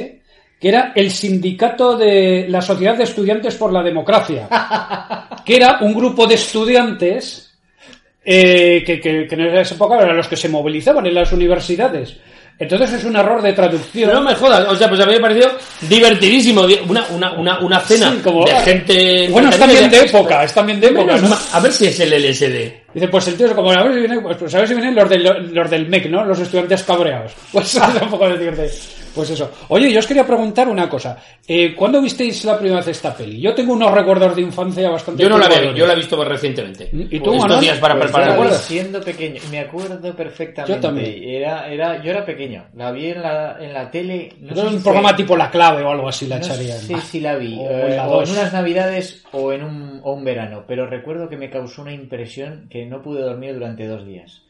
que 0.62 0.68
era 0.68 0.92
el 0.94 1.10
sindicato 1.10 1.96
de 1.96 2.46
la 2.48 2.62
Sociedad 2.62 2.94
de 2.96 3.02
Estudiantes 3.02 3.56
por 3.56 3.72
la 3.72 3.82
Democracia, 3.82 4.48
que 5.44 5.56
era 5.56 5.78
un 5.80 5.92
grupo 5.92 6.24
de 6.24 6.36
estudiantes 6.36 7.52
eh, 8.24 8.84
que, 8.86 9.00
que- 9.00 9.26
que 9.26 9.34
en 9.34 9.56
esa 9.56 9.74
época 9.74 9.98
eran 10.00 10.16
los 10.16 10.28
que 10.28 10.36
se 10.36 10.48
movilizaban 10.48 11.04
en 11.06 11.14
las 11.14 11.32
universidades. 11.32 12.16
Entonces 12.58 12.92
es 12.92 13.04
un 13.04 13.16
error 13.16 13.42
de 13.42 13.54
traducción. 13.54 14.12
No 14.12 14.20
me 14.20 14.36
jodas, 14.36 14.68
o 14.68 14.76
sea, 14.76 14.88
pues 14.88 15.00
a 15.00 15.06
mí 15.06 15.14
me 15.14 15.20
pareció 15.20 15.50
divertidísimo. 15.88 16.64
di- 16.64 16.78
Una, 16.88 17.06
una, 17.10 17.32
una, 17.32 17.58
una 17.58 17.80
cena 17.80 18.12
Sí, 18.12 18.18
como- 18.22 18.44
de 18.44 18.54
gente. 18.60 19.28
Bueno, 19.30 19.48
es 19.48 19.58
también 19.58 19.90
de 19.90 19.98
época, 20.00 20.44
es 20.44 20.54
también 20.54 20.78
de 20.80 20.86
época. 20.88 21.14
Menos 21.16 21.54
A 21.54 21.58
ver 21.58 21.72
si 21.72 21.86
es 21.86 21.98
el 21.98 22.12
LSD. 22.12 22.81
Dice, 22.94 23.08
pues 23.08 23.28
el 23.28 23.36
tío 23.36 23.46
es 23.46 23.52
como, 23.54 23.70
a 23.70 23.82
ver 23.82 23.92
si 23.94 23.98
vienen, 24.00 24.22
pues, 24.22 24.36
pues 24.36 24.54
a 24.54 24.58
ver 24.58 24.68
si 24.68 24.74
vienen 24.74 24.94
los 24.94 25.08
del, 25.08 25.54
los 25.54 25.70
del 25.70 25.88
MEC, 25.88 26.10
¿no? 26.10 26.24
Los 26.24 26.38
estudiantes 26.40 26.82
cabreados. 26.82 27.32
Pues 27.52 27.74
es 27.74 28.02
un 28.02 28.08
poco 28.10 28.28
decirte. 28.28 28.70
Pues 29.14 29.28
eso. 29.28 29.50
Oye, 29.68 29.92
yo 29.92 29.98
os 29.98 30.06
quería 30.06 30.26
preguntar 30.26 30.68
una 30.68 30.88
cosa. 30.88 31.18
Eh, 31.46 31.74
¿Cuándo 31.74 32.00
visteis 32.00 32.46
la 32.46 32.56
primera 32.56 32.78
vez 32.78 32.88
esta 32.88 33.14
peli? 33.14 33.38
Yo 33.42 33.54
tengo 33.54 33.74
unos 33.74 33.92
recuerdos 33.92 34.34
de 34.34 34.40
infancia 34.40 34.88
bastante 34.88 35.22
Yo 35.22 35.28
no 35.28 35.36
la 35.36 35.48
veo, 35.48 35.74
yo 35.74 35.86
la 35.86 35.92
he 35.92 35.96
visto 35.96 36.24
recientemente. 36.24 36.88
¿Y 36.90 37.18
tú, 37.20 37.32
Estos 37.34 37.38
Manuel? 37.42 37.60
días 37.60 37.78
para 37.78 37.94
Pues 37.94 38.04
preparar 38.10 38.38
yo 38.38 38.54
siendo 38.54 39.02
pequeño, 39.02 39.38
me 39.50 39.60
acuerdo 39.60 40.16
perfectamente. 40.16 40.74
Yo 40.74 40.80
también. 40.80 41.22
Era, 41.24 41.68
era, 41.70 42.02
yo 42.02 42.10
era 42.10 42.24
pequeño, 42.24 42.64
la 42.74 42.90
vi 42.90 43.08
en 43.10 43.20
la, 43.20 43.58
en 43.60 43.74
la 43.74 43.90
tele. 43.90 44.32
No 44.40 44.52
Era 44.52 44.62
sé 44.62 44.68
si 44.70 44.74
un 44.76 44.80
fue- 44.80 44.92
programa 44.92 45.14
tipo 45.14 45.36
La 45.36 45.50
Clave 45.50 45.82
o 45.82 45.90
algo 45.90 46.08
así 46.08 46.26
la 46.26 46.38
no 46.38 46.46
echarían. 46.46 46.78
sé 46.78 46.96
si 47.02 47.20
la 47.20 47.36
vi, 47.36 47.58
O 47.58 47.68
eh, 47.68 47.96
la 47.96 48.08
o 48.08 48.22
en 48.22 48.30
unas 48.30 48.50
navidades 48.54 49.22
o 49.32 49.52
en 49.52 49.62
un, 49.62 50.00
o 50.04 50.12
un 50.14 50.24
verano, 50.24 50.64
pero 50.66 50.86
recuerdo 50.86 51.28
que 51.28 51.36
me 51.36 51.50
causó 51.50 51.82
una 51.82 51.92
impresión 51.92 52.66
que 52.70 52.81
no 52.86 53.02
pude 53.02 53.22
dormir 53.22 53.54
durante 53.54 53.86
dos 53.86 54.06
días. 54.06 54.42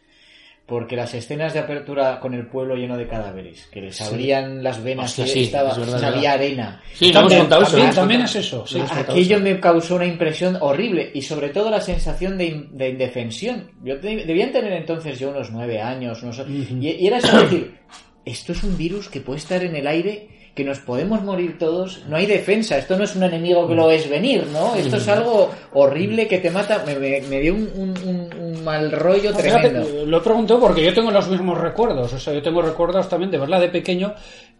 Porque 0.65 0.95
las 0.97 1.13
escenas 1.13 1.53
de 1.53 1.59
apertura 1.59 2.21
con 2.21 2.35
el 2.35 2.47
pueblo 2.47 2.77
lleno 2.77 2.97
de 2.97 3.09
cadáveres, 3.09 3.67
que 3.73 3.81
les 3.83 4.01
abrían 4.01 4.63
las 4.63 4.83
venas 4.83 5.11
Hostia, 5.11 5.25
y 5.27 5.29
sí, 5.29 5.43
estaba, 5.43 5.73
es 5.73 5.79
verdad, 5.79 6.25
arena. 6.25 6.81
Sí, 6.95 7.11
no 7.13 7.21
hemos 7.29 7.93
También, 7.95 8.23
eso. 8.23 8.39
es 8.39 8.47
eso. 8.47 8.67
sí. 8.67 8.81
Aquello 8.91 9.41
me 9.41 9.59
causó 9.59 9.97
una 9.97 10.07
impresión 10.07 10.57
horrible 10.61 11.11
y 11.13 11.23
sobre 11.23 11.49
todo 11.49 11.69
la 11.69 11.81
sensación 11.81 12.39
de, 12.39 12.45
in- 12.47 12.79
de 12.79 12.91
indefensión. 12.91 13.73
Yo 13.83 13.99
te- 13.99 14.25
debían 14.25 14.53
tener 14.53 14.73
entonces 14.73 15.19
yo 15.19 15.31
unos 15.31 15.51
nueve 15.51 15.81
años, 15.81 16.23
unos, 16.23 16.41
y, 16.49 16.79
y 16.81 17.07
era 17.07 17.19
eso 17.19 17.37
de 17.37 17.43
decir, 17.43 17.79
esto 18.25 18.53
es 18.53 18.63
un 18.63 18.79
virus 18.79 19.09
que 19.09 19.21
puede 19.21 19.39
estar 19.41 19.63
en 19.65 19.75
el 19.75 19.87
aire, 19.89 20.29
que 20.55 20.65
nos 20.65 20.81
podemos 20.81 21.23
morir 21.23 21.59
todos, 21.59 22.03
no 22.11 22.17
hay 22.17 22.27
defensa, 22.27 22.77
esto 22.77 22.97
no 22.99 23.05
es 23.05 23.17
un 23.17 23.23
enemigo 23.23 23.67
que 23.67 23.75
lo 23.75 23.87
ves 23.87 24.09
venir, 24.11 24.47
¿no? 24.53 24.75
Esto 24.75 24.97
es 24.97 25.09
algo 25.09 25.51
horrible 25.73 26.29
que 26.29 26.39
te 26.39 26.51
mata, 26.51 26.83
me, 26.85 26.95
me- 26.97 27.23
me 27.23 27.41
dio 27.41 27.55
un, 27.55 27.71
un- 27.75 27.95
un- 28.07 28.35
un 28.57 28.63
mal 28.65 28.93
rollo 28.93 29.31
No, 29.33 29.39
fíjate, 29.39 29.71
tremendo. 29.71 30.05
lo 30.07 30.19
he 30.19 30.21
preguntado 30.21 30.61
porque 30.61 30.85
yo 30.85 30.93
tengo 30.93 31.11
los 31.11 31.27
mismos 31.29 31.57
recuerdos. 31.59 32.13
O 32.13 32.19
sea, 32.19 32.35
yo 32.35 32.43
tengo 32.43 32.61
recuerdos 32.61 33.09
también 33.09 33.31
de 33.31 33.39
verla 33.39 33.59
de 33.59 33.71
pequeño 33.71 34.13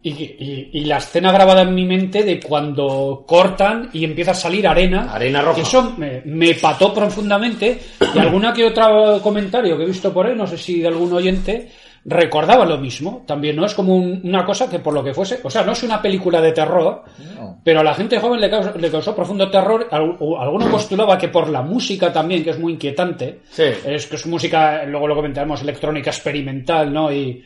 y, 0.03 0.11
y- 0.11 0.71
y 0.73 0.85
la 0.87 0.97
escena 0.97 1.31
grabada 1.31 1.61
en 1.61 1.75
mi 1.75 1.85
mente 1.85 2.23
de 2.23 2.41
cuando 2.41 3.25
cortan 3.27 3.91
y 3.93 4.05
empieza 4.05 4.31
a 4.31 4.35
salir 4.35 4.67
arena. 4.67 5.13
Arena 5.13 5.43
roja. 5.43 5.61
Eso 5.61 5.93
me, 5.99 6.23
me 6.25 6.55
pató 6.55 6.95
profundamente. 6.95 7.79
Y 8.15 8.19
alguna 8.19 8.53
que 8.55 8.65
otro 8.65 9.21
comentario 9.23 9.77
que 9.77 9.85
he 9.85 9.87
visto 9.89 10.11
por 10.13 10.27
ahí, 10.27 10.35
no 10.35 10.47
sé 10.47 10.57
si 10.57 10.81
de 10.81 10.89
algún 10.89 11.13
oyente, 11.13 11.71
recordaba 12.05 12.65
lo 12.65 12.79
mismo. 12.79 13.23
También 13.27 13.55
no 13.57 13.65
es 13.65 13.75
como 13.75 13.95
un- 13.95 14.21
una 14.25 14.45
cosa 14.45 14.69
que 14.69 14.81
por 14.81 14.93
lo 14.93 15.05
que 15.05 15.15
fuese, 15.15 15.39
o 15.43 15.49
sea, 15.51 15.63
no 15.63 15.73
es 15.73 15.83
una 15.85 16.03
película 16.03 16.41
de 16.41 16.53
terror, 16.53 17.05
No. 17.37 17.61
pero 17.65 17.81
a 17.81 17.85
la 17.85 17.95
gente 17.95 18.19
joven 18.19 18.41
le 18.41 18.51
causó, 18.51 18.77
le 18.77 18.91
causó 18.91 19.15
profundo 19.15 19.49
terror. 19.51 19.87
Al- 19.91 20.17
Alguno 20.41 20.69
postulaba 20.71 21.17
que 21.17 21.29
por 21.29 21.49
la 21.49 21.63
música 21.63 22.13
también, 22.13 22.43
que 22.43 22.51
es 22.51 22.59
muy 22.59 22.73
inquietante, 22.73 23.41
Sí. 23.51 23.65
es 23.85 24.07
que 24.07 24.17
es 24.17 24.27
música, 24.27 24.85
luego 24.85 25.07
lo 25.07 25.15
comentaremos, 25.15 25.63
electrónica 25.63 26.11
experimental, 26.11 26.93
¿no? 26.93 27.13
Y, 27.13 27.45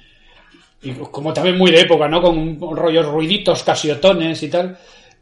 y 0.83 0.91
como 1.11 1.33
también 1.33 1.59
muy 1.59 1.71
de 1.71 1.81
época, 1.83 2.09
¿no? 2.09 2.23
Con 2.23 2.59
rollos 2.77 3.07
ruiditos, 3.07 3.63
casiotones 3.63 4.43
y 4.43 4.49
tal. 4.49 4.77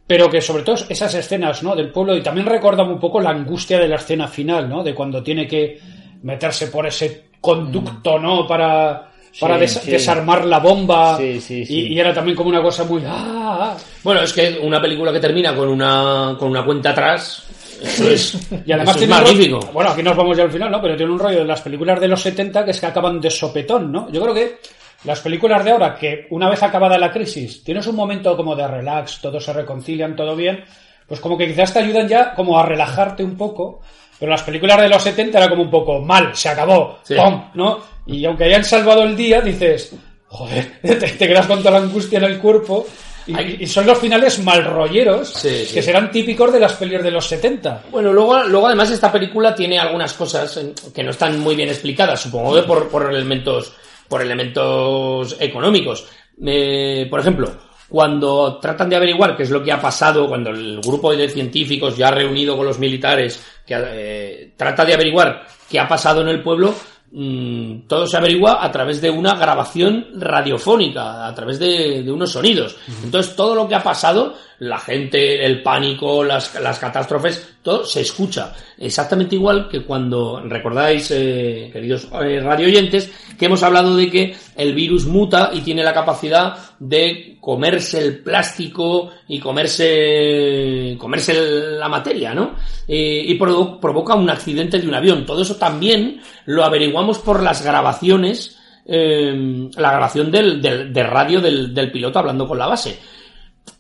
Pero 0.07 0.29
que 0.31 0.43
sobre 0.43 0.63
todo 0.63 0.77
esas 0.89 1.15
escenas, 1.15 1.63
¿no? 1.63 1.75
Del 1.75 1.91
pueblo, 1.91 2.15
y 2.15 2.23
también 2.23 2.47
recordaba 2.47 2.91
un 2.93 3.01
poco 3.01 3.21
la 3.21 3.31
angustia 3.31 3.79
de 3.79 3.89
la 3.89 3.97
escena 3.97 4.29
final, 4.29 4.69
¿no? 4.69 4.85
De 4.85 4.95
cuando 4.95 5.23
tiene 5.23 5.49
que 5.49 5.79
meterse 6.23 6.67
por 6.67 6.87
ese 6.87 7.25
conducto, 7.41 8.19
¿no? 8.19 8.47
Para, 8.47 9.09
para 9.41 9.55
Sí, 9.55 9.61
des- 9.61 9.73
sí. 9.85 9.91
desarmar 9.91 10.45
la 10.45 10.59
bomba. 10.59 11.17
Sí. 11.17 11.41
Y, 11.69 11.95
y 11.95 11.99
era 11.99 12.13
también 12.15 12.37
como 12.37 12.51
una 12.51 12.63
cosa 12.63 12.85
muy... 12.85 13.03
¡ah! 13.07 13.75
ah! 13.75 13.77
Bueno, 14.03 14.21
es 14.23 14.33
que 14.33 14.59
una 14.63 14.81
película 14.81 15.13
que 15.13 15.21
termina 15.21 15.55
con 15.55 15.69
una, 15.69 16.37
con 16.39 16.51
una 16.51 16.65
cuenta 16.65 16.91
atrás, 16.91 17.45
eso 17.83 18.09
es, 18.11 18.35
Y 18.67 18.73
además 18.73 18.97
eso 18.97 19.05
es 19.05 19.09
tiene 19.09 19.15
un 19.15 19.21
rollo- 19.21 19.27
magnífico. 19.33 19.73
bueno, 19.73 19.91
aquí 19.91 20.03
nos 20.03 20.17
vamos 20.17 20.37
ya 20.37 20.45
al 20.45 20.51
final, 20.53 20.71
¿no? 20.71 20.81
Pero 20.81 20.97
tiene 20.97 21.13
un 21.13 21.19
rollo 21.19 21.39
de 21.41 21.45
las 21.45 21.61
películas 21.61 22.01
de 22.01 22.09
los 22.09 22.21
70 22.23 22.65
que 22.65 22.71
es 22.71 22.81
que 22.81 22.87
acaban 22.87 23.21
de 23.21 23.31
sopetón, 23.31 23.91
¿no? 23.93 24.11
Yo 24.11 24.23
creo 24.23 24.35
que 24.35 24.59
las 25.05 25.21
películas 25.21 25.65
de 25.65 25.71
ahora, 25.73 25.95
que 25.97 26.27
una 26.31 26.49
vez 26.49 26.63
acabada 26.63 26.97
la 26.97 27.13
crisis, 27.13 27.63
tienes 27.65 27.87
un 27.87 27.97
momento 27.97 28.37
como 28.37 28.55
de 28.57 28.67
relax, 28.67 29.21
todos 29.21 29.45
se 29.45 29.53
reconcilian, 29.53 30.17
todo 30.17 30.35
bien, 30.37 30.65
pues 31.07 31.21
como 31.21 31.37
que 31.37 31.47
quizás 31.47 31.73
te 31.75 31.81
ayudan 31.81 32.09
ya 32.09 32.33
como 32.35 32.59
a 32.59 32.65
relajarte 32.65 33.23
un 33.23 33.37
poco. 33.37 33.81
Pero 34.19 34.31
las 34.31 34.43
películas 34.43 34.81
de 34.81 34.89
los 34.89 35.03
70 35.03 35.39
era 35.39 35.49
como 35.51 35.63
un 35.63 35.71
poco 35.71 36.01
mal, 36.01 36.35
se 36.37 36.49
acabó, 36.49 36.99
Sí. 37.03 37.15
¡pum! 37.15 37.43
¿no? 37.55 37.81
Y 38.07 38.25
aunque 38.25 38.45
hayan 38.45 38.65
salvado 38.65 39.03
el 39.03 39.17
día, 39.17 39.41
dices, 39.41 39.95
joder, 40.29 40.79
te, 40.83 40.95
te 40.95 41.29
quedas 41.29 41.47
con 41.47 41.59
toda 41.59 41.73
la 41.73 41.79
angustia 41.87 42.19
en 42.19 42.25
el 42.25 42.39
cuerpo. 42.39 42.87
Y, 43.27 43.67
son 43.67 43.87
los 43.87 43.97
finales 43.97 44.39
mal 44.41 44.63
rolleros 44.67 45.31
Sí, 45.31 45.65
sí. 45.65 45.73
que 45.75 45.81
serán 45.83 46.11
típicos 46.11 46.53
de 46.53 46.61
las 46.61 46.75
pelis 46.75 47.03
de 47.03 47.11
los 47.11 47.27
70. 47.27 47.85
Bueno, 47.91 48.13
luego, 48.13 48.43
luego 48.45 48.67
además 48.67 48.91
esta 48.91 49.11
película 49.11 49.55
tiene 49.55 49.79
algunas 49.79 50.13
cosas 50.13 50.61
que 50.95 51.03
no 51.03 51.11
están 51.11 51.41
muy 51.41 51.57
bien 51.57 51.71
explicadas, 51.71 52.21
supongo 52.21 52.55
que 52.55 52.65
por, 52.65 52.91
por 52.91 53.11
elementos, 53.11 53.73
por 54.11 54.21
elementos 54.21 55.37
económicos. 55.41 56.07
Eh, 56.45 57.07
por 57.09 57.21
ejemplo, 57.21 57.51
cuando 57.95 58.59
tratan 58.61 58.89
de 58.91 58.97
averiguar 58.97 59.37
qué 59.37 59.45
es 59.45 59.51
lo 59.51 59.63
que 59.63 59.71
ha 59.71 59.81
pasado, 59.81 60.27
cuando 60.27 60.51
el 60.51 60.81
grupo 60.81 61.15
de 61.15 61.29
científicos 61.29 61.97
ya 61.97 62.11
reunido 62.11 62.57
con 62.57 62.67
los 62.67 62.81
militares 62.81 63.41
que 63.65 63.77
eh, 63.79 64.53
trata 64.57 64.85
de 64.85 64.95
averiguar 64.95 65.47
qué 65.71 65.79
ha 65.79 65.87
pasado 65.87 66.21
en 66.21 66.27
el 66.27 66.43
pueblo, 66.43 66.75
mm, 67.13 67.87
todo 67.87 68.09
se 68.09 68.17
averigua 68.17 68.65
a 68.65 68.73
través 68.73 69.01
de 69.01 69.11
una 69.11 69.37
grabación 69.37 70.09
radiofónica, 70.17 71.25
a 71.25 71.33
través 71.37 71.61
de, 71.61 72.03
de 72.03 72.11
unos 72.11 72.33
sonidos. 72.33 72.77
Entonces, 73.05 73.37
todo 73.37 73.55
lo 73.55 73.69
que 73.69 73.77
ha 73.77 73.83
pasado, 73.85 74.35
la 74.61 74.79
gente, 74.79 75.45
el 75.45 75.63
pánico, 75.63 76.23
las, 76.25 76.55
las 76.61 76.79
catástrofes, 76.79 77.55
todo 77.63 77.85
se 77.85 78.01
escucha. 78.03 78.53
Exactamente 78.79 79.35
igual 79.35 79.69
que 79.69 79.83
cuando, 79.85 80.41
recordáis, 80.41 81.11
eh, 81.11 81.71
queridos 81.73 82.09
eh, 82.23 82.41
radioyentes, 82.41 83.11
que 83.39 83.47
hemos 83.47 83.63
hablado 83.63 83.97
de 83.97 84.11
que 84.11 84.37
el 84.57 84.75
virus 84.75 85.07
muta 85.07 85.51
y 85.53 85.61
tiene 85.61 85.83
la 85.83 85.93
capacidad 85.93 86.55
de 86.79 87.37
comerse 87.41 87.99
el 88.01 88.19
plástico 88.21 89.11
y 89.29 89.39
comerse, 89.39 90.97
comerse 90.99 91.35
la 91.79 91.89
materia, 91.89 92.35
¿no? 92.35 92.55
Eh, 92.87 93.25
y 93.27 93.39
provo- 93.39 93.79
provoca 93.81 94.15
un 94.15 94.31
accidente 94.31 94.79
de 94.79 94.89
un 94.89 94.95
avión. 94.95 95.25
Todo 95.27 95.43
eso 95.43 95.57
también 95.57 96.21
lo 96.47 96.65
averiguamos 96.65 97.19
por 97.19 97.43
las 97.43 97.63
grabaciones, 97.65 98.59
eh, 98.87 99.69
la 99.77 99.91
grabación 99.91 100.31
del, 100.31 100.61
del- 100.61 100.93
de 100.93 101.03
radio 101.03 101.41
del, 101.41 101.75
del 101.75 101.91
piloto 101.91 102.19
hablando 102.19 102.47
con 102.47 102.59
la 102.59 102.67
base. 102.67 102.99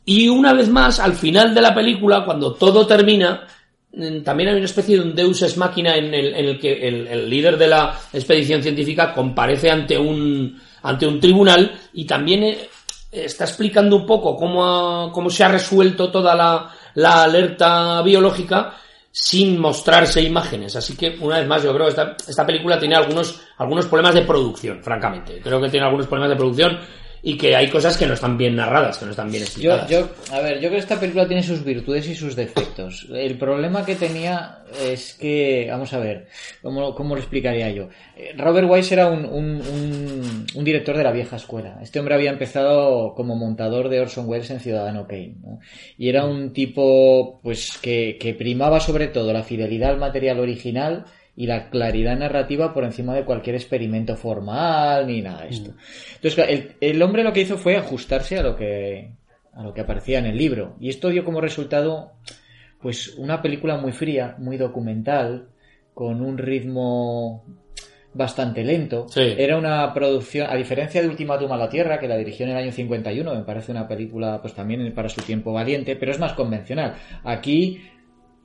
Y 0.04 0.28
una 0.28 0.52
vez 0.52 0.68
más, 0.68 1.00
al 1.00 1.14
final 1.14 1.54
de 1.54 1.60
la 1.62 1.74
película, 1.74 2.24
cuando 2.24 2.52
todo 2.54 2.86
termina, 2.86 3.46
mm, 3.92 4.20
también 4.22 4.50
hay 4.50 4.56
una 4.56 4.64
especie 4.66 4.96
de 4.96 5.02
un 5.02 5.14
deus 5.14 5.40
ex 5.42 5.56
machina 5.56 5.96
en 5.96 6.12
el, 6.12 6.58
que 6.58 6.86
el, 6.86 7.06
el 7.06 7.30
líder 7.30 7.56
de 7.56 7.68
la 7.68 7.98
expedición 8.12 8.62
científica 8.62 9.14
comparece 9.14 9.70
ante 9.70 9.96
un, 9.98 10.60
ante 10.82 11.06
un 11.06 11.18
tribunal 11.20 11.72
y 11.94 12.04
también 12.04 12.42
eh, 12.44 12.68
está 13.12 13.44
explicando 13.44 13.96
un 13.96 14.04
poco 14.06 14.36
cómo, 14.36 14.64
ha- 15.06 15.12
cómo 15.12 15.30
se 15.30 15.44
ha 15.44 15.48
resuelto 15.48 16.10
toda 16.10 16.34
la, 16.34 16.70
la 16.94 17.22
alerta 17.22 18.02
biológica 18.02 18.74
sin 19.10 19.58
mostrarse 19.58 20.20
imágenes. 20.20 20.74
Así 20.76 20.96
que, 20.96 21.16
una 21.20 21.38
vez 21.38 21.46
más, 21.46 21.62
yo 21.62 21.72
creo 21.72 21.86
que 21.86 21.90
esta, 21.90 22.16
esta 22.28 22.44
película 22.44 22.78
tiene 22.78 22.96
algunos, 22.96 23.40
algunos 23.58 23.86
problemas 23.86 24.14
de 24.16 24.22
producción, 24.22 24.82
francamente. 24.82 25.40
Creo 25.40 25.60
que 25.62 25.68
tiene 25.70 25.86
algunos 25.86 26.08
problemas 26.08 26.30
de 26.30 26.36
producción 26.36 26.78
y 27.26 27.38
que 27.38 27.56
hay 27.56 27.70
cosas 27.70 27.96
que 27.96 28.06
no 28.06 28.12
están 28.12 28.36
bien 28.36 28.54
narradas, 28.54 28.98
que 28.98 29.06
no 29.06 29.12
están 29.12 29.30
bien 29.30 29.42
explicadas. 29.44 29.88
yo, 29.88 30.08
a 30.30 30.40
ver, 30.40 30.54
yo 30.56 30.68
creo 30.68 30.72
que 30.72 30.76
esta 30.78 31.00
película 31.00 31.26
tiene 31.26 31.42
sus 31.42 31.64
virtudes 31.64 32.06
y 32.06 32.14
sus 32.14 32.36
defectos. 32.36 33.08
El 33.10 33.38
problema 33.38 33.84
que 33.84 33.94
tenía 33.94 34.58
es 34.86 35.14
que, 35.14 35.66
vamos 35.70 35.92
a 35.94 35.98
ver, 36.00 36.28
¿cómo, 36.62 36.94
cómo 36.94 37.14
lo 37.14 37.20
explicaría 37.22 37.70
yo? 37.70 37.88
Robert 38.36 38.68
Wise 38.70 38.92
era 38.94 39.06
un, 39.08 39.24
un, 39.24 39.62
un- 39.62 40.46
un 40.54 40.64
director 40.64 40.96
de 40.96 41.02
la 41.04 41.12
vieja 41.12 41.36
escuela. 41.36 41.78
Este 41.82 41.98
hombre 41.98 42.14
había 42.14 42.30
empezado 42.30 43.14
como 43.14 43.34
montador 43.36 43.88
de 43.88 44.00
Orson 44.00 44.28
Welles 44.28 44.50
en 44.50 44.60
Ciudadano 44.60 45.06
Kane. 45.06 45.36
¿no? 45.42 45.60
Y 45.96 46.10
era 46.10 46.26
un 46.26 46.52
tipo, 46.52 47.40
pues, 47.42 47.78
que, 47.80 48.18
que 48.20 48.34
primaba 48.34 48.80
sobre 48.80 49.08
todo 49.08 49.32
la 49.32 49.42
fidelidad 49.44 49.90
al 49.90 49.98
material 49.98 50.40
original 50.40 51.06
y 51.36 51.46
la 51.46 51.70
claridad 51.70 52.16
narrativa 52.16 52.72
por 52.72 52.84
encima 52.84 53.14
de 53.14 53.24
cualquier 53.24 53.56
experimento 53.56 54.16
formal 54.16 55.06
ni 55.06 55.22
nada 55.22 55.42
de 55.42 55.48
esto. 55.48 55.70
Entonces, 56.14 56.34
claro, 56.34 56.50
el, 56.52 56.76
el 56.80 57.02
hombre 57.02 57.24
lo 57.24 57.32
que 57.32 57.40
hizo 57.40 57.56
fue 57.56 57.76
ajustarse 57.76 58.38
a 58.38 58.42
lo 58.42 58.56
que 58.56 59.12
a 59.52 59.62
lo 59.62 59.72
que 59.72 59.82
aparecía 59.82 60.18
en 60.18 60.26
el 60.26 60.36
libro 60.36 60.76
y 60.80 60.88
esto 60.88 61.10
dio 61.10 61.24
como 61.24 61.40
resultado 61.40 62.12
pues 62.84 63.14
una 63.16 63.40
película 63.40 63.78
muy 63.78 63.92
fría, 63.92 64.36
muy 64.38 64.58
documental, 64.58 65.48
con 65.94 66.20
un 66.20 66.36
ritmo 66.36 67.42
bastante 68.12 68.62
lento. 68.62 69.06
Sí. 69.08 69.22
Era 69.38 69.56
una 69.56 69.92
producción, 69.94 70.48
a 70.50 70.54
diferencia 70.54 71.00
de 71.00 71.08
Ultimátum 71.08 71.50
a 71.50 71.56
la 71.56 71.70
Tierra, 71.70 71.98
que 71.98 72.06
la 72.06 72.18
dirigió 72.18 72.44
en 72.44 72.52
el 72.52 72.58
año 72.58 72.72
51, 72.72 73.34
me 73.34 73.42
parece 73.42 73.72
una 73.72 73.88
película 73.88 74.38
pues 74.42 74.52
también 74.52 74.92
para 74.92 75.08
su 75.08 75.22
tiempo 75.22 75.50
valiente, 75.50 75.96
pero 75.96 76.12
es 76.12 76.18
más 76.18 76.34
convencional. 76.34 76.94
Aquí 77.24 77.80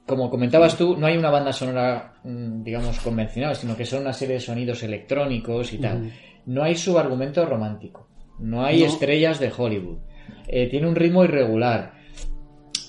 como 0.09 0.29
comentabas 0.31 0.75
tú, 0.75 0.97
no 0.97 1.05
hay 1.05 1.15
una 1.15 1.29
banda 1.29 1.53
sonora, 1.53 2.15
mm, 2.23 2.63
digamos, 2.63 2.99
convencional, 2.99 3.55
sino 3.55 3.77
que 3.77 3.85
son 3.85 4.01
una 4.01 4.11
serie 4.13 4.35
de 4.35 4.41
sonidos 4.41 4.81
electrónicos 4.83 5.71
y 5.71 5.77
tal. 5.77 6.11
No 6.47 6.63
hay 6.63 6.75
subargumento 6.75 7.45
romántico. 7.45 8.09
No 8.39 8.65
hay 8.65 8.79
No. 8.81 8.87
estrellas 8.87 9.39
de 9.39 9.51
Hollywood. 9.55 9.99
Eh, 10.47 10.67
tiene 10.67 10.87
un 10.87 10.95
ritmo 10.95 11.23
irregular. 11.23 11.93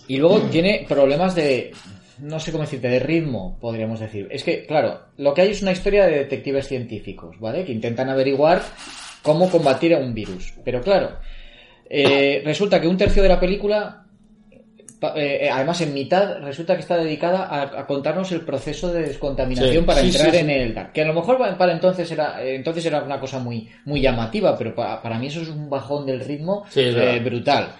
Y 0.08 0.16
luego 0.16 0.38
tiene 0.50 0.86
problemas 0.88 1.34
de. 1.34 1.72
No 2.20 2.40
sé 2.40 2.52
cómo 2.52 2.64
decirte, 2.64 2.88
de 2.88 2.98
ritmo, 3.00 3.58
podríamos 3.60 4.00
decir. 4.00 4.26
Es 4.30 4.42
que, 4.44 4.64
claro, 4.66 5.00
lo 5.18 5.32
que 5.34 5.42
hay 5.42 5.50
es 5.50 5.62
una 5.62 5.72
historia 5.72 6.06
de 6.06 6.18
detectives 6.18 6.68
científicos, 6.68 7.38
¿vale? 7.38 7.64
Que 7.64 7.72
intentan 7.72 8.08
averiguar 8.10 8.62
cómo 9.22 9.48
combatir 9.50 9.94
a 9.94 9.98
un 9.98 10.12
virus. 10.14 10.54
Pero 10.64 10.80
claro, 10.80 11.18
eh, 11.88 12.42
resulta 12.44 12.80
que 12.80 12.88
un 12.88 12.96
tercio 12.96 13.22
de 13.22 13.28
la 13.28 13.40
película 13.40 14.06
eh, 15.02 15.38
eh, 15.46 15.50
además, 15.50 15.80
en 15.80 15.94
mitad 15.94 16.38
resulta 16.40 16.74
que 16.74 16.80
está 16.80 16.96
dedicada 16.96 17.44
a, 17.46 17.62
a 17.80 17.86
contarnos 17.86 18.30
el 18.32 18.42
proceso 18.42 18.92
de 18.92 19.02
descontaminación 19.02 19.82
Sí, 19.82 19.86
para 19.86 20.00
sí, 20.00 20.06
entrar 20.08 20.30
sí, 20.32 20.36
en 20.38 20.50
el 20.50 20.74
Dark. 20.74 20.92
Que 20.92 21.02
a 21.02 21.06
lo 21.06 21.14
mejor 21.14 21.38
pa- 21.38 21.56
para 21.56 21.72
entonces 21.72 22.10
era, 22.10 22.42
eh, 22.42 22.54
entonces 22.54 22.84
era 22.86 23.02
una 23.02 23.18
cosa 23.20 23.38
muy, 23.38 23.68
muy 23.84 24.00
llamativa, 24.00 24.56
pero 24.58 24.74
pa- 24.74 25.00
para 25.02 25.18
mí 25.18 25.26
eso 25.28 25.40
es 25.42 25.48
un 25.48 25.70
bajón 25.70 26.06
del 26.06 26.20
ritmo 26.20 26.64
eh, 27.16 27.20
brutal. 27.20 27.74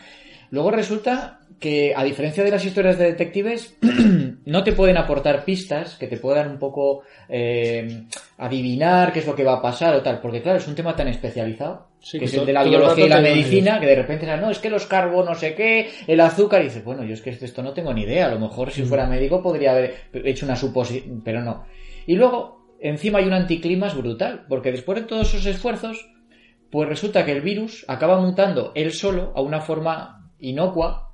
Luego 0.51 0.71
resulta 0.71 1.39
que, 1.61 1.93
a 1.95 2.03
diferencia 2.03 2.43
de 2.43 2.51
las 2.51 2.65
historias 2.65 2.99
de 2.99 3.05
detectives, 3.05 3.77
no 4.47 4.65
te 4.65 4.73
pueden 4.73 4.97
aportar 4.97 5.45
pistas 5.45 5.97
que 5.97 6.07
te 6.07 6.17
puedan 6.17 6.51
un 6.51 6.59
poco 6.59 7.03
eh, 7.29 8.05
adivinar 8.39 9.13
qué 9.13 9.21
es 9.21 9.27
lo 9.27 9.35
que 9.37 9.45
va 9.45 9.55
a 9.55 9.63
pasar 9.63 9.95
o 9.95 10.03
tal, 10.03 10.21
porque 10.21 10.43
claro, 10.43 10.59
es 10.59 10.67
un 10.67 10.75
tema 10.75 10.97
tan 10.97 11.09
especializado, 11.09 11.90
Sí, 12.03 12.19
que 12.19 12.21
que 12.21 12.25
es 12.31 12.35
el 12.35 12.47
de 12.47 12.53
la 12.55 12.63
biología 12.71 13.05
y 13.05 13.09
la 13.09 13.17
medicina, 13.35 13.81
que 13.81 13.87
de 13.87 13.95
repente 13.95 14.37
no, 14.37 14.51
es 14.51 14.59
que 14.59 14.71
los 14.71 14.87
carbos, 14.87 15.25
no 15.27 15.35
sé 15.35 15.55
qué, 15.55 15.91
el 16.07 16.21
azúcar, 16.21 16.63
y 16.63 16.65
dices, 16.65 16.83
bueno, 16.85 17.05
yo 17.05 17.13
es 17.15 17.21
que 17.21 17.31
esto 17.31 17.63
no 17.63 17.73
tengo 17.75 17.93
ni 17.93 18.03
idea, 18.03 18.27
a 18.27 18.31
lo 18.31 18.39
mejor 18.41 18.71
si 18.71 18.83
fuera 18.83 19.07
médico 19.07 19.43
podría 19.43 19.73
haber 19.73 19.95
hecho 20.25 20.47
una 20.47 20.57
suposición, 20.57 21.21
pero 21.23 21.43
no. 21.43 21.65
Y 22.07 22.17
luego, 22.17 22.75
encima 22.81 23.19
hay 23.19 23.27
un 23.27 23.35
anticlimas 23.35 23.95
brutal, 23.95 24.47
porque 24.49 24.73
después 24.73 25.01
de 25.01 25.07
todos 25.07 25.29
esos 25.29 25.45
esfuerzos, 25.47 26.09
pues 26.71 26.89
resulta 26.89 27.25
que 27.27 27.33
el 27.33 27.43
virus 27.43 27.85
acaba 27.89 28.19
mutando 28.21 28.73
él 28.75 28.93
solo 28.93 29.33
a 29.37 29.43
una 29.43 29.61
forma 29.61 30.31
inocua. 30.39 31.13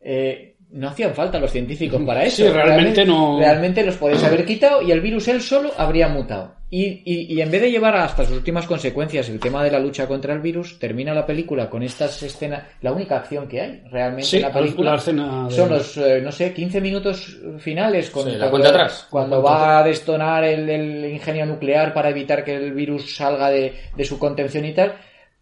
Eh, 0.00 0.54
no 0.70 0.88
hacían 0.88 1.14
falta 1.14 1.38
los 1.38 1.50
científicos 1.50 2.00
para 2.06 2.24
eso. 2.26 2.44
Sí, 2.44 2.48
realmente 2.48 3.04
no- 3.04 3.38
Realmente 3.38 3.84
los 3.84 3.96
podéis 3.96 4.22
haber 4.24 4.44
quitado 4.44 4.82
y 4.82 4.90
el 4.92 5.00
virus 5.00 5.28
él 5.28 5.40
solo 5.42 5.70
habría 5.76 6.08
mutado. 6.08 6.54
Y, 6.74 7.02
y, 7.04 7.34
y 7.34 7.42
en 7.42 7.50
vez 7.50 7.60
de 7.60 7.70
llevar 7.70 7.94
hasta 7.96 8.24
sus 8.24 8.34
últimas 8.38 8.64
consecuencias 8.66 9.28
el 9.28 9.38
tema 9.38 9.62
de 9.62 9.70
la 9.70 9.78
lucha 9.78 10.06
contra 10.08 10.32
el 10.32 10.40
virus, 10.40 10.78
termina 10.78 11.12
la 11.12 11.26
película 11.26 11.68
con 11.68 11.82
estas 11.82 12.22
escenas, 12.22 12.62
la 12.80 12.92
única 12.92 13.18
acción 13.18 13.46
que 13.46 13.60
hay 13.60 13.82
realmente 13.90 14.26
Sí, 14.26 14.36
en 14.36 14.42
la 14.44 14.52
película 14.54 14.92
la 14.92 14.96
escena 14.96 15.48
de- 15.48 15.54
son 15.54 15.68
los, 15.68 15.98
eh, 15.98 16.22
no 16.22 16.32
sé, 16.32 16.54
15 16.54 16.80
minutos 16.80 17.36
finales 17.58 18.08
con, 18.08 18.24
Sí, 18.24 18.30
la 18.30 18.48
cuando, 18.48 18.50
cuenta 18.52 18.68
atrás. 18.70 19.06
cuando 19.10 19.42
va 19.42 19.80
a 19.80 19.84
destonar 19.84 20.44
el, 20.44 20.66
el 20.70 21.04
ingenio 21.12 21.44
nuclear 21.44 21.92
para 21.92 22.08
evitar 22.08 22.42
que 22.42 22.56
el 22.56 22.72
virus 22.72 23.16
salga 23.16 23.50
de, 23.50 23.74
de 23.94 24.04
su 24.06 24.18
contención 24.18 24.64
y 24.64 24.72
tal, 24.72 24.94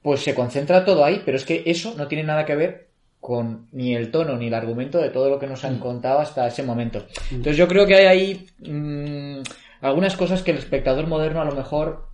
pues 0.03 0.23
se 0.23 0.35
concentra 0.35 0.85
todo 0.85 1.05
ahí, 1.05 1.23
pero 1.25 1.37
es 1.37 1.45
que 1.45 1.63
eso 1.65 1.95
no 1.97 2.09
tiene 2.09 2.25
nada 2.25 2.45
que 2.45 2.57
ver 2.57 2.89
con 3.21 3.69
ni 3.71 3.95
el 3.95 4.11
tono 4.11 4.37
ni 4.37 4.49
el 4.49 4.55
argumento 4.55 4.99
de 4.99 5.11
todo 5.11 5.31
lo 5.31 5.39
que 5.39 5.47
nos 5.47 5.65
han 5.65 5.77
Mm. 5.77 5.81
contado 5.81 6.19
hasta 6.19 6.49
ese 6.49 6.65
momento. 6.65 7.07
Entonces 7.31 7.57
yo 7.57 7.69
creo 7.69 7.87
que 7.87 7.95
hay 7.95 8.07
ahí 8.07 8.47
mm, 8.69 9.43
algunas 9.83 10.17
cosas 10.17 10.43
que 10.43 10.51
el 10.51 10.59
espectador 10.59 11.07
moderno 11.07 11.41
a 11.41 11.45
lo 11.45 11.53
mejor 11.55 12.09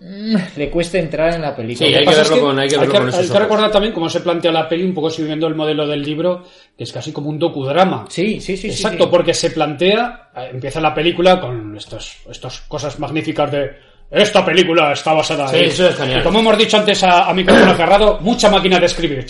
mm, 0.00 0.36
le 0.56 0.70
cuesta 0.70 0.98
entrar 0.98 1.34
en 1.34 1.42
la 1.42 1.54
película. 1.56 1.88
Sí, 1.88 1.94
hay 1.94 2.04
que 2.04 2.10
es 2.10 2.16
verlo 2.30 2.40
con- 2.46 2.58
hay 2.58 2.68
que 2.68 2.76
verlo 2.78 2.94
con 2.94 3.08
esos 3.08 3.20
hay 3.20 3.26
que 3.26 3.32
ojos. 3.32 3.42
recordar 3.42 3.70
también 3.72 3.92
cómo 3.94 4.08
se 4.08 4.20
plantea 4.20 4.52
la 4.52 4.68
peli, 4.68 4.84
un 4.84 4.94
poco 4.94 5.10
siguiendo 5.10 5.46
el 5.46 5.54
modelo 5.54 5.86
del 5.86 6.02
libro, 6.02 6.44
que 6.76 6.84
es 6.84 6.92
casi 6.92 7.12
como 7.12 7.28
un 7.30 7.38
docudrama. 7.38 8.06
Sí, 8.08 8.40
sí, 8.40 8.56
sí. 8.56 8.68
sí, 8.70 8.76
Exacto, 8.82 9.04
sí. 9.04 9.10
porque 9.10 9.34
se 9.34 9.50
plantea, 9.50 10.30
eh, 10.36 10.48
empieza 10.52 10.80
la 10.80 10.94
película 10.94 11.40
con 11.40 11.76
estos, 11.76 12.16
estas 12.30 12.60
cosas 12.62 12.98
magníficas 12.98 13.50
de 13.50 13.87
esta 14.10 14.44
película 14.44 14.92
está 14.92 15.12
basada 15.12 15.48
Sí, 15.48 15.56
en... 15.56 15.64
eso 15.66 15.88
es 15.88 15.96
genial. 15.96 16.20
Y 16.20 16.22
como 16.22 16.40
hemos 16.40 16.56
dicho 16.58 16.76
antes 16.78 17.02
a, 17.04 17.28
a 17.28 17.34
micrófono 17.34 17.74
cerrado, 17.74 18.18
mucha 18.20 18.48
máquina 18.50 18.78
de 18.80 18.86
escribir. 18.86 19.26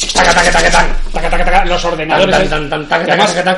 Los 1.67 1.85
ordenadores. 1.85 2.37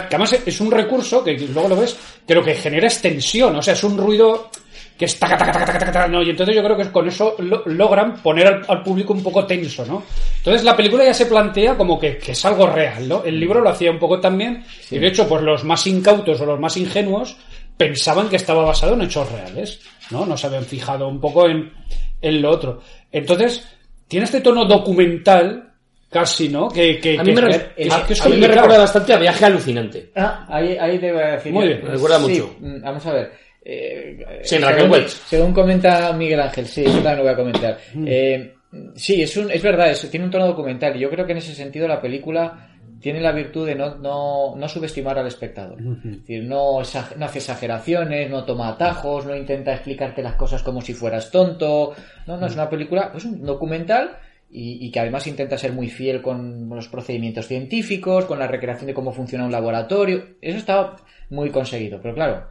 Que, 0.09 0.14
además, 0.16 0.32
es 0.47 0.60
un 0.60 0.70
recurso 0.70 1.22
que 1.22 1.32
luego 1.38 1.68
lo 1.68 1.76
ves, 1.76 1.97
pero 2.26 2.42
que 2.42 2.55
genera 2.55 2.86
extensión. 2.86 3.55
O 3.56 3.62
sea, 3.62 3.74
es 3.74 3.84
un 3.84 3.97
ruido 3.98 4.51
que 4.97 5.06
es 5.06 5.18
taca, 5.18 5.36
taca, 5.36 5.52
taca, 5.64 5.78
taca, 5.78 6.09
¿no? 6.09 6.22
Y 6.22 6.28
entonces 6.30 6.55
yo 6.55 6.62
creo 6.62 6.76
que 6.76 6.90
con 6.92 7.09
eso 7.09 7.34
lo- 7.38 7.62
logran 7.66 8.16
poner 8.22 8.47
al, 8.47 8.64
al 8.68 8.82
público 8.82 9.14
un 9.14 9.22
poco 9.22 9.47
tenso, 9.47 9.84
¿no? 9.86 10.02
Entonces 10.36 10.62
la 10.62 10.76
película 10.76 11.05
ya 11.05 11.14
se 11.14 11.24
plantea 11.24 11.74
como 11.74 11.98
que, 11.98 12.18
que 12.18 12.32
es 12.32 12.44
algo 12.44 12.66
real, 12.66 13.09
¿no? 13.09 13.22
El 13.24 13.40
libro 13.40 13.60
lo 13.62 13.70
hacía 13.70 13.90
un 13.90 13.98
poco 13.98 14.20
también, 14.20 14.62
y 14.90 14.98
de 14.98 15.06
hecho, 15.06 15.26
pues 15.26 15.40
los 15.42 15.64
más 15.64 15.86
incautos 15.86 16.38
o 16.42 16.44
los 16.44 16.60
más 16.60 16.76
ingenuos 16.76 17.34
pensaban 17.78 18.28
que 18.28 18.36
estaba 18.36 18.62
basado 18.62 18.92
en 18.92 19.01
hechos 19.01 19.32
reales, 19.32 19.80
¿no? 20.11 20.27
No 20.27 20.37
se 20.37 20.47
habían 20.47 20.65
fijado 20.65 21.09
un 21.09 21.20
poco 21.20 21.49
en, 21.49 21.73
en 22.20 22.43
lo 22.43 22.51
otro. 22.51 22.81
Entonces, 23.12 23.66
tiene 24.09 24.24
este 24.24 24.41
tono 24.41 24.65
documental, 24.65 25.73
casi, 26.11 26.49
¿no? 26.49 26.69
Que, 26.69 26.99
que, 26.99 27.19
A 27.19 27.23
mí 27.23 27.32
me, 27.32 27.41
que- 27.43 27.47
re- 27.47 27.73
que- 27.77 27.93
a- 27.93 28.07
que 28.07 28.12
es 28.15 28.20
a 28.20 28.24
mí 28.24 28.31
me 28.37 28.41
complicado. 28.41 28.62
recuerda 28.62 28.78
bastante 28.78 29.12
a 29.15 29.19
Viaje 29.19 29.45
Alucinante. 29.45 30.11
Ah, 30.16 30.47
ahí, 30.49 30.77
ahí 30.78 30.99
debo 30.99 31.19
decir. 31.19 31.53
Muy 31.53 31.66
bien. 31.69 31.81
Me 31.85 31.91
recuerda 31.91 32.19
Sí, 32.19 32.23
mucho. 32.28 32.57
mm, 32.61 32.82
Vamos 32.82 33.07
a 33.07 33.12
ver. 33.12 33.32
Eh, 33.65 34.41
Sí, 34.43 34.57
según-. 34.59 35.09
Según 35.09 35.53
comenta 35.53 36.12
Miguel 36.12 36.41
Ángel, 36.41 36.66
sí, 36.66 36.82
yo 36.85 36.93
también 36.95 37.16
lo 37.19 37.23
voy 37.24 37.32
a 37.32 37.37
comentar. 37.37 37.78
Mm. 37.95 38.05
Eh, 38.09 38.55
sí, 38.97 39.23
es, 39.23 39.37
un, 39.37 39.51
es 39.51 39.62
verdad, 39.62 39.91
es- 39.91 40.11
tiene 40.11 40.24
un 40.27 40.31
tono 40.32 40.47
documental 40.47 40.97
y 40.97 41.01
yo 41.01 41.11
creo 41.11 41.27
que 41.27 41.32
en 41.32 41.39
ese 41.39 41.55
sentido 41.55 41.87
la 41.87 42.01
película 42.01 42.69
tiene 43.01 43.20
la 43.20 43.32
virtud 43.32 43.66
de 43.66 43.74
no, 43.74 43.97
no, 43.97 44.55
no 44.56 44.68
subestimar 44.68 45.18
al 45.18 45.27
espectador. 45.27 45.81
Es 45.81 46.18
decir, 46.20 46.44
no, 46.44 46.81
no 46.81 47.24
hace 47.24 47.39
exageraciones, 47.39 48.31
no 48.31 48.44
toma 48.44 48.68
atajos, 48.68 49.27
no 49.27 49.35
intenta 49.35 49.72
explicarte 49.72 50.22
las 50.22 50.35
cosas 50.35 50.62
como 50.62 50.81
si 50.82 50.94
fueras 50.94 51.31
tonto. 51.31 51.94
No, 52.27 52.36
no, 52.36 52.47
es 52.47 52.55
una 52.55 52.68
película, 52.68 53.10
pues 53.10 53.24
un 53.24 53.43
documental 53.43 54.18
y, 54.51 54.85
y 54.86 54.90
que 54.90 55.01
además 55.01 55.27
intenta 55.27 55.56
ser 55.56 55.72
muy 55.72 55.89
fiel 55.89 56.20
con 56.20 56.68
los 56.68 56.89
procedimientos 56.89 57.47
científicos, 57.47 58.27
con 58.27 58.39
la 58.39 58.47
recreación 58.47 58.86
de 58.86 58.94
cómo 58.94 59.12
funciona 59.12 59.44
un 59.44 59.52
laboratorio. 59.52 60.36
Eso 60.40 60.59
está 60.59 60.97
muy 61.31 61.51
conseguido, 61.51 62.01
pero 62.02 62.14
claro, 62.14 62.47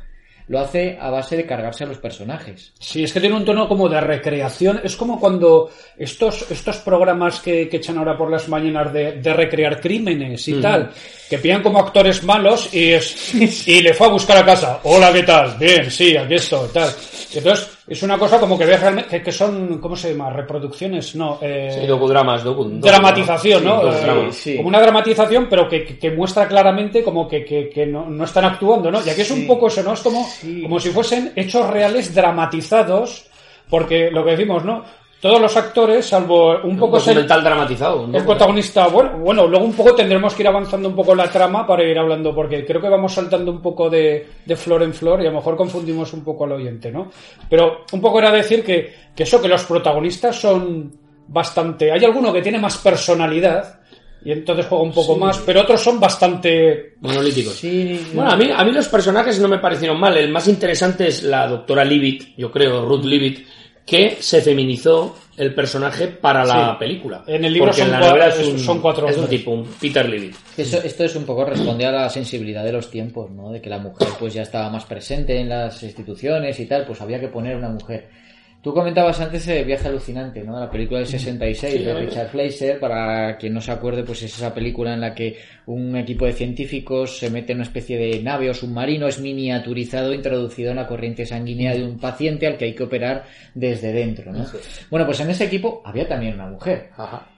lo 0.50 0.60
hace 0.60 0.98
a 1.00 1.10
base 1.12 1.38
de 1.38 1.46
cargarse 1.46 1.84
a 1.84 1.88
los 1.88 2.00
personajes. 2.00 2.74
Sí, 2.80 3.04
es 3.04 3.14
que 3.14 3.20
tiene 3.20 3.36
un 3.36 3.46
tono 3.46 3.68
como 3.68 3.88
de 3.88 4.02
recreación. 4.02 4.82
Es 4.84 4.96
como 4.96 5.20
cuando 5.20 5.70
estos, 5.96 6.50
estos 6.52 6.78
programas 6.78 7.40
que, 7.40 7.70
que 7.70 7.78
echan 7.78 8.00
ahora 8.00 8.18
por 8.18 8.32
las 8.32 8.50
mañanas 8.50 8.92
de, 8.92 9.14
de 9.14 9.34
recrear 9.34 9.80
crímenes 9.80 10.48
y 10.48 10.60
tal, 10.60 10.90
que 11.30 11.38
pillan 11.38 11.62
como 11.62 11.80
actores 11.80 12.24
malos 12.24 12.74
y 12.74 12.92
es 12.94 13.68
y 13.68 13.82
le 13.82 13.94
fue 13.94 14.08
a 14.08 14.10
buscar 14.10 14.38
a 14.38 14.46
casa. 14.46 14.80
Hola, 14.84 15.14
¿qué 15.14 15.24
tal? 15.24 15.56
Bien, 15.60 15.90
sí, 15.92 16.18
aquí 16.18 16.36
estoy, 16.36 16.68
tal. 16.74 16.90
Entonces, 17.32 17.70
es 17.88 18.02
una 18.02 18.18
cosa 18.18 18.40
como 18.40 18.58
que 18.58 18.66
ves 18.66 18.80
realmente 18.82 19.10
que, 19.18 19.22
que 19.22 19.32
son, 19.32 19.78
¿cómo 19.80 19.96
se 19.96 20.12
llama? 20.12 20.32
Reproducciones, 20.32 21.16
no. 21.16 21.38
Eh, 21.42 21.78
Sí, 21.80 21.86
docudramas, 21.86 22.44
docu- 22.44 22.80
dramatización, 22.80 23.64
¿no? 23.64 23.82
Sí, 23.82 23.98
Eh, 24.08 24.28
sí. 24.32 24.56
Como 24.58 24.70
una 24.70 24.82
dramatización, 24.82 25.48
pero 25.48 25.70
que, 25.70 25.86
que- 25.86 26.00
que 26.00 26.10
muestra 26.12 26.48
claramente 26.48 27.04
como 27.04 27.28
que, 27.28 27.46
que- 27.46 27.70
que 27.70 27.86
no, 27.86 28.10
no 28.10 28.24
están 28.24 28.46
actuando, 28.46 28.90
¿no? 28.90 29.00
Y 29.06 29.10
aquí 29.10 29.22
es 29.22 29.30
un 29.32 29.46
poco 29.46 29.68
eso, 29.68 29.84
¿no? 29.84 29.94
Es 29.94 30.00
como, 30.02 30.28
Sí. 30.28 30.64
como 30.64 30.80
si 30.80 30.90
fuesen 30.90 31.32
hechos 31.36 31.70
reales 31.70 32.14
dramatizados, 32.16 33.26
porque 33.70 34.10
lo 34.12 34.26
que 34.26 34.32
decimos, 34.32 34.66
¿no? 34.66 34.84
Todos 35.22 35.42
los 35.42 35.58
actores, 35.58 36.06
salvo 36.06 36.60
un 36.64 36.72
Un 36.72 36.78
poco 36.78 36.98
documental 36.98 37.44
dramatizado. 37.44 38.04
un 38.04 38.16
el 38.16 38.24
protagonista, 38.24 38.88
bueno, 38.88 39.18
bueno, 39.18 39.48
luego 39.48 39.66
un 39.66 39.74
poco 39.74 39.94
tendremos 39.94 40.34
que 40.34 40.44
ir 40.44 40.48
avanzando 40.48 40.88
un 40.88 40.96
poco 40.96 41.14
la 41.14 41.30
trama 41.30 41.68
para 41.68 41.84
ir 41.84 42.00
hablando, 42.00 42.34
porque 42.34 42.66
creo 42.66 42.80
que 42.80 42.88
vamos 42.88 43.14
saltando 43.14 43.52
un 43.52 43.62
poco 43.62 43.90
de, 43.90 44.28
de 44.46 44.56
flor 44.56 44.84
en 44.84 44.94
flor 44.94 45.22
y 45.22 45.26
a 45.26 45.30
lo 45.30 45.38
mejor 45.38 45.58
confundimos 45.58 46.14
un 46.14 46.24
poco 46.24 46.46
al 46.46 46.54
oyente, 46.54 46.90
¿no? 46.90 47.12
Pero 47.50 47.86
un 47.92 48.00
poco 48.00 48.20
era 48.20 48.32
decir 48.32 48.64
que, 48.64 48.94
que 49.14 49.24
eso, 49.24 49.42
que 49.42 49.50
los 49.50 49.66
protagonistas 49.66 50.40
son 50.40 50.92
bastante. 51.28 51.92
Hay 51.92 52.04
alguno 52.06 52.32
que 52.32 52.42
tiene 52.42 52.60
más 52.60 52.78
personalidad 52.78 53.80
y 54.24 54.32
entonces 54.32 54.66
juega 54.68 54.84
un 54.84 54.92
poco 54.92 55.16
más, 55.18 55.38
pero 55.40 55.62
otros 55.62 55.82
son 55.82 56.00
bastante. 56.00 56.96
Monolíticos. 57.00 57.54
Sí, 57.54 58.08
Bueno, 58.14 58.32
a 58.32 58.36
mí, 58.36 58.50
a 58.54 58.64
mí 58.66 58.72
los 58.72 58.88
personajes 58.90 59.40
no 59.40 59.48
me 59.48 59.60
parecieron 59.60 60.00
mal. 60.00 60.18
El 60.18 60.30
más 60.30 60.48
interesante 60.48 61.08
es 61.08 61.24
la 61.24 61.48
doctora 61.48 61.86
Leavitt, 61.86 62.36
yo 62.38 62.52
creo, 62.52 62.86
Ruth 62.86 63.06
Leavitt, 63.06 63.48
que 63.90 64.18
se 64.20 64.42
feminizó 64.42 65.16
el 65.38 65.54
personaje 65.56 66.08
para 66.08 66.44
la 66.44 66.72
Sí. 66.74 66.80
película. 66.80 67.24
En 67.26 67.46
el 67.46 67.54
libro 67.54 67.68
Porque 67.70 67.82
son 67.84 67.88
en 67.94 68.00
la 68.00 68.06
cua- 68.06 68.10
novela 68.10 68.28
es- 68.28 68.40
es 68.40 68.48
un, 68.50 68.60
son 68.60 68.82
cuatro 68.82 69.08
es 69.10 69.18
un 69.18 69.28
tipo, 69.28 69.52
un 69.52 69.66
Peter 69.80 70.08
Leavitt. 70.08 70.36
Eso- 70.58 70.82
esto 70.84 71.04
es 71.06 71.16
un 71.16 71.24
poco 71.26 71.46
responde 71.46 71.86
a 71.86 71.92
la 71.92 72.10
sensibilidad 72.10 72.64
de 72.66 72.74
los 72.74 72.92
tiempos, 72.92 73.32
¿no? 73.32 73.50
De 73.52 73.62
que 73.62 73.70
la 73.70 73.80
mujer 73.80 74.10
pues 74.20 74.34
ya 74.34 74.42
estaba 74.42 74.70
más 74.70 74.84
presente 74.86 75.40
en 75.40 75.48
las 75.50 75.82
instituciones 75.82 76.60
y 76.60 76.66
tal, 76.66 76.86
pues 76.86 77.00
había 77.02 77.20
que 77.20 77.30
poner 77.30 77.56
una 77.56 77.70
mujer. 77.70 78.10
Tú 78.62 78.74
comentabas 78.74 79.22
antes 79.22 79.46
de 79.46 79.64
Viaje 79.64 79.88
Alucinante, 79.88 80.44
¿no? 80.44 80.60
La 80.60 80.70
película 80.70 81.00
del 81.00 81.08
66 81.08 81.74
Sí, 81.74 81.80
de. 81.80 81.94
Richard 81.94 82.28
Fleischer, 82.28 82.78
para 82.78 83.38
quien 83.38 83.54
no 83.54 83.62
se 83.62 83.72
acuerde, 83.72 84.04
pues 84.04 84.22
es 84.24 84.36
esa 84.36 84.54
película 84.54 84.94
en 84.94 85.00
la 85.00 85.16
que 85.16 85.38
un 85.66 85.96
equipo 85.96 86.26
de 86.26 86.34
científicos 86.34 87.20
se 87.20 87.30
mete 87.30 87.54
en 87.54 87.60
una 87.60 87.66
especie 87.66 87.98
de 87.98 88.22
nave 88.22 88.50
o 88.50 88.54
submarino, 88.54 89.08
es 89.08 89.22
miniaturizado, 89.22 90.14
introducido 90.14 90.72
en 90.72 90.76
la 90.76 90.88
corriente 90.88 91.26
sanguínea 91.26 91.74
de 91.74 91.86
un 91.86 92.00
paciente 92.00 92.48
al 92.48 92.58
que 92.58 92.66
hay 92.66 92.76
que 92.76 92.84
operar 92.84 93.24
desde 93.56 93.94
dentro, 93.94 94.34
¿no? 94.34 94.46
Bueno, 94.90 95.06
pues 95.06 95.22
en 95.22 95.30
ese 95.30 95.46
equipo 95.46 95.82
había 95.86 96.06
también 96.06 96.34
una 96.34 96.48
mujer. 96.48 96.90
Ajá. 96.98 97.29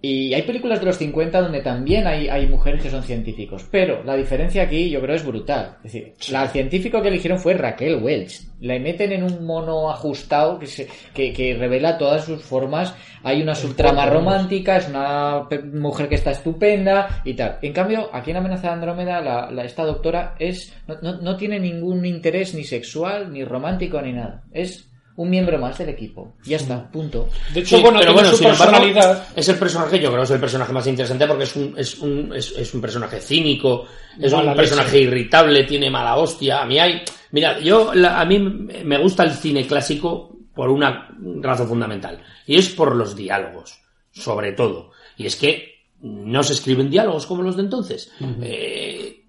Y 0.00 0.32
hay 0.32 0.42
películas 0.42 0.78
de 0.78 0.86
los 0.86 0.96
50 0.96 1.40
donde 1.40 1.60
también 1.60 2.06
hay, 2.06 2.28
hay 2.28 2.46
mujeres 2.46 2.80
que 2.82 2.88
son 2.90 3.02
científicos, 3.02 3.66
pero 3.68 4.04
la 4.04 4.14
diferencia 4.14 4.62
aquí 4.62 4.88
yo 4.90 5.00
creo 5.00 5.16
es 5.16 5.26
brutal. 5.26 5.78
Es 5.78 5.92
decir, 5.92 6.14
la 6.30 6.46
científico 6.48 7.02
que 7.02 7.08
eligieron 7.08 7.40
fue 7.40 7.54
Raquel 7.54 7.96
Welch. 7.96 8.42
La 8.60 8.78
meten 8.78 9.10
en 9.10 9.24
un 9.24 9.44
mono 9.44 9.90
ajustado 9.90 10.58
que, 10.60 10.68
se, 10.68 10.86
que, 11.12 11.32
que 11.32 11.54
revela 11.54 11.98
todas 11.98 12.24
sus 12.24 12.42
formas. 12.44 12.94
Hay 13.24 13.42
una 13.42 13.56
subtrama 13.56 14.06
romántica, 14.06 14.76
es 14.76 14.88
una 14.88 15.48
mujer 15.72 16.08
que 16.08 16.14
está 16.14 16.30
estupenda 16.30 17.20
y 17.24 17.34
tal. 17.34 17.58
En 17.62 17.72
cambio, 17.72 18.08
aquí 18.12 18.30
en 18.30 18.36
Amenaza 18.36 18.68
de 18.68 18.74
Andrómeda, 18.74 19.20
la, 19.20 19.50
la- 19.50 19.64
esta 19.64 19.84
doctora 19.84 20.36
es 20.38 20.72
no, 20.86 20.94
no, 21.02 21.20
no 21.20 21.36
tiene 21.36 21.58
ningún 21.58 22.06
interés 22.06 22.54
ni 22.54 22.62
sexual, 22.62 23.32
ni 23.32 23.42
romántico, 23.44 24.00
ni 24.00 24.12
nada. 24.12 24.44
Es 24.52 24.88
un 25.18 25.28
miembro 25.30 25.58
más 25.58 25.76
del 25.76 25.88
equipo. 25.90 26.34
Ya 26.44 26.56
está, 26.56 26.90
punto. 26.90 27.28
De 27.52 27.60
hecho, 27.60 27.76
Sí, 27.76 27.82
bueno, 27.82 27.98
pero 28.00 28.14
bueno, 28.14 28.30
su 28.30 28.36
sin 28.36 28.46
embargo, 28.48 28.72
personalidad. 28.72 29.26
es 29.36 29.48
el 29.48 29.56
personaje, 29.56 29.96
yo 30.00 30.08
creo 30.10 30.18
que 30.20 30.24
es 30.24 30.30
el 30.30 30.40
personaje 30.40 30.72
más 30.72 30.86
interesante 30.86 31.26
porque 31.26 31.44
es 31.44 31.56
un, 31.56 31.74
es 31.76 31.98
un, 31.98 32.32
es, 32.34 32.52
es 32.56 32.72
un 32.74 32.80
personaje 32.80 33.20
cínico, 33.20 33.84
es 34.20 34.32
Mala 34.32 34.52
un 34.52 34.56
personaje 34.56 34.92
leche. 34.92 35.02
irritable, 35.08 35.64
tiene 35.64 35.90
mala 35.90 36.16
hostia. 36.16 36.62
A 36.62 36.66
mí 36.66 36.78
hay, 36.78 37.02
mira, 37.32 37.58
yo, 37.58 37.92
la- 37.94 38.20
a 38.20 38.24
mí 38.24 38.38
me 38.38 38.98
gusta 38.98 39.24
el 39.24 39.32
cine 39.32 39.66
clásico 39.66 40.36
por 40.54 40.70
una 40.70 41.08
razón 41.40 41.68
fundamental 41.68 42.22
y 42.46 42.56
es 42.56 42.68
por 42.70 42.94
los 42.94 43.14
diálogos, 43.16 43.78
sobre 44.12 44.52
todo. 44.52 44.92
Y 45.16 45.26
es 45.26 45.34
que 45.36 45.82
no 46.00 46.44
se 46.44 46.52
escriben 46.52 46.90
diálogos 46.90 47.26
como 47.26 47.42
los 47.42 47.56
de 47.56 47.62
entonces. 47.62 48.12
Eh, 48.42 49.24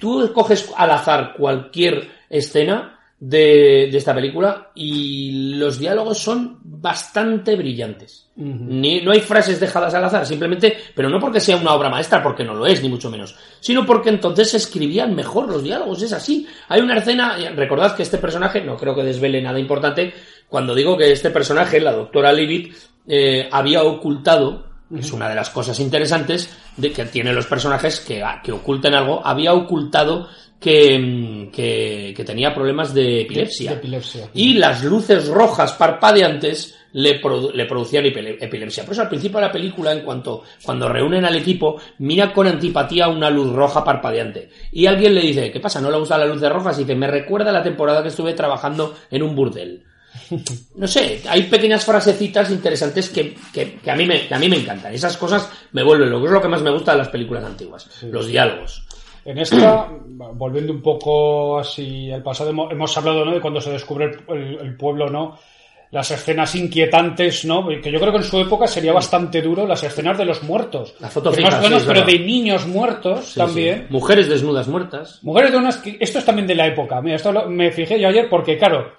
tú 0.00 0.32
coges 0.32 0.72
al 0.76 0.90
azar 0.90 1.34
cualquier 1.36 2.08
escena 2.28 2.97
de, 3.20 3.88
de 3.90 3.98
esta 3.98 4.14
película 4.14 4.70
y 4.74 5.54
los 5.56 5.78
diálogos 5.78 6.18
son 6.18 6.58
bastante 6.62 7.56
brillantes. 7.56 8.30
Ni, 8.36 9.00
no 9.00 9.10
hay 9.10 9.20
frases 9.20 9.58
dejadas 9.58 9.92
al 9.94 10.04
azar, 10.04 10.24
simplemente, 10.24 10.76
pero 10.94 11.08
no 11.08 11.18
porque 11.18 11.40
sea 11.40 11.56
una 11.56 11.74
obra 11.74 11.90
maestra, 11.90 12.22
porque 12.22 12.44
no 12.44 12.54
lo 12.54 12.66
es, 12.66 12.80
ni 12.80 12.88
mucho 12.88 13.10
menos, 13.10 13.34
sino 13.58 13.84
porque 13.84 14.10
entonces 14.10 14.50
se 14.50 14.58
escribían 14.58 15.16
mejor 15.16 15.48
los 15.48 15.64
diálogos, 15.64 16.02
es 16.02 16.12
así. 16.12 16.46
Hay 16.68 16.80
una 16.80 16.96
escena, 16.96 17.36
y 17.38 17.48
recordad 17.48 17.96
que 17.96 18.04
este 18.04 18.18
personaje, 18.18 18.60
no 18.60 18.76
creo 18.76 18.94
que 18.94 19.02
desvele 19.02 19.42
nada 19.42 19.58
importante, 19.58 20.14
cuando 20.48 20.74
digo 20.74 20.96
que 20.96 21.10
este 21.10 21.30
personaje, 21.30 21.80
la 21.80 21.92
doctora 21.92 22.32
Leavitt, 22.32 22.74
eh, 23.08 23.48
había 23.50 23.82
ocultado 23.82 24.68
es 24.96 25.12
una 25.12 25.28
de 25.28 25.34
las 25.34 25.50
cosas 25.50 25.80
interesantes 25.80 26.48
de 26.76 26.92
que 26.92 27.04
tienen 27.04 27.34
los 27.34 27.46
personajes 27.46 28.00
que, 28.00 28.24
que 28.42 28.52
ocultan 28.52 28.94
algo. 28.94 29.20
Había 29.22 29.52
ocultado 29.52 30.28
que, 30.60 31.48
que, 31.52 32.12
que 32.16 32.24
tenía 32.24 32.54
problemas 32.54 32.92
de 32.94 33.22
epilepsia. 33.22 33.72
De 33.72 33.76
epilepsia. 33.78 34.28
Y 34.34 34.54
las 34.54 34.82
luces 34.84 35.28
rojas 35.28 35.72
parpadeantes 35.74 36.74
le, 36.92 37.20
produ- 37.20 37.52
le 37.52 37.66
producían 37.66 38.04
epile- 38.06 38.38
epilepsia. 38.40 38.84
Por 38.84 38.92
eso 38.94 39.02
al 39.02 39.08
principio 39.08 39.38
de 39.38 39.46
la 39.46 39.52
película, 39.52 39.92
en 39.92 40.00
cuanto 40.00 40.42
cuando 40.62 40.88
reúnen 40.88 41.24
al 41.24 41.36
equipo, 41.36 41.80
mira 41.98 42.32
con 42.32 42.46
antipatía 42.46 43.08
una 43.08 43.30
luz 43.30 43.52
roja 43.52 43.84
parpadeante. 43.84 44.50
Y 44.72 44.86
alguien 44.86 45.14
le 45.14 45.20
dice, 45.22 45.50
¿qué 45.52 45.60
pasa? 45.60 45.80
¿No 45.80 45.90
le 45.90 45.98
gustan 45.98 46.20
las 46.20 46.28
luces 46.30 46.50
rojas? 46.50 46.76
Y 46.78 46.82
dice, 46.82 46.94
me 46.94 47.06
recuerda 47.06 47.52
la 47.52 47.62
temporada 47.62 48.02
que 48.02 48.08
estuve 48.08 48.32
trabajando 48.32 48.96
en 49.10 49.22
un 49.22 49.34
burdel. 49.36 49.84
No 50.74 50.88
sé, 50.88 51.20
hay 51.28 51.42
pequeñas 51.44 51.84
frasecitas 51.84 52.50
interesantes 52.50 53.10
que, 53.10 53.34
que- 53.52 53.74
que 53.76 53.90
a 53.90 53.94
mí 53.94 54.06
me, 54.06 54.26
que 54.26 54.34
a 54.34 54.38
mí 54.38 54.48
me 54.48 54.56
encantan. 54.56 54.92
Esas 54.92 55.16
cosas 55.18 55.48
me 55.72 55.82
vuelven 55.84 56.10
loco. 56.10 56.26
Es 56.26 56.32
lo 56.32 56.40
que 56.42 56.48
más 56.48 56.62
me 56.62 56.70
gusta 56.72 56.92
de 56.92 56.98
las 56.98 57.08
películas 57.08 57.44
antiguas. 57.44 57.88
Los 58.10 58.26
diálogos. 58.26 58.86
En 59.24 59.38
esta, 59.38 59.88
volviendo 60.34 60.72
un 60.72 60.82
poco 60.82 61.58
así 61.58 62.10
al 62.10 62.22
pasado, 62.22 62.50
hemos, 62.50 62.96
hablado 62.96 63.24
¿no? 63.24 63.34
de 63.34 63.40
cuando 63.40 63.60
se 63.60 63.70
descubre 63.70 64.10
el, 64.28 64.76
pueblo, 64.76 65.08
¿no? 65.08 65.38
Las 65.90 66.10
escenas 66.10 66.54
inquietantes, 66.54 67.44
¿no? 67.44 67.66
Que 67.66 67.90
yo 67.90 67.98
creo 67.98 68.12
que 68.12 68.18
en 68.18 68.24
su 68.24 68.38
época 68.40 68.66
sería 68.66 68.92
bastante 68.92 69.40
duro 69.40 69.66
las 69.66 69.82
escenas 69.82 70.18
de 70.18 70.24
los 70.24 70.42
muertos. 70.42 70.94
Las 71.00 71.12
fotos 71.12 71.38
más 71.40 71.54
o 71.54 71.62
menos, 71.62 71.82
sí, 71.82 71.88
pero 71.88 72.04
de 72.04 72.18
niños 72.18 72.66
muertos 72.66 73.32
Sí, 73.32 73.38
también. 73.40 73.86
sí. 73.88 73.92
Mujeres 73.92 74.28
desnudas 74.28 74.68
muertas. 74.68 75.18
Mujeres 75.22 75.52
de 75.52 75.58
unas 75.58 75.78
que... 75.78 75.96
Esto 75.98 76.18
es 76.18 76.24
también 76.24 76.46
de 76.46 76.54
la 76.54 76.66
época. 76.66 77.00
Mira, 77.00 77.16
esto 77.16 77.32
me 77.48 77.70
fijé 77.70 77.98
yo 77.98 78.08
ayer 78.08 78.28
porque, 78.28 78.58
claro, 78.58 78.92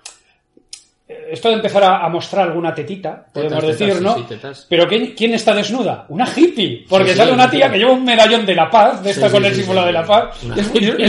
esto 1.31 1.49
de 1.49 1.55
empezar 1.55 1.83
a, 1.83 2.05
a 2.05 2.09
mostrar 2.09 2.47
alguna 2.47 2.73
tetita, 2.73 3.25
podemos 3.33 3.59
Tetas, 3.61 3.79
decir, 3.79 3.87
tetas, 3.87 4.01
¿no? 4.01 4.13
sí, 4.15 4.19
sí, 4.21 4.25
tetas. 4.35 4.65
Pero 4.69 4.87
¿quién, 4.87 5.13
quién 5.15 5.33
está 5.33 5.55
desnuda? 5.55 6.05
Una 6.09 6.27
hippie. 6.35 6.85
Porque 6.87 7.11
Sí, 7.13 7.17
sale 7.17 7.31
una 7.31 7.49
tía 7.49 7.71
que 7.71 7.79
lleva 7.79 7.91
un 7.93 8.05
medallón 8.05 8.45
de 8.45 8.53
la 8.55 8.69
paz, 8.69 9.01
de 9.03 9.11
esta 9.11 9.29
con 9.31 9.43
el 9.43 9.51
sí, 9.53 9.59
símbolo 9.61 9.81
sí, 9.81 9.85
de 9.87 9.91
la 9.93 10.05
paz. 10.05 10.43
Una 10.43 10.55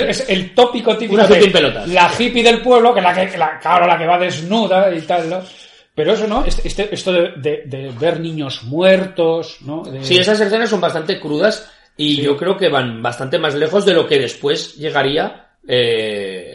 Es, 0.08 0.28
el 0.28 0.54
tópico 0.54 0.96
típico 0.96 1.14
Una 1.20 1.26
de 1.28 1.38
en 1.44 1.52
pelotas. 1.52 1.88
la 1.88 2.10
hippie 2.18 2.42
del 2.42 2.62
pueblo, 2.62 2.94
que 2.94 3.00
la 3.02 3.14
que, 3.14 3.36
la, 3.36 3.58
claro, 3.58 3.86
la 3.86 3.98
que 3.98 4.06
va 4.06 4.18
desnuda 4.18 4.94
y 4.94 5.02
tal, 5.02 5.28
¿no? 5.28 5.40
Pero 5.94 6.12
eso, 6.14 6.26
¿no? 6.26 6.44
Este, 6.46 6.66
este- 6.68 6.94
esto 6.94 7.12
de, 7.12 7.32
de- 7.36 7.62
de 7.66 7.90
ver 8.00 8.20
niños 8.20 8.62
muertos, 8.62 9.58
¿no? 9.62 9.82
De- 9.82 10.02
Sí, 10.02 10.16
esas 10.16 10.40
escenas 10.40 10.70
son 10.70 10.80
bastante 10.80 11.20
crudas 11.20 11.70
y 11.96 12.22
yo 12.22 12.36
creo 12.38 12.56
que 12.56 12.68
van 12.70 13.02
bastante 13.02 13.38
más 13.38 13.54
lejos 13.54 13.84
de 13.84 13.92
lo 13.92 14.06
que 14.06 14.18
después 14.18 14.76
llegaría 14.76 15.48
eh, 15.68 16.49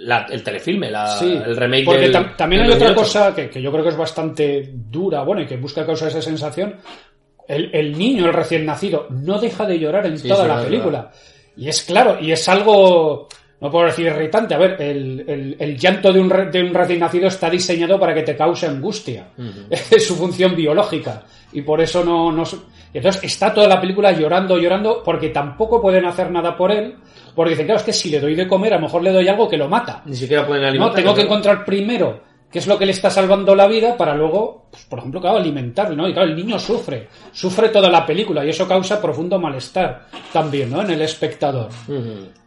la- 0.00 0.26
el 0.30 0.42
telefilme, 0.42 0.90
la- 0.90 1.06
Sí, 1.16 1.32
el 1.44 1.56
remake 1.56 1.84
porque 1.84 2.00
del- 2.02 2.12
tam- 2.14 2.36
también 2.36 2.62
hay 2.62 2.68
otra 2.68 2.88
2008. 2.88 3.00
cosa 3.00 3.34
que, 3.34 3.48
que 3.50 3.60
yo 3.62 3.70
creo 3.72 3.82
que 3.84 3.90
es 3.90 3.96
bastante 3.96 4.70
dura, 4.74 5.22
bueno, 5.22 5.42
y 5.42 5.46
que 5.46 5.56
busca 5.56 5.84
causar 5.86 6.08
esa 6.08 6.22
sensación. 6.22 6.76
El, 7.48 7.70
el 7.74 7.98
niño, 7.98 8.26
el 8.26 8.32
recién 8.32 8.64
nacido, 8.64 9.06
no 9.10 9.38
deja 9.38 9.66
de 9.66 9.78
llorar 9.78 10.06
en 10.06 10.18
Sí, 10.18 10.28
toda 10.28 10.46
la 10.46 10.54
verdad, 10.54 10.68
película. 10.68 11.10
Y 11.56 11.68
es 11.68 11.82
claro, 11.82 12.18
y 12.20 12.30
es 12.32 12.48
algo, 12.48 13.28
no 13.60 13.70
puedo 13.70 13.86
decir 13.86 14.06
irritante. 14.06 14.54
A 14.54 14.58
ver, 14.58 14.76
el, 14.80 15.24
el- 15.26 15.56
el 15.58 15.76
llanto 15.78 16.12
de 16.12 16.20
un, 16.20 16.30
re- 16.30 16.50
de 16.50 16.62
un 16.62 16.72
recién 16.74 17.00
nacido 17.00 17.28
está 17.28 17.50
diseñado 17.50 17.98
para 18.00 18.14
que 18.14 18.22
te 18.22 18.36
cause 18.36 18.66
angustia. 18.66 19.26
Es 19.70 20.06
su 20.06 20.16
función 20.16 20.54
biológica. 20.56 21.22
Y 21.52 21.62
por 21.62 21.80
eso 21.80 22.04
no, 22.04 22.30
no. 22.32 22.44
Entonces 22.92 23.22
está 23.24 23.52
toda 23.52 23.68
la 23.68 23.80
película 23.80 24.12
llorando, 24.12 24.58
llorando, 24.58 25.02
porque 25.04 25.28
tampoco 25.28 25.80
pueden 25.80 26.04
hacer 26.06 26.30
nada 26.30 26.56
por 26.56 26.70
él. 26.72 26.94
Porque 27.34 27.50
dicen, 27.50 27.66
claro, 27.66 27.78
es 27.80 27.84
que 27.86 27.92
si 27.92 28.08
le 28.10 28.18
doy 28.20 28.34
de 28.34 28.48
comer, 28.48 28.72
a 28.72 28.76
lo 28.76 28.82
mejor 28.82 29.02
le 29.02 29.12
doy 29.12 29.28
algo 29.28 29.48
que 29.48 29.56
lo 29.56 29.68
mata. 29.68 30.02
Ni 30.06 30.16
siquiera 30.16 30.46
pueden 30.46 30.62
No, 30.62 30.68
alimentar. 30.68 30.96
tengo 30.96 31.14
que 31.14 31.22
encontrar 31.22 31.64
primero 31.64 32.20
qué 32.50 32.58
es 32.58 32.66
lo 32.66 32.78
que 32.78 32.86
le 32.86 32.92
está 32.92 33.10
salvando 33.10 33.54
la 33.54 33.66
vida 33.68 33.96
para 33.96 34.14
luego, 34.14 34.66
pues, 34.70 34.84
por 34.84 34.98
ejemplo, 34.98 35.20
claro, 35.20 35.38
alimentarlo, 35.38 35.96
¿no? 35.96 36.08
Y 36.08 36.12
claro, 36.12 36.28
el 36.28 36.36
niño 36.36 36.58
sufre, 36.58 37.08
sufre 37.32 37.68
toda 37.68 37.88
la 37.88 38.04
película 38.04 38.44
y 38.44 38.50
eso 38.50 38.66
causa 38.66 39.00
profundo 39.00 39.38
malestar 39.38 40.06
también, 40.32 40.70
¿no? 40.70 40.82
En 40.82 40.90
el 40.90 41.02
espectador. 41.02 41.68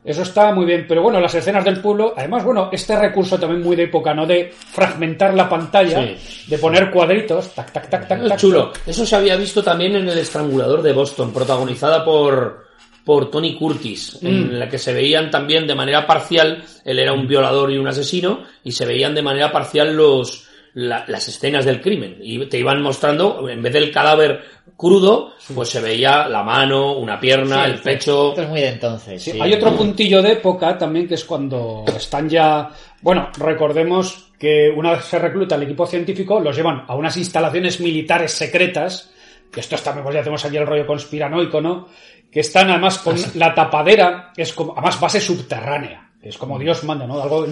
Eso 0.03 0.23
está 0.23 0.53
muy 0.53 0.65
bien, 0.65 0.85
pero 0.87 1.01
bueno, 1.01 1.19
las 1.21 1.33
escenas 1.33 1.63
del 1.63 1.79
pueblo, 1.79 2.13
además, 2.17 2.43
bueno, 2.43 2.69
este 2.71 2.97
recurso 2.97 3.39
también 3.39 3.63
muy 3.63 3.75
de 3.75 3.83
época, 3.83 4.13
¿no? 4.13 4.25
De 4.25 4.51
fragmentar 4.51 5.33
la 5.33 5.47
pantalla, 5.47 6.13
de 6.47 6.57
poner 6.57 6.91
cuadritos, 6.91 7.53
tac, 7.53 7.71
tac, 7.71 7.89
tac, 7.89 8.07
tac. 8.07 8.35
chulo. 8.37 8.73
Eso 8.85 9.05
se 9.05 9.15
había 9.15 9.37
visto 9.37 9.63
también 9.63 9.95
en 9.95 10.09
El 10.09 10.17
Estrangulador 10.17 10.81
de 10.81 10.91
Boston, 10.91 11.31
protagonizada 11.31 12.03
por, 12.03 12.62
por 13.05 13.29
Tony 13.29 13.55
Curtis, 13.55 14.19
Mm. 14.21 14.27
en 14.27 14.59
la 14.59 14.69
que 14.69 14.77
se 14.77 14.93
veían 14.93 15.29
también 15.29 15.67
de 15.67 15.75
manera 15.75 16.07
parcial, 16.07 16.63
él 16.85 16.99
era 16.99 17.13
un 17.13 17.27
violador 17.27 17.71
y 17.71 17.77
un 17.77 17.87
asesino, 17.87 18.43
y 18.63 18.71
se 18.71 18.85
veían 18.85 19.13
de 19.15 19.21
manera 19.21 19.51
parcial 19.51 19.95
los, 19.95 20.47
la- 20.73 21.03
las 21.07 21.27
escenas 21.27 21.65
del 21.65 21.81
crimen. 21.81 22.17
Y 22.21 22.45
te 22.47 22.57
iban 22.57 22.81
mostrando, 22.81 23.47
en 23.49 23.61
vez 23.61 23.73
del 23.73 23.91
cadáver 23.91 24.41
crudo, 24.77 25.33
pues 25.53 25.69
se 25.69 25.81
veía 25.81 26.27
la 26.27 26.41
mano, 26.43 26.93
una 26.97 27.19
pierna, 27.19 27.65
Sí, 27.65 27.71
el 27.71 27.79
pecho. 27.79 28.29
Esto 28.29 28.41
es 28.41 28.49
muy 28.49 28.61
de 28.61 28.69
entonces. 28.69 29.21
Sí, 29.21 29.31
sí. 29.31 29.39
Hay 29.41 29.53
otro 29.53 29.75
puntillo 29.75 30.21
de 30.21 30.31
época 30.33 30.77
también 30.77 31.07
que 31.07 31.13
es 31.15 31.25
cuando 31.25 31.83
están 31.95 32.27
ya. 32.29 32.69
Bueno, 33.01 33.29
recordemos 33.37 34.29
que 34.39 34.71
una 34.75 34.91
vez 34.93 35.05
se 35.05 35.19
recluta 35.19 35.55
el 35.55 35.63
equipo 35.63 35.85
científico, 35.85 36.39
los 36.39 36.55
llevan 36.55 36.83
a 36.87 36.95
unas 36.95 37.15
instalaciones 37.17 37.79
militares 37.79 38.31
secretas. 38.31 39.11
Que 39.51 39.59
esto 39.59 39.75
es 39.75 39.83
también, 39.83 40.03
pues 40.03 40.15
ya 40.15 40.21
tenemos 40.21 40.43
aquí 40.43 40.57
el 40.57 40.65
rollo 40.65 40.87
conspiranoico, 40.87 41.61
¿no? 41.61 41.87
Que 42.33 42.39
están 42.39 42.69
además 42.71 42.97
con 42.97 43.15
la 43.35 43.53
tapadera, 43.53 44.31
es 44.35 44.51
como, 44.53 44.73
además 44.73 44.99
base 44.99 45.21
subterránea. 45.21 46.09
que 46.21 46.29
Es 46.29 46.37
como 46.37 46.57
Dios 46.57 46.83
manda, 46.83 47.05
¿no? 47.05 47.21
Algo 47.21 47.45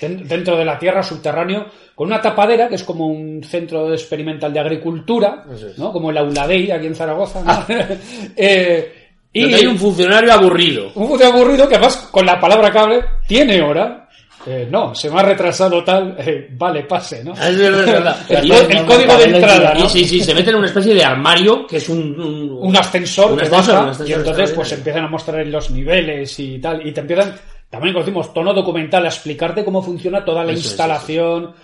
den- 0.00 0.26
dentro 0.26 0.56
de 0.56 0.64
la 0.64 0.78
tierra, 0.78 1.02
subterráneo, 1.02 1.66
con 1.94 2.06
una 2.06 2.20
tapadera, 2.22 2.68
que 2.68 2.76
es 2.76 2.84
como 2.84 3.06
un 3.08 3.42
centro 3.44 3.92
experimental 3.92 4.52
de 4.52 4.60
agricultura, 4.60 5.44
¿no? 5.76 5.92
Como 5.92 6.10
el 6.10 6.16
Auladei, 6.18 6.70
aquí 6.70 6.86
en 6.86 6.94
Zaragoza. 6.94 7.42
¿no? 7.42 7.74
Eh, 8.36 9.10
Donde 9.34 9.56
hay 9.56 9.66
un 9.66 9.78
funcionario 9.78 10.32
aburrido. 10.32 10.92
un 10.94 11.08
funcionario 11.08 11.40
aburrido 11.42 11.68
que 11.68 11.74
además 11.76 12.08
con 12.10 12.24
la 12.26 12.38
palabra 12.40 12.70
cable 12.70 13.02
tiene 13.26 13.60
hora. 13.62 14.01
Eh, 14.46 14.66
no, 14.70 14.94
se 14.94 15.08
me 15.10 15.20
ha 15.20 15.22
retrasado 15.22 15.84
tal. 15.84 16.16
eh, 16.18 16.48
vale, 16.52 16.82
pase, 16.84 17.22
¿no? 17.22 17.32
Es 17.32 17.56
verdad, 17.56 17.80
es 17.80 17.92
verdad. 17.92 18.16
el, 18.28 18.52
el 18.52 18.84
código 18.86 19.16
de 19.16 19.24
entrada, 19.24 19.74
¿no? 19.74 19.88
sí, 19.88 20.04
sí, 20.04 20.20
se 20.20 20.34
meten 20.34 20.50
en 20.50 20.56
una 20.56 20.66
especie 20.66 20.94
de 20.94 21.04
armario 21.04 21.66
que 21.66 21.76
es 21.76 21.88
un, 21.88 22.20
un, 22.20 22.50
Un 22.60 22.76
ascensor 22.76 23.32
un 23.32 23.38
que 23.38 23.44
ascensor, 23.44 23.74
baja, 23.74 23.84
un 23.84 23.90
ascensor 23.90 24.08
y 24.08 24.12
entonces 24.12 24.50
pues 24.52 24.72
extraordinario. 24.72 24.76
empiezan 24.78 25.04
a 25.04 25.08
mostrar 25.08 25.46
los 25.46 25.70
niveles 25.70 26.40
y 26.40 26.58
tal. 26.58 26.86
Y 26.86 26.92
te 26.92 27.00
empiezan, 27.00 27.34
también 27.70 27.94
conocimos 27.94 28.34
tono 28.34 28.52
documental, 28.52 29.04
a 29.04 29.08
explicarte 29.08 29.64
cómo 29.64 29.82
funciona 29.82 30.24
toda 30.24 30.44
la 30.44 30.52
Eso 30.52 30.68
instalación. 30.68 31.54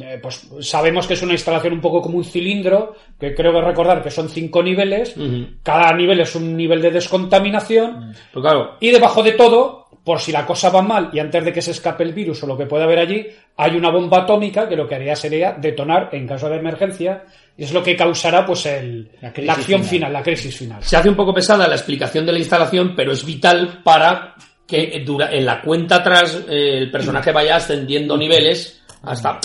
Eh, 0.00 0.20
pues 0.22 0.48
sabemos 0.60 1.08
que 1.08 1.14
es 1.14 1.22
una 1.22 1.32
instalación 1.32 1.72
un 1.72 1.80
poco 1.80 2.00
como 2.00 2.16
un 2.18 2.24
cilindro, 2.24 2.94
que 3.18 3.34
creo 3.34 3.52
que 3.52 3.60
recordar 3.60 4.04
que 4.04 4.10
son 4.12 4.28
cinco 4.28 4.62
niveles. 4.62 5.16
Cada 5.64 5.92
nivel 5.94 6.20
es 6.20 6.32
un 6.36 6.56
nivel 6.56 6.80
de 6.80 6.92
descontaminación. 6.92 8.14
Claro, 8.32 8.76
Y 8.78 8.90
debajo 8.90 9.22
de 9.24 9.32
todo, 9.32 9.79
por 10.10 10.18
si 10.18 10.32
la 10.32 10.44
cosa 10.44 10.70
va 10.70 10.82
mal 10.82 11.10
y 11.12 11.20
antes 11.20 11.44
de 11.44 11.52
que 11.52 11.62
se 11.62 11.70
escape 11.70 12.02
el 12.02 12.12
virus 12.12 12.42
o 12.42 12.46
lo 12.48 12.58
que 12.58 12.66
pueda 12.66 12.82
haber 12.82 12.98
allí, 12.98 13.28
hay 13.56 13.76
una 13.76 13.92
bomba 13.92 14.22
atómica 14.22 14.68
que 14.68 14.74
lo 14.74 14.88
que 14.88 14.96
haría 14.96 15.14
sería 15.14 15.52
detonar 15.52 16.08
en 16.10 16.26
caso 16.26 16.48
de 16.48 16.56
emergencia 16.56 17.22
y 17.56 17.62
es 17.62 17.72
lo 17.72 17.80
que 17.80 17.94
causará 17.94 18.44
pues 18.44 18.66
el, 18.66 19.08
La 19.20 19.52
acción 19.52 19.84
final. 19.84 19.88
final. 19.88 20.12
la 20.12 20.22
crisis 20.24 20.56
final. 20.56 20.82
se 20.82 20.96
hace 20.96 21.08
un 21.08 21.14
poco 21.14 21.32
pesada 21.32 21.68
la 21.68 21.76
explicación 21.76 22.26
de 22.26 22.32
la 22.32 22.40
instalación, 22.40 22.92
pero 22.96 23.12
es 23.12 23.24
vital 23.24 23.82
para 23.84 24.34
que 24.66 25.00
dura, 25.06 25.30
en 25.30 25.46
la 25.46 25.62
cuenta 25.62 25.98
atrás 25.98 26.42
eh, 26.48 26.78
el 26.78 26.90
personaje 26.90 27.30
vaya 27.30 27.54
ascendiendo 27.54 28.16
niveles 28.16 28.82
hasta, 29.04 29.38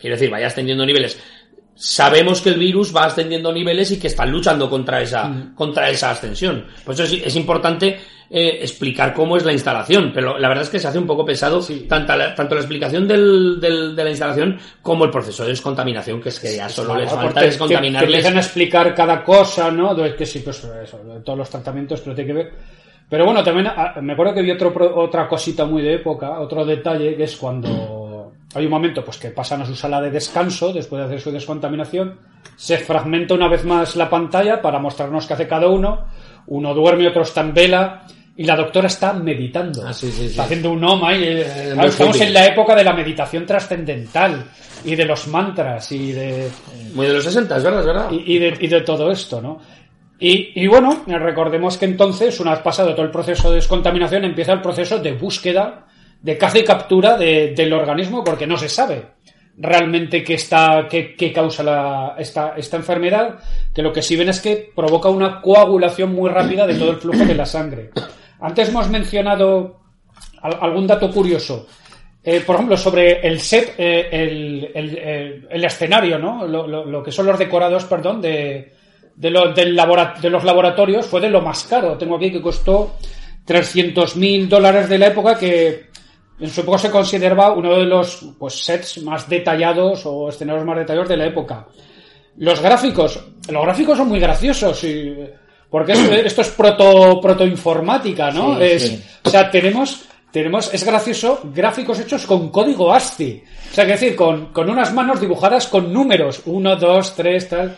quiero 0.00 0.16
decir, 0.16 0.30
vaya 0.30 0.48
ascendiendo 0.48 0.84
niveles. 0.84 1.22
Sabemos 1.76 2.40
que 2.40 2.48
el 2.48 2.58
virus 2.58 2.94
va 2.96 3.04
ascendiendo 3.04 3.52
niveles 3.52 3.90
y 3.92 3.98
que 3.98 4.06
están 4.06 4.30
luchando 4.32 4.68
contra 4.70 5.00
esa, 5.02 5.30
contra 5.54 5.90
esa 5.90 6.10
ascensión. 6.10 6.64
Por 6.84 6.94
eso 6.94 7.02
es, 7.04 7.12
es 7.12 7.36
importante 7.36 7.98
eh, 8.30 8.58
explicar 8.62 9.12
cómo 9.12 9.36
es 9.36 9.44
la 9.44 9.52
instalación, 9.52 10.10
pero 10.14 10.38
la 10.38 10.48
verdad 10.48 10.64
es 10.64 10.70
que 10.70 10.80
se 10.80 10.88
hace 10.88 10.98
un 10.98 11.06
poco 11.06 11.24
pesado 11.26 11.60
tanto, 11.86 12.16
la, 12.16 12.34
tanto 12.34 12.54
la 12.54 12.62
explicación 12.62 13.06
del, 13.06 13.60
del- 13.60 13.94
de 13.94 14.04
la 14.04 14.10
instalación 14.10 14.58
como 14.80 15.04
el 15.04 15.10
proceso 15.10 15.42
de 15.44 15.50
descontaminación, 15.50 16.20
que 16.20 16.30
es 16.30 16.40
que 16.40 16.56
ya 16.56 16.68
solo 16.68 16.96
les 16.96 17.08
falta 17.10 17.22
porque 17.24 17.40
que- 17.40 17.46
descontaminarles. 17.46 18.08
empiezan 18.10 18.36
a 18.38 18.40
explicar 18.40 18.94
cada 18.94 19.22
cosa, 19.22 19.70
¿no? 19.70 19.94
De 19.94 20.16
que 20.16 20.24
sí, 20.24 20.40
pues 20.40 20.64
eso, 20.64 20.98
de 21.04 21.20
todos 21.20 21.38
los 21.38 21.50
tratamientos, 21.50 22.00
pero 22.00 22.16
tiene 22.16 22.28
que 22.28 22.34
ver. 22.34 22.52
Pero 23.08 23.24
bueno, 23.26 23.44
también 23.44 23.68
ah, 23.68 23.94
me 24.00 24.14
acuerdo 24.14 24.34
que 24.34 24.42
vi 24.42 24.50
otro, 24.50 24.72
otra 24.96 25.28
cosita 25.28 25.64
muy 25.64 25.82
de 25.82 25.94
época, 25.96 26.40
otro 26.40 26.64
detalle, 26.64 27.14
que 27.16 27.22
es 27.24 27.36
cuando 27.36 28.05
hay 28.58 28.64
un 28.66 28.70
momento 28.70 29.04
pues 29.04 29.18
que 29.18 29.30
pasan 29.30 29.62
a 29.62 29.66
su 29.66 29.74
sala 29.74 30.00
de 30.00 30.10
descanso 30.10 30.72
después 30.72 31.00
de 31.00 31.06
hacer 31.06 31.20
su 31.20 31.30
descontaminación, 31.30 32.18
se 32.56 32.78
fragmenta 32.78 33.34
una 33.34 33.48
vez 33.48 33.64
más 33.64 33.96
la 33.96 34.08
pantalla 34.08 34.60
para 34.62 34.78
mostrarnos 34.78 35.26
qué 35.26 35.34
hace 35.34 35.46
cada 35.48 35.68
uno, 35.68 36.06
uno 36.46 36.74
duerme, 36.74 37.08
otro 37.08 37.22
está 37.22 37.40
en 37.42 37.54
vela, 37.54 38.04
y 38.38 38.44
la 38.44 38.54
doctora 38.54 38.86
está 38.86 39.14
meditando. 39.14 39.82
Ah, 39.86 39.94
sí, 39.94 40.10
sí, 40.10 40.18
sí. 40.18 40.26
Está 40.26 40.42
haciendo 40.44 40.70
un 40.70 40.84
om 40.84 41.02
ahí. 41.04 41.22
eh, 41.24 41.70
claro, 41.72 41.88
estamos 41.88 42.20
en 42.20 42.34
la 42.34 42.46
época 42.46 42.74
de 42.74 42.84
la 42.84 42.92
meditación 42.92 43.46
trascendental 43.46 44.44
y 44.84 44.94
de 44.94 45.04
los 45.06 45.26
mantras 45.28 45.90
y 45.92 46.12
de, 46.12 46.50
Muy 46.94 47.06
de 47.06 47.14
los 47.14 47.24
60, 47.24 47.56
es 47.56 47.64
verdad, 47.64 47.80
es 47.80 47.86
verdad. 47.86 48.10
y, 48.10 48.34
y 48.36 48.38
de, 48.38 48.54
y 48.60 48.66
de 48.68 48.80
todo 48.82 49.10
esto, 49.10 49.40
¿no? 49.40 49.58
Y, 50.18 50.52
y 50.62 50.66
bueno, 50.66 51.02
recordemos 51.06 51.76
que 51.78 51.86
entonces, 51.86 52.38
una 52.40 52.52
vez 52.52 52.60
pasado 52.60 52.94
todo 52.94 53.04
el 53.06 53.10
proceso 53.10 53.48
de 53.50 53.56
descontaminación, 53.56 54.24
empieza 54.24 54.52
el 54.52 54.60
proceso 54.62 54.98
de 54.98 55.12
búsqueda, 55.12 55.85
de 56.22 56.36
caza 56.38 56.58
y 56.58 56.64
captura 56.64 57.16
de- 57.16 57.52
del 57.54 57.72
organismo, 57.72 58.22
porque 58.24 58.46
no 58.46 58.56
se 58.56 58.68
sabe 58.68 59.02
realmente 59.58 60.22
qué, 60.22 60.34
está, 60.34 60.86
qué, 60.90 61.14
qué 61.16 61.32
causa 61.32 61.62
la- 61.62 62.14
esta, 62.18 62.54
esta 62.56 62.76
enfermedad, 62.76 63.36
que 63.74 63.80
lo 63.82 63.90
que 63.92 64.02
sí 64.02 64.14
ven 64.14 64.28
es 64.28 64.40
que 64.40 64.70
provoca 64.74 65.08
una 65.08 65.40
coagulación 65.40 66.14
muy 66.14 66.28
rápida 66.28 66.66
de 66.66 66.74
todo 66.74 66.90
el 66.90 66.98
flujo 66.98 67.24
de 67.24 67.34
la 67.34 67.46
sangre. 67.46 67.90
Antes 68.40 68.68
hemos 68.68 68.88
mencionado 68.90 69.80
al- 70.42 70.58
algún 70.60 70.86
dato 70.86 71.10
curioso. 71.10 71.66
Eh, 72.22 72.40
por 72.44 72.56
ejemplo, 72.56 72.76
sobre 72.76 73.26
el 73.26 73.40
set, 73.40 73.74
eh, 73.78 74.08
el, 74.10 74.70
el- 74.74 74.98
el- 74.98 75.48
el 75.48 75.64
escenario, 75.64 76.18
¿no? 76.18 76.46
Lo, 76.46 76.66
lo- 76.66 76.84
lo 76.84 77.02
que 77.02 77.12
son 77.12 77.24
los 77.26 77.38
decorados, 77.38 77.84
perdón, 77.84 78.20
de, 78.20 78.72
de, 79.14 79.30
lo- 79.30 79.54
del 79.54 79.74
labora- 79.74 80.16
de 80.20 80.28
los 80.28 80.44
laboratorios 80.44 81.06
fue 81.06 81.20
de 81.22 81.30
lo 81.30 81.40
más 81.40 81.64
caro. 81.64 81.96
Tengo 81.96 82.16
aquí 82.16 82.30
que 82.30 82.42
costó 82.42 82.96
300.000 83.46 84.48
dólares 84.48 84.88
de 84.88 84.98
la 84.98 85.06
época 85.06 85.38
que 85.38 85.85
en 86.38 86.50
su 86.50 86.60
época 86.60 86.78
se 86.78 86.90
consideraba 86.90 87.52
uno 87.52 87.76
de 87.78 87.84
los 87.84 88.26
pues, 88.38 88.62
sets 88.64 89.02
más 89.02 89.28
detallados 89.28 90.02
o 90.04 90.28
escenarios 90.28 90.64
más 90.66 90.76
detallados 90.78 91.08
de 91.08 91.16
la 91.16 91.26
época. 91.26 91.66
Los 92.38 92.60
gráficos, 92.60 93.18
los 93.48 93.62
gráficos 93.62 93.96
son 93.98 94.08
muy 94.08 94.20
graciosos 94.20 94.84
y 94.84 95.16
porque 95.70 95.92
es- 95.92 95.98
esto 96.26 96.42
es 96.42 96.48
proto 96.50 97.20
protoinformática, 97.20 98.30
¿no? 98.30 98.56
Sí, 98.56 98.62
es, 98.64 98.82
sí. 98.82 99.02
O 99.24 99.30
sea, 99.30 99.50
tenemos 99.50 100.02
tenemos 100.30 100.72
es 100.74 100.84
gracioso 100.84 101.40
gráficos 101.54 101.98
hechos 102.00 102.26
con 102.26 102.50
código 102.50 102.92
ASCII. 102.92 103.42
O 103.70 103.74
sea, 103.74 103.86
que 103.86 103.92
decir, 103.92 104.14
con, 104.14 104.52
con 104.52 104.68
unas 104.68 104.92
manos 104.92 105.18
dibujadas 105.20 105.66
con 105.66 105.90
números, 105.90 106.42
1, 106.44 106.76
2, 106.76 107.14
3, 107.16 107.48
tal. 107.48 107.76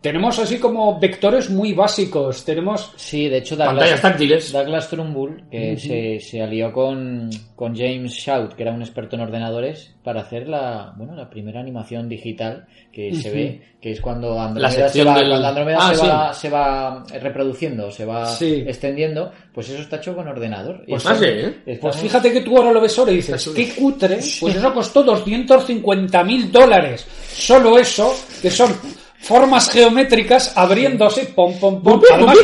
Tenemos 0.00 0.38
así 0.38 0.58
como 0.58 0.98
vectores 0.98 1.50
muy 1.50 1.74
básicos. 1.74 2.42
Tenemos 2.44 2.90
Sí, 2.96 3.28
de 3.28 3.36
hecho 3.38 3.54
Pantallas 3.58 3.80
Douglas, 3.82 4.00
táctiles. 4.02 4.52
Douglas 4.52 4.88
Trumbull, 4.88 5.44
que 5.50 5.76
se, 5.76 6.18
se 6.20 6.40
alió 6.42 6.72
con, 6.72 7.28
con 7.54 7.76
James 7.76 8.12
Shout, 8.12 8.54
que 8.54 8.62
era 8.62 8.72
un 8.72 8.80
experto 8.80 9.16
en 9.16 9.22
ordenadores, 9.22 9.94
para 10.02 10.22
hacer 10.22 10.48
la, 10.48 10.94
bueno, 10.96 11.14
la 11.14 11.28
primera 11.28 11.60
animación 11.60 12.08
digital 12.08 12.66
que 12.90 13.14
se 13.14 13.30
ve, 13.30 13.62
que 13.78 13.92
es 13.92 14.00
cuando 14.00 14.40
Andrómeda, 14.40 14.88
se 14.88 15.04
va, 15.04 15.18
del- 15.18 15.28
cuando 15.28 15.46
Andrómeda 15.48 15.78
Ah, 15.80 15.94
se, 15.94 16.00
sí. 16.00 16.06
va, 16.06 16.32
se 16.34 16.48
va 16.50 17.04
reproduciendo, 17.20 17.90
se 17.90 18.06
va 18.06 18.24
Sí. 18.24 18.64
extendiendo, 18.66 19.30
pues 19.52 19.68
eso 19.68 19.82
está 19.82 19.96
hecho 19.96 20.16
con 20.16 20.26
ordenador. 20.26 20.82
Pues 20.88 21.02
eso- 21.04 21.10
más, 21.12 21.22
¿eh? 21.22 21.78
Pues 21.78 21.96
fíjate 21.96 22.32
que 22.32 22.40
tú 22.40 22.56
ahora 22.56 22.72
lo 22.72 22.80
ves 22.80 22.98
ahora 22.98 23.12
y 23.12 23.16
dices, 23.16 23.50
qué 23.54 23.68
cutre, 23.74 24.16
pues 24.40 24.56
eso 24.56 24.72
costó 24.72 25.02
250 25.02 26.24
mil 26.24 26.50
dólares. 26.50 27.06
Solo 27.34 27.78
eso, 27.78 28.14
que 28.40 28.50
son 28.50 28.74
formas 29.20 29.70
geométricas 29.70 30.56
abriéndose, 30.56 31.26
pom, 31.26 31.58
pom, 31.58 31.82
pom, 31.82 32.00
además, 32.14 32.36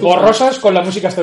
borrosas 0.00 0.58
con 0.58 0.72
la 0.74 0.82
música 0.82 1.08
hasta. 1.08 1.22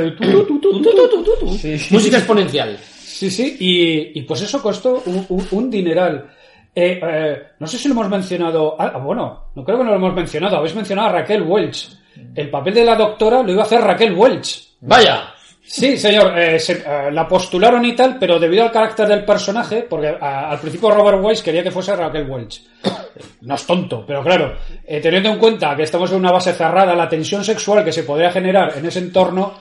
Sí, 1.59 1.77
sí. 1.79 1.93
Música 1.93 2.17
exponencial. 2.17 2.77
Sí, 2.79 3.29
sí, 3.31 3.55
y, 3.59 4.19
y 4.19 4.23
pues 4.23 4.41
eso 4.41 4.61
costó 4.61 5.01
un, 5.05 5.25
un- 5.29 5.47
un 5.51 5.69
dineral. 5.69 6.27
Eh, 6.75 6.99
eh, 7.01 7.41
no 7.59 7.67
sé 7.67 7.77
si 7.77 7.87
lo 7.87 7.93
hemos 7.93 8.09
mencionado. 8.09 8.75
Ah, 8.79 8.97
bueno, 8.97 9.45
no 9.55 9.63
creo 9.63 9.77
que 9.77 9.83
no 9.83 9.91
lo 9.91 9.95
hemos 9.97 10.13
mencionado. 10.15 10.57
Habéis 10.57 10.75
mencionado 10.75 11.09
a 11.09 11.11
Raquel 11.11 11.43
Welch. 11.43 11.89
El 12.35 12.49
papel 12.49 12.73
de 12.73 12.83
la 12.85 12.95
doctora 12.95 13.41
lo 13.43 13.51
iba 13.51 13.61
a 13.61 13.65
hacer 13.65 13.81
Raquel 13.81 14.13
Welch. 14.13 14.69
Vaya. 14.81 15.33
Sí, 15.75 15.97
señor, 15.97 16.37
eh, 16.37 16.59
se- 16.59 16.83
eh, 16.85 17.11
la 17.11 17.27
postularon 17.27 17.83
y 17.83 17.95
tal, 17.95 18.17
pero 18.19 18.37
debido 18.37 18.63
al 18.63 18.71
carácter 18.71 19.07
del 19.07 19.25
personaje, 19.25 19.87
porque 19.89 20.15
a- 20.21 20.51
al 20.51 20.59
principio 20.59 20.91
Robert 20.91 21.17
Weiss 21.23 21.41
quería 21.41 21.63
que 21.63 21.71
fuese 21.71 21.95
Raquel 21.95 22.29
Welch. 22.29 22.61
No 23.41 23.55
es 23.55 23.65
tonto, 23.65 24.03
pero 24.05 24.23
claro, 24.23 24.53
eh, 24.85 24.99
teniendo 25.01 25.29
en 25.29 25.39
cuenta 25.39 25.75
que 25.75 25.81
estamos 25.83 26.11
en 26.11 26.17
una 26.19 26.31
base 26.31 26.53
cerrada, 26.53 26.95
la 26.95 27.09
tensión 27.09 27.43
sexual 27.43 27.83
que 27.83 27.91
se 27.91 28.03
podría 28.03 28.31
generar 28.31 28.73
en 28.77 28.85
ese 28.85 28.99
entorno, 28.99 29.53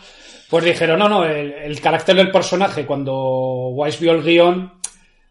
pues 0.50 0.64
dijeron, 0.64 0.98
no, 0.98 1.08
no, 1.08 1.24
el, 1.24 1.52
el 1.52 1.80
carácter 1.80 2.14
del 2.16 2.30
personaje, 2.30 2.84
cuando 2.84 3.14
Weiss 3.70 3.98
vio 3.98 4.12
el 4.12 4.22
guion, 4.22 4.70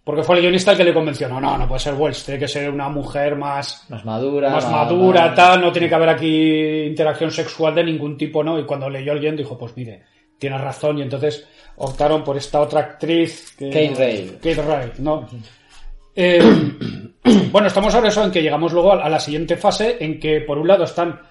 porque 0.03 0.23
fue 0.23 0.35
el 0.37 0.41
guionista 0.41 0.71
el 0.71 0.77
que 0.77 0.83
le 0.83 0.93
convenció, 0.95 1.29
no, 1.29 1.39
no, 1.39 1.57
no 1.59 1.67
puede 1.67 1.79
ser 1.79 1.93
Welch, 1.93 2.25
tiene 2.25 2.39
que 2.39 2.47
ser 2.47 2.69
una 2.71 2.89
mujer 2.89 3.35
más, 3.35 3.85
Más 3.89 4.03
madura. 4.03 4.49
más 4.49 4.67
madura, 4.69 5.33
tal, 5.35 5.61
no 5.61 5.71
tiene 5.71 5.87
que 5.87 5.95
haber 5.95 6.09
aquí 6.09 6.85
interacción 6.87 7.29
sexual 7.31 7.75
de 7.75 7.83
ningún 7.83 8.17
tipo, 8.17 8.43
¿no? 8.43 8.57
Y 8.59 8.65
cuando 8.65 8.89
leyó 8.89 9.13
el 9.13 9.19
guion 9.19 9.35
dijo, 9.37 9.57
pues 9.59 9.77
mire, 9.77 10.01
tiene 10.41 10.57
razón, 10.57 10.97
y 10.97 11.03
entonces 11.03 11.47
optaron 11.75 12.23
por 12.23 12.35
esta 12.35 12.61
otra 12.61 12.79
actriz 12.79 13.53
que... 13.55 13.69
Kate 13.69 13.93
Ray. 13.95 14.37
Kate 14.41 14.61
Ray, 14.63 14.91
¿no? 14.97 15.29
Eh, 16.15 16.41
bueno, 17.51 17.67
estamos 17.67 17.93
ahora 17.93 18.07
eso 18.07 18.23
en 18.23 18.31
que 18.31 18.41
llegamos 18.41 18.73
luego 18.73 18.93
a, 18.93 19.07
la 19.07 19.19
siguiente 19.19 19.55
fase, 19.55 19.97
en 19.99 20.19
que 20.19 20.41
por 20.41 20.57
un 20.57 20.67
lado 20.67 20.85
están... 20.85 21.21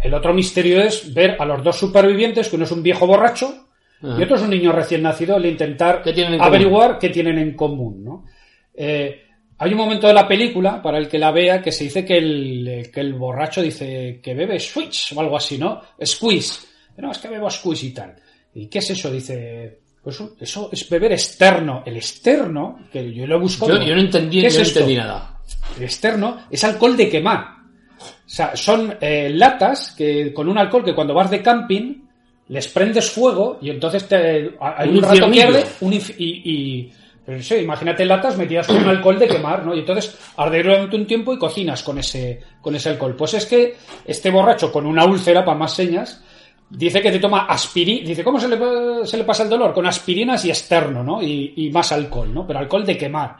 El 0.00 0.14
otro 0.14 0.32
misterio 0.32 0.80
es 0.80 1.12
ver 1.12 1.36
a 1.40 1.44
los 1.44 1.64
dos 1.64 1.76
supervivientes, 1.76 2.48
que 2.48 2.54
uno 2.54 2.66
es 2.66 2.70
un 2.70 2.84
viejo 2.84 3.04
borracho 3.04 3.66
y 4.00 4.22
otro 4.22 4.36
es 4.36 4.42
un 4.42 4.50
niño 4.50 4.70
recién 4.70 5.02
nacido, 5.02 5.36
el 5.36 5.46
intentar 5.46 6.04
averiguar 6.38 6.98
qué 7.00 7.08
tienen 7.08 7.38
en 7.38 7.56
común, 7.56 8.04
¿no? 8.04 8.26
Eh, 8.74 9.22
hay 9.58 9.72
un 9.72 9.78
momento 9.78 10.06
de 10.06 10.14
la 10.14 10.28
película, 10.28 10.80
para 10.80 10.98
el 10.98 11.08
que 11.08 11.18
la 11.18 11.32
vea, 11.32 11.60
que 11.60 11.72
se 11.72 11.84
dice 11.84 12.04
que 12.04 12.18
el, 12.18 12.90
que 12.92 13.00
el 13.00 13.14
borracho 13.14 13.60
dice 13.62 14.20
que 14.22 14.34
bebe 14.34 14.60
switch 14.60 15.14
o 15.16 15.20
algo 15.20 15.36
así, 15.36 15.58
¿no? 15.58 15.80
Squeeze. 16.04 16.73
No, 16.98 17.10
es 17.10 17.18
que 17.18 17.28
bebo 17.28 17.50
squeeze 17.50 17.86
y 17.86 17.90
tal. 17.90 18.14
¿Y 18.54 18.66
qué 18.66 18.78
es 18.78 18.90
eso? 18.90 19.10
Dice, 19.10 19.80
pues 20.02 20.20
eso 20.40 20.68
es 20.72 20.88
beber 20.88 21.12
externo. 21.12 21.82
El 21.84 21.96
externo, 21.96 22.80
que 22.92 23.12
yo 23.12 23.26
lo 23.26 23.36
he 23.36 23.40
buscado. 23.40 23.76
Yo, 23.78 23.82
yo 23.82 23.94
no 23.94 24.00
entendí, 24.00 24.40
¿Qué 24.40 24.46
es 24.48 24.54
yo 24.54 24.60
no 24.60 24.66
esto? 24.66 24.78
entendí 24.80 24.96
nada. 24.98 25.38
El 25.76 25.82
externo 25.84 26.38
es 26.50 26.62
alcohol 26.64 26.96
de 26.96 27.08
quemar. 27.08 27.54
O 27.98 28.28
sea, 28.28 28.56
son 28.56 28.96
eh, 29.00 29.30
latas 29.30 29.94
que 29.96 30.32
con 30.32 30.48
un 30.48 30.58
alcohol 30.58 30.84
que 30.84 30.94
cuando 30.94 31.14
vas 31.14 31.30
de 31.30 31.42
camping 31.42 32.02
les 32.48 32.68
prendes 32.68 33.10
fuego 33.10 33.58
y 33.62 33.70
entonces 33.70 34.06
te, 34.06 34.54
hay 34.60 34.88
Un 34.90 34.96
un, 34.98 35.02
rato 35.02 35.30
pierde 35.30 35.64
un 35.80 35.92
inf- 35.92 36.14
y, 36.18 36.42
y 36.44 36.92
pues 37.24 37.46
sí, 37.48 37.54
imagínate 37.56 38.04
latas 38.04 38.36
metidas 38.36 38.66
con 38.66 38.76
un 38.76 38.88
alcohol 38.88 39.18
de 39.18 39.28
quemar, 39.28 39.64
¿no? 39.64 39.74
Y 39.74 39.78
entonces 39.78 40.14
arde 40.36 40.62
durante 40.62 40.94
un 40.96 41.06
tiempo 41.06 41.32
y 41.32 41.38
cocinas 41.38 41.82
con 41.82 41.98
ese 41.98 42.40
con 42.60 42.74
ese 42.74 42.90
alcohol. 42.90 43.14
Pues 43.16 43.34
es 43.34 43.46
que 43.46 43.76
este 44.04 44.30
borracho 44.30 44.70
con 44.70 44.84
una 44.84 45.06
úlcera 45.06 45.42
para 45.44 45.56
más 45.56 45.72
señas 45.74 46.22
dice 46.70 47.00
que 47.00 47.10
te 47.10 47.18
toma 47.18 47.46
aspirina, 47.46 48.06
dice 48.06 48.24
¿cómo 48.24 48.40
se 48.40 48.48
le, 48.48 49.06
se 49.06 49.16
le 49.16 49.24
pasa 49.24 49.42
el 49.42 49.50
dolor? 49.50 49.72
Con 49.72 49.86
aspirinas 49.86 50.44
y 50.44 50.50
externo, 50.50 51.02
¿no? 51.02 51.22
Y, 51.22 51.52
y 51.56 51.70
más 51.70 51.92
alcohol, 51.92 52.32
¿no? 52.32 52.46
Pero 52.46 52.58
alcohol 52.58 52.84
de 52.84 52.96
quemar. 52.96 53.36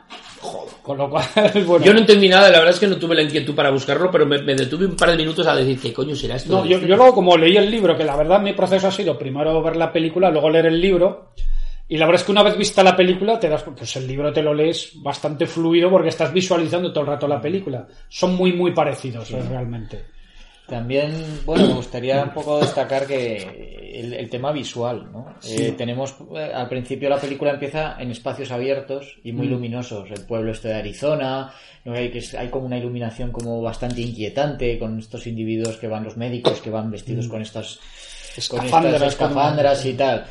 Con 0.83 0.99
lo 0.99 1.09
cual, 1.09 1.25
bueno. 1.67 1.85
Yo 1.85 1.95
no 1.95 2.01
entendí 2.01 2.29
nada, 2.29 2.51
la 2.51 2.59
verdad 2.59 2.75
es 2.75 2.81
que 2.81 2.87
no 2.87 2.97
tuve 2.97 3.15
la 3.15 3.23
inquietud 3.23 3.55
para 3.55 3.71
buscarlo, 3.71 4.11
pero 4.11 4.27
me, 4.27 4.43
me 4.43 4.55
detuve 4.55 4.85
un 4.85 4.97
par 4.97 5.11
de 5.11 5.17
minutos 5.17 5.47
a 5.47 5.55
decir, 5.55 5.81
¿qué 5.81 5.93
coño 5.93 6.15
será 6.15 6.37
esto? 6.37 6.53
No, 6.53 6.67
yo, 6.67 6.79
yo 6.79 6.97
luego 6.97 7.15
como 7.15 7.37
leí 7.39 7.57
el 7.57 7.71
libro, 7.71 7.97
que 7.97 8.05
la 8.05 8.17
verdad 8.17 8.41
mi 8.41 8.53
proceso 8.53 8.89
ha 8.89 8.91
sido 8.91 9.19
primero 9.19 9.63
ver 9.63 9.77
la 9.77 9.91
película, 9.91 10.31
luego 10.31 10.51
leer 10.51 10.67
el 10.67 10.81
libro, 10.81 11.31
y 11.89 11.99
la 11.99 12.07
verdad 12.07 12.21
es 12.21 12.27
que 12.27 12.33
una 12.33 12.43
vez 12.43 12.57
vista 12.57 12.83
la 12.83 12.97
película, 12.97 13.39
te 13.39 13.49
das, 13.49 13.63
pues 13.63 13.97
el 13.97 14.07
libro 14.07 14.33
te 14.33 14.43
lo 14.43 14.55
lees 14.55 14.93
bastante 15.03 15.47
fluido 15.47 15.91
porque 15.91 16.09
estás 16.09 16.33
visualizando 16.33 16.93
todo 16.93 17.05
el 17.05 17.11
rato 17.11 17.29
la 17.29 17.41
película. 17.41 17.87
Son 18.09 18.35
muy, 18.35 18.53
muy 18.53 18.73
parecidos, 18.73 19.31
realmente. 19.31 20.05
También, 20.67 21.13
bueno, 21.45 21.67
me 21.69 21.75
gustaría 21.75 22.23
un 22.23 22.31
poco 22.33 22.59
destacar 22.61 23.07
que 23.07 23.93
el, 24.01 24.15
el 24.15 24.31
tema 24.31 24.51
visual, 24.51 25.11
¿no? 25.13 25.35
Eh, 25.47 25.75
tenemos, 25.77 26.15
eh, 26.35 26.53
al 26.55 26.69
principio 26.71 27.11
la 27.11 27.19
película 27.21 27.51
empieza 27.53 27.97
en 28.01 28.11
espacios 28.11 28.51
abiertos 28.51 29.19
y 29.23 29.33
Mm. 29.33 29.37
muy 29.37 29.47
luminosos. 29.49 30.11
El 30.11 30.23
pueblo 30.25 30.53
este 30.53 30.69
de 30.69 30.75
Arizona, 30.75 31.53
¿no? 31.85 31.93
hay, 31.93 32.11
que 32.11 32.23
hay 32.39 32.49
como 32.49 32.65
una 32.65 32.79
iluminación 32.79 33.31
como 33.31 33.61
bastante 33.61 34.01
inquietante 34.01 34.79
con 34.79 34.99
estos 34.99 35.27
individuos 35.27 35.77
que 35.77 35.87
van, 35.87 36.03
los 36.03 36.17
médicos 36.17 36.61
que 36.63 36.71
van 36.71 36.91
vestidos 36.91 37.29
con 37.29 37.43
estas 37.43 37.79
con 38.49 38.61
Escafandras, 38.65 38.95
estas 38.95 39.17
con- 39.17 39.27
escafandras 39.29 39.85
y 39.87 39.93
tal. 39.95 40.25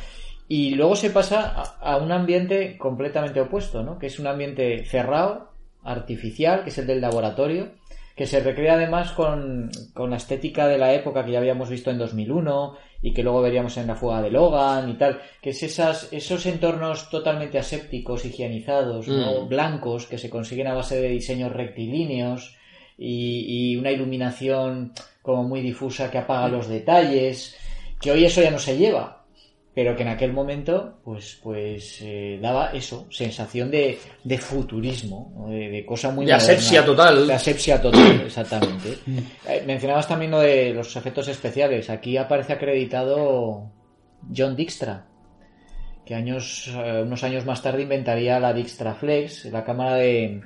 Y 0.48 0.74
luego 0.74 0.96
se 0.96 1.10
pasa 1.10 1.52
a, 1.80 1.92
a 1.92 1.96
un 1.98 2.10
ambiente 2.10 2.76
completamente 2.76 3.40
opuesto, 3.40 3.82
¿no? 3.84 3.98
Que 4.00 4.08
es 4.08 4.18
un 4.18 4.26
ambiente 4.26 4.84
cerrado, 4.84 5.52
artificial, 5.84 6.64
que 6.64 6.70
es 6.70 6.78
el 6.78 6.86
del 6.86 7.00
laboratorio, 7.00 7.68
que 8.14 8.26
se 8.26 8.40
recrea 8.40 8.74
además 8.74 9.12
con, 9.12 9.70
con 9.92 10.10
la 10.10 10.16
estética 10.16 10.68
de 10.68 10.78
la 10.78 10.92
época 10.92 11.24
que 11.24 11.32
ya 11.32 11.38
habíamos 11.38 11.68
visto 11.68 11.90
en 11.90 11.98
2001 11.98 12.76
y 13.02 13.12
que 13.12 13.22
luego 13.22 13.42
veríamos 13.42 13.76
en 13.76 13.88
la 13.88 13.96
fuga 13.96 14.22
de 14.22 14.30
Logan 14.30 14.88
y 14.88 14.94
tal, 14.94 15.20
que 15.42 15.50
es 15.50 15.62
esas, 15.62 16.12
esos 16.12 16.46
entornos 16.46 17.10
totalmente 17.10 17.58
asépticos, 17.58 18.24
higienizados, 18.24 19.08
¿no? 19.08 19.42
Mm. 19.42 19.48
blancos, 19.48 20.06
que 20.06 20.18
se 20.18 20.30
consiguen 20.30 20.68
a 20.68 20.74
base 20.74 21.00
de 21.00 21.08
diseños 21.08 21.52
rectilíneos 21.52 22.56
y, 22.96 23.72
y 23.72 23.76
una 23.76 23.90
iluminación 23.90 24.92
como 25.20 25.42
muy 25.42 25.60
difusa 25.60 26.10
que 26.10 26.18
apaga 26.18 26.48
los 26.48 26.68
detalles, 26.68 27.56
que 28.00 28.12
hoy 28.12 28.24
eso 28.24 28.40
ya 28.40 28.50
no 28.50 28.58
se 28.58 28.76
lleva, 28.76 29.23
pero 29.74 29.96
que 29.96 30.02
en 30.02 30.08
aquel 30.08 30.32
momento 30.32 30.98
pues 31.02 31.40
pues 31.42 31.98
eh, 32.02 32.38
daba 32.40 32.70
eso, 32.72 33.06
sensación 33.10 33.70
de, 33.70 33.98
de 34.22 34.38
futurismo, 34.38 35.32
¿no? 35.36 35.48
de, 35.48 35.68
de 35.68 35.84
cosa 35.84 36.10
muy 36.10 36.26
De 36.26 36.32
moderna. 36.32 36.36
asepsia 36.36 36.84
total. 36.84 37.26
De 37.26 37.34
asepsia 37.34 37.82
total, 37.82 38.20
exactamente. 38.26 38.98
Eh, 39.48 39.64
mencionabas 39.66 40.06
también 40.06 40.30
lo 40.30 40.40
de 40.40 40.72
los 40.72 40.94
efectos 40.96 41.26
especiales. 41.28 41.90
Aquí 41.90 42.16
aparece 42.16 42.52
acreditado 42.52 43.72
John 44.34 44.54
Dijkstra, 44.54 45.06
que 46.06 46.14
años, 46.14 46.68
eh, 46.72 47.02
unos 47.02 47.24
años 47.24 47.44
más 47.44 47.60
tarde 47.60 47.82
inventaría 47.82 48.38
la 48.38 48.52
Dijkstra 48.52 48.94
Flex, 48.94 49.46
la 49.46 49.64
cámara 49.64 49.96
de 49.96 50.40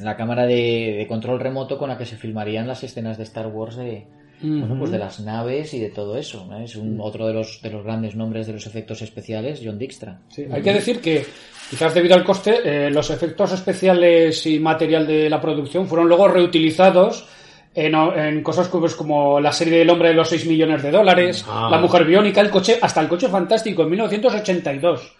la 0.00 0.16
cámara 0.16 0.46
de, 0.46 0.96
de 0.98 1.06
control 1.08 1.40
remoto 1.40 1.78
con 1.78 1.88
la 1.88 1.98
que 1.98 2.06
se 2.06 2.16
filmarían 2.16 2.66
las 2.68 2.82
escenas 2.84 3.18
de 3.18 3.24
Star 3.24 3.46
Wars 3.48 3.76
de, 3.76 4.06
bueno, 4.40 4.76
pues 4.78 4.90
de 4.90 4.98
las 4.98 5.20
naves 5.20 5.74
y 5.74 5.80
de 5.80 5.90
todo 5.90 6.16
eso. 6.16 6.46
¿no? 6.48 6.58
Es 6.60 6.76
un, 6.76 6.98
otro 7.00 7.26
de 7.26 7.34
los, 7.34 7.60
de 7.62 7.70
los 7.70 7.84
grandes 7.84 8.14
nombres 8.14 8.46
de 8.46 8.52
los 8.52 8.66
efectos 8.66 9.02
especiales, 9.02 9.60
John 9.64 9.78
Dijkstra. 9.78 10.20
Sí, 10.28 10.46
hay 10.50 10.62
que 10.62 10.72
decir 10.72 11.00
que, 11.00 11.24
quizás 11.70 11.94
debido 11.94 12.14
al 12.14 12.24
coste, 12.24 12.58
eh, 12.64 12.90
los 12.90 13.10
efectos 13.10 13.52
especiales 13.52 14.46
y 14.46 14.58
material 14.58 15.06
de 15.06 15.28
la 15.28 15.40
producción 15.40 15.86
fueron 15.88 16.08
luego 16.08 16.28
reutilizados 16.28 17.26
en, 17.74 17.94
en 17.94 18.42
cosas 18.42 18.68
como, 18.68 18.82
pues, 18.82 18.94
como 18.94 19.38
la 19.40 19.52
serie 19.52 19.78
del 19.80 19.90
hombre 19.90 20.08
de 20.08 20.14
los 20.14 20.28
6 20.28 20.46
millones 20.46 20.82
de 20.82 20.90
dólares, 20.90 21.44
Ah. 21.48 21.68
la 21.70 21.78
mujer 21.78 22.04
biónica, 22.04 22.40
el 22.40 22.50
coche, 22.50 22.78
hasta 22.80 23.00
el 23.00 23.08
coche 23.08 23.28
fantástico 23.28 23.82
en 23.82 23.90
1982. 23.90 25.12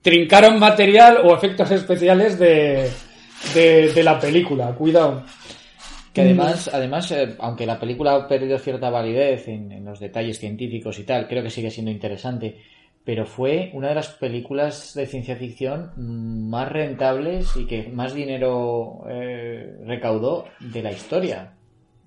trincaron 0.00 0.58
material 0.58 1.18
o 1.24 1.34
efectos 1.34 1.70
especiales 1.70 2.38
de, 2.38 2.90
de, 3.54 3.92
de 3.92 4.02
la 4.02 4.18
película. 4.18 4.72
Cuidado. 4.72 5.22
Que 6.12 6.20
además, 6.22 6.70
además 6.72 7.10
eh, 7.12 7.36
aunque 7.38 7.66
la 7.66 7.80
película 7.80 8.14
ha 8.14 8.28
perdido 8.28 8.58
cierta 8.58 8.90
validez 8.90 9.48
en, 9.48 9.72
en 9.72 9.84
los 9.84 9.98
detalles 9.98 10.38
científicos 10.38 10.98
y 10.98 11.04
tal, 11.04 11.26
creo 11.26 11.42
que 11.42 11.50
sigue 11.50 11.70
siendo 11.70 11.90
interesante. 11.90 12.58
Pero 13.04 13.26
fue 13.26 13.70
una 13.72 13.88
de 13.88 13.96
las 13.96 14.08
películas 14.10 14.94
de 14.94 15.06
ciencia 15.06 15.34
ficción 15.36 15.90
más 15.96 16.70
rentables 16.70 17.56
y 17.56 17.66
que 17.66 17.88
más 17.88 18.14
dinero 18.14 19.04
eh, 19.08 19.76
recaudó 19.84 20.44
de 20.60 20.82
la 20.82 20.92
historia. 20.92 21.54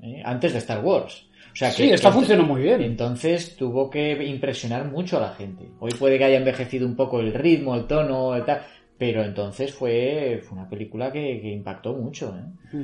¿eh? 0.01 0.21
Antes 0.23 0.53
de 0.53 0.59
Star 0.59 0.83
Wars. 0.85 1.27
O 1.51 1.55
sea, 1.55 1.69
que, 1.69 1.75
Sí, 1.75 1.89
esta 1.89 2.11
funcionó 2.11 2.43
muy 2.43 2.61
bien. 2.61 2.81
Entonces 2.81 3.57
tuvo 3.57 3.89
que 3.89 4.25
impresionar 4.25 4.85
mucho 4.85 5.17
a 5.17 5.21
la 5.21 5.33
gente. 5.33 5.65
Hoy 5.79 5.91
puede 5.99 6.17
que 6.17 6.25
haya 6.25 6.37
envejecido 6.37 6.87
un 6.87 6.95
poco 6.95 7.19
el 7.19 7.33
ritmo, 7.33 7.75
el 7.75 7.87
tono, 7.87 8.33
el 8.35 8.45
tal, 8.45 8.61
pero 8.97 9.23
entonces 9.23 9.73
fue, 9.73 10.41
fue 10.47 10.57
una 10.57 10.69
película 10.69 11.11
que, 11.11 11.39
que 11.41 11.49
impactó 11.51 11.93
mucho. 11.93 12.33
¿eh? 12.73 12.77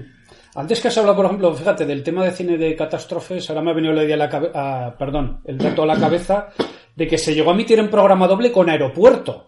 Antes 0.56 0.82
que 0.82 0.90
has 0.90 0.98
hablado, 0.98 1.16
por 1.18 1.26
ejemplo, 1.26 1.54
fíjate, 1.54 1.86
del 1.86 2.04
tema 2.04 2.26
de 2.26 2.32
cine 2.32 2.58
de 2.58 2.76
catástrofes, 2.76 3.50
ahora 3.50 3.62
me 3.62 3.72
ha 3.72 3.74
venido 3.74 3.94
la 3.94 4.04
idea 4.04 4.16
a 4.16 4.20
la 4.20 4.30
cabeza, 4.30 4.96
perdón, 4.98 5.40
el 5.46 5.58
dato 5.58 5.84
a 5.84 5.86
la 5.86 5.98
cabeza 5.98 6.50
de 6.96 7.08
que 7.08 7.18
se 7.18 7.34
llegó 7.34 7.52
a 7.52 7.54
emitir 7.54 7.80
en 7.80 7.90
programa 7.90 8.28
doble 8.28 8.52
con 8.52 8.70
Aeropuerto, 8.70 9.48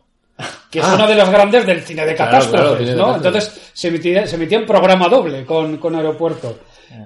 que 0.71 0.79
es 0.79 0.85
Ah. 0.85 0.95
una 0.95 1.05
de 1.07 1.15
las 1.15 1.29
grandes 1.29 1.65
del 1.65 1.81
cine 1.81 2.05
de 2.05 2.15
catástrofes, 2.15 2.93
claro, 2.93 3.07
¿no? 3.11 3.15
Entonces 3.17 3.71
se 3.73 3.87
emitía, 3.89 4.25
se 4.25 4.37
emitía 4.37 4.59
en 4.59 4.65
programa 4.65 5.09
doble 5.09 5.45
con, 5.45 5.77
con 5.77 5.95
Aeropuerto. 5.95 6.59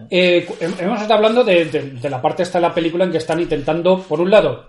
Eh, 0.09 0.45
cu- 0.47 0.55
hem- 0.59 0.79
hemos 0.81 1.01
estado 1.01 1.15
hablando 1.15 1.43
de, 1.43 1.65
de- 1.65 1.91
de 1.91 2.09
la 2.09 2.21
parte 2.21 2.43
esta 2.43 2.59
de 2.59 2.67
la 2.67 2.73
película 2.73 3.05
en 3.05 3.11
que 3.11 3.17
están 3.17 3.39
intentando, 3.39 3.99
por 4.01 4.19
un 4.21 4.29
lado, 4.29 4.67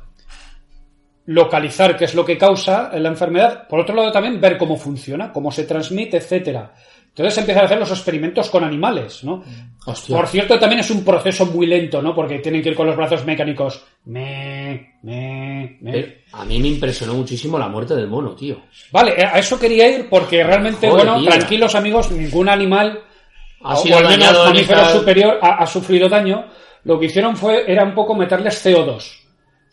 localizar 1.33 1.95
qué 1.97 2.07
es 2.07 2.15
lo 2.15 2.25
que 2.25 2.39
causa 2.39 2.91
la 2.99 3.09
enfermedad, 3.11 3.69
por 3.69 3.81
otro 3.81 3.95
lado 3.95 4.11
también 4.11 4.41
ver 4.41 4.57
cómo 4.57 4.77
funciona, 4.77 5.31
cómo 5.31 5.51
se 5.53 5.65
transmite, 5.65 6.17
etcétera. 6.17 6.73
Entonces 7.09 7.35
se 7.35 7.41
empiezan 7.41 7.65
a 7.65 7.67
hacer 7.67 7.79
los 7.79 7.91
experimentos 7.91 8.49
con 8.49 8.65
animales, 8.65 9.25
¿no? 9.25 9.43
Hostia. 9.85 10.17
Por 10.17 10.27
cierto, 10.29 10.59
también 10.59 10.81
es 10.81 10.91
un 10.91 11.05
proceso 11.05 11.45
muy 11.47 11.67
lento, 11.67 12.01
¿no? 12.01 12.15
Porque 12.15 12.39
tienen 12.39 12.63
que 12.63 12.71
ir 12.71 12.75
con 12.77 12.87
los 12.87 12.97
brazos 12.97 13.25
mecánicos. 13.27 13.85
Me, 14.07 14.95
me, 15.03 15.79
me. 15.83 15.99
Eh, 15.99 16.25
A 16.33 16.45
mí 16.45 16.61
me 16.61 16.69
impresionó 16.69 17.15
muchísimo 17.15 17.59
la 17.59 17.69
muerte 17.69 17.95
del 17.97 18.07
mono, 18.07 18.35
tío. 18.37 18.57
Vale, 18.93 19.15
eh, 19.21 19.25
a 19.25 19.39
eso 19.39 19.59
quería 19.59 19.89
ir 19.89 20.09
porque 20.09 20.43
realmente, 20.45 20.89
Joder, 20.89 21.07
bueno, 21.07 21.21
tío. 21.21 21.31
tranquilos 21.31 21.75
amigos, 21.75 22.11
ningún 22.13 22.49
animal, 22.49 23.01
Ha 23.65 23.75
o 23.75 23.77
sido 23.83 23.99
al 23.99 24.07
menos 24.09 24.33
mamífero 24.47 24.81
esta- 24.83 24.93
superior, 24.95 25.39
ha, 25.43 25.57
ha 25.63 25.67
sufrido 25.67 26.09
daño. 26.09 26.47
Lo 26.85 26.99
que 27.01 27.07
hicieron 27.07 27.37
fue, 27.37 27.65
era 27.71 27.83
un 27.85 27.95
poco 27.95 28.15
meterles 28.15 28.65
CO2. 28.65 29.28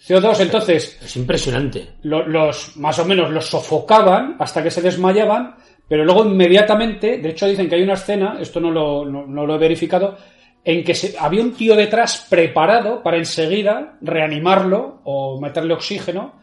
CO2, 0.07 0.39
entonces, 0.41 0.99
Es 1.03 1.15
impresionante. 1.15 1.87
lo- 2.03 2.27
los 2.27 2.77
más 2.77 2.99
o 2.99 3.05
menos 3.05 3.31
los 3.31 3.45
sofocaban 3.47 4.35
hasta 4.39 4.61
que 4.63 4.69
se 4.71 4.81
desmayaban, 4.81 5.55
pero 5.87 6.05
luego 6.05 6.25
inmediatamente, 6.25 7.17
de 7.17 7.29
hecho 7.29 7.47
dicen 7.47 7.67
que 7.69 7.75
hay 7.75 7.83
una 7.83 7.93
escena, 7.93 8.37
esto 8.39 8.59
no 8.59 8.71
lo, 8.71 9.05
no, 9.05 9.25
no 9.25 9.45
lo 9.45 9.55
he 9.55 9.59
verificado, 9.59 10.17
en 10.63 10.83
que 10.83 10.95
se- 10.95 11.15
había 11.19 11.41
un 11.43 11.53
tío 11.53 11.75
detrás 11.75 12.25
preparado 12.29 13.01
para 13.03 13.17
enseguida 13.17 13.97
reanimarlo 14.01 15.01
o 15.03 15.39
meterle 15.39 15.73
oxígeno. 15.73 16.33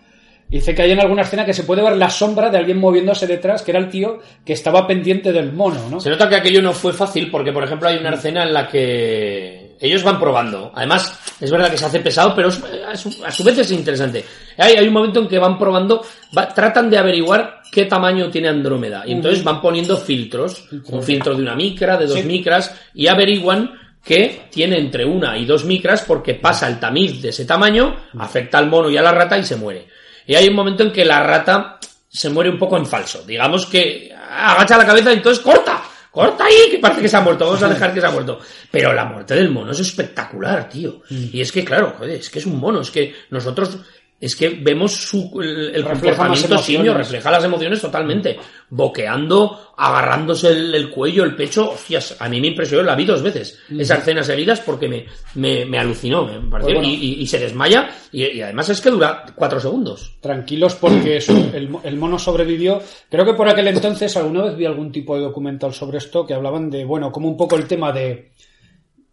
Dice 0.48 0.74
que 0.74 0.82
hay 0.82 0.90
en 0.92 1.00
alguna 1.00 1.22
escena 1.22 1.44
que 1.46 1.54
se 1.54 1.64
puede 1.64 1.82
ver 1.82 1.96
la 1.96 2.10
sombra 2.10 2.50
de 2.50 2.58
alguien 2.58 2.78
moviéndose 2.78 3.26
detrás, 3.26 3.62
que 3.62 3.70
era 3.70 3.80
el 3.80 3.88
tío 3.88 4.18
que 4.44 4.52
estaba 4.52 4.86
pendiente 4.86 5.32
del 5.32 5.52
mono, 5.52 5.88
¿no? 5.90 5.98
Se 5.98 6.10
nota 6.10 6.28
que 6.28 6.36
aquello 6.36 6.60
no 6.60 6.72
fue 6.72 6.92
fácil 6.92 7.30
porque, 7.30 7.52
por 7.52 7.64
ejemplo, 7.64 7.88
hay 7.88 7.96
una 7.96 8.10
escena 8.14 8.42
en 8.42 8.52
la 8.52 8.68
que 8.68 9.61
ellos 9.82 10.02
van 10.02 10.18
probando. 10.18 10.70
Además, 10.74 11.18
es 11.40 11.50
verdad 11.50 11.70
que 11.70 11.76
se 11.76 11.84
hace 11.86 12.00
pesado, 12.00 12.34
pero 12.34 12.48
es- 12.48 12.62
a 12.86 12.96
su, 12.96 13.24
a 13.24 13.30
su 13.30 13.42
vez 13.44 13.58
es 13.58 13.70
interesante. 13.72 14.24
Hay, 14.56 14.74
hay 14.76 14.86
un 14.86 14.94
momento 14.94 15.20
en 15.20 15.28
que 15.28 15.38
van 15.38 15.58
probando, 15.58 16.04
va- 16.36 16.48
tratan 16.48 16.88
de 16.88 16.98
averiguar 16.98 17.60
qué 17.70 17.86
tamaño 17.86 18.30
tiene 18.30 18.48
Andrómeda. 18.48 19.02
Y 19.06 19.12
entonces 19.12 19.42
van 19.44 19.60
poniendo 19.60 19.96
filtros. 19.96 20.68
Un 20.88 21.02
filtro 21.02 21.34
de 21.34 21.42
una 21.42 21.54
micra, 21.54 21.96
de 21.96 22.06
dos 22.06 22.18
Sí. 22.20 22.24
micras, 22.24 22.74
y 22.94 23.06
averiguan 23.08 23.72
que 24.04 24.46
tiene 24.50 24.78
entre 24.78 25.04
una 25.04 25.36
y 25.38 25.44
dos 25.46 25.64
micras 25.64 26.02
porque 26.02 26.34
pasa 26.34 26.66
el 26.68 26.80
tamiz 26.80 27.22
de 27.22 27.28
ese 27.28 27.44
tamaño, 27.44 27.96
afecta 28.18 28.58
al 28.58 28.68
mono 28.68 28.90
y 28.90 28.96
a 28.96 29.02
la 29.02 29.12
rata 29.12 29.38
y 29.38 29.44
se 29.44 29.56
muere. 29.56 29.86
Y 30.26 30.34
hay 30.34 30.48
un 30.48 30.54
momento 30.54 30.82
en 30.82 30.92
que 30.92 31.04
la 31.04 31.22
rata 31.22 31.78
se 32.08 32.28
muere 32.30 32.50
un 32.50 32.58
poco 32.58 32.76
en 32.76 32.84
falso. 32.86 33.22
Digamos 33.26 33.66
que 33.66 34.12
agacha 34.14 34.76
la 34.76 34.86
cabeza 34.86 35.10
y 35.12 35.16
entonces 35.16 35.42
corta. 35.42 35.82
Corta 36.12 36.44
ahí, 36.44 36.70
que 36.70 36.78
parece 36.78 37.00
que 37.00 37.08
se 37.08 37.16
ha 37.16 37.22
muerto. 37.22 37.46
Vamos 37.46 37.62
a 37.62 37.70
dejar 37.70 37.94
que 37.94 38.00
se 38.02 38.06
ha 38.06 38.10
muerto. 38.10 38.38
Pero 38.70 38.92
la 38.92 39.06
muerte 39.06 39.34
del 39.34 39.50
mono 39.50 39.72
es 39.72 39.80
espectacular, 39.80 40.68
tío. 40.68 41.00
Y 41.08 41.40
es 41.40 41.50
que, 41.50 41.64
claro, 41.64 41.94
joder, 41.96 42.20
es 42.20 42.28
que 42.28 42.38
es 42.38 42.44
un 42.44 42.60
mono. 42.60 42.82
Es 42.82 42.90
que 42.90 43.14
nosotros, 43.30 43.78
es 44.22 44.34
que 44.36 44.48
vemos 44.50 44.92
su, 44.94 45.30
el, 45.42 45.74
el 45.74 45.82
comportamiento 45.84 46.56
simio, 46.62 46.94
refleja 46.94 47.30
las 47.30 47.44
emociones 47.44 47.80
totalmente. 47.80 48.38
Boqueando, 48.70 49.74
agarrándose 49.76 50.48
el, 50.48 50.74
el 50.74 50.90
cuello, 50.90 51.24
el 51.24 51.36
pecho. 51.36 51.70
Hostias, 51.72 52.16
a 52.18 52.28
mí 52.28 52.40
me 52.40 52.46
impresionó, 52.48 52.82
la 52.82 52.94
vi 52.94 53.04
dos 53.04 53.22
veces. 53.22 53.58
Esas 53.78 53.98
escenas 53.98 54.26
seguidas 54.26 54.60
porque 54.60 54.88
me, 54.88 55.06
me, 55.34 55.64
me 55.66 55.78
alucinó, 55.78 56.24
me 56.24 56.40
pareció. 56.50 56.74
Pues 56.74 56.74
bueno. 56.74 56.88
y, 56.88 56.94
y- 56.94 57.22
y 57.22 57.26
se 57.26 57.38
desmaya. 57.38 57.90
Y, 58.10 58.24
y 58.24 58.40
además 58.42 58.68
es 58.70 58.80
que 58.80 58.90
dura 58.90 59.24
cuatro 59.34 59.60
segundos. 59.60 60.16
Tranquilos 60.20 60.74
porque 60.76 61.16
eso, 61.18 61.32
el, 61.52 61.68
mo- 61.68 61.80
el 61.84 61.96
mono 61.96 62.18
sobrevivió. 62.18 62.80
Creo 63.10 63.24
que 63.24 63.34
por 63.34 63.48
aquel 63.48 63.68
entonces 63.68 64.16
alguna 64.16 64.44
vez 64.44 64.56
vi 64.56 64.64
algún 64.66 64.90
tipo 64.90 65.16
de 65.16 65.22
documental 65.22 65.74
sobre 65.74 65.98
esto 65.98 66.26
que 66.26 66.34
hablaban 66.34 66.70
de, 66.70 66.84
bueno, 66.84 67.12
como 67.12 67.28
un 67.28 67.36
poco 67.36 67.56
el 67.56 67.66
tema 67.66 67.92
de, 67.92 68.32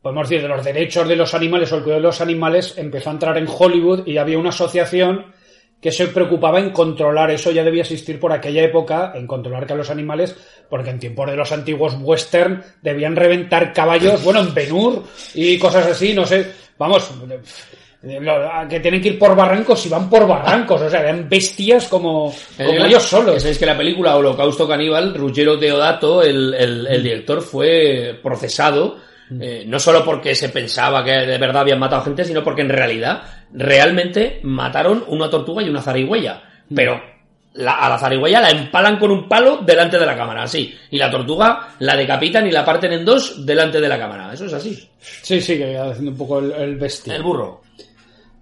podemos 0.02 0.30
decir, 0.30 0.42
de 0.42 0.48
los 0.48 0.64
derechos 0.64 1.08
de 1.08 1.16
los 1.16 1.34
animales 1.34 1.72
o 1.72 1.78
el 1.78 1.84
cuidado 1.84 2.02
de 2.02 2.08
los 2.08 2.22
animales 2.22 2.74
empezó 2.78 3.10
a 3.10 3.14
entrar 3.14 3.38
en 3.38 3.48
Hollywood 3.48 4.08
y 4.08 4.18
había 4.18 4.38
una 4.38 4.50
asociación 4.50 5.26
que 5.82 5.92
se 5.94 6.08
preocupaba 6.08 6.60
en 6.60 6.72
controlar, 6.72 7.32
eso 7.32 7.52
ya 7.52 7.64
debía 7.64 7.84
existir 7.84 8.20
por 8.20 8.34
aquella 8.34 8.62
época, 8.64 9.14
en 9.16 9.26
controlar 9.26 9.66
que 9.66 9.72
a 9.74 9.78
los 9.78 9.90
animales, 9.90 10.36
porque 10.70 10.90
en 10.90 11.00
tiempos 11.00 11.30
de 11.30 11.38
los 11.38 11.52
antiguos 11.54 11.96
western 12.02 12.62
debían 12.82 13.16
reventar 13.16 13.72
caballos, 13.72 14.22
bueno, 14.24 14.42
en 14.42 14.54
Ben-Hur 14.54 15.04
y 15.36 15.58
cosas 15.58 15.86
así, 15.88 16.14
no 16.14 16.26
sé, 16.26 16.52
vamos, 16.78 17.10
que 18.70 18.80
tienen 18.80 19.02
que 19.02 19.10
ir 19.10 19.20
por 19.20 19.36
barrancos 19.36 19.86
y 19.86 19.90
van 19.90 20.10
por 20.10 20.28
barrancos, 20.28 20.82
o 20.82 20.90
sea, 20.90 21.02
eran 21.02 21.28
bestias 21.30 21.88
como, 21.88 22.34
como 22.58 22.70
Eh, 22.72 22.88
ellos 22.88 23.04
solos. 23.04 23.42
Sabéis 23.42 23.58
que 23.60 23.66
la 23.66 23.78
película 23.78 24.16
Holocausto 24.16 24.68
Caníbal, 24.68 25.14
Ruggero 25.16 25.58
Deodato, 25.58 26.22
el, 26.24 26.54
el- 26.54 26.88
el 26.88 27.04
director, 27.04 27.42
fue 27.42 28.20
procesado. 28.22 28.98
Eh, 29.40 29.64
no 29.68 29.80
solo 29.80 30.04
porque 30.06 30.34
se 30.36 30.50
pensaba 30.50 31.04
que 31.04 31.12
de 31.12 31.38
verdad 31.38 31.62
habían 31.62 31.80
matado 31.80 32.04
gente, 32.04 32.24
sino 32.26 32.44
porque 32.44 32.62
en 32.62 32.70
realidad 32.70 33.22
realmente 33.52 34.40
mataron 34.44 35.04
una 35.08 35.30
tortuga 35.30 35.62
y 35.64 35.70
una 35.70 35.82
zarigüeya. 35.82 36.42
Pero 36.74 37.00
la- 37.54 37.74
a 37.80 37.90
la 37.90 37.98
zarigüeya 38.00 38.42
la 38.42 38.50
empalan 38.52 38.98
con 38.98 39.12
un 39.12 39.28
palo 39.28 39.58
delante 39.58 40.00
de 40.00 40.06
la 40.06 40.16
cámara, 40.16 40.44
así. 40.44 40.74
Y 40.92 40.98
la 40.98 41.10
tortuga 41.12 41.70
la 41.80 41.96
decapitan 41.96 42.48
y 42.48 42.52
la 42.52 42.64
parten 42.66 42.94
en 42.94 43.06
dos 43.06 43.46
delante 43.46 43.80
de 43.82 43.88
la 43.90 44.00
cámara. 44.00 44.34
Eso 44.34 44.46
es 44.46 44.54
así. 44.54 44.88
Sí, 45.00 45.42
sí, 45.42 45.58
que 45.58 45.78
haciendo 45.78 46.12
un 46.12 46.18
poco 46.18 46.40
el, 46.40 46.52
el 46.54 46.76
bestia. 46.78 47.16
El 47.16 47.24
burro. 47.24 47.62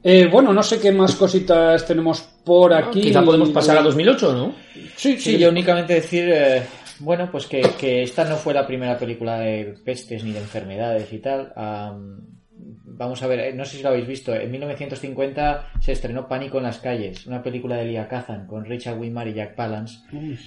Eh, 0.03 0.27
bueno, 0.31 0.53
no 0.53 0.64
sé 0.64 0.80
qué 0.80 0.91
más 0.91 1.15
cositas 1.15 1.85
tenemos 1.85 2.22
por 2.45 2.73
aquí. 2.73 3.01
Quizá 3.01 3.22
podemos 3.23 3.49
pasar 3.49 3.77
a 3.77 3.81
2008, 3.81 4.34
¿no? 4.34 4.53
Sí, 4.95 5.14
Sí, 5.15 5.19
sí, 5.19 5.38
yo 5.38 5.49
únicamente 5.49 5.95
decir, 5.95 6.30
eh, 6.31 6.64
bueno, 6.99 7.30
pues 7.32 7.48
que, 7.48 7.61
que 7.80 8.03
esta 8.03 8.26
no 8.26 8.36
fue 8.36 8.53
la 8.53 8.65
primera 8.68 8.98
película 8.98 9.40
de 9.40 9.76
pestes 9.86 10.24
ni 10.24 10.32
de 10.32 10.40
enfermedades 10.40 11.11
y 11.14 11.19
tal. 11.19 11.53
Am, 11.56 12.22
vamos 12.60 13.22
a 13.22 13.28
ver, 13.28 13.40
eh, 13.40 13.53
no 13.53 13.64
sé 13.65 13.78
si 13.78 13.84
lo 13.84 13.90
habéis 13.90 14.07
visto, 14.07 14.34
en 14.34 14.49
1950 14.49 15.68
se 15.80 15.91
estrenó 15.91 16.28
Pánico 16.28 16.57
en 16.57 16.64
las 16.64 16.80
calles, 16.80 17.28
una 17.28 17.44
película 17.44 17.76
de 17.76 17.84
Elia 17.84 18.07
Kazan 18.07 18.48
con 18.48 18.65
Richard 18.65 18.98
Widmar 18.98 19.28
y 19.28 19.34
Jack 19.36 19.53
Palance, 19.56 19.99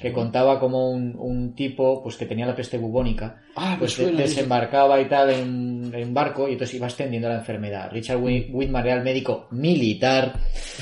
que 0.02 0.12
contaba 0.12 0.58
como 0.58 0.90
un, 0.90 1.14
un 1.16 1.54
tipo 1.54 2.02
pues 2.02 2.16
que 2.16 2.26
tenía 2.26 2.46
la 2.46 2.56
peste 2.56 2.78
bubónica, 2.78 3.40
Ah, 3.54 3.76
pues 3.78 3.92
suena, 3.92 4.16
de- 4.18 4.22
desembarcaba 4.24 5.00
y 5.00 5.04
tal 5.04 5.30
en, 5.30 5.92
en 5.94 6.12
barco 6.12 6.48
y 6.48 6.52
entonces 6.54 6.74
iba 6.74 6.88
extendiendo 6.88 7.28
la 7.28 7.36
enfermedad. 7.36 7.90
Richard 7.92 8.18
Wi- 8.20 8.50
Widmar 8.52 8.84
era 8.86 8.96
el 8.96 9.04
médico 9.04 9.46
militar 9.52 10.34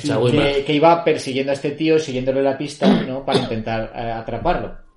Widmark. 0.05 0.65
que 0.65 0.73
iba 0.73 1.05
persiguiendo 1.05 1.51
a 1.53 1.55
este 1.55 1.73
tío, 1.73 1.99
siguiéndole 1.99 2.43
la 2.43 2.57
pista, 2.57 2.89
¿no? 3.03 3.25
Para 3.27 3.41
intentar 3.41 3.93
eh, 3.95 4.01
atraparlo. 4.11 4.88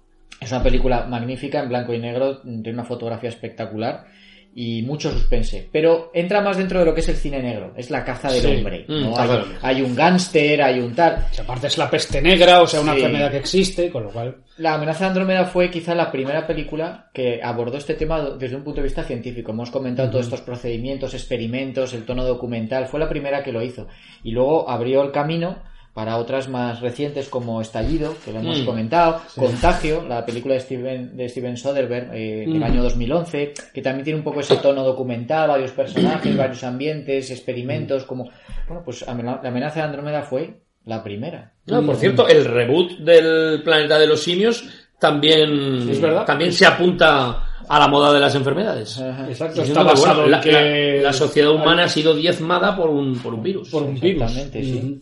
Es 0.41 0.51
una 0.51 0.63
película 0.63 1.05
magnífica, 1.05 1.59
en 1.61 1.69
blanco 1.69 1.93
y 1.93 1.99
negro, 1.99 2.41
tiene 2.41 2.73
una 2.73 2.83
fotografía 2.83 3.29
espectacular 3.29 4.05
y 4.53 4.81
mucho 4.81 5.11
suspense. 5.11 5.69
Pero 5.71 6.09
entra 6.13 6.41
más 6.41 6.57
dentro 6.57 6.79
de 6.79 6.85
lo 6.85 6.93
que 6.95 6.99
es 7.01 7.07
el 7.09 7.15
cine 7.15 7.41
negro, 7.41 7.73
es 7.77 7.89
la 7.91 8.03
caza 8.03 8.29
del 8.31 8.41
Sí. 8.41 8.47
hombre. 8.47 8.85
Mm, 8.87 9.13
Hay, 9.61 9.81
un 9.83 9.95
gángster, 9.95 10.61
hay 10.63 10.79
un 10.79 10.93
tal. 10.95 11.25
O 11.29 11.33
sea, 11.33 11.43
aparte 11.43 11.67
es 11.67 11.77
la 11.77 11.89
peste 11.89 12.21
negra, 12.23 12.61
o 12.61 12.67
sea, 12.67 12.81
una 12.81 12.93
Sí. 12.93 12.97
enfermedad 13.01 13.31
que 13.31 13.37
existe, 13.37 13.89
con 13.91 14.03
lo 14.05 14.09
cual. 14.09 14.37
La 14.57 14.73
amenaza 14.73 15.05
de 15.05 15.09
Andrómeda 15.11 15.45
fue 15.45 15.69
quizá 15.69 15.93
la 15.95 16.11
primera 16.11 16.45
película 16.47 17.09
que 17.13 17.39
abordó 17.41 17.77
este 17.77 17.93
tema 17.93 18.19
desde 18.31 18.55
un 18.55 18.63
punto 18.63 18.81
de 18.81 18.87
vista 18.87 19.03
científico. 19.03 19.51
Hemos 19.51 19.69
comentado 19.69 20.09
todos 20.09 20.25
estos 20.25 20.41
procedimientos, 20.41 21.13
experimentos, 21.13 21.93
el 21.93 22.03
tono 22.03 22.25
documental. 22.25 22.87
Fue 22.87 22.99
la 22.99 23.07
primera 23.07 23.43
que 23.43 23.51
lo 23.53 23.61
hizo. 23.61 23.87
Y 24.23 24.31
luego 24.31 24.67
abrió 24.69 25.03
el 25.03 25.11
camino 25.11 25.61
para 25.93 26.17
otras 26.17 26.47
más 26.47 26.79
recientes 26.79 27.27
como 27.27 27.59
Estallido, 27.61 28.15
que 28.23 28.31
lo 28.31 28.39
hemos 28.39 28.61
Mm. 28.61 28.65
comentado, 28.65 29.21
Contagio, 29.35 30.03
la 30.07 30.25
película 30.25 30.53
de 30.53 30.59
Steven, 30.61 31.17
de 31.17 31.27
Steven 31.27 31.57
Soderbergh 31.57 32.13
eh, 32.13 32.45
del 32.47 32.59
Mm. 32.59 32.63
año 32.63 32.83
2011, 32.83 33.53
que 33.73 33.81
también 33.81 34.05
tiene 34.05 34.19
un 34.19 34.23
poco 34.23 34.39
ese 34.39 34.55
tono 34.57 34.83
documental, 34.83 35.49
varios 35.49 35.71
personajes, 35.71 36.35
varios 36.37 36.63
ambientes, 36.63 37.29
experimentos, 37.31 38.05
como... 38.05 38.29
Bueno, 38.67 38.83
pues 38.85 39.01
la 39.05 39.11
amenaza 39.43 39.81
de 39.81 39.85
Andrómeda 39.85 40.21
fue 40.21 40.61
la 40.85 41.03
primera. 41.03 41.51
No, 41.65 41.85
por 41.85 41.95
cierto, 41.97 42.27
el 42.27 42.45
reboot 42.45 42.99
del 42.99 43.61
Planeta 43.63 43.99
de 43.99 44.07
los 44.07 44.23
Simios 44.23 44.63
también, 44.99 45.89
Es 45.89 45.99
verdad. 45.99 46.25
también 46.25 46.53
se 46.53 46.65
apunta 46.65 47.43
a 47.67 47.79
la 47.79 47.87
moda 47.87 48.11
de 48.13 48.19
las 48.19 48.35
enfermedades. 48.35 48.97
Exacto, 49.29 49.61
está 49.61 49.83
bueno, 49.83 49.99
basado 49.99 50.25
en 50.25 50.31
la, 50.31 50.41
que... 50.41 50.51
la- 50.51 51.01
la 51.09 51.13
sociedad 51.13 51.51
humana 51.51 51.83
ha 51.85 51.89
sido 51.89 52.13
diezmada 52.15 52.75
por 52.75 52.89
un, 52.89 53.17
por 53.19 53.33
un 53.33 53.43
virus. 53.43 53.69
por 53.69 53.83
un 53.83 53.99
virus. 53.99 54.31
Sí. 54.51 54.99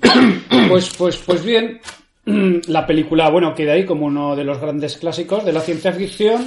Pues, 0.70 0.92
pues, 0.98 1.18
pues 1.18 1.44
bien, 1.44 1.80
la 2.68 2.86
película, 2.86 3.30
bueno, 3.30 3.54
queda 3.54 3.74
ahí 3.74 3.86
como 3.86 4.06
uno 4.06 4.36
de 4.36 4.44
los 4.44 4.60
grandes 4.60 4.98
clásicos 4.98 5.44
de 5.46 5.54
la 5.54 5.62
ciencia 5.62 5.92
ficción. 5.92 6.46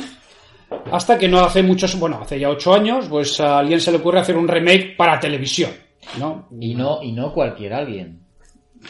Hasta 0.90 1.18
que 1.18 1.28
no 1.28 1.40
hace 1.40 1.62
muchos, 1.62 1.98
bueno, 1.98 2.20
hace 2.22 2.40
ya 2.40 2.48
ocho 2.48 2.72
años, 2.72 3.06
pues 3.08 3.38
a 3.40 3.58
alguien 3.58 3.78
se 3.78 3.90
le 3.92 3.98
ocurre 3.98 4.20
hacer 4.20 4.36
un 4.38 4.48
remake 4.48 4.96
para 4.96 5.20
televisión, 5.20 5.70
¿no? 6.18 6.48
Y 6.58 6.74
no, 6.74 7.02
y 7.02 7.12
no 7.12 7.30
cualquier 7.34 7.74
alguien. 7.74 8.20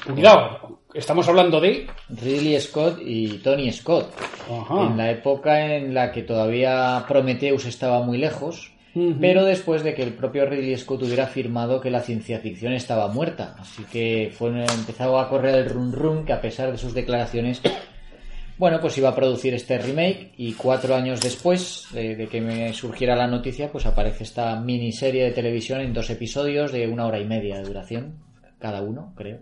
Cuidado, 0.07 0.81
estamos 0.95 1.29
hablando 1.29 1.61
de... 1.61 1.87
Ridley 2.09 2.61
Scott 2.61 2.99
y 3.05 3.39
Tony 3.39 3.73
Scott. 3.73 4.13
Ajá. 4.51 4.87
En 4.87 4.97
la 4.97 5.11
época 5.11 5.75
en 5.75 5.95
la 5.95 6.13
que 6.13 6.23
todavía 6.23 7.05
Prometheus 7.09 7.67
estaba 7.67 8.03
muy 8.03 8.19
lejos, 8.19 8.73
pero 9.21 9.45
después 9.45 9.83
de 9.83 9.95
que 9.95 10.03
el 10.03 10.13
propio 10.13 10.45
Ridley 10.45 10.77
Scott 10.77 11.03
hubiera 11.03 11.25
afirmado 11.25 11.81
que 11.81 11.91
la 11.91 12.01
ciencia 12.01 12.41
ficción 12.41 12.75
estaba 12.75 13.09
muerta. 13.09 13.57
Así 13.59 13.85
que 13.85 14.33
fue 14.37 14.51
empezó 14.51 15.19
a 15.19 15.29
correr 15.29 15.55
el 15.55 15.71
run 15.71 15.93
run 15.93 16.25
que 16.27 16.35
a 16.35 16.41
pesar 16.41 16.71
de 16.71 16.79
sus 16.79 16.93
declaraciones, 16.93 17.63
bueno, 18.59 18.81
pues 18.81 18.99
iba 18.99 19.09
a 19.09 19.15
producir 19.15 19.55
este 19.55 19.79
remake 19.79 20.33
y 20.37 20.53
cuatro 20.53 20.95
años 20.95 21.21
después 21.21 21.87
de, 21.93 22.17
de 22.17 22.27
que 22.27 22.43
me 22.43 22.73
surgiera 22.75 23.17
la 23.17 23.27
noticia, 23.27 23.73
pues 23.73 23.87
aparece 23.87 24.25
esta 24.25 24.61
miniserie 24.61 25.25
de 25.25 25.31
televisión 25.31 25.81
en 25.81 25.95
dos 25.95 26.11
episodios 26.11 26.71
de 26.71 26.87
una 26.87 27.07
hora 27.07 27.19
y 27.19 27.25
media 27.25 27.57
de 27.57 27.65
duración, 27.65 28.19
cada 28.59 28.83
uno, 28.83 29.15
creo. 29.17 29.39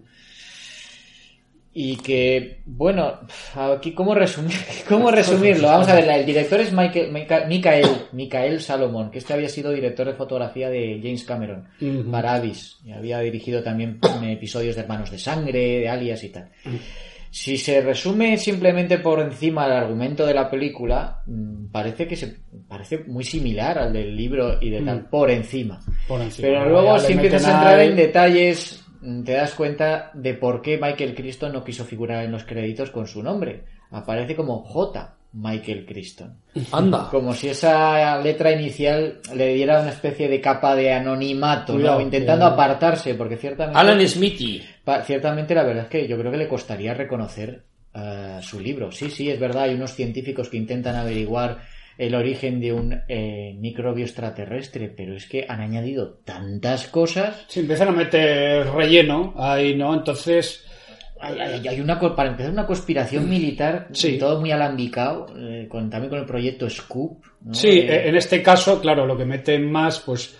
Y 1.72 1.96
que, 1.98 2.62
bueno, 2.66 3.20
aquí 3.54 3.92
cómo, 3.92 4.14
resumir, 4.14 4.56
cómo 4.88 5.10
resumirlo. 5.10 5.68
Vamos 5.68 5.88
a 5.88 5.94
ver, 5.94 6.08
el 6.08 6.26
director 6.26 6.60
es 6.60 6.72
Michael, 6.72 7.12
Michael, 7.12 7.86
Michael 8.12 8.60
Salomon, 8.60 9.10
que 9.10 9.18
este 9.18 9.34
había 9.34 9.48
sido 9.48 9.70
director 9.70 10.06
de 10.06 10.14
fotografía 10.14 10.68
de 10.68 10.98
James 11.00 11.22
Cameron 11.24 11.68
para 12.10 12.34
Abyss, 12.34 12.80
y 12.84 12.92
había 12.92 13.20
dirigido 13.20 13.62
también 13.62 14.00
episodios 14.24 14.74
de 14.74 14.82
Hermanos 14.82 15.10
de 15.12 15.18
Sangre, 15.18 15.80
de 15.80 15.88
Alias 15.88 16.24
y 16.24 16.28
tal. 16.30 16.50
Si 17.32 17.56
se 17.58 17.80
resume 17.80 18.36
simplemente 18.36 18.98
por 18.98 19.20
encima 19.20 19.68
del 19.68 19.76
argumento 19.76 20.26
de 20.26 20.34
la 20.34 20.50
película, 20.50 21.22
mm, 21.26 21.66
parece 21.70 22.08
que 22.08 22.16
se 22.16 22.38
parece 22.68 23.04
muy 23.06 23.22
similar 23.22 23.78
al 23.78 23.92
del 23.92 24.16
libro 24.16 24.58
y 24.60 24.70
de 24.70 24.82
tal, 24.82 25.08
por 25.08 25.30
encima. 25.30 25.80
Por 26.08 26.20
encima. 26.20 26.48
Pero 26.48 26.68
luego 26.68 26.98
si 26.98 27.12
empiezas 27.12 27.46
a 27.46 27.52
entrar 27.54 27.80
en 27.80 27.94
detalles, 27.94 28.84
mm, 28.88 28.89
te 29.24 29.32
das 29.32 29.54
cuenta 29.54 30.10
de 30.14 30.34
por 30.34 30.62
qué 30.62 30.78
Michael 30.80 31.14
Crichton 31.14 31.52
no 31.52 31.64
quiso 31.64 31.84
figurar 31.84 32.24
en 32.24 32.32
los 32.32 32.44
créditos 32.44 32.90
con 32.90 33.06
su 33.06 33.22
nombre. 33.22 33.64
Aparece 33.90 34.36
como 34.36 34.62
J. 34.62 35.16
Michael 35.32 35.86
Crichton. 35.86 36.36
Anda. 36.72 37.08
Como 37.10 37.32
si 37.34 37.48
esa 37.48 38.20
letra 38.20 38.52
inicial 38.52 39.20
le 39.34 39.54
diera 39.54 39.80
una 39.80 39.90
especie 39.90 40.28
de 40.28 40.40
capa 40.40 40.74
de 40.74 40.92
anonimato, 40.92 42.00
intentando 42.00 42.46
apartarse, 42.46 43.14
porque 43.14 43.36
ciertamente, 43.36 43.78
Alan 43.78 44.06
Smithy. 44.06 44.62
ciertamente 45.04 45.54
la 45.54 45.62
verdad 45.62 45.84
es 45.84 45.90
que 45.90 46.08
yo 46.08 46.18
creo 46.18 46.32
que 46.32 46.38
le 46.38 46.48
costaría 46.48 46.94
reconocer 46.94 47.62
eh, 47.94 48.40
su 48.42 48.60
libro. 48.60 48.90
Sí, 48.90 49.10
sí, 49.10 49.30
es 49.30 49.38
verdad, 49.38 49.64
hay 49.64 49.74
unos 49.74 49.94
científicos 49.94 50.48
que 50.48 50.56
intentan 50.56 50.96
averiguar 50.96 51.60
el 52.00 52.14
origen 52.14 52.60
de 52.60 52.72
un 52.72 53.00
eh, 53.08 53.54
microbio 53.58 54.04
extraterrestre, 54.04 54.88
pero 54.96 55.14
es 55.16 55.26
que 55.26 55.44
han 55.48 55.60
añadido 55.60 56.14
tantas 56.24 56.88
cosas. 56.88 57.44
Sí, 57.48 57.60
empiezan 57.60 57.88
a 57.88 57.92
meter 57.92 58.66
relleno 58.70 59.34
ahí, 59.36 59.76
¿no? 59.76 59.94
Entonces... 59.94 60.66
Hay, 61.22 61.38
hay- 61.38 61.68
hay 61.68 61.80
una, 61.82 62.00
para 62.00 62.30
empezar, 62.30 62.50
una 62.50 62.66
conspiración 62.66 63.28
militar, 63.28 63.88
Sí. 63.92 64.16
todo 64.16 64.40
muy 64.40 64.50
alambicado, 64.52 65.26
eh, 65.38 65.66
con, 65.68 65.90
también 65.90 66.08
con 66.08 66.18
el 66.18 66.24
proyecto 66.24 66.70
Scoop. 66.70 67.22
¿no? 67.42 67.52
Sí, 67.52 67.80
Eh, 67.80 68.08
en 68.08 68.16
este 68.16 68.42
caso, 68.42 68.80
claro, 68.80 69.04
lo 69.04 69.18
que 69.18 69.26
meten 69.26 69.70
más, 69.70 70.00
pues, 70.00 70.34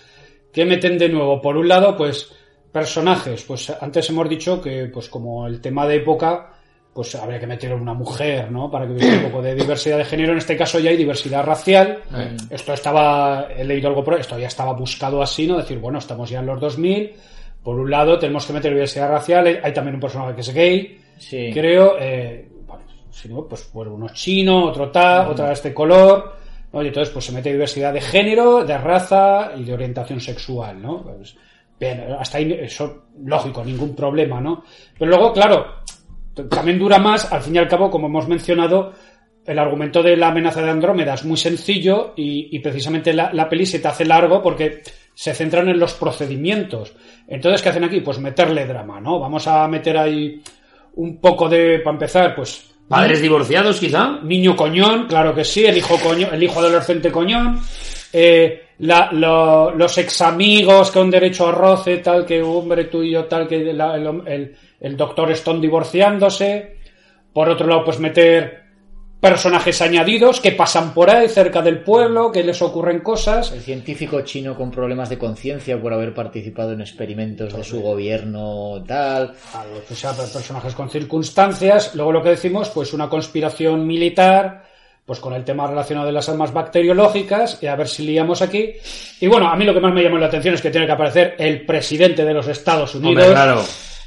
¿qué 0.50 0.64
meten 0.64 0.96
de 0.96 1.10
nuevo? 1.10 1.42
Por 1.42 1.58
un 1.58 1.68
lado, 1.68 1.94
pues, 1.98 2.32
personajes. 2.72 3.42
Pues 3.42 3.68
antes 3.78 4.08
hemos 4.08 4.26
dicho 4.28 4.62
que, 4.62 4.86
pues, 4.86 5.10
como 5.10 5.46
el 5.46 5.60
tema 5.60 5.86
de 5.86 5.96
época, 5.96 6.54
pues 6.92 7.14
habría 7.14 7.38
que 7.38 7.46
meter 7.46 7.72
una 7.72 7.94
mujer, 7.94 8.50
¿no? 8.50 8.70
Para 8.70 8.86
que 8.86 8.92
hubiese 8.92 9.16
un 9.18 9.22
poco 9.24 9.42
de 9.42 9.54
diversidad 9.54 9.98
de 9.98 10.04
género. 10.04 10.32
En 10.32 10.38
este 10.38 10.56
caso 10.56 10.78
ya 10.80 10.90
hay 10.90 10.96
diversidad 10.96 11.44
racial. 11.44 12.00
Eh. 12.14 12.36
Esto 12.50 12.72
estaba, 12.72 13.48
he 13.56 13.64
leído 13.64 13.88
algo 13.88 14.02
por 14.02 14.18
esto 14.18 14.38
ya 14.38 14.48
estaba 14.48 14.72
buscado 14.72 15.22
así, 15.22 15.46
¿no? 15.46 15.56
Decir, 15.56 15.78
bueno, 15.78 15.98
estamos 15.98 16.28
ya 16.28 16.40
en 16.40 16.46
los 16.46 16.60
2000. 16.60 17.14
Por 17.62 17.78
un 17.78 17.90
lado, 17.90 18.18
tenemos 18.18 18.44
que 18.44 18.52
meter 18.52 18.72
diversidad 18.72 19.08
racial. 19.08 19.60
Hay 19.62 19.72
también 19.72 19.94
un 19.94 20.00
personaje 20.00 20.34
que 20.34 20.40
es 20.40 20.52
gay. 20.52 21.00
sí. 21.18 21.50
Creo, 21.52 21.96
eh, 22.00 22.48
bueno, 22.66 22.84
si 23.10 23.28
no, 23.28 23.46
pues, 23.46 23.70
pues 23.72 23.88
uno 23.88 24.08
chino, 24.08 24.66
otro 24.66 24.90
tal, 24.90 25.28
otra 25.28 25.48
de 25.48 25.52
este 25.52 25.72
color, 25.72 26.34
¿no? 26.72 26.82
Y 26.82 26.88
entonces 26.88 27.12
pues 27.12 27.24
se 27.24 27.32
mete 27.32 27.52
diversidad 27.52 27.92
de 27.92 28.00
género, 28.00 28.64
de 28.64 28.76
raza 28.78 29.52
y 29.56 29.62
de 29.62 29.74
orientación 29.74 30.20
sexual, 30.20 30.82
¿no? 30.82 31.02
Pues, 31.02 31.36
bien, 31.78 32.04
hasta 32.18 32.38
ahí 32.38 32.52
eso, 32.60 33.04
lógico, 33.24 33.64
ningún 33.64 33.94
problema, 33.94 34.40
¿no? 34.40 34.64
Pero 34.98 35.10
luego, 35.10 35.32
claro, 35.32 35.66
también 36.48 36.78
dura 36.78 36.98
más, 36.98 37.32
al 37.32 37.42
fin 37.42 37.56
y 37.56 37.58
al 37.58 37.68
cabo, 37.68 37.90
como 37.90 38.06
hemos 38.06 38.28
mencionado, 38.28 38.92
el 39.44 39.58
argumento 39.58 40.02
de 40.02 40.16
la 40.16 40.28
amenaza 40.28 40.62
de 40.62 40.70
Andrómeda 40.70 41.14
es 41.14 41.24
muy 41.24 41.36
sencillo 41.36 42.12
y, 42.16 42.54
y 42.54 42.58
precisamente 42.60 43.12
la, 43.12 43.32
la 43.32 43.48
peli 43.48 43.66
se 43.66 43.78
te 43.78 43.88
hace 43.88 44.04
largo 44.04 44.42
porque 44.42 44.82
se 45.14 45.34
centran 45.34 45.68
en 45.68 45.78
los 45.78 45.94
procedimientos. 45.94 46.94
Entonces, 47.26 47.62
¿qué 47.62 47.70
hacen 47.70 47.84
aquí? 47.84 48.00
Pues 48.00 48.18
meterle 48.18 48.66
drama, 48.66 49.00
¿no? 49.00 49.18
Vamos 49.18 49.46
a 49.46 49.66
meter 49.68 49.98
ahí 49.98 50.42
un 50.94 51.20
poco 51.20 51.48
de, 51.48 51.80
para 51.80 51.94
empezar, 51.94 52.34
pues... 52.34 52.66
Padres 52.88 53.22
divorciados, 53.22 53.78
quizá. 53.78 54.18
Niño 54.22 54.56
coñón, 54.56 55.06
claro 55.06 55.34
que 55.34 55.44
sí, 55.44 55.64
el 55.64 55.76
hijo 55.76 55.96
coñón, 56.02 56.34
el 56.34 56.42
hijo 56.42 56.58
adolescente 56.58 57.12
coñón, 57.12 57.60
eh, 58.12 58.69
la- 58.80 59.10
lo- 59.12 59.70
los 59.74 59.96
ex 59.98 60.20
amigos 60.22 60.90
con 60.90 61.10
derecho 61.10 61.48
a 61.48 61.52
roce, 61.52 61.98
tal 61.98 62.24
que 62.26 62.42
hombre 62.42 62.84
tú 62.84 63.02
y 63.02 63.12
yo, 63.12 63.24
tal 63.26 63.46
que 63.48 63.72
la- 63.72 63.94
el, 63.96 64.22
el- 64.26 64.56
el 64.80 64.96
doctor 64.96 65.30
Stone 65.32 65.60
divorciándose. 65.60 66.76
Por 67.32 67.48
otro 67.48 67.66
lado, 67.66 67.84
pues 67.84 67.98
meter 68.00 68.60
personajes 69.20 69.82
añadidos 69.82 70.40
que 70.40 70.52
pasan 70.52 70.94
por 70.94 71.10
ahí 71.10 71.28
cerca 71.28 71.60
del 71.60 71.80
pueblo, 71.82 72.32
que 72.32 72.42
les 72.42 72.62
ocurren 72.62 73.00
cosas. 73.00 73.52
El 73.52 73.60
científico 73.60 74.22
chino 74.22 74.56
con 74.56 74.70
problemas 74.70 75.10
de 75.10 75.18
conciencia 75.18 75.78
por 75.80 75.92
haber 75.92 76.14
participado 76.14 76.72
en 76.72 76.80
experimentos 76.80 77.52
de 77.54 77.62
su 77.62 77.82
gobierno 77.82 78.82
tal. 78.88 79.34
Algo 79.54 79.82
que 79.86 79.94
sea 79.94 80.12
personajes 80.12 80.74
con 80.74 80.88
circunstancias. 80.88 81.94
Luego 81.94 82.12
lo 82.12 82.22
que 82.22 82.30
decimos, 82.30 82.70
pues 82.70 82.94
una 82.94 83.10
conspiración 83.10 83.86
militar, 83.86 84.64
pues 85.10 85.18
con 85.18 85.32
el 85.34 85.42
tema 85.42 85.66
relacionado 85.66 86.06
de 86.06 86.12
las 86.12 86.28
armas 86.28 86.52
bacteriológicas, 86.52 87.58
y 87.60 87.66
a 87.66 87.74
ver 87.74 87.88
si 87.88 88.04
liamos 88.04 88.42
aquí. 88.42 88.74
Y 89.20 89.26
bueno, 89.26 89.48
a 89.50 89.56
mí 89.56 89.64
lo 89.64 89.74
que 89.74 89.80
más 89.80 89.92
me 89.92 90.04
llamó 90.04 90.18
la 90.18 90.26
atención 90.26 90.54
es 90.54 90.62
que 90.62 90.70
tiene 90.70 90.86
que 90.86 90.92
aparecer 90.92 91.34
el 91.36 91.66
presidente 91.66 92.24
de 92.24 92.32
los 92.32 92.46
Estados 92.46 92.94
Unidos 92.94 93.24
Hombre, 93.24 93.32
claro. 93.32 93.60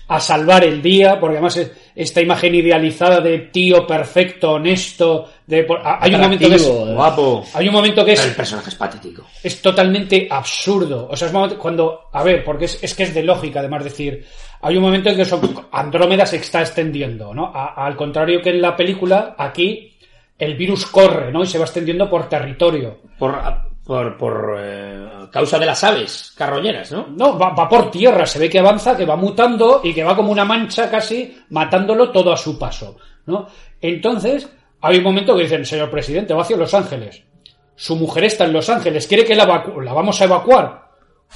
a 0.07 0.19
salvar 0.21 0.63
el 0.63 0.81
día, 0.81 1.19
porque 1.19 1.35
además 1.35 1.57
es- 1.57 1.71
esta 1.93 2.21
imagen 2.21 2.55
idealizada 2.55 3.19
de 3.19 3.37
tío 3.39 3.85
perfecto, 3.85 4.51
honesto, 4.53 5.29
de, 5.45 5.67
hay 5.99 6.15
un 6.15 6.21
momento 6.21 6.47
que 6.47 6.55
es, 6.55 6.71
hay 7.53 7.67
un 7.67 7.73
momento 7.73 8.05
que 8.05 8.13
El 8.13 8.19
es 8.19 8.25
personaje 8.27 8.69
es 8.69 8.75
patético. 8.75 9.25
es 9.43 9.61
totalmente 9.61 10.25
absurdo. 10.31 11.09
O 11.11 11.17
sea, 11.17 11.27
es 11.27 11.53
cuando, 11.55 12.03
a 12.13 12.23
ver, 12.23 12.45
porque 12.45 12.63
es, 12.65 12.81
es 12.81 12.93
que 12.95 13.03
es 13.03 13.13
de 13.13 13.23
lógica, 13.23 13.59
además 13.59 13.83
decir, 13.83 14.25
hay 14.61 14.77
un 14.77 14.83
momento 14.83 15.09
en 15.09 15.17
que 15.17 15.25
son- 15.25 15.67
Andrómeda 15.73 16.25
se 16.25 16.37
está 16.37 16.61
extendiendo, 16.61 17.33
¿no? 17.33 17.51
A- 17.53 17.73
al 17.85 17.97
contrario 17.97 18.41
que 18.41 18.51
en 18.51 18.61
la 18.61 18.73
película, 18.75 19.35
aquí 19.37 19.92
el 20.37 20.55
virus 20.55 20.85
corre, 20.87 21.31
¿no? 21.31 21.43
Y 21.43 21.47
se 21.47 21.57
va 21.57 21.65
extendiendo 21.65 22.09
por 22.09 22.27
territorio. 22.27 22.99
Por, 23.17 23.35
por, 23.83 24.17
por 24.17 24.55
eh, 24.59 25.07
causa 25.31 25.59
de 25.59 25.65
las 25.65 25.83
aves 25.83 26.33
carroñeras, 26.37 26.91
¿no? 26.91 27.07
No, 27.07 27.37
va, 27.37 27.49
va 27.49 27.67
por 27.67 27.91
tierra, 27.91 28.25
se 28.25 28.39
ve 28.39 28.49
que 28.49 28.59
avanza, 28.59 28.95
que 28.95 29.05
va 29.05 29.15
mutando 29.15 29.81
y 29.83 29.93
que 29.93 30.03
va 30.03 30.15
como 30.15 30.31
una 30.31 30.45
mancha 30.45 30.89
casi 30.89 31.37
matándolo 31.49 32.09
todo 32.11 32.31
a 32.31 32.37
su 32.37 32.57
paso, 32.57 32.97
¿no? 33.25 33.47
Entonces, 33.81 34.49
hay 34.81 34.97
un 34.97 35.03
momento 35.03 35.35
que 35.35 35.43
dicen, 35.43 35.65
señor 35.65 35.89
presidente, 35.89 36.33
va 36.33 36.43
hacia 36.43 36.57
Los 36.57 36.73
Ángeles. 36.73 37.23
Su 37.75 37.95
mujer 37.95 38.25
está 38.25 38.45
en 38.45 38.53
Los 38.53 38.69
Ángeles, 38.69 39.07
quiere 39.07 39.25
que 39.25 39.35
la, 39.35 39.45
la 39.45 39.93
vamos 39.93 40.21
a 40.21 40.25
evacuar. 40.25 40.83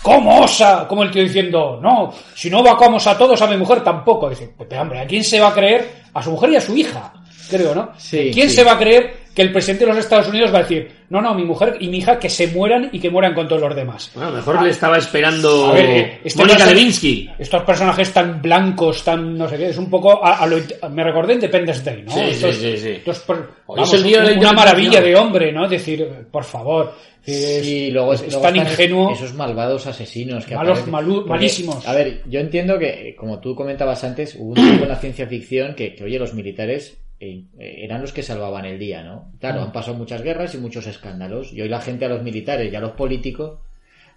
¿Cómo 0.01 0.41
osa? 0.41 0.87
Como 0.87 1.03
el 1.03 1.11
tío 1.11 1.23
diciendo, 1.23 1.79
no, 1.81 2.13
si 2.35 2.49
no 2.49 2.59
evacuamos 2.59 3.07
a 3.07 3.17
todos, 3.17 3.41
a 3.41 3.47
mi 3.47 3.57
mujer 3.57 3.83
tampoco. 3.83 4.29
Dice, 4.29 4.53
pues 4.55 4.71
hombre, 4.79 4.99
¿a 4.99 5.07
quién 5.07 5.23
se 5.23 5.39
va 5.39 5.47
a 5.49 5.53
creer? 5.53 6.03
A 6.13 6.21
su 6.21 6.31
mujer 6.31 6.51
y 6.51 6.55
a 6.55 6.61
su 6.61 6.77
hija, 6.77 7.13
creo, 7.49 7.73
¿no? 7.75 7.91
Sí, 7.97 8.31
¿Quién 8.33 8.49
sí. 8.49 8.55
se 8.57 8.63
va 8.63 8.73
a 8.73 8.77
creer 8.79 9.27
que 9.33 9.43
el 9.43 9.51
presidente 9.51 9.85
de 9.85 9.91
los 9.91 9.99
Estados 9.99 10.27
Unidos 10.29 10.51
va 10.51 10.59
a 10.59 10.61
decir, 10.63 10.89
no, 11.09 11.21
no, 11.21 11.35
mi 11.35 11.43
mujer 11.43 11.77
y 11.79 11.89
mi 11.89 11.99
hija 11.99 12.17
que 12.17 12.27
se 12.27 12.47
mueran 12.47 12.89
y 12.91 12.99
que 12.99 13.09
mueran 13.11 13.35
con 13.35 13.47
todos 13.47 13.61
los 13.61 13.75
demás. 13.75 14.09
Bueno, 14.15 14.31
mejor 14.31 14.63
le 14.63 14.71
estaba 14.71 14.97
esperando 14.97 15.67
A 15.67 15.73
ver, 15.73 16.19
este 16.23 16.39
Mónica 16.39 16.65
Lewinsky. 16.65 17.29
Estos 17.37 17.63
personajes 17.63 18.11
tan 18.11 18.41
blancos, 18.41 19.03
tan 19.03 19.37
no 19.37 19.47
sé 19.47 19.57
qué, 19.57 19.69
es 19.69 19.77
un 19.77 19.91
poco 19.91 20.25
a, 20.25 20.37
a 20.39 20.47
lo, 20.47 20.57
me 20.89 21.03
recordé 21.03 21.35
Independence 21.35 21.83
Day, 21.83 22.01
¿no? 22.03 22.11
Sí, 22.11 22.19
sí, 22.19 22.29
Estos- 22.31 22.55
sí, 22.55 22.77
sí. 22.77 22.89
estos 22.89 23.19
per- 23.19 23.45
Hoy 23.67 23.83
es 23.83 23.93
el 23.93 24.03
día 24.03 24.21
de 24.21 24.33
la 24.33 24.39
una 24.39 24.53
maravilla 24.53 25.01
de 25.01 25.15
hombre, 25.15 25.51
¿no? 25.51 25.65
Es 25.65 25.71
decir, 25.71 26.07
por 26.31 26.43
favor, 26.43 26.95
es, 27.23 27.63
Sí, 27.63 27.91
luego 27.91 28.13
es, 28.13 28.21
es 28.23 28.27
luego 28.33 28.41
tan 28.41 28.55
están 28.55 28.71
ingenuo. 28.71 29.11
Esos 29.11 29.33
malvados 29.35 29.85
asesinos 29.85 30.45
que 30.47 30.55
Malos, 30.55 30.79
aparecen. 30.79 30.93
malu- 30.93 31.15
Porque, 31.17 31.29
malísimos. 31.29 31.87
A 31.87 31.93
ver, 31.93 32.23
yo 32.25 32.39
entiendo 32.39 32.79
que, 32.79 33.15
como 33.15 33.39
tú 33.39 33.53
comentabas 33.53 34.03
antes, 34.03 34.35
hubo 34.39 34.49
un 34.49 34.55
tiempo 34.55 34.83
en 34.83 34.89
la 34.89 34.95
ciencia 34.95 35.27
ficción 35.27 35.75
que, 35.75 35.93
que, 35.93 36.03
oye, 36.05 36.17
los 36.17 36.33
militares 36.33 36.97
eran 37.19 38.01
los 38.01 38.13
que 38.13 38.23
salvaban 38.23 38.65
el 38.65 38.77
día, 38.77 39.03
¿no? 39.03 39.31
Claro, 39.39 39.61
han 39.61 39.71
pasado 39.71 39.97
muchas 39.97 40.21
guerras 40.21 40.53
y 40.53 40.59
muchos 40.59 40.85
escándalos. 40.87 41.51
Y 41.53 41.61
hoy 41.61 41.69
la 41.69 41.81
gente 41.81 42.05
a 42.05 42.09
los 42.09 42.21
militares 42.21 42.71
y 42.71 42.75
a 42.75 42.79
los 42.79 42.91
políticos 42.91 43.59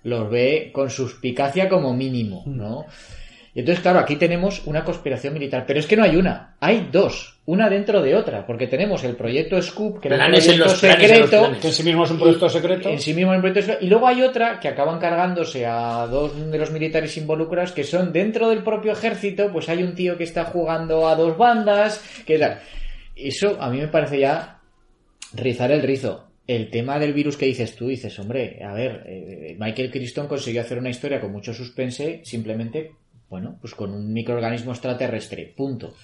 los 0.03 0.31
ve 0.31 0.71
con 0.73 0.91
suspicacia 0.91 1.69
como 1.69 1.95
mínimo, 1.95 2.43
¿no? 2.47 2.87
Y 3.53 3.61
entonces, 3.61 3.83
claro, 3.83 3.99
aquí 3.99 4.15
tenemos 4.15 4.65
una 4.67 4.85
conspiración 4.85 5.35
militar, 5.35 5.65
pero 5.67 5.81
es 5.81 5.87
que 5.87 5.97
no 5.97 6.05
hay 6.05 6.15
una, 6.15 6.55
hay 6.61 6.89
dos, 6.93 7.41
una 7.47 7.69
dentro 7.69 8.01
de 8.01 8.15
otra, 8.15 8.47
porque 8.47 8.69
tenemos 8.69 9.03
el 9.03 9.17
proyecto 9.17 9.61
Scoop, 9.61 10.01
que 10.01 10.07
era 10.07 10.25
un 10.25 10.31
proyecto 10.31 10.57
los 10.57 10.81
planes 10.81 11.01
en 11.03 11.09
los 11.09 11.19
secreto, 11.19 11.41
planes. 11.41 11.61
que 11.61 11.67
en 11.67 11.73
sí 11.73 11.83
mismo 11.83 12.05
es 12.05 12.11
un 12.13 12.19
proyecto 12.21 12.49
secreto. 12.49 12.89
en 12.89 13.01
sí 13.01 13.13
mismo 13.13 13.35
el 13.35 13.41
proyecto 13.41 13.63
secreto, 13.63 13.85
y 13.85 13.89
luego 13.89 14.07
hay 14.07 14.23
otra 14.23 14.61
que 14.61 14.69
acaban 14.69 15.01
cargándose 15.01 15.67
a 15.67 16.07
dos 16.07 16.49
de 16.49 16.59
los 16.59 16.71
militares 16.71 17.17
involucrados 17.17 17.73
que 17.73 17.83
son 17.83 18.13
dentro 18.13 18.51
del 18.51 18.63
propio 18.63 18.93
ejército, 18.93 19.51
pues 19.53 19.69
hay 19.69 19.83
un 19.83 19.97
tío 19.97 20.17
que 20.17 20.25
está 20.25 20.45
jugando 20.45 21.09
a 21.09 21.17
dos 21.17 21.37
bandas, 21.37 22.01
que 22.25 22.39
tal. 22.39 22.61
Eso 23.29 23.61
a 23.61 23.71
mí 23.71 23.79
me 23.79 23.89
parece 23.89 24.21
ya 24.21 24.61
rizar 25.35 25.71
el 25.73 25.83
rizo. 25.83 26.27
El 26.47 26.69
tema 26.71 26.99
del 26.99 27.13
virus 27.13 27.37
que 27.37 27.47
dices 27.47 27.77
tú, 27.77 27.87
dices, 27.89 28.19
hombre, 28.19 28.59
a 28.65 28.73
ver, 28.73 29.05
eh, 29.07 29.57
Michael 29.59 29.91
Crichton 29.93 30.27
consiguió 30.27 30.61
hacer 30.63 30.79
una 30.79 30.91
historia 30.91 31.21
con 31.21 31.31
mucho 31.31 31.55
suspense 31.55 32.23
simplemente, 32.25 32.91
bueno, 33.29 33.57
pues 33.61 33.75
con 33.77 33.93
un 33.95 34.13
microorganismo 34.13 34.73
extraterrestre, 34.73 35.53
punto. 35.57 35.95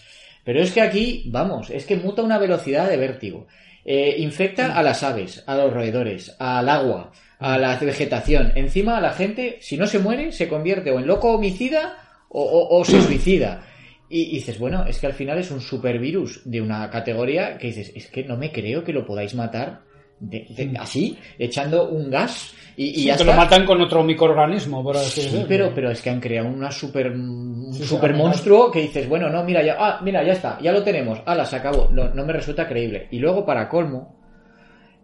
Pero 0.45 0.61
es 0.61 0.71
que 0.71 0.81
aquí, 0.83 1.25
vamos, 1.27 1.71
es 1.71 1.85
que 1.85 1.97
muta 1.97 2.23
una 2.23 2.39
velocidad 2.39 2.89
de 2.89 2.97
vértigo. 2.97 3.49
Eh, 3.85 4.17
infecta 4.19 4.77
a 4.77 4.83
las 4.85 5.03
aves, 5.03 5.43
a 5.47 5.57
los 5.57 5.73
roedores, 5.73 6.37
al 6.39 6.69
agua, 6.69 7.11
a 7.41 7.59
la 7.59 7.77
vegetación. 7.79 8.53
Encima, 8.55 8.99
a 8.99 9.01
la 9.01 9.13
gente, 9.13 9.59
si 9.61 9.77
no 9.77 9.89
se 9.89 9.99
muere, 9.99 10.31
se 10.31 10.47
convierte 10.49 10.93
o 10.93 11.01
en 11.01 11.07
loco 11.09 11.33
homicida 11.33 11.99
o, 12.29 12.43
o- 12.43 12.79
o 12.81 12.85
se 12.85 13.01
suicida. 13.03 13.65
Y, 14.09 14.23
y 14.23 14.35
dices, 14.37 14.59
bueno, 14.59 14.85
es 14.87 14.99
que 15.01 15.07
al 15.07 15.12
final 15.15 15.39
es 15.39 15.51
un 15.51 15.61
supervirus 15.61 16.43
de 16.45 16.61
una 16.61 16.89
categoría 16.91 17.59
que 17.59 17.69
dices, 17.69 17.93
es 17.95 18.07
que 18.09 18.23
no 18.24 18.37
me 18.37 18.53
creo 18.53 18.85
que 18.85 18.93
lo 18.93 19.05
podáis 19.05 19.35
matar 19.35 19.81
de- 20.20 20.47
de- 20.49 20.78
así, 20.78 21.19
echando 21.39 21.89
un 21.91 22.09
gas 22.11 22.55
y, 22.77 22.85
y 22.87 22.95
Sí, 22.95 23.05
ya 23.07 23.16
que 23.16 23.23
está. 23.23 23.33
lo 23.35 23.37
matan 23.43 23.66
con 23.66 23.81
otro 23.81 24.03
microorganismo, 24.05 24.83
por 24.83 24.97
así 24.97 25.20
Sí, 25.20 25.27
decirlo. 25.27 25.47
pero, 25.49 25.73
pero 25.74 25.91
es 25.91 26.01
que 26.01 26.11
han 26.11 26.20
creado 26.20 26.49
una 26.49 26.70
super, 26.70 27.11
un 27.11 27.73
Sí, 27.74 27.83
super 27.85 28.15
monstruo 28.15 28.70
que 28.70 28.81
dices, 28.83 29.09
bueno, 29.09 29.28
no, 29.28 29.43
mira, 29.45 29.62
ya, 29.65 29.77
ah, 29.78 30.01
mira, 30.05 30.23
ya 30.24 30.33
está, 30.35 30.59
ya 30.62 30.73
lo 30.73 30.83
tenemos, 30.85 31.20
ala, 31.27 31.45
se 31.45 31.57
acabó. 31.57 31.89
No, 31.93 32.09
no 32.15 32.24
me 32.24 32.33
resulta 32.33 32.66
creíble. 32.69 33.09
Y 33.11 33.19
luego, 33.19 33.45
para 33.45 33.69
colmo, 33.69 34.15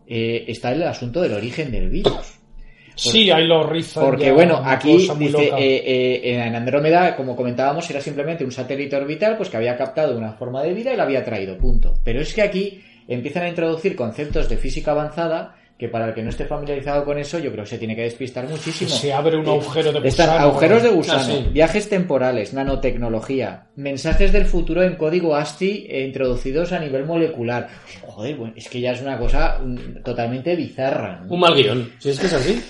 eh, 0.07 0.45
está 0.49 0.73
el 0.73 0.83
asunto 0.85 1.21
del 1.23 1.33
origen 1.35 1.71
del 1.73 1.89
virus. 1.91 2.39
Sí, 2.95 3.31
ahí 3.31 3.47
lo 3.47 3.67
rizan. 3.67 4.05
Porque 4.05 4.27
ya, 4.27 4.33
bueno, 4.33 4.61
aquí 4.65 5.09
dice, 5.19 5.51
eh, 5.59 5.83
eh, 5.85 6.35
en 6.35 6.55
Andrómeda, 6.55 7.17
como 7.17 7.35
comentábamos, 7.35 7.89
era 7.91 8.01
simplemente 8.01 8.45
un 8.45 8.53
satélite 8.53 8.97
orbital 8.97 9.37
pues 9.37 9.49
que 9.49 9.57
había 9.57 9.77
captado 9.77 10.17
una 10.17 10.33
forma 10.33 10.63
de 10.63 10.75
vida 10.75 10.93
y 10.93 10.97
la 10.97 11.05
había 11.05 11.25
traído, 11.25 11.57
punto. 11.57 11.95
Pero 12.05 12.21
es 12.21 12.35
que 12.35 12.43
aquí 12.43 12.83
empiezan 13.09 13.45
a 13.45 13.49
introducir 13.49 13.97
conceptos 13.97 14.49
de 14.49 14.57
física 14.57 14.93
avanzada 14.93 15.57
que 15.79 15.89
para 15.89 16.09
el 16.09 16.15
que 16.15 16.23
no 16.23 16.31
esté 16.31 16.45
familiarizado 16.45 17.05
con 17.05 17.19
eso, 17.19 17.39
yo 17.41 17.51
creo 17.51 17.65
que 17.65 17.71
se 17.71 17.79
tiene 17.79 17.97
que 17.97 18.03
despistar 18.03 18.47
muchísimo. 18.49 18.91
Se 18.91 19.13
abre 19.13 19.37
un 19.37 19.47
agujero 19.49 19.93
de 19.93 20.07
Están 20.09 20.29
gusano. 20.29 20.45
agujeros 20.49 20.83
de 20.83 20.89
gusano, 20.91 21.21
Ah, 21.21 21.25
sí. 21.25 21.47
viajes 21.53 21.89
temporales, 21.89 22.53
nanotecnología, 22.55 23.65
mensajes 23.77 24.33
del 24.33 24.45
futuro 24.45 24.83
en 24.83 24.95
código 24.97 25.35
ASCII 25.35 25.89
introducidos 26.05 26.73
a 26.73 26.79
nivel 26.79 27.05
molecular. 27.05 27.69
Joder, 28.07 28.37
bueno, 28.37 28.55
es 28.57 28.69
que 28.69 28.81
ya 28.81 28.93
es 28.93 29.01
una 29.03 29.19
cosa 29.19 29.59
mm, 29.65 30.03
totalmente 30.05 30.55
bizarra. 30.55 31.23
¿no? 31.25 31.35
Un 31.35 31.41
mal 31.41 31.55
guion. 31.55 31.93
Si 31.99 32.11
es 32.11 32.21
que 32.21 32.27
es 32.27 32.33
así. 32.35 32.63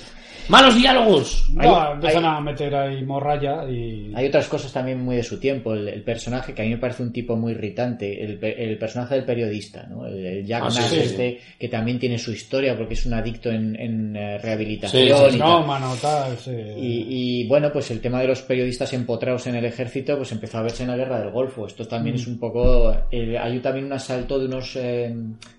Malos 0.53 0.77
diálogos. 0.77 1.49
No, 1.53 1.63
Hay- 1.81 1.93
empiezan 1.95 2.25
hay- 2.27 2.37
a 2.37 2.41
meter 2.41 2.75
ahí 2.75 3.03
morralla 3.05 3.69
y... 3.69 4.13
Hay 4.15 4.27
otras 4.27 4.47
cosas 4.49 4.71
también 4.73 5.01
muy 5.03 5.17
de 5.17 5.23
su 5.23 5.41
tiempo. 5.41 5.73
El, 5.73 5.89
el 5.89 6.03
personaje, 6.03 6.53
que 6.53 6.61
a 6.61 6.65
mí 6.67 6.71
me 6.73 6.77
parece 6.77 7.03
un 7.03 7.11
tipo 7.13 7.35
muy 7.37 7.53
irritante, 7.53 8.23
el, 8.23 8.39
pe- 8.39 8.63
el 8.63 8.77
personaje 8.79 9.15
del 9.15 9.25
periodista, 9.25 9.87
¿no? 9.89 10.07
El, 10.07 10.25
el 10.27 10.47
Jack 10.47 10.63
Ah, 10.65 10.67
Nash 10.67 10.83
sí, 10.91 10.97
este, 10.99 11.41
que 11.59 11.69
también 11.69 11.99
tiene 11.99 12.19
su 12.19 12.33
historia 12.33 12.77
porque 12.77 12.95
es 12.95 13.07
un 13.07 13.15
adicto 13.15 13.51
en, 13.51 13.75
en, 13.81 14.15
eh, 14.15 14.37
rehabilitación. 14.39 15.03
Sí, 15.03 15.09
sí, 15.31 15.37
y 15.37 15.39
No, 15.39 15.59
tal. 15.61 15.67
mano, 15.67 15.95
tal, 16.01 16.37
sí. 16.37 16.51
Y, 16.53 17.07
y, 17.43 17.49
bueno, 17.49 17.73
pues 17.73 17.91
el 17.91 18.01
tema 18.03 18.21
de 18.21 18.29
los 18.29 18.43
periodistas 18.43 18.93
empotrados 18.93 19.47
en 19.47 19.55
el 19.55 19.65
ejército, 19.65 20.19
pues 20.19 20.33
empezó 20.33 20.59
a 20.59 20.63
verse 20.63 20.83
en 20.83 20.91
la 20.91 20.97
guerra 20.97 21.19
del 21.19 21.31
Golfo. 21.31 21.67
Esto 21.67 21.87
también 21.87 22.17
es 22.17 22.27
un 22.27 22.39
poco. 22.39 22.95
hay 23.11 23.59
también 23.61 23.87
un 23.87 23.93
asalto 23.95 24.39
de 24.39 24.45
unos 24.47 24.77
eh, 24.77 25.15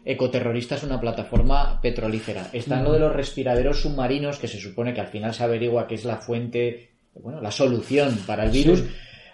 ecoterroristas 0.05 0.83
a 0.83 0.85
una 0.85 0.99
plataforma 1.01 1.79
petrolífera. 1.81 2.47
Están 2.53 2.83
lo 2.83 2.93
de 2.93 2.99
los 2.99 3.13
respiraderos 3.13 3.81
submarinos, 3.81 4.37
que 4.37 4.47
se 4.47 4.59
supone 4.59 4.82
que 4.91 5.01
al 5.01 5.07
final 5.07 5.35
se 5.35 5.43
averigua 5.43 5.85
que 5.85 5.93
es 5.93 6.03
la 6.03 6.17
fuente, 6.17 6.89
bueno, 7.13 7.39
la 7.41 7.51
solución 7.51 8.17
para 8.25 8.45
el 8.45 8.49
virus. 8.49 8.83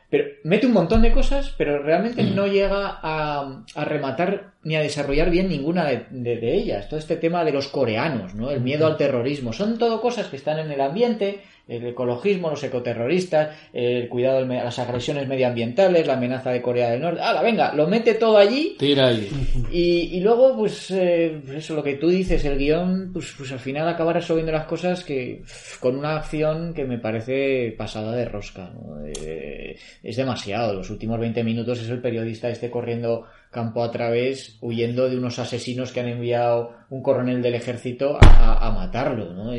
Pero 0.10 0.26
mete 0.44 0.66
un 0.66 0.74
montón 0.74 1.04
de 1.04 1.12
cosas, 1.12 1.54
pero 1.56 1.84
realmente 1.84 2.24
no 2.24 2.46
llega 2.48 3.00
a, 3.02 3.64
a 3.76 3.86
rematar 3.86 4.54
ni 4.64 4.76
a 4.76 4.82
desarrollar 4.82 5.30
bien 5.30 5.48
ninguna 5.48 5.86
de, 5.86 6.06
de- 6.10 6.38
de 6.38 6.56
ellas. 6.56 6.90
Todo 6.90 7.00
este 7.00 7.16
tema 7.16 7.46
de 7.46 7.52
los 7.52 7.68
coreanos, 7.68 8.34
¿no? 8.34 8.50
El 8.50 8.60
miedo 8.62 8.88
al 8.88 8.98
terrorismo. 8.98 9.54
Son 9.54 9.78
todo 9.78 10.02
cosas 10.02 10.28
que 10.28 10.36
están 10.36 10.58
en 10.58 10.72
el 10.72 10.82
ambiente, 10.82 11.42
el 11.70 11.86
ecologismo, 11.86 12.50
los 12.50 12.64
ecoterroristas, 12.64 13.56
el 13.72 14.10
cuidado 14.10 14.46
de 14.46 14.56
las 14.56 14.80
agresiones 14.80 15.28
medioambientales, 15.28 16.08
la 16.08 16.14
amenaza 16.14 16.52
de 16.52 16.62
Corea 16.62 16.90
del 16.90 17.02
Norte. 17.02 17.22
¡Hala, 17.22 17.42
venga! 17.44 17.74
Lo 17.74 17.88
mete 17.88 18.16
todo 18.16 18.38
allí 18.38 18.76
Tira 18.78 19.08
ahí. 19.08 19.30
y, 19.72 20.18
y 20.18 20.20
luego, 20.22 20.58
pues, 20.58 20.90
eh, 20.92 21.40
eso, 21.56 21.76
lo 21.76 21.84
que 21.84 21.96
tú 21.96 22.10
dices, 22.10 22.44
el 22.46 22.58
guion, 22.58 23.12
pues, 23.14 23.34
pues 23.38 23.52
al 23.52 23.60
final 23.60 23.88
acaba 23.88 24.14
resolviendo 24.14 24.52
las 24.52 24.66
cosas 24.66 25.04
que 25.04 25.44
con 25.80 25.96
una 25.96 26.18
acción 26.18 26.74
que 26.74 26.86
me 26.86 26.98
parece 26.98 27.74
pasada 27.78 28.16
de 28.16 28.26
rosca. 28.26 28.72
¿no? 28.74 29.06
Eh, 29.06 29.78
es 30.04 30.16
demasiado. 30.16 30.74
Los 30.74 30.90
últimos 30.90 31.20
20 31.20 31.44
minutos 31.44 31.80
es 31.82 31.90
el 31.90 32.02
periodista 32.02 32.50
este 32.50 32.72
corriendo 32.72 33.26
campo 33.52 33.84
a 33.84 33.92
través, 33.92 34.58
huyendo 34.62 35.10
de 35.10 35.18
unos 35.18 35.40
asesinos 35.40 35.92
que 35.92 36.00
han 36.00 36.08
enviado 36.08 36.72
un 36.90 37.02
coronel 37.02 37.42
del 37.42 37.56
ejército 37.56 38.18
a, 38.22 38.72
matarlo. 38.72 39.34
¿no? 39.34 39.52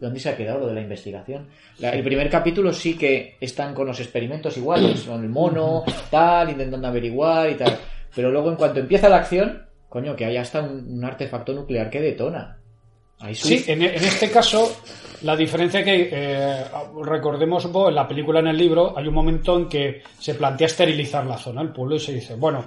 ¿Dónde 0.00 0.20
se 0.20 0.30
ha 0.30 0.36
quedado 0.36 0.60
lo 0.60 0.66
de 0.68 0.74
la 0.74 0.80
investigación? 0.80 1.48
El 1.80 2.02
primer 2.02 2.30
capítulo 2.30 2.72
sí 2.72 2.96
que 2.96 3.36
están 3.40 3.74
con 3.74 3.86
los 3.86 4.00
experimentos 4.00 4.56
iguales, 4.56 5.02
con 5.02 5.22
el 5.22 5.28
mono, 5.28 5.84
tal, 6.10 6.50
intentando 6.50 6.88
averiguar 6.88 7.50
y 7.50 7.54
tal. 7.54 7.76
Pero 8.14 8.30
luego, 8.30 8.50
en 8.50 8.56
cuanto 8.56 8.80
empieza 8.80 9.10
la 9.10 9.18
acción, 9.18 9.66
coño, 9.88 10.16
que 10.16 10.24
hay 10.24 10.38
hasta 10.38 10.62
un, 10.62 11.04
artefacto 11.04 11.52
nuclear 11.52 11.90
que 11.90 12.00
detona. 12.00 12.58
Ahí 13.18 13.34
Sí, 13.34 13.64
en, 13.66 13.82
este 13.82 14.30
caso, 14.30 14.80
la 15.22 15.36
diferencia 15.36 15.84
que 15.84 16.08
eh, 16.10 16.64
recordemos 17.04 17.66
en 17.66 17.94
la 17.94 18.08
película, 18.08 18.40
en 18.40 18.48
el 18.48 18.56
libro, 18.56 18.96
hay 18.96 19.06
un 19.06 19.14
momento 19.14 19.58
en 19.58 19.68
que 19.68 20.02
se 20.18 20.34
plantea 20.34 20.66
esterilizar 20.66 21.26
la 21.26 21.36
zona, 21.36 21.60
el 21.60 21.70
pueblo, 21.70 21.96
y 21.96 22.00
se 22.00 22.12
dice, 22.12 22.34
bueno, 22.34 22.64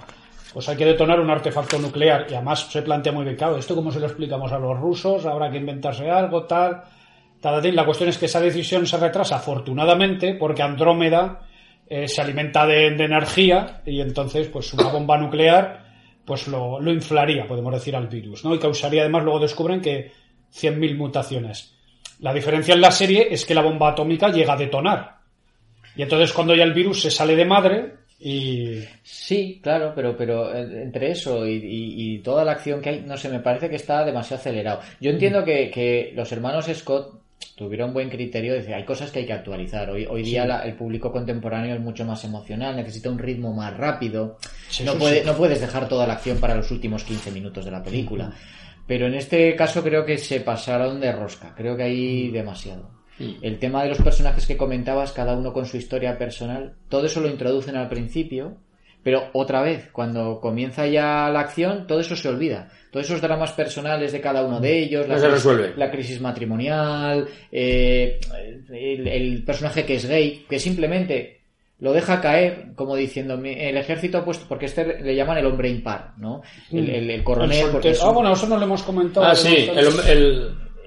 pues 0.53 0.67
hay 0.67 0.77
que 0.77 0.85
detonar 0.85 1.19
un 1.19 1.29
artefacto 1.29 1.77
nuclear. 1.79 2.27
Y 2.29 2.33
además 2.33 2.67
se 2.71 2.81
plantea 2.81 3.11
muy 3.11 3.23
bien, 3.23 3.35
claro, 3.35 3.57
¿esto 3.57 3.75
cómo 3.75 3.91
se 3.91 3.99
lo 3.99 4.07
explicamos 4.07 4.51
a 4.51 4.59
los 4.59 4.77
rusos? 4.79 5.25
Habrá 5.25 5.49
que 5.51 5.57
inventarse 5.57 6.09
algo, 6.09 6.43
tal. 6.45 6.81
tal. 7.39 7.75
La 7.75 7.85
cuestión 7.85 8.09
es 8.09 8.17
que 8.17 8.25
esa 8.25 8.39
decisión 8.39 8.85
se 8.85 8.97
retrasa, 8.97 9.37
afortunadamente, 9.37 10.33
porque 10.33 10.63
Andrómeda 10.63 11.47
eh, 11.87 12.07
se 12.07 12.21
alimenta 12.21 12.65
de, 12.65 12.87
energía 12.87 13.81
y 13.85 14.01
entonces, 14.01 14.47
pues 14.47 14.73
una 14.73 14.89
bomba 14.89 15.17
nuclear 15.17 15.87
pues 16.25 16.47
lo, 16.47 16.79
lo 16.79 16.91
inflaría, 16.91 17.47
podemos 17.47 17.73
decir, 17.73 17.95
al 17.95 18.07
virus, 18.07 18.45
¿no? 18.45 18.53
Y 18.53 18.59
causaría, 18.59 19.01
además, 19.01 19.23
luego 19.23 19.39
descubren 19.39 19.81
que 19.81 20.11
100.000 20.53 20.95
mutaciones. 20.95 21.75
La 22.19 22.33
diferencia 22.33 22.75
en 22.75 22.81
la 22.81 22.91
serie 22.91 23.29
es 23.31 23.45
que 23.45 23.55
la 23.55 23.63
bomba 23.63 23.89
atómica 23.89 24.29
llega 24.29 24.53
a 24.53 24.57
detonar. 24.57 25.19
Y 25.95 26.03
entonces 26.03 26.31
cuando 26.33 26.55
ya 26.55 26.63
el 26.63 26.73
virus 26.73 27.01
se 27.01 27.11
sale 27.11 27.35
de 27.35 27.45
madre 27.45 27.98
y... 28.19 28.79
Sí, 29.03 29.59
claro, 29.63 29.93
pero, 29.95 30.15
pero 30.17 30.53
eh, 30.53 30.83
entre 30.83 31.11
eso 31.11 31.47
y, 31.47 31.53
y- 31.53 32.15
y 32.15 32.19
toda 32.19 32.43
la 32.43 32.51
acción 32.53 32.81
que 32.81 32.89
hay, 32.89 33.01
no 33.01 33.15
sé, 33.17 33.29
me 33.29 33.39
parece 33.39 33.69
que 33.69 33.77
está 33.77 34.03
demasiado 34.05 34.39
acelerado. 34.41 34.81
Yo 34.99 35.09
entiendo 35.11 35.43
que, 35.45 35.69
que 35.71 36.11
los 36.15 36.31
hermanos 36.31 36.65
Scott 36.73 37.21
tuvieron 37.55 37.93
buen 37.93 38.09
criterio 38.09 38.53
de 38.53 38.59
decir, 38.59 38.73
hay 38.73 38.83
cosas 38.85 39.11
que 39.11 39.19
hay 39.19 39.25
que 39.25 39.33
actualizar. 39.33 39.89
Hoy, 39.89 40.05
hoy 40.09 40.23
día 40.23 40.45
la- 40.45 40.63
el 40.63 40.73
público 40.75 41.11
contemporáneo 41.11 41.75
es 41.75 41.81
mucho 41.81 42.05
más 42.05 42.23
emocional, 42.25 42.75
necesita 42.75 43.09
un 43.09 43.19
ritmo 43.19 43.53
más 43.53 43.75
rápido. 43.77 44.37
Sí, 44.69 44.83
no, 44.83 44.95
puede- 44.95 45.21
sí. 45.21 45.25
no 45.25 45.35
puedes 45.35 45.61
dejar 45.61 45.87
toda 45.87 46.05
la 46.07 46.13
acción 46.13 46.37
para 46.39 46.55
los 46.55 46.69
últimos 46.71 47.03
15 47.03 47.31
minutos 47.31 47.63
de 47.65 47.71
la 47.71 47.83
película. 47.83 48.33
Pero 48.87 49.05
en 49.07 49.13
este 49.13 49.55
caso 49.55 49.83
creo 49.83 50.03
que 50.05 50.17
se 50.17 50.41
pasaron 50.41 50.99
de 50.99 51.11
rosca. 51.11 51.53
Creo 51.55 51.77
que 51.77 51.83
hay 51.83 52.29
demasiado. 52.31 52.89
El 53.41 53.59
tema 53.59 53.83
de 53.83 53.89
los 53.89 54.01
personajes 54.01 54.45
que 54.47 54.55
comentabas, 54.57 55.11
cada 55.11 55.35
uno 55.37 55.51
con 55.53 55.65
su 55.65 55.77
historia 55.77 56.17
personal, 56.17 56.73
todo 56.89 57.05
eso 57.05 57.19
lo 57.21 57.27
introducen 57.29 57.75
al 57.75 57.89
principio, 57.89 58.57
Pero 59.01 59.29
otra 59.31 59.61
vez, 59.61 59.87
cuando 59.93 60.41
comienza 60.41 60.85
ya 60.85 61.29
la 61.29 61.39
acción, 61.39 61.87
todo 61.87 62.01
eso 62.01 62.17
se 62.17 62.27
olvida. 62.27 62.69
Todos 62.91 63.05
esos 63.05 63.21
dramas 63.21 63.53
personales 63.53 64.11
de 64.11 64.19
cada 64.19 64.43
uno 64.43 64.59
de 64.59 64.77
ellos, 64.77 65.07
la, 65.07 65.17
se 65.17 65.29
resuelve. 65.29 65.73
la 65.77 65.89
crisis 65.89 66.19
matrimonial, 66.19 67.25
eh, 67.49 68.19
el, 68.69 69.07
el 69.07 69.43
personaje 69.45 69.85
que 69.85 69.95
es 69.95 70.05
gay, 70.05 70.45
que 70.49 70.59
simplemente 70.59 71.39
lo 71.79 71.93
deja 71.93 72.19
caer 72.19 72.73
como 72.75 72.93
diciendo 72.97 73.37
"Mi- 73.37 73.53
el 73.57 73.77
ejército 73.77 74.17
ha 74.17 74.25
puesto 74.25 74.45
porque 74.49 74.65
este 74.65 75.01
le 75.01 75.15
llaman 75.15 75.37
el 75.37 75.45
hombre 75.45 75.69
impar 75.69 76.11
no 76.17 76.41
el, 76.73 76.89
el- 76.89 77.09
el 77.09 77.23
coronel 77.23 77.57
El 77.67 77.71
porque 77.71 77.93
Ah, 78.01 78.09
bueno, 78.11 78.33
eso 78.33 78.47
no 78.47 78.57
lo 78.57 78.65
hemos 78.65 78.83
comentado. 78.83 79.25
Ah, 79.25 79.33
sí, 79.33 79.69
hemos- 79.71 80.05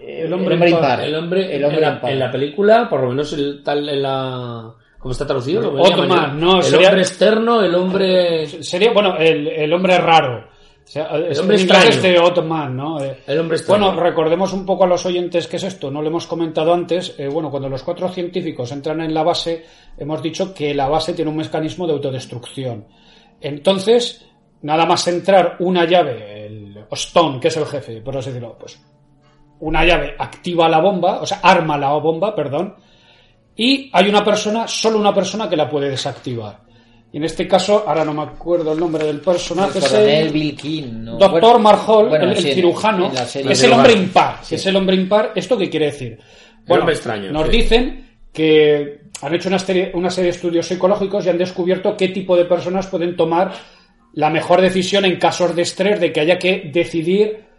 el, 0.06 0.32
hom- 0.32 0.40
el, 0.40 0.44
el 0.46 0.52
hombre 0.52 0.70
impar. 0.70 1.00
el 1.00 1.14
hombre, 1.14 1.56
el 1.56 1.64
hombre 1.64 1.78
en, 1.78 1.82
la, 1.82 1.92
impar. 1.94 2.10
en 2.12 2.18
la 2.18 2.30
película, 2.30 2.88
por 2.88 3.00
lo 3.02 3.08
menos 3.10 3.32
el 3.32 3.62
tal 3.62 3.88
en 3.88 4.02
la 4.02 4.74
¿cómo 4.98 5.12
está 5.12 5.26
traducido? 5.26 5.62
No, 5.72 6.56
el 6.58 6.62
sería- 6.62 6.88
hombre 6.88 7.02
externo, 7.02 7.62
el 7.62 7.74
hombre 7.74 8.46
Sería, 8.46 8.92
bueno, 8.92 9.16
el, 9.16 9.48
el 9.48 9.72
hombre 9.72 9.98
raro. 9.98 10.46
O 10.84 10.88
sea, 10.92 11.04
es- 11.28 11.38
hombre 11.38 11.56
extraño. 11.56 11.88
es 11.88 12.02
de 12.02 12.18
Otman, 12.18 12.76
¿no? 12.76 13.02
Eh, 13.02 13.18
el 13.26 13.38
hombre 13.38 13.56
externo. 13.56 13.86
Bueno, 13.86 14.00
recordemos 14.02 14.52
un 14.52 14.66
poco 14.66 14.84
a 14.84 14.86
los 14.88 15.06
oyentes 15.06 15.46
qué 15.46 15.56
es 15.56 15.62
esto. 15.62 15.90
No 15.90 16.02
lo 16.02 16.08
hemos 16.08 16.26
comentado 16.26 16.74
antes. 16.74 17.14
Eh, 17.18 17.28
bueno, 17.28 17.50
cuando 17.50 17.68
los 17.68 17.82
cuatro 17.84 18.08
científicos 18.08 18.70
entran 18.72 19.00
en 19.00 19.14
la 19.14 19.22
base, 19.22 19.64
hemos 19.96 20.20
dicho 20.22 20.52
que 20.52 20.74
la 20.74 20.88
base 20.88 21.14
tiene 21.14 21.30
un 21.30 21.36
mecanismo 21.36 21.86
de 21.86 21.92
autodestrucción. 21.94 22.86
Entonces, 23.40 24.24
nada 24.62 24.86
más 24.86 25.06
entrar 25.08 25.56
una 25.60 25.84
llave, 25.84 26.46
el 26.46 26.84
Stone, 26.92 27.40
que 27.40 27.48
es 27.48 27.56
el 27.56 27.66
jefe, 27.66 28.00
por 28.00 28.16
así 28.16 28.30
decirlo, 28.30 28.56
pues 28.58 28.78
una 29.62 29.84
llave 29.84 30.14
activa 30.18 30.68
la 30.68 30.80
bomba, 30.80 31.20
o 31.20 31.26
sea, 31.26 31.38
arma 31.42 31.78
la 31.78 31.92
bomba, 31.92 32.34
perdón, 32.34 32.74
y 33.56 33.88
hay 33.92 34.08
una 34.08 34.24
persona, 34.24 34.66
solo 34.66 34.98
una 34.98 35.14
persona 35.14 35.48
que 35.48 35.56
la 35.56 35.68
puede 35.68 35.88
desactivar. 35.88 36.60
Y 37.12 37.18
en 37.18 37.24
este 37.24 37.46
caso, 37.46 37.84
ahora 37.86 38.04
no 38.04 38.14
me 38.14 38.22
acuerdo 38.22 38.72
el 38.72 38.80
nombre 38.80 39.04
del 39.04 39.20
personaje, 39.20 39.78
el 39.78 39.84
es 39.84 39.90
coronel 39.90 40.32
Bill 40.32 40.56
King 40.56 40.84
¿no? 41.04 41.12
Doctor 41.18 41.40
Bueno, 41.40 41.58
Marhol, 41.58 42.08
bueno, 42.08 42.24
el, 42.30 42.36
sí, 42.38 42.52
cirujano, 42.54 43.14
serie. 43.26 43.52
es 43.52 43.62
El 43.62 43.72
hombre 43.74 43.92
impar. 43.92 44.40
que 44.48 44.54
es 44.54 44.66
el 44.66 44.76
hombre 44.76 44.96
impar, 44.96 45.32
¿esto 45.34 45.56
qué 45.58 45.68
quiere 45.70 45.86
decir? 45.86 46.18
hombre 46.66 46.94
extraño, 46.94 47.30
Nos 47.30 47.46
sí. 47.46 47.52
dicen 47.52 48.08
que 48.32 49.02
han 49.20 49.34
hecho 49.34 49.48
una 49.48 49.58
serie, 49.58 49.92
una 49.94 50.10
serie 50.10 50.30
de 50.30 50.36
estudios 50.36 50.66
psicológicos 50.66 51.24
y 51.26 51.28
han 51.28 51.38
descubierto 51.38 51.96
qué 51.96 52.08
tipo 52.08 52.34
de 52.36 52.46
personas 52.46 52.86
pueden 52.86 53.14
tomar 53.14 53.52
la 54.14 54.30
mejor 54.30 54.60
decisión 54.60 55.04
en 55.04 55.16
casos 55.18 55.54
de 55.54 55.62
estrés, 55.62 56.00
de 56.00 56.12
que 56.12 56.20
haya 56.20 56.38
que 56.38 56.70
decidir 56.72 57.51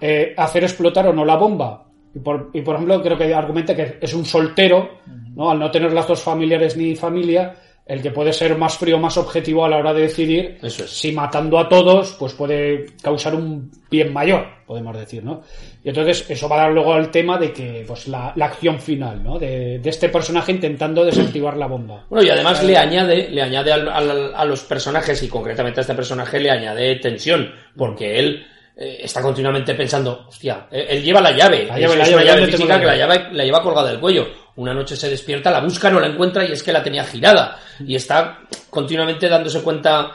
eh, 0.00 0.34
hacer 0.36 0.64
explotar 0.64 1.06
o 1.08 1.12
no 1.12 1.24
la 1.24 1.36
bomba. 1.36 1.84
Y 2.14 2.18
por, 2.18 2.50
y 2.52 2.60
por 2.60 2.74
ejemplo, 2.74 3.00
creo 3.02 3.16
que 3.16 3.34
argumenta 3.34 3.74
que 3.74 3.98
es 4.00 4.12
un 4.14 4.24
soltero, 4.26 4.98
¿no? 5.34 5.50
al 5.50 5.58
no 5.58 5.70
tener 5.70 5.92
lazos 5.92 6.20
familiares 6.22 6.76
ni 6.76 6.94
familia, 6.94 7.54
el 7.86 8.00
que 8.02 8.10
puede 8.12 8.32
ser 8.32 8.56
más 8.56 8.76
frío, 8.78 8.98
más 8.98 9.16
objetivo 9.16 9.64
a 9.64 9.68
la 9.68 9.78
hora 9.78 9.92
de 9.92 10.02
decidir 10.02 10.58
Eso 10.62 10.84
es. 10.84 10.90
si 10.90 11.10
matando 11.10 11.58
a 11.58 11.68
todos, 11.68 12.14
pues 12.18 12.32
puede 12.34 12.86
causar 13.02 13.34
un 13.34 13.72
bien 13.90 14.12
mayor, 14.12 14.46
podemos 14.66 14.96
decir, 14.96 15.24
¿no? 15.24 15.40
Y 15.82 15.88
entonces 15.88 16.24
eso 16.30 16.48
va 16.48 16.56
a 16.56 16.60
dar 16.64 16.72
luego 16.72 16.92
al 16.92 17.10
tema 17.10 17.38
de 17.38 17.52
que, 17.52 17.82
pues 17.86 18.06
la, 18.06 18.32
la 18.36 18.44
acción 18.46 18.78
final, 18.78 19.22
¿no? 19.24 19.38
De, 19.38 19.78
de 19.80 19.90
este 19.90 20.10
personaje 20.10 20.52
intentando 20.52 21.04
desactivar 21.04 21.56
la 21.56 21.66
bomba. 21.66 22.04
Bueno, 22.08 22.24
y 22.24 22.30
además 22.30 22.62
le 22.62 22.76
añade, 22.76 23.30
le 23.30 23.42
añade 23.42 23.72
al- 23.72 23.88
al- 23.88 24.34
a 24.34 24.44
los 24.44 24.62
personajes, 24.62 25.20
y 25.22 25.28
concretamente 25.28 25.80
a 25.80 25.82
este 25.82 25.94
personaje, 25.94 26.38
le 26.38 26.50
añade 26.50 26.94
tensión, 26.96 27.50
porque 27.76 28.18
él 28.20 28.46
eh, 28.76 29.00
está 29.02 29.20
continuamente 29.20 29.74
pensando, 29.74 30.26
hostia, 30.28 30.66
él, 30.70 30.86
él 30.88 31.02
lleva 31.02 31.20
la 31.20 31.32
llave, 31.32 31.66
La 31.66 31.74
es, 31.76 31.80
llave, 31.82 31.96
la 31.96 32.02
es 32.02 32.10
llave, 32.10 32.14
una 32.14 32.24
llave 32.24 32.40
¿dónde 32.40 32.52
tengo 32.52 32.64
física 32.64 32.80
que 32.80 32.86
la 32.86 32.96
llave? 32.96 33.14
llave 33.16 33.34
la 33.36 33.44
lleva 33.44 33.62
colgada 33.62 33.90
del 33.90 34.00
cuello. 34.00 34.28
Una 34.56 34.74
noche 34.74 34.96
se 34.96 35.08
despierta, 35.08 35.50
la 35.50 35.60
busca, 35.60 35.90
no 35.90 36.00
la 36.00 36.08
encuentra 36.08 36.44
y 36.44 36.52
es 36.52 36.62
que 36.62 36.72
la 36.72 36.82
tenía 36.82 37.04
girada. 37.04 37.58
Y 37.80 37.94
está 37.94 38.40
continuamente 38.68 39.28
dándose 39.28 39.62
cuenta 39.62 40.12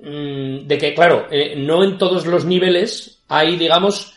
mm, 0.00 0.66
de 0.66 0.78
que, 0.78 0.94
claro, 0.94 1.26
eh, 1.30 1.54
no 1.56 1.82
en 1.84 1.96
todos 1.96 2.26
los 2.26 2.44
niveles 2.44 3.22
hay, 3.28 3.56
digamos, 3.56 4.14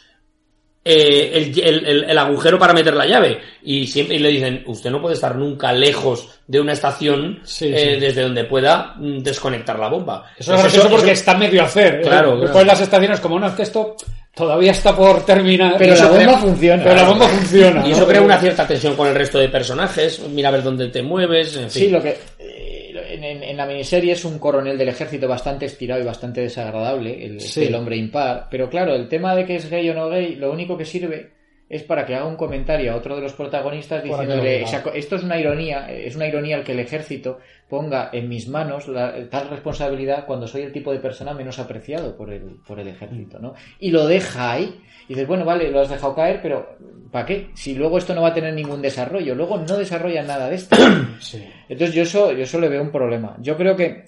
eh, 0.83 1.31
el, 1.33 1.59
el- 1.63 1.85
el- 1.85 2.03
el 2.09 2.17
agujero 2.17 2.57
para 2.57 2.73
meter 2.73 2.93
la 2.95 3.05
llave. 3.05 3.39
Y 3.63 3.85
siempre 3.87 4.15
y 4.15 4.19
le 4.19 4.29
dicen, 4.29 4.63
usted 4.65 4.89
no 4.89 4.99
puede 5.01 5.13
estar 5.15 5.35
nunca 5.35 5.71
lejos 5.71 6.27
de 6.47 6.59
una 6.59 6.73
estación 6.73 7.39
Sí, 7.43 7.67
eh, 7.73 7.93
sí. 7.95 7.99
desde 7.99 8.23
donde 8.23 8.43
pueda 8.45 8.95
mm, 8.97 9.19
desconectar 9.19 9.77
la 9.79 9.89
bomba. 9.89 10.25
Eso 10.37 10.53
es 10.55 10.61
gracioso 10.61 10.89
porque 10.89 11.11
está 11.11 11.35
medio 11.37 11.61
a 11.61 11.65
hacer. 11.65 11.95
¿eh? 11.95 12.01
Claro, 12.01 12.31
Después 12.31 12.51
claro. 12.51 12.65
las 12.67 12.81
estaciones, 12.81 13.19
como 13.19 13.39
no, 13.39 13.47
es 13.47 13.53
que 13.53 13.63
esto 13.63 13.95
todavía 14.33 14.71
está 14.71 14.95
por 14.95 15.23
terminar. 15.25 15.75
pero 15.77 15.93
la 15.95 16.05
bomba 16.07 16.17
crea- 16.23 16.37
funciona 16.39 16.83
Pero 16.83 16.95
la 16.95 17.03
bomba 17.03 17.27
funciona. 17.27 17.85
Y 17.85 17.89
¿no? 17.91 17.95
eso 17.95 18.07
crea 18.07 18.21
una 18.21 18.39
cierta 18.39 18.65
tensión 18.67 18.95
con 18.95 19.07
el 19.07 19.15
resto 19.15 19.37
de 19.37 19.49
personajes. 19.49 20.19
Mira 20.29 20.49
a 20.49 20.51
ver 20.53 20.63
dónde 20.63 20.87
te 20.87 21.03
mueves. 21.03 21.55
En 21.57 21.69
fin. 21.69 21.83
Sí, 21.83 21.89
lo 21.89 22.01
que 22.01 22.17
en, 23.23 23.37
en- 23.37 23.43
en 23.43 23.57
la 23.57 23.65
miniserie 23.65 24.13
es 24.13 24.25
un 24.25 24.39
coronel 24.39 24.77
del 24.77 24.89
ejército 24.89 25.27
bastante 25.27 25.65
estirado 25.65 26.01
y 26.01 26.05
bastante 26.05 26.41
desagradable, 26.41 27.25
el, 27.25 27.39
Sí. 27.41 27.65
el 27.65 27.75
hombre 27.75 27.97
impar. 27.97 28.47
Pero 28.49 28.69
claro, 28.69 28.93
el 28.95 29.07
tema 29.07 29.35
de 29.35 29.45
que 29.45 29.55
es 29.57 29.69
gay 29.69 29.89
o 29.89 29.93
no 29.93 30.09
gay, 30.09 30.35
lo 30.35 30.51
único 30.51 30.77
que 30.77 30.85
sirve 30.85 31.29
es 31.71 31.83
para 31.83 32.05
que 32.05 32.13
haga 32.15 32.25
un 32.27 32.35
comentario 32.35 32.91
a 32.91 32.95
otro 32.97 33.15
de 33.15 33.21
los 33.21 33.33
protagonistas 33.33 34.03
diciéndole, 34.25 34.61
esto 34.93 35.15
es 35.15 35.23
una 35.23 35.39
ironía, 35.39 35.89
es 35.89 36.15
una 36.17 36.27
ironía 36.27 36.57
el 36.57 36.63
que 36.63 36.73
el 36.73 36.79
ejército 36.79 37.39
ponga 37.69 38.09
en 38.11 38.27
mis 38.27 38.47
manos 38.49 38.87
la- 38.89 39.13
tal 39.29 39.49
responsabilidad 39.49 40.25
cuando 40.25 40.47
soy 40.47 40.63
el 40.63 40.73
tipo 40.73 40.91
de 40.91 40.99
persona 40.99 41.33
menos 41.33 41.59
apreciado 41.59 42.17
por 42.17 42.31
el, 42.33 42.57
por 42.67 42.79
el 42.79 42.89
ejército, 42.89 43.39
¿no? 43.39 43.53
Y 43.79 43.91
lo 43.91 44.05
deja 44.05 44.51
ahí. 44.51 44.81
Y 45.07 45.13
dices, 45.13 45.27
bueno, 45.27 45.45
vale, 45.45 45.71
lo 45.71 45.79
has 45.79 45.89
dejado 45.89 46.13
caer, 46.13 46.41
pero 46.41 46.77
¿para 47.11 47.25
qué? 47.25 47.49
Si 47.53 47.73
luego 47.73 47.97
esto 47.97 48.13
no 48.13 48.21
va 48.21 48.29
a 48.29 48.33
tener 48.33 48.53
ningún 48.53 48.81
desarrollo, 48.81 49.33
luego 49.33 49.57
no 49.57 49.77
desarrolla 49.77 50.23
nada 50.23 50.49
de 50.49 50.55
esto. 50.55 50.75
Sí. 51.21 51.41
Entonces 51.69 51.95
yo 51.95 52.03
eso, 52.03 52.31
yo 52.33 52.43
eso 52.43 52.59
le 52.59 52.67
veo 52.67 52.81
un 52.81 52.91
problema. 52.91 53.37
Yo 53.39 53.55
creo 53.55 53.75
que, 53.77 54.03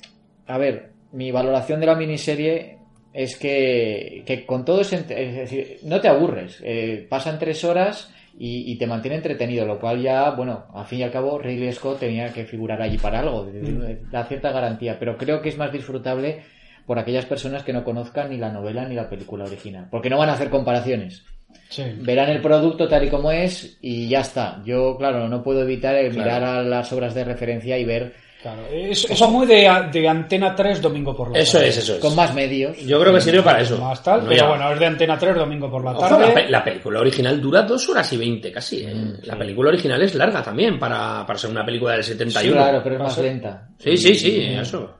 a 0.48 0.58
ver, 0.58 0.92
mi 1.14 1.32
valoración 1.32 1.80
de 1.80 1.86
la 1.86 1.96
miniserie 1.96 2.78
es 3.14 3.36
que, 3.38 4.24
que 4.26 4.46
con 4.46 4.66
todo 4.66 4.82
ese... 4.82 4.98
ent- 4.98 5.12
Es 5.16 5.36
decir, 5.36 5.78
no 5.84 6.02
te 6.02 6.08
aburres. 6.08 6.60
eh, 6.64 7.06
pasan 7.10 7.38
tres 7.40 7.64
horas 7.64 8.12
y, 8.38 8.72
y 8.72 8.78
te 8.78 8.88
mantiene 8.88 9.18
entretenido, 9.18 9.66
lo 9.66 9.80
cual 9.80 10.02
ya, 10.02 10.32
bueno, 10.32 10.66
al 10.74 10.86
fin 10.86 11.00
y 11.00 11.04
al 11.04 11.12
cabo 11.12 11.38
Ridley 11.38 11.72
Scott 11.72 12.00
tenía 12.00 12.34
que 12.34 12.46
figurar 12.46 12.82
allí 12.82 12.98
para 12.98 13.20
algo, 13.20 13.46
de- 13.46 14.02
da 14.12 14.26
cierta 14.26 14.52
garantía, 14.52 14.98
pero 15.00 15.18
creo 15.18 15.42
que 15.42 15.50
es 15.50 15.58
más 15.58 15.72
disfrutable 15.72 16.42
por 16.88 16.98
aquellas 17.00 17.26
personas 17.26 17.64
que 17.64 17.72
no 17.74 17.84
conozcan 17.84 18.30
ni 18.32 18.38
la 18.38 18.52
novela 18.52 18.86
ni 18.88 18.96
la 18.96 19.10
película 19.10 19.46
original, 19.46 19.88
porque 19.92 20.10
no 20.10 20.18
van 20.18 20.30
a 20.30 20.34
hacer 20.34 20.50
comparaciones 20.50 21.24
Sí. 21.70 21.84
verán 22.02 22.30
el 22.30 22.42
producto 22.42 22.88
tal 22.88 23.06
y 23.06 23.10
como 23.10 23.32
es 23.32 23.78
y 23.82 24.08
ya 24.10 24.22
está. 24.22 24.62
Yo, 24.66 24.98
claro, 24.98 25.28
no 25.28 25.44
puedo 25.44 25.62
evitar 25.62 25.96
el 25.96 26.12
Claro. 26.12 26.24
mirar 26.40 26.44
a 26.44 26.64
las 26.64 26.92
obras 26.92 27.14
de 27.14 27.24
referencia 27.24 27.78
y 27.78 27.86
ver 27.86 28.14
Claro. 28.44 28.62
Es- 28.70 29.10
Eso 29.10 29.26
es 29.26 29.32
muy 29.32 29.48
de, 29.48 29.70
de 29.92 30.08
Antena 30.10 30.54
3 30.54 30.82
domingo 30.82 31.16
por 31.16 31.32
la 31.32 31.40
Eso 31.40 31.54
tarde. 31.54 31.70
es, 31.70 31.78
eso 31.78 31.94
es. 31.96 32.00
con 32.00 32.14
más 32.14 32.34
medios. 32.36 32.78
Yo 32.86 33.00
creo 33.00 33.14
que 33.14 33.22
sirve 33.22 33.42
para 33.42 33.62
eso. 33.62 33.78
Más 33.80 34.04
tal, 34.04 34.20
No, 34.24 34.30
pero 34.30 34.42
ya. 34.42 34.50
bueno, 34.50 34.72
es 34.74 34.80
de 34.80 34.86
Antena 34.86 35.18
3 35.18 35.36
domingo 35.36 35.72
por 35.72 35.84
la 35.84 35.92
Ojo, 35.94 36.02
tarde. 36.02 36.28
la, 36.28 36.34
pe- 36.34 36.50
la 36.50 36.64
película 36.64 37.00
original 37.00 37.40
dura 37.42 37.62
dos 37.64 37.88
horas 37.90 38.12
y 38.12 38.18
veinte 38.18 38.52
casi. 38.52 38.84
¿eh? 38.84 38.94
Mm, 38.94 39.14
La 39.26 39.38
película 39.38 39.70
original 39.70 40.02
es 40.02 40.14
larga 40.14 40.44
también 40.44 40.78
para, 40.78 41.26
para 41.26 41.40
ser 41.40 41.50
una 41.52 41.66
película 41.66 41.94
del 41.94 42.04
Sí, 42.04 42.12
71. 42.12 42.54
claro, 42.54 42.82
pero 42.84 42.96
es 42.96 43.02
más 43.02 43.18
lenta. 43.18 43.68
Sí, 43.80 43.96
sí, 43.98 44.14
sí, 44.16 44.32
Y- 44.32 44.54
eso. 44.60 44.94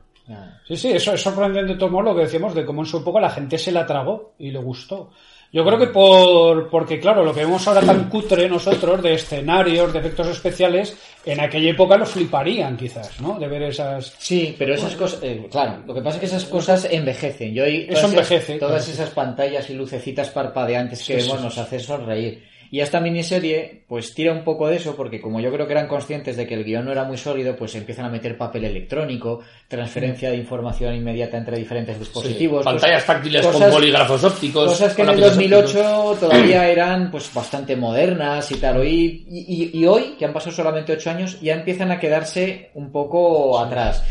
Sí, 0.66 0.76
sí, 0.78 0.92
eso 0.92 1.12
es 1.12 1.20
sorprendente 1.20 1.74
modos 1.86 2.04
lo 2.06 2.16
que 2.16 2.22
decíamos 2.22 2.54
de 2.54 2.64
cómo 2.64 2.80
en 2.80 2.86
su 2.86 2.96
época 2.96 3.20
la 3.20 3.28
gente 3.28 3.58
se 3.58 3.70
la 3.70 3.84
tragó 3.84 4.32
y 4.38 4.50
le 4.50 4.58
gustó. 4.58 5.10
Yo 5.54 5.64
creo 5.64 5.78
que 5.78 5.86
por 5.86 6.68
porque 6.68 6.98
claro, 6.98 7.22
lo 7.22 7.32
que 7.32 7.44
vemos 7.44 7.66
ahora 7.68 7.80
tan 7.80 8.08
cutre 8.08 8.48
nosotros 8.48 9.00
de 9.00 9.14
escenarios, 9.14 9.92
de 9.92 10.00
efectos 10.00 10.26
especiales, 10.26 10.96
en 11.24 11.38
aquella 11.38 11.70
época 11.70 11.96
los 11.96 12.08
fliparían 12.10 12.76
quizás, 12.76 13.20
¿no? 13.20 13.38
De 13.38 13.46
ver 13.46 13.62
esas 13.62 14.16
Sí, 14.18 14.56
pero 14.58 14.74
esas 14.74 14.96
cosas, 14.96 15.20
eh, 15.22 15.46
claro, 15.48 15.78
lo 15.86 15.94
que 15.94 16.00
pasa 16.02 16.16
es 16.16 16.20
que 16.20 16.26
esas 16.26 16.44
cosas 16.46 16.88
envejecen. 16.90 17.54
Yo 17.54 17.62
hoy, 17.62 17.82
Eso 17.82 17.86
todas 17.86 17.98
esas- 18.00 18.10
envejece, 18.12 18.58
Todas 18.58 18.84
claro. 18.84 18.92
esas 18.94 19.10
pantallas 19.14 19.70
y 19.70 19.74
lucecitas 19.74 20.28
parpadeantes 20.30 20.98
que 21.06 21.20
Sí, 21.20 21.24
vemos 21.28 21.38
sí, 21.38 21.44
nos 21.44 21.54
sí. 21.54 21.60
hace 21.60 21.78
sonreír. 21.78 22.42
Y 22.74 22.80
esta 22.80 22.98
miniserie, 22.98 23.84
pues 23.86 24.14
tira 24.16 24.32
un 24.32 24.42
poco 24.42 24.66
de 24.66 24.74
eso, 24.78 24.96
porque 24.96 25.20
como 25.20 25.38
yo 25.38 25.52
creo 25.52 25.64
que 25.68 25.74
eran 25.74 25.86
conscientes 25.86 26.36
de 26.36 26.44
que 26.44 26.54
el 26.54 26.64
guion 26.64 26.84
no 26.84 26.90
era 26.90 27.04
muy 27.04 27.16
sólido, 27.16 27.54
pues 27.54 27.72
empiezan 27.76 28.04
a 28.04 28.08
meter 28.08 28.36
papel 28.36 28.64
electrónico, 28.64 29.42
transferencia 29.68 30.28
de 30.30 30.38
información 30.38 30.92
inmediata 30.92 31.36
entre 31.38 31.56
diferentes 31.56 31.96
dispositivos. 32.00 32.64
Pantallas 32.64 33.06
táctiles 33.06 33.46
con 33.46 33.70
bolígrafos 33.70 34.24
ópticos. 34.24 34.64
Cosas 34.72 34.92
que 34.92 35.02
en 35.02 35.08
el 35.10 35.20
lápices 35.20 35.36
ópticos. 35.52 35.72
2008 35.72 36.16
todavía 36.18 36.68
eran 36.68 37.12
pues 37.12 37.32
bastante 37.32 37.76
modernas 37.76 38.50
y 38.50 38.56
tal. 38.56 38.78
Hoy, 38.78 39.24
y, 39.30 39.70
y- 39.76 39.78
y 39.80 39.86
hoy, 39.86 40.16
que 40.18 40.24
han 40.24 40.32
pasado 40.32 40.50
solamente 40.56 40.92
8 40.94 41.10
años, 41.10 41.40
ya 41.40 41.54
empiezan 41.54 41.92
a 41.92 42.00
quedarse 42.00 42.72
un 42.74 42.90
poco 42.90 43.56
atrás. 43.60 44.02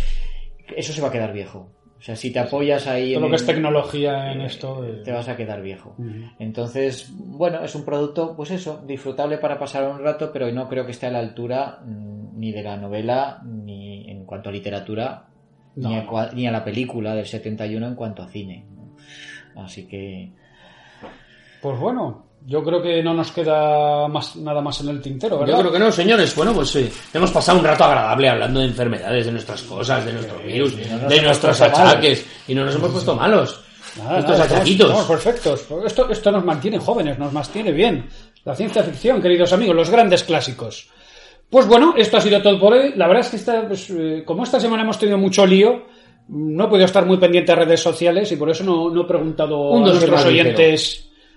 Eso 0.78 0.94
se 0.94 1.02
va 1.02 1.10
a 1.10 1.12
quedar 1.12 1.34
viejo. 1.34 1.70
O 2.04 2.06
sea, 2.06 2.18
si 2.18 2.34
te 2.34 2.40
apoyas 2.40 2.86
ahí 2.86 3.14
todo 3.14 3.22
lo 3.22 3.28
en- 3.28 3.32
que 3.32 3.36
es 3.38 3.46
tecnología 3.46 4.34
en 4.34 4.42
esto. 4.42 4.86
eh, 4.86 5.02
te 5.06 5.12
vas 5.14 5.30
a 5.30 5.38
quedar 5.38 5.62
viejo. 5.62 5.96
Entonces, 6.38 7.10
bueno, 7.18 7.64
es 7.64 7.76
un 7.76 7.86
producto, 7.86 8.36
pues 8.36 8.52
eso, 8.52 8.84
disfrutable 8.86 9.38
para 9.38 9.58
pasar 9.58 9.90
un 9.90 10.00
rato, 10.04 10.30
pero 10.34 10.52
no 10.52 10.68
creo 10.68 10.86
que 10.86 10.92
esté 10.92 11.06
a 11.06 11.12
la 11.12 11.20
altura 11.20 11.80
mm, 11.86 12.38
ni 12.38 12.52
de 12.52 12.62
la 12.62 12.76
novela, 12.76 13.42
ni 13.46 14.10
en 14.12 14.26
cuanto 14.26 14.50
a 14.50 14.52
literatura, 14.52 15.28
ni, 15.78 15.96
a, 15.96 16.06
cua- 16.06 16.34
ni 16.34 16.46
a 16.46 16.52
la 16.52 16.66
película 16.66 17.16
del 17.16 17.26
71 17.26 17.88
en 17.88 17.96
cuanto 17.96 18.22
a 18.22 18.28
cine. 18.28 18.66
Así 19.56 19.88
que, 19.88 20.34
Pues 21.62 21.80
bueno, 21.80 22.26
yo 22.46 22.64
creo 22.64 22.82
que 22.82 23.02
no 23.02 23.14
nos 23.14 23.32
queda 23.32 24.08
más, 24.08 24.36
nada 24.36 24.62
más 24.62 24.82
en 24.82 24.90
el 24.90 25.02
tintero, 25.02 25.40
¿verdad? 25.40 25.54
Yo 25.56 25.60
creo 25.62 25.72
que 25.72 25.80
no, 25.80 25.92
señores. 25.92 26.36
Bueno, 26.36 26.54
pues 26.54 26.70
sí. 26.70 26.90
Hemos 27.14 27.32
pasado 27.32 27.60
un 27.60 27.66
rato 27.66 27.84
agradable 27.86 28.30
hablando 28.30 28.60
de 28.60 28.66
enfermedades, 28.68 29.26
de 29.26 29.32
nuestras 29.32 29.62
cosas, 29.64 30.06
de 30.06 30.14
nuestros 30.14 30.44
virus, 30.44 30.76
no 30.76 31.08
de 31.08 31.22
nuestros 31.22 31.60
malos. 31.60 31.80
achaques. 31.80 32.26
Y 32.48 32.56
no 32.56 32.66
nos 32.66 32.76
hemos 32.76 32.92
puesto 32.92 33.16
malos. 33.16 33.60
Nada, 33.98 34.20
Estos 34.20 34.40
nada, 34.40 34.56
achaquitos. 34.56 34.88
estamos 34.88 35.08
perfectos. 35.08 35.68
Esto, 35.86 36.10
esto 36.10 36.32
nos 36.32 36.44
mantiene 36.44 36.80
jóvenes, 36.80 37.18
nos 37.20 37.32
mantiene 37.32 37.72
bien. 37.72 38.10
La 38.44 38.56
ciencia 38.56 38.84
ficción, 38.84 39.22
queridos 39.22 39.54
amigos, 39.54 39.76
los 39.76 39.90
grandes 39.90 40.24
clásicos. 40.24 40.90
Pues 41.50 41.68
bueno, 41.68 41.94
esto 41.96 42.18
ha 42.18 42.22
sido 42.22 42.42
todo 42.42 42.60
por 42.60 42.74
hoy. 42.74 42.94
La 42.96 43.08
verdad 43.08 43.22
es 43.24 43.30
que 43.30 43.36
esta, 43.38 43.68
pues, 43.68 43.90
eh, 43.92 44.24
como 44.26 44.44
esta 44.44 44.60
semana 44.60 44.82
hemos 44.84 44.98
tenido 44.98 45.18
mucho 45.18 45.46
lío, 45.46 45.86
no 46.28 46.66
he 46.66 46.68
podido 46.68 46.86
estar 46.86 47.06
muy 47.06 47.18
pendiente 47.18 47.52
de 47.52 47.64
redes 47.64 47.82
sociales 47.82 48.32
y 48.32 48.36
por 48.36 48.50
eso 48.50 48.64
no, 48.64 48.90
no 48.90 49.04
he 49.04 49.06
preguntado 49.06 49.70
Un 49.70 49.84
a 49.84 49.88
nuestros 49.88 50.26
ligero. 50.26 50.50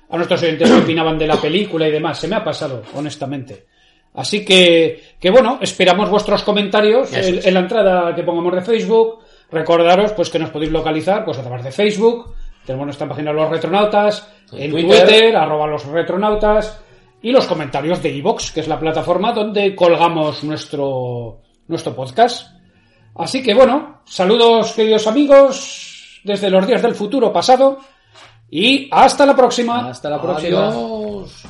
A 0.08 0.16
nuestros 0.16 0.42
oyentes 0.42 0.70
qué 0.70 0.76
opinaban 0.76 1.18
de 1.18 1.26
la 1.26 1.36
película 1.36 1.88
y 1.88 1.90
demás. 1.90 2.18
Se 2.18 2.28
me 2.28 2.36
ha 2.36 2.44
pasado, 2.44 2.82
honestamente. 2.94 3.66
Así 4.14 4.44
que, 4.44 5.16
que 5.20 5.30
bueno, 5.30 5.58
esperamos 5.60 6.08
vuestros 6.08 6.42
comentarios 6.42 7.12
en, 7.12 7.52
la 7.52 7.60
entrada 7.60 8.14
que 8.14 8.22
pongamos 8.22 8.54
de 8.54 8.62
Facebook. 8.62 9.18
Recordaros 9.50 10.12
pues 10.12 10.30
que 10.30 10.38
nos 10.38 10.50
podéis 10.50 10.72
localizar 10.72 11.24
pues 11.24 11.38
a 11.38 11.42
través 11.42 11.64
de 11.64 11.72
Facebook. 11.72 12.34
Tenemos 12.64 12.86
nuestra 12.86 13.08
página 13.08 13.32
Los 13.32 13.50
Retronautas, 13.50 14.28
en 14.52 14.70
Twitter. 14.70 15.06
Twitter, 15.06 15.36
arroba 15.36 15.68
los 15.68 15.84
retronautas, 15.84 16.80
y 17.22 17.30
los 17.30 17.46
comentarios 17.46 18.02
de 18.02 18.10
iVox, 18.10 18.50
que 18.50 18.60
es 18.60 18.68
la 18.68 18.80
plataforma 18.80 19.32
donde 19.32 19.74
colgamos 19.76 20.42
nuestro, 20.42 21.42
nuestro 21.68 21.94
podcast. 21.94 22.48
Así 23.14 23.42
que 23.42 23.54
bueno, 23.54 24.00
saludos 24.04 24.72
queridos 24.72 25.06
amigos 25.06 26.20
desde 26.24 26.50
los 26.50 26.66
días 26.66 26.82
del 26.82 26.94
futuro 26.94 27.32
pasado 27.32 27.78
y 28.50 28.88
hasta 28.92 29.26
la 29.26 29.34
próxima. 29.34 29.88
Hasta 29.88 30.10
la 30.10 30.20
próxima. 30.20 30.68
Adiós. 30.68 31.46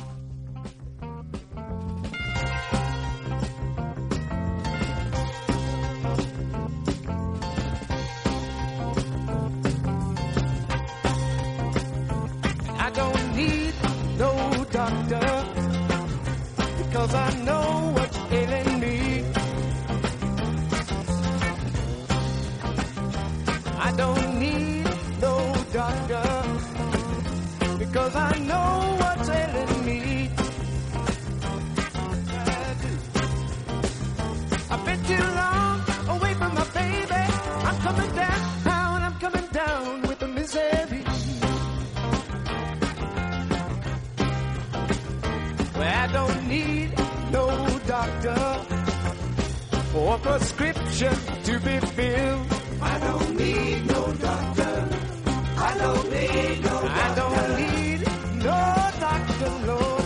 Prescription 50.27 51.15
to 51.43 51.53
be 51.59 51.79
filled. 51.95 52.47
I 52.81 52.99
don't 52.99 53.35
need 53.37 53.87
no 53.87 54.01
doctor. 54.13 54.75
I 55.69 55.77
don't 55.83 56.11
need 56.11 56.63
no 56.63 56.75
doctor. 56.81 56.97
I 57.03 57.15
don't 57.19 57.49
need 57.61 57.99
no 58.49 58.59
doctor, 59.05 59.51
Lord, 59.69 60.03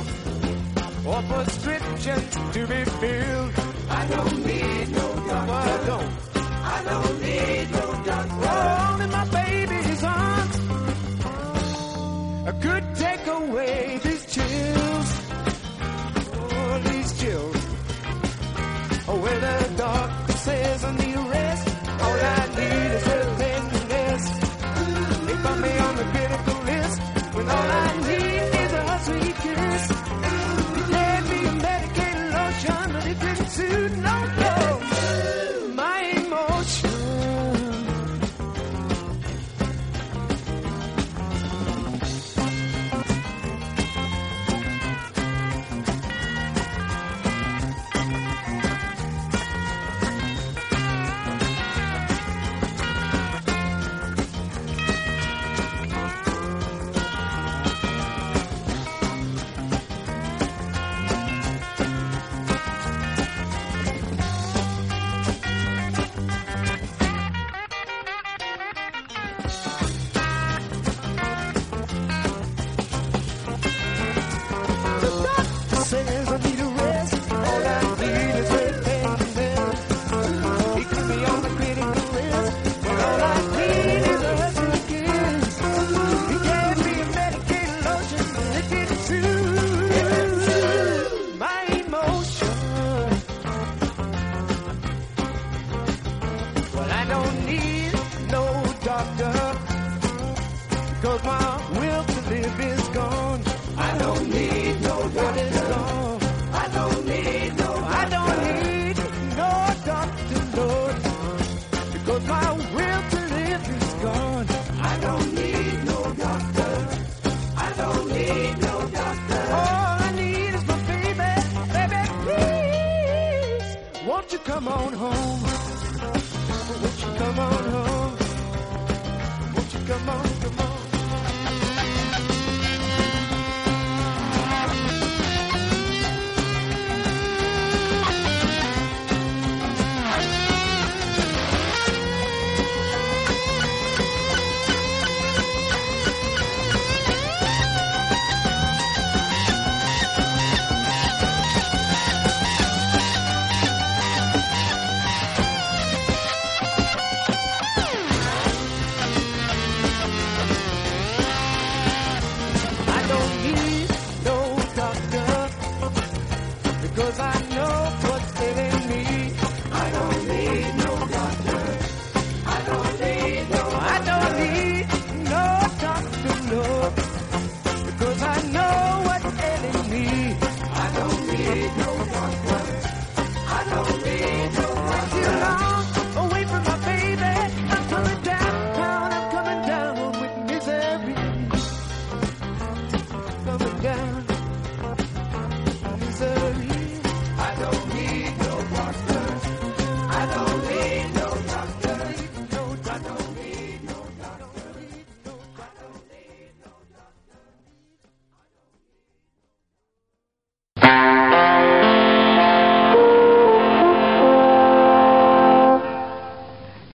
for 1.04 1.20
prescription 1.34 2.20
to 2.56 2.62
be 2.68 2.82
filled. 3.02 3.54
I 3.90 4.08
don't 4.14 4.38
need 4.46 4.90
no 5.00 5.08
doctor. 5.30 5.54
I 5.54 5.86
don't. 5.90 6.10
I 6.76 6.84
don't 6.92 7.16
need 7.22 7.72
no 7.72 7.86
doctor. 8.10 8.48
Oh, 8.54 8.90
only 8.92 9.08
my 9.18 9.26
baby's 9.40 10.04
arms 10.04 10.56
could 12.62 12.86
take 12.96 13.26
away 13.28 14.00
these 14.04 14.26
chills. 14.34 14.51